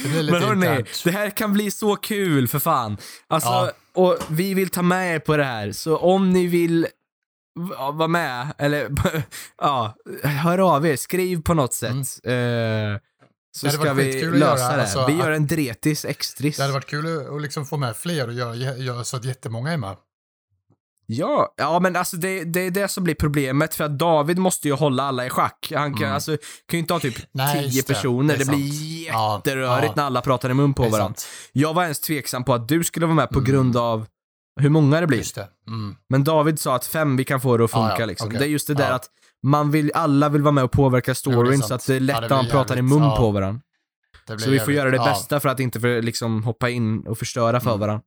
Men 0.04 0.28
hörni, 0.42 0.66
internt. 0.66 1.00
det 1.04 1.10
här 1.10 1.30
kan 1.30 1.52
bli 1.52 1.70
så 1.70 1.96
kul 1.96 2.48
för 2.48 2.58
fan. 2.58 2.96
Alltså, 3.28 3.48
Ja. 3.48 3.72
och 3.94 4.18
vi 4.28 4.54
vill 4.54 4.68
ta 4.68 4.82
med 4.82 5.14
er 5.14 5.18
på 5.18 5.36
det 5.36 5.44
här, 5.44 5.72
så 5.72 5.96
om 5.96 6.30
ni 6.30 6.46
vill 6.46 6.86
vara 7.92 8.08
med, 8.08 8.52
eller 8.58 8.88
ja, 9.60 9.94
hör 10.22 10.58
av 10.76 10.86
er, 10.86 10.96
skriv 10.96 11.42
på 11.42 11.54
något 11.54 11.74
sätt. 11.74 11.90
Eh, 11.92 12.00
så 13.56 13.66
Det 13.66 13.72
hade 13.72 13.72
ska 13.84 13.92
vi 13.92 14.24
lösa 14.24 14.76
det. 14.76 14.82
alltså, 14.82 15.06
vi 15.06 15.12
gör 15.12 15.30
en 15.30 15.46
dretis 15.46 16.04
extris. 16.04 16.56
Det 16.56 16.62
hade 16.62 16.74
varit 16.74 16.86
kul 16.86 17.34
att- 17.36 17.42
liksom 17.42 17.66
få 17.66 17.76
med 17.76 17.96
fler 17.96 18.26
och 18.28 18.34
göra, 18.34 18.54
göra 18.76 19.04
så 19.04 19.16
att 19.16 19.24
jättemånga 19.24 19.72
är 19.72 19.76
med. 19.76 19.96
Ja, 21.06 21.54
ja 21.56 21.80
men 21.80 21.96
alltså 21.96 22.16
det, 22.16 22.44
det 22.44 22.60
är 22.60 22.70
det 22.70 22.88
som 22.88 23.04
blir 23.04 23.14
problemet 23.14 23.74
för 23.74 23.84
att 23.84 23.98
David 23.98 24.38
måste 24.38 24.68
ju 24.68 24.74
hålla 24.74 25.02
alla 25.02 25.26
i 25.26 25.30
schack. 25.30 25.72
Han 25.76 25.94
kan, 25.94 26.02
Mm. 26.02 26.14
alltså, 26.14 26.30
kan 26.66 26.78
ju 26.78 26.78
inte 26.78 26.92
ha 26.92 27.00
typ 27.00 27.14
Nej, 27.32 27.70
tio 27.70 27.82
personer. 27.82 28.36
Det 28.36 28.44
Det, 28.44 28.50
blir 28.50 29.04
jätterörigt 29.06 29.86
ja. 29.86 29.92
när 29.96 30.02
alla 30.04 30.20
pratar 30.22 30.50
i 30.50 30.54
mun 30.54 30.74
på 30.74 30.82
varandra. 30.82 30.98
sant. 31.06 31.26
Jag 31.52 31.74
var 31.74 31.82
ens 31.82 32.00
tveksam 32.00 32.44
på 32.44 32.54
att 32.54 32.68
du 32.68 32.84
skulle 32.84 33.06
vara 33.06 33.16
med 33.16 33.28
på 33.30 33.38
Mm. 33.38 33.50
grund 33.50 33.76
av 33.76 34.06
hur 34.60 34.68
många 34.70 35.00
det 35.00 35.06
blir. 35.06 35.34
Det. 35.34 35.48
Mm. 35.68 35.96
Men 36.08 36.24
David 36.24 36.58
sa 36.60 36.74
att 36.76 36.86
fem, 36.86 37.16
vi 37.16 37.24
kan 37.24 37.40
få 37.40 37.56
det 37.56 37.64
att 37.64 37.70
funka 37.70 37.88
Ja, 37.88 37.96
ja, 38.00 38.06
liksom. 38.06 38.26
okej. 38.28 38.38
Det 38.38 38.44
är 38.44 38.48
just 38.48 38.66
det 38.66 38.74
där 38.74 38.90
att 38.90 39.04
man 39.42 39.70
vill, 39.70 39.92
alla 39.94 40.28
vill 40.28 40.42
vara 40.42 40.52
med 40.52 40.64
och 40.64 40.72
påverka 40.72 41.14
storyn 41.14 41.62
så 41.62 41.74
att 41.74 41.86
det 41.86 41.94
är 41.96 42.00
lätt 42.00 42.20
när 42.20 42.28
man 42.28 42.46
pratar 42.46 42.78
i 42.78 42.82
mun 42.82 43.10
på 43.16 43.30
varandra. 43.30 43.60
Så 44.38 44.50
vi 44.50 44.58
får 44.58 44.72
göra 44.72 44.90
det 44.90 44.98
bästa 44.98 45.40
för 45.40 45.48
att 45.48 45.60
inte 45.60 45.80
för, 45.80 46.02
liksom 46.02 46.42
hoppa 46.44 46.70
in 46.70 47.06
och 47.06 47.18
förstöra 47.18 47.60
för 47.60 47.70
Mm. 47.70 47.80
varandra. 47.80 48.02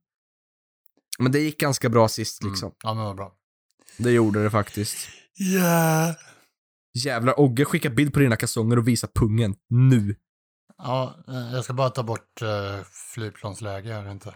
Men 1.20 1.32
det 1.32 1.38
gick 1.40 1.60
ganska 1.60 1.88
bra 1.88 2.08
sist 2.08 2.42
Mm. 2.42 2.52
liksom. 2.52 2.74
Ja, 2.82 2.94
men 2.94 3.04
vad 3.04 3.16
bra. 3.16 3.34
Det 3.98 4.10
gjorde 4.10 4.42
det 4.42 4.50
faktiskt. 4.50 5.08
Yeah. 5.54 6.14
Jävlar, 7.04 7.40
Ogge 7.40 7.64
skicka 7.64 7.90
bild 7.90 8.12
på 8.14 8.20
dina 8.20 8.36
kalsonger 8.36 8.78
och 8.78 8.88
visa 8.88 9.08
pungen. 9.14 9.56
Nu. 9.68 10.16
Ja, 10.76 11.24
eh, 11.28 11.52
jag 11.54 11.64
ska 11.64 11.72
bara 11.72 11.90
ta 11.90 12.02
bort 12.02 12.42
uh, 12.42 12.82
flygplansläge 13.14 13.92
här 13.92 14.10
inte. 14.10 14.34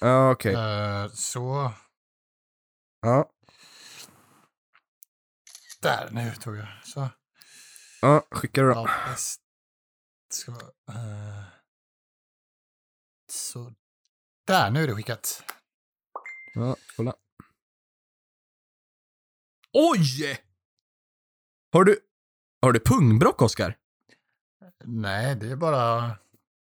Ja, 0.00 0.30
okej. 0.30 0.54
Eh, 0.54 1.08
så, 1.12 1.72
Ja, 3.00 3.30
där, 5.82 6.08
nu 6.12 6.32
tog 6.40 6.56
jag. 6.56 6.68
Så, 6.84 7.08
ja, 8.00 8.26
skickar 8.30 8.62
du 8.62 8.68
då. 8.74 8.74
ja. 8.74 9.14
Så, 10.30 10.52
eh, 10.92 11.42
så, 13.32 13.72
där, 14.48 14.70
nu 14.70 14.82
är 14.82 14.86
det 14.86 14.94
skickat. 14.94 15.42
Ja, 16.54 16.76
kolla. 16.96 17.14
Oj! 19.72 20.38
Har 21.72 21.84
du, 21.84 21.98
har 22.62 22.72
du 22.72 22.80
pungbrock, 22.80 23.42
Oskar? 23.42 23.76
Nej, 24.84 25.36
det 25.36 25.50
är 25.50 25.56
bara, 25.56 26.10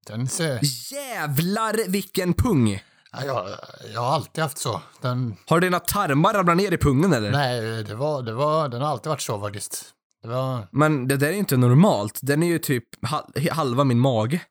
den 0.07 0.27
ser, 0.27 0.59
Jävlar 0.93 1.87
vilken 1.89 2.33
pung! 2.33 2.83
ja, 3.11 3.25
jag, 3.25 3.49
jag 3.93 4.01
har 4.01 4.13
alltid 4.13 4.43
haft 4.43 4.57
så. 4.57 4.81
Den, 5.01 5.35
Har 5.47 5.59
dina 5.59 5.79
tarmar 5.79 6.33
ramlat 6.33 6.57
ner 6.57 6.71
i 6.71 6.77
pungen 6.77 7.13
eller? 7.13 7.31
nej, 7.31 7.83
det 7.83 7.95
var, 7.95 8.21
det 8.23 8.33
var, 8.33 8.69
den 8.69 8.81
har 8.81 8.89
alltid 8.89 9.09
varit 9.09 9.21
så 9.21 9.39
faktiskt. 9.41 9.93
Det 10.21 10.27
var, 10.27 10.67
Men 10.71 11.07
det 11.07 11.17
där 11.17 11.27
är 11.27 11.31
inte 11.33 11.57
normalt. 11.57 12.19
Den 12.21 12.43
är 12.43 12.47
ju 12.47 12.59
typ 12.59 13.05
hal- 13.05 13.49
halva 13.51 13.83
min 13.83 13.99
mage. 13.99 14.41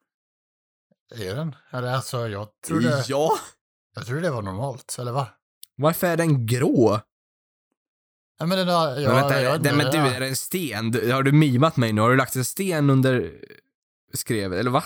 Är 1.14 1.34
den? 1.34 1.56
Eller 1.70 1.92
alltså, 1.92 2.28
jag 2.28 2.48
trodde, 2.66 3.04
Ja! 3.08 3.38
jag 3.94 4.06
trodde 4.06 4.20
det 4.20 4.30
var 4.30 4.42
normalt, 4.42 4.96
eller 4.98 5.12
va? 5.12 5.28
Varför 5.76 6.06
är 6.06 6.16
den 6.16 6.46
grå? 6.46 7.00
Ja, 8.38 8.46
men 8.46 8.58
den 8.58 8.68
har, 8.68 8.88
jag, 8.88 9.12
men 9.12 9.14
vänta, 9.14 9.42
jag, 9.42 9.62
nej, 9.62 9.76
men 9.76 9.90
du, 9.92 9.98
är 9.98 10.20
det 10.20 10.28
en 10.28 10.36
sten? 10.36 10.90
Du, 10.90 11.12
har 11.12 11.22
du 11.22 11.32
mimat 11.32 11.76
mig 11.76 11.92
nu? 11.92 12.00
Har 12.00 12.10
du 12.10 12.16
lagt 12.16 12.36
en 12.36 12.44
sten 12.44 12.90
under 12.90 13.40
skrevet, 14.14 14.58
eller 14.60 14.70
va? 14.70 14.84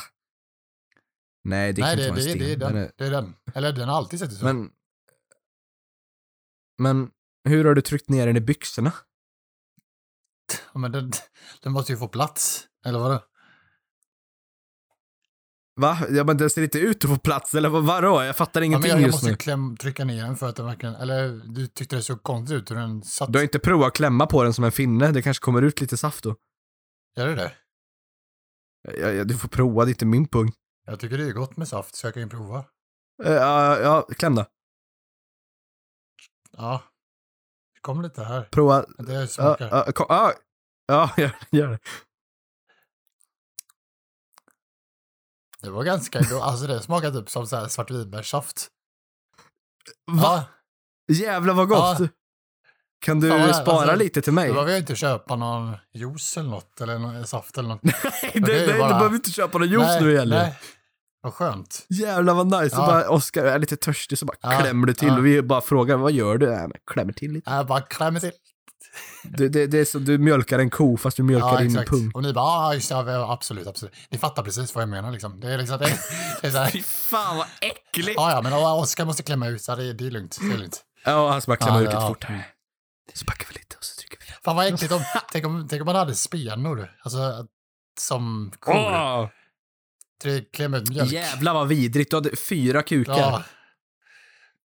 Nej, 1.44 1.72
det 1.72 1.82
kan 1.82 1.86
Nej, 1.88 1.92
inte 1.92 2.04
det, 2.04 2.10
vara 2.10 2.20
en 2.20 2.24
det, 2.26 2.30
sten. 2.30 2.38
det 2.38 2.52
är 2.52 2.56
den. 2.56 2.74
Den 2.74 2.82
är- 2.84 2.92
Det 2.96 3.06
är 3.06 3.10
den. 3.10 3.34
Eller 3.54 3.72
den 3.72 3.88
har 3.88 3.96
alltid 3.96 4.18
sett 4.20 4.32
ut 4.32 4.38
så. 4.38 4.44
Men... 4.44 4.70
Men, 6.78 7.10
hur 7.44 7.64
har 7.64 7.74
du 7.74 7.80
tryckt 7.82 8.08
ner 8.08 8.26
den 8.26 8.36
i 8.36 8.40
byxorna? 8.40 8.92
Ja, 10.72 10.78
men 10.78 10.92
den, 10.92 11.12
den 11.62 11.72
måste 11.72 11.92
ju 11.92 11.98
få 11.98 12.08
plats. 12.08 12.66
Eller 12.86 12.98
vadå? 12.98 13.24
Va? 15.80 15.98
Ja, 16.10 16.24
men 16.24 16.36
den 16.36 16.50
ser 16.50 16.62
inte 16.62 16.78
ut 16.78 17.04
att 17.04 17.10
få 17.10 17.18
plats, 17.18 17.54
eller 17.54 17.68
vad, 17.68 17.84
vadå? 17.84 18.22
Jag 18.22 18.36
fattar 18.36 18.60
Ja, 18.60 18.64
ingenting 18.64 18.90
jag, 18.90 18.98
jag 19.00 19.06
just 19.06 19.14
måste 19.14 19.26
nu. 19.26 19.30
ju 19.32 19.36
kläm, 19.36 19.76
trycka 19.76 20.04
ner 20.04 20.24
den 20.24 20.36
för 20.36 20.48
att 20.48 20.56
den 20.56 20.66
verkligen... 20.66 20.94
Eller 20.94 21.28
du 21.54 21.66
tyckte 21.66 21.96
det 21.96 22.02
såg 22.02 22.22
konstigt 22.22 22.56
ut 22.62 22.70
hur 22.70 22.76
den 22.76 23.02
satt. 23.02 23.32
Du 23.32 23.38
har 23.38 23.44
inte 23.44 23.58
provat 23.58 23.86
att 23.88 23.94
klämma 23.96 24.26
på 24.26 24.42
den 24.42 24.54
som 24.54 24.64
en 24.64 24.72
finne? 24.72 25.12
Det 25.12 25.22
kanske 25.22 25.44
kommer 25.44 25.62
ut 25.62 25.80
lite 25.80 25.96
saft 25.96 26.24
då? 26.24 26.36
Gör 27.16 27.26
det 27.26 27.34
det? 27.34 27.52
Ja, 29.00 29.10
ja, 29.10 29.24
du 29.24 29.38
får 29.38 29.48
prova, 29.48 29.84
det 29.84 29.88
är 29.88 29.92
inte 29.92 30.06
min 30.06 30.28
pung. 30.28 30.52
Jag 30.86 31.00
tycker 31.00 31.18
det 31.18 31.24
är 31.24 31.32
gott 31.32 31.56
med 31.56 31.68
saft, 31.68 31.94
så 31.94 32.06
jag 32.06 32.14
kan 32.14 32.22
ju 32.22 32.28
prova. 32.28 32.64
Eh, 33.24 33.32
Ja, 33.32 33.78
ja, 33.80 34.02
kläm 34.02 34.34
då. 34.34 34.46
Ja. 36.52 36.82
Det 37.74 37.80
kom 37.80 38.02
lite 38.02 38.24
här. 38.24 38.42
Prova. 38.42 38.84
Det 38.98 39.12
Ja, 39.12 39.26
smakar. 39.26 39.68
ja, 39.68 39.92
kom, 39.92 40.06
ja, 40.08 40.32
ja, 40.86 41.10
gör, 41.16 41.30
gör 41.50 41.68
det. 41.68 41.78
Det 45.62 45.70
var 45.70 45.84
ganska 45.84 46.18
gott. 46.20 46.42
Alltså 46.42 46.66
det 46.66 46.82
smakar 46.82 47.10
typ 47.10 47.30
som 47.30 47.46
så 47.46 47.56
här 47.56 47.68
svartvinbärssaft. 47.68 48.68
Va? 50.06 50.44
Ja, 51.06 51.14
Jävlar 51.14 51.54
vad 51.54 51.68
gott! 51.68 52.00
Ja. 52.00 52.08
Kan 53.00 53.20
du 53.20 53.28
Fan, 53.30 53.54
spara 53.54 53.76
alltså, 53.80 53.96
lite 53.96 54.22
till 54.22 54.32
mig? 54.32 54.48
då 54.48 54.52
behöver 54.54 54.72
jag 54.72 54.80
inte 54.80 54.96
köpa 54.96 55.36
någon 55.36 55.76
juice 55.94 56.36
eller 56.36 56.50
något. 56.50 56.80
Eller 56.80 56.98
någon 56.98 57.26
saft 57.26 57.58
eller 57.58 57.68
något. 57.68 57.82
nej, 57.82 57.92
det 58.22 58.38
är 58.38 58.40
nej, 58.40 58.60
ju 58.60 58.72
du 58.72 58.78
bara- 58.78 58.88
behöver 58.88 59.14
inte 59.16 59.30
köpa 59.30 59.58
någon 59.58 59.68
juice 59.68 59.86
nej, 59.86 60.02
nu 60.02 60.18
heller. 60.18 60.36
nej. 60.38 60.58
Vad 61.20 61.34
skönt. 61.34 61.86
Jävlar 61.88 62.34
vad 62.34 62.46
nice. 62.62 62.76
Ja. 62.76 62.86
bara, 62.86 63.08
Oskar 63.10 63.44
är 63.44 63.58
lite 63.58 63.76
törstig 63.76 64.18
så 64.18 64.26
bara 64.26 64.36
Ja, 64.40 64.58
klämmer 64.60 64.86
du 64.86 64.94
till 64.94 65.08
ja. 65.08 65.16
och 65.18 65.26
vi 65.26 65.42
bara 65.42 65.60
frågar 65.60 65.96
vad 65.96 66.12
gör 66.12 66.38
du? 66.38 66.46
Men 66.46 66.72
klämmer 66.86 67.12
till 67.12 67.32
lite. 67.32 67.50
Jag 67.50 67.66
bara 67.66 67.80
klämmer 67.80 68.20
till. 68.20 68.32
Det, 69.22 69.48
det, 69.48 69.66
det 69.66 69.78
är 69.78 69.84
som 69.84 70.04
du 70.04 70.18
mjölkar 70.18 70.58
en 70.58 70.70
ko 70.70 70.96
fast 70.96 71.16
du 71.16 71.22
mjölkar 71.22 71.52
Ja, 71.52 71.58
din 71.60 71.84
pung. 71.84 72.10
Och 72.14 72.22
ni 72.22 72.32
bara, 72.32 72.44
ja, 72.44 72.74
just 72.74 72.90
ja, 72.90 73.32
absolut, 73.32 73.66
absolut. 73.66 73.94
Ni 74.10 74.18
fattar 74.18 74.42
precis 74.42 74.74
vad 74.74 74.82
jag 74.82 74.88
menar 74.88 75.10
liksom. 75.12 75.40
Det 75.40 75.48
är 75.52 75.58
liksom, 75.58 75.78
det, 75.78 75.98
det 76.40 76.46
är 76.46 76.50
så 76.50 76.58
här, 76.58 76.70
Fy 76.70 76.82
fan 76.82 77.36
vad 77.36 77.46
äckligt! 77.60 78.12
ja, 78.16 78.30
ja, 78.30 78.42
men 78.42 78.52
Oskar 78.52 79.04
måste 79.04 79.22
klämma 79.22 79.48
ut, 79.48 79.62
så 79.62 79.74
det, 79.76 79.92
det 79.92 80.06
är 80.06 80.10
lugnt, 80.10 80.38
det 80.40 80.54
är 80.54 80.58
lugnt. 80.58 80.82
Ja, 81.04 81.30
han 81.30 81.42
ska 81.42 81.50
bara 81.50 81.56
klämma 81.56 81.76
Ja, 81.76 81.82
ut 81.82 81.88
lite 81.88 81.96
ja. 82.02 82.08
fortare. 82.08 82.44
Så 83.14 83.24
backar 83.24 83.46
vi 83.48 83.54
lite 83.54 83.76
och 83.76 83.84
så 83.84 84.00
trycker 84.00 84.18
vi. 84.26 84.32
Fan 84.44 84.56
vad 84.56 84.66
äckligt 84.74 84.92
om, 84.92 85.00
tänk 85.32 85.46
om, 85.46 85.66
tänk 85.70 85.82
om 85.82 85.86
man 85.86 85.96
hade 85.96 86.14
spenor, 86.14 86.90
alltså 87.02 87.46
som 88.00 88.52
kor. 88.60 89.30
Tre 90.22 90.40
klämma 90.52 90.76
ut 90.76 90.88
mjölk. 90.88 91.12
Jävlar 91.12 91.54
vad 91.54 91.68
vidrigt. 91.68 92.10
Du 92.10 92.16
hade 92.16 92.36
fyra 92.36 92.82
kukar. 92.82 93.12
Ja, 93.18 93.42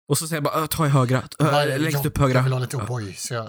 Och 0.09 0.19
så 0.19 0.27
säger 0.29 0.37
jag 0.37 0.45
bara, 0.45 0.63
"Ö, 0.63 0.67
ta 0.67 0.87
i 0.87 0.89
högra. 0.89 1.23
Jag, 1.39 1.81
Längst 1.81 2.05
upp 2.07 2.19
jag 2.19 2.27
vill 2.27 2.37
högra. 2.37 2.53
ha 2.55 2.59
lite 2.59 2.77
O'boy, 2.77 3.13
så 3.15 3.35
jag 3.35 3.49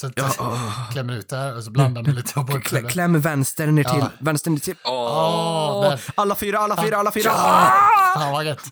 så 0.00 0.06
att 0.06 0.12
Ja, 0.16 0.30
åh. 0.38 0.90
klämmer 0.92 1.12
ut 1.12 1.28
där 1.28 1.56
och 1.56 1.64
så 1.64 1.70
blandar 1.70 2.02
med 2.02 2.14
lite 2.14 2.34
O'boy. 2.40 2.60
Klä, 2.60 2.82
kläm 2.82 3.20
vänster 3.20 3.66
ner 3.66 3.84
till, 3.84 3.98
Ja. 3.98 4.10
vänster 4.20 4.50
ner 4.50 4.58
till. 4.58 4.76
Åh! 4.84 5.76
Åh, 5.76 5.82
där. 5.90 6.00
alla 6.14 6.34
fyra, 6.34 6.58
alla 6.58 6.82
fyra, 6.82 6.96
alla 6.96 7.12
fyra! 7.12 7.24
Ja! 7.34 7.70
Fan 8.14 8.32
vad 8.32 8.44
gött. 8.44 8.62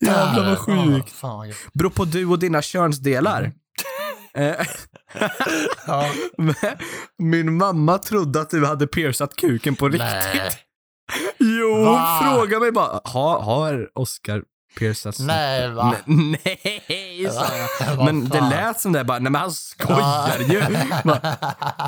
Jävlar 0.00 0.44
vad 0.48 0.58
sjukt. 0.58 1.08
Ja, 1.10 1.14
Fan 1.16 1.36
vad 1.38 1.48
gött. 1.48 1.56
Beror 1.74 1.90
på 1.90 2.04
du 2.04 2.26
och 2.26 2.38
dina 2.38 2.62
könsdelar. 2.62 3.52
Eh, 4.36 4.54
Ja. 5.86 6.10
men 6.38 6.54
Min 7.18 7.56
mamma 7.56 7.98
trodde 7.98 8.40
att 8.40 8.50
du 8.50 8.66
hade 8.66 8.86
piercat 8.86 9.36
kuken 9.36 9.76
på 9.76 9.86
riktigt. 9.88 10.00
Nej. 10.00 10.50
Jo, 11.38 11.84
Va? 11.84 12.20
fråga 12.22 12.60
mig 12.60 12.72
bara. 12.72 13.00
Ha, 13.04 13.42
har 13.42 13.88
Oscar 13.94 14.42
snoppen? 14.78 15.26
Nej, 15.26 15.68
va? 15.70 15.94
Nej, 16.04 16.38
nej, 16.88 17.28
sa 17.32 17.46
jag. 17.86 18.04
Men 18.04 18.28
det 18.28 18.40
lät 18.40 18.80
som 18.80 18.92
det 18.92 19.04
bara, 19.04 19.18
nej 19.18 19.32
men 19.32 19.40
han 19.40 19.52
skojar 19.52 20.32
Ja. 20.38 20.44
ju. 20.48 20.60
Bara, 21.04 21.20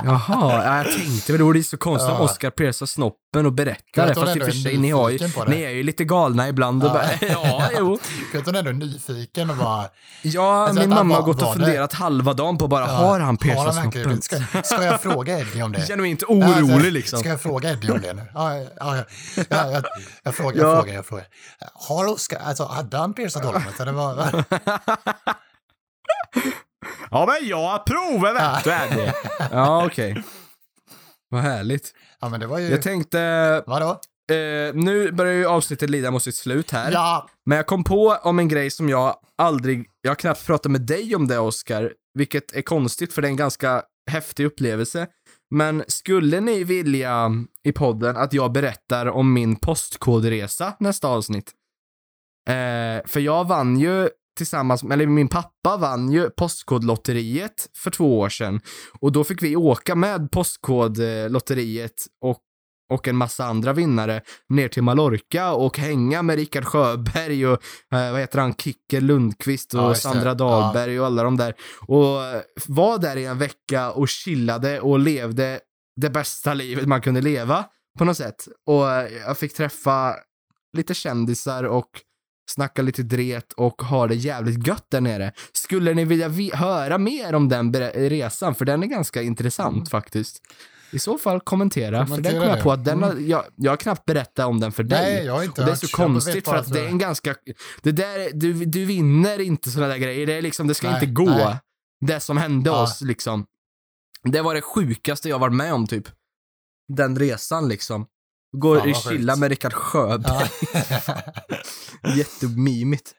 Jaha, 0.04 0.64
ja, 0.64 0.76
jag 0.76 0.86
tänkte 0.96 1.32
väl, 1.32 1.38
det 1.38 1.44
vore 1.44 1.62
så 1.62 1.76
konstigt 1.76 2.12
om. 2.12 2.20
Oscar 2.20 2.50
piercar 2.50 2.86
snoppen 2.86 3.46
och 3.46 3.52
berättar 3.52 3.82
Jag 3.94 4.08
det. 4.08 4.14
Fast 4.14 4.36
i 4.36 4.40
och 4.40 4.44
för 4.44 4.52
sig, 4.52 4.76
ni 4.78 4.90
har 4.90 5.10
ju, 5.10 5.18
ni 5.46 5.62
är 5.62 5.70
ju 5.70 5.82
lite 5.82 6.04
galna 6.04 6.48
ibland 6.48 6.84
och 6.84 6.90
bara, 6.92 7.04
ja, 7.20 7.68
jo. 7.78 7.98
Att 8.38 8.46
hon 8.46 8.54
är 8.54 8.58
ändå 8.58 8.70
nyfiken 8.86 9.50
och 9.50 9.56
bara... 9.56 9.84
Ja, 10.22 10.66
Alltså, 10.66 10.80
min 10.80 10.90
mamma 10.90 11.14
har 11.14 11.22
gått 11.22 11.42
och 11.42 11.52
funderat 11.52 11.92
halva 11.92 12.32
dagen 12.32 12.58
på 12.58 12.68
bara, 12.68 12.86
har 12.86 13.20
han 13.20 13.36
piercat 13.36 13.74
snoppen? 13.74 14.22
Ska, 14.22 14.36
ska 14.64 14.84
jag 14.84 15.00
fråga 15.02 15.38
Eddie 15.38 15.62
om 15.62 15.72
det? 15.72 15.86
Genuint 15.86 16.22
Ja, 16.28 16.34
orolig 16.34 16.72
alltså, 16.72 16.90
liksom. 16.90 17.18
Ska 17.18 17.28
jag 17.28 17.40
fråga 17.40 17.70
Eddie 17.70 17.90
om 17.90 18.00
det 18.00 18.12
nu? 18.12 18.22
Ja, 18.34 18.56
ja, 18.58 18.66
ja, 18.76 18.96
ja, 19.48 19.70
jag, 19.70 19.84
jag, 20.22 20.34
frågar, 20.34 20.62
Ja. 20.62 20.68
jag 20.68 20.76
frågar, 20.78 20.94
jag 20.94 21.06
frågar. 21.06 21.26
Har 21.88 22.06
Oskar, 22.12 22.38
alltså 22.44 22.64
hade 22.76 22.96
han 22.96 23.14
piercat 23.14 23.44
ollonet? 23.44 23.80
Eller 23.80 23.92
vad? 23.92 24.44
Ja, 27.10 27.26
men 27.26 27.48
jag 27.48 27.86
provar 27.86 28.32
vet. 28.34 29.16
Ja, 29.52 29.86
okej. 29.86 30.22
Vad 31.28 31.40
härligt. 31.42 31.92
Ja, 32.20 32.28
men 32.28 32.40
det 32.40 32.46
var 32.46 32.58
ju... 32.58 32.68
Jag 32.68 32.82
tänkte, 32.82 33.62
Vadå? 33.66 33.90
eh, 34.30 34.74
nu 34.74 35.12
börjar 35.12 35.32
ju 35.32 35.46
avsnittet 35.46 35.90
lida 35.90 36.10
mot 36.10 36.22
sitt 36.22 36.34
slut 36.36 36.70
här. 36.70 36.92
Ja, 36.92 37.28
Men 37.46 37.56
jag 37.56 37.66
kom 37.66 37.84
på 37.84 38.18
om 38.22 38.38
en 38.38 38.48
grej 38.48 38.70
som 38.70 38.88
jag 38.88 39.16
aldrig, 39.38 39.86
jag 40.02 40.10
har 40.10 40.16
knappt 40.16 40.46
pratat 40.46 40.72
med 40.72 40.80
dig 40.80 41.16
om 41.16 41.28
det 41.28 41.38
Oscar, 41.38 41.92
vilket 42.14 42.52
är 42.56 42.62
konstigt 42.62 43.12
för 43.12 43.22
det 43.22 43.28
är 43.28 43.30
en 43.30 43.36
ganska 43.36 43.82
häftig 44.10 44.44
upplevelse. 44.46 45.06
Men 45.50 45.84
skulle 45.88 46.40
ni 46.40 46.64
vilja 46.64 47.30
i 47.64 47.72
podden 47.72 48.16
att 48.16 48.32
jag 48.32 48.52
berättar 48.52 49.06
om 49.06 49.32
min 49.32 49.56
postkodresa 49.56 50.76
nästa 50.80 51.08
avsnitt? 51.08 51.52
Eh, 52.48 53.06
för 53.06 53.20
jag 53.20 53.48
vann 53.48 53.78
ju 53.78 54.08
tillsammans, 54.36 54.82
eller 54.82 55.06
min 55.06 55.28
pappa 55.28 55.76
vann 55.76 56.12
ju 56.12 56.30
Postkodlotteriet 56.30 57.68
för 57.76 57.90
två 57.90 58.18
år 58.18 58.28
sedan. 58.28 58.60
Och 59.00 59.12
då 59.12 59.24
fick 59.24 59.42
vi 59.42 59.56
åka 59.56 59.94
med 59.94 60.30
Postkodlotteriet 60.30 62.06
och 62.24 62.38
och 62.92 63.08
en 63.08 63.16
massa 63.16 63.44
andra 63.44 63.72
vinnare 63.72 64.22
ner 64.48 64.68
till 64.68 64.82
Mallorca 64.82 65.52
och 65.52 65.78
hänga 65.78 66.22
med 66.22 66.36
Rickard 66.36 66.64
Sjöberg 66.64 67.46
och 67.46 67.62
eh, 67.92 68.12
vad 68.12 68.20
heter 68.20 68.38
han, 68.38 68.54
Kicker 68.54 69.00
Lundqvist 69.00 69.74
och 69.74 69.80
Ja. 69.80 69.94
Sandra 69.94 70.34
Dahlberg 70.34 71.00
och 71.00 71.06
alla 71.06 71.22
de 71.22 71.36
där. 71.36 71.54
Och 71.80 72.42
var 72.66 72.98
där 72.98 73.16
i 73.16 73.24
en 73.24 73.38
vecka 73.38 73.90
och 73.90 74.08
chillade 74.08 74.80
och 74.80 74.98
levde 74.98 75.60
det 76.00 76.10
bästa 76.10 76.54
livet 76.54 76.86
man 76.86 77.00
kunde 77.00 77.20
leva 77.20 77.64
på 77.98 78.04
något 78.04 78.16
sätt. 78.16 78.48
Och 78.66 78.84
jag 79.26 79.38
fick 79.38 79.54
träffa 79.54 80.14
lite 80.76 80.94
kändisar 80.94 81.64
och 81.64 81.90
snacka 82.50 82.82
lite 82.82 83.02
dret 83.02 83.52
och 83.52 83.82
ha 83.82 84.06
det 84.06 84.14
jävligt 84.14 84.66
gött 84.66 84.86
där 84.90 85.00
nere. 85.00 85.32
Skulle 85.52 85.94
ni 85.94 86.04
vilja 86.04 86.28
vi- 86.28 86.54
höra 86.54 86.98
mer 86.98 87.34
om 87.34 87.48
den 87.48 87.72
resan? 87.94 88.54
För 88.54 88.64
den 88.64 88.82
är 88.82 88.86
ganska 88.86 89.22
intressant 89.22 89.90
faktiskt. 89.90 90.42
I 90.92 90.98
så 90.98 91.18
fall 91.18 91.40
kommentera, 91.40 92.06
för 92.06 92.14
den 92.14 92.22
Kommentera 92.24 92.40
kom 92.40 92.48
jag 92.54 92.62
på 92.62 92.72
att 92.72 92.84
den 92.84 93.02
har, 93.02 93.10
Mm. 93.10 93.28
jag, 93.28 93.44
jag 93.56 93.72
har 93.72 93.76
knappt 93.76 94.04
berättat 94.04 94.46
om 94.46 94.60
den 94.60 94.72
för 94.72 94.82
dig. 94.82 95.14
Nej, 95.14 95.24
jag 95.26 95.32
har 95.32 95.42
inte 95.44 95.60
och 95.60 95.66
det 95.66 95.72
är 95.72 95.76
så 95.76 95.88
konstigt 95.96 96.44
bara 96.44 96.52
för 96.54 96.60
att 96.62 96.72
det 96.72 96.80
är 96.80 96.86
en 96.88 96.98
ganska, 96.98 97.34
det 97.82 97.92
där, 97.92 98.30
du, 98.34 98.52
du 98.64 98.84
vinner 98.84 99.40
inte 99.40 99.70
sådana 99.70 99.88
där 99.92 99.98
grejer. 99.98 100.26
Det 100.26 100.32
är 100.32 100.42
liksom, 100.42 100.66
det 100.66 100.74
ska 100.74 100.90
Nej, 100.90 100.94
inte 101.04 101.12
gå. 101.14 101.24
nej. 101.30 101.56
Det 102.06 102.20
som 102.20 102.36
hände 102.36 102.70
Ja. 102.70 102.82
oss 102.82 103.00
liksom. 103.00 103.46
Det 104.24 104.42
var 104.42 104.54
det 104.54 104.62
sjukaste 104.62 105.28
jag 105.28 105.38
varit 105.38 105.54
med 105.54 105.72
om 105.74 105.86
typ. 105.86 106.04
Den 106.88 107.18
resan 107.18 107.68
liksom. 107.68 108.06
Går 108.58 108.76
vad 108.76 108.96
chilla 108.96 109.32
sjukt. 109.32 109.40
med 109.40 109.48
Rickard 109.48 109.72
Sjöberg. 109.72 110.48
Ja. 112.02 112.12
Jättemimigt. 112.16 113.14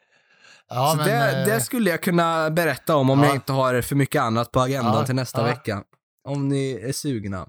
ja, 0.68 0.90
så 0.90 0.96
men, 0.96 1.06
det, 1.06 1.40
eh, 1.40 1.46
det 1.46 1.60
skulle 1.60 1.90
jag 1.90 2.02
kunna 2.02 2.50
berätta 2.50 2.96
om 2.96 3.10
om 3.10 3.20
ja. 3.20 3.26
jag 3.26 3.34
inte 3.34 3.52
har 3.52 3.82
för 3.82 3.96
mycket 3.96 4.22
annat 4.22 4.52
på 4.52 4.60
agendan 4.60 4.94
Ja, 4.94 5.06
till 5.06 5.14
nästa 5.14 5.44
vecka. 5.44 5.84
Om 6.24 6.48
ni 6.48 6.72
är 6.72 6.92
sugna. 6.92 7.48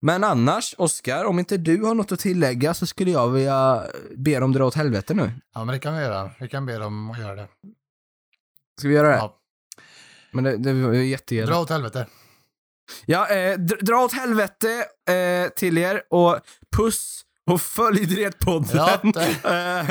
Men 0.00 0.24
annars, 0.24 0.74
Oskar, 0.78 1.24
om 1.24 1.38
inte 1.38 1.56
du 1.56 1.82
har 1.82 1.94
något 1.94 2.12
att 2.12 2.18
tillägga 2.18 2.74
så 2.74 2.86
skulle 2.86 3.10
jag 3.10 3.30
vilja 3.30 3.82
be 4.16 4.40
dem 4.40 4.52
dra 4.52 4.64
åt 4.64 4.74
helvete 4.74 5.14
nu. 5.14 5.32
ja, 5.54 5.64
men 5.64 5.72
det 5.72 5.78
kan 5.78 5.96
vi 5.96 6.02
göra. 6.02 6.30
Vi 6.40 6.48
kan 6.48 6.66
be 6.66 6.78
dem 6.78 7.10
att 7.10 7.18
göra 7.18 7.34
det. 7.34 7.48
Ska 8.78 8.88
vi 8.88 8.94
göra 8.94 9.08
det? 9.08 9.16
Ja. 9.16 9.38
Men 10.30 10.44
det, 10.44 10.56
det 10.56 10.70
ju 10.70 11.06
jättegärna. 11.06 11.52
Dra 11.52 11.60
åt 11.60 11.70
helvete. 11.70 12.06
Ja, 13.06 13.26
eh, 13.28 13.58
dra, 13.58 13.96
åt 14.04 14.12
helvete 14.12 14.68
eh, 15.08 15.48
till 15.56 15.78
er 15.78 16.02
och 16.10 16.38
puss 16.76 17.22
och 17.50 17.60
följ 17.60 18.06
Dretpodden. 18.06 18.68
Ja, 18.76 18.98
Eh, 19.50 19.86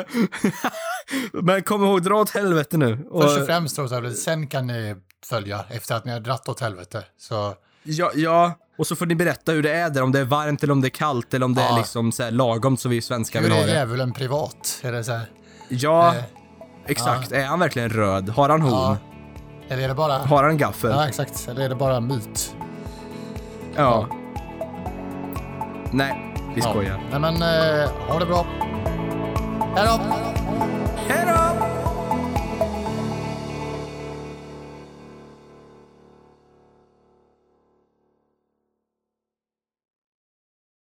Men 1.34 1.64
kom 1.64 1.84
ihåg, 1.84 2.02
dra 2.04 2.16
åt 2.16 2.30
helvete 2.30 2.78
nu. 2.78 2.98
Först 3.12 3.39
och 3.39 3.46
främst 3.46 3.78
helvete. 3.78 4.16
Sen 4.16 4.48
kan 4.48 4.68
ni 4.68 4.96
följa 5.26 5.66
efter 5.70 5.96
att 5.96 6.06
ni 6.06 6.12
har 6.12 6.20
dratt 6.20 6.50
åt 6.50 6.60
helvete. 6.60 7.04
Så 7.20 7.54
ja, 7.84 8.12
ja, 8.16 8.54
och 8.78 8.88
så 8.88 8.96
får 8.96 9.06
ni 9.06 9.16
berätta 9.16 9.52
hur 9.52 9.64
det 9.64 9.74
är 9.74 9.89
där, 9.89 10.02
om 10.02 10.12
det 10.12 10.20
är 10.20 10.24
varmt 10.26 10.64
eller 10.64 10.74
om 10.74 10.82
det 10.82 10.88
är 10.88 10.89
kallt 10.89 11.34
eller 11.34 11.46
om 11.46 11.54
det 11.56 11.62
är 11.62 11.70
Ja. 11.70 11.78
liksom 11.78 12.12
så 12.12 12.24
här 12.24 12.32
lagom 12.32 12.78
så 12.78 12.89
vi 12.89 13.02
svenskar 13.02 13.39
hur 13.39 13.48
vill 13.48 13.56
ha 13.58 13.64
är 13.64 13.68
det. 13.68 13.74
djävulen 13.74 14.14
privat? 14.14 14.80
Är 14.84 14.91
det 14.91 15.04
så 15.04 15.12
här? 15.12 15.26
Ja, 15.70 16.16
Eh, 16.16 16.24
exakt. 16.86 17.32
Är 17.32 17.46
han 17.46 17.60
verkligen 17.60 17.89
röd? 17.89 18.30
Har 18.30 18.50
han 18.50 18.62
horn? 18.62 18.74
ja. 18.74 18.98
Eller 19.70 19.84
är 19.84 19.88
det 19.88 19.93
bara... 19.93 20.18
Har 20.18 20.43
han 20.43 20.58
gaffel? 20.58 20.91
Ja, 20.91 21.08
exakt. 21.08 21.48
Eller 21.50 21.62
är 21.66 21.70
det 21.70 21.76
bara 21.76 22.00
myt? 22.00 22.56
Ja. 23.76 24.07
Nej, 25.91 26.34
vi 26.55 26.61
Ja. 26.61 26.69
skojar. 26.69 26.99
Nej, 27.11 27.19
men 27.19 27.36
eh, 27.36 27.89
ha 28.09 28.19
det 28.19 28.26
bra. 28.26 28.45
Hej 29.76 29.86
då! 29.88 29.99
Hej 31.07 31.26
då! 31.28 31.84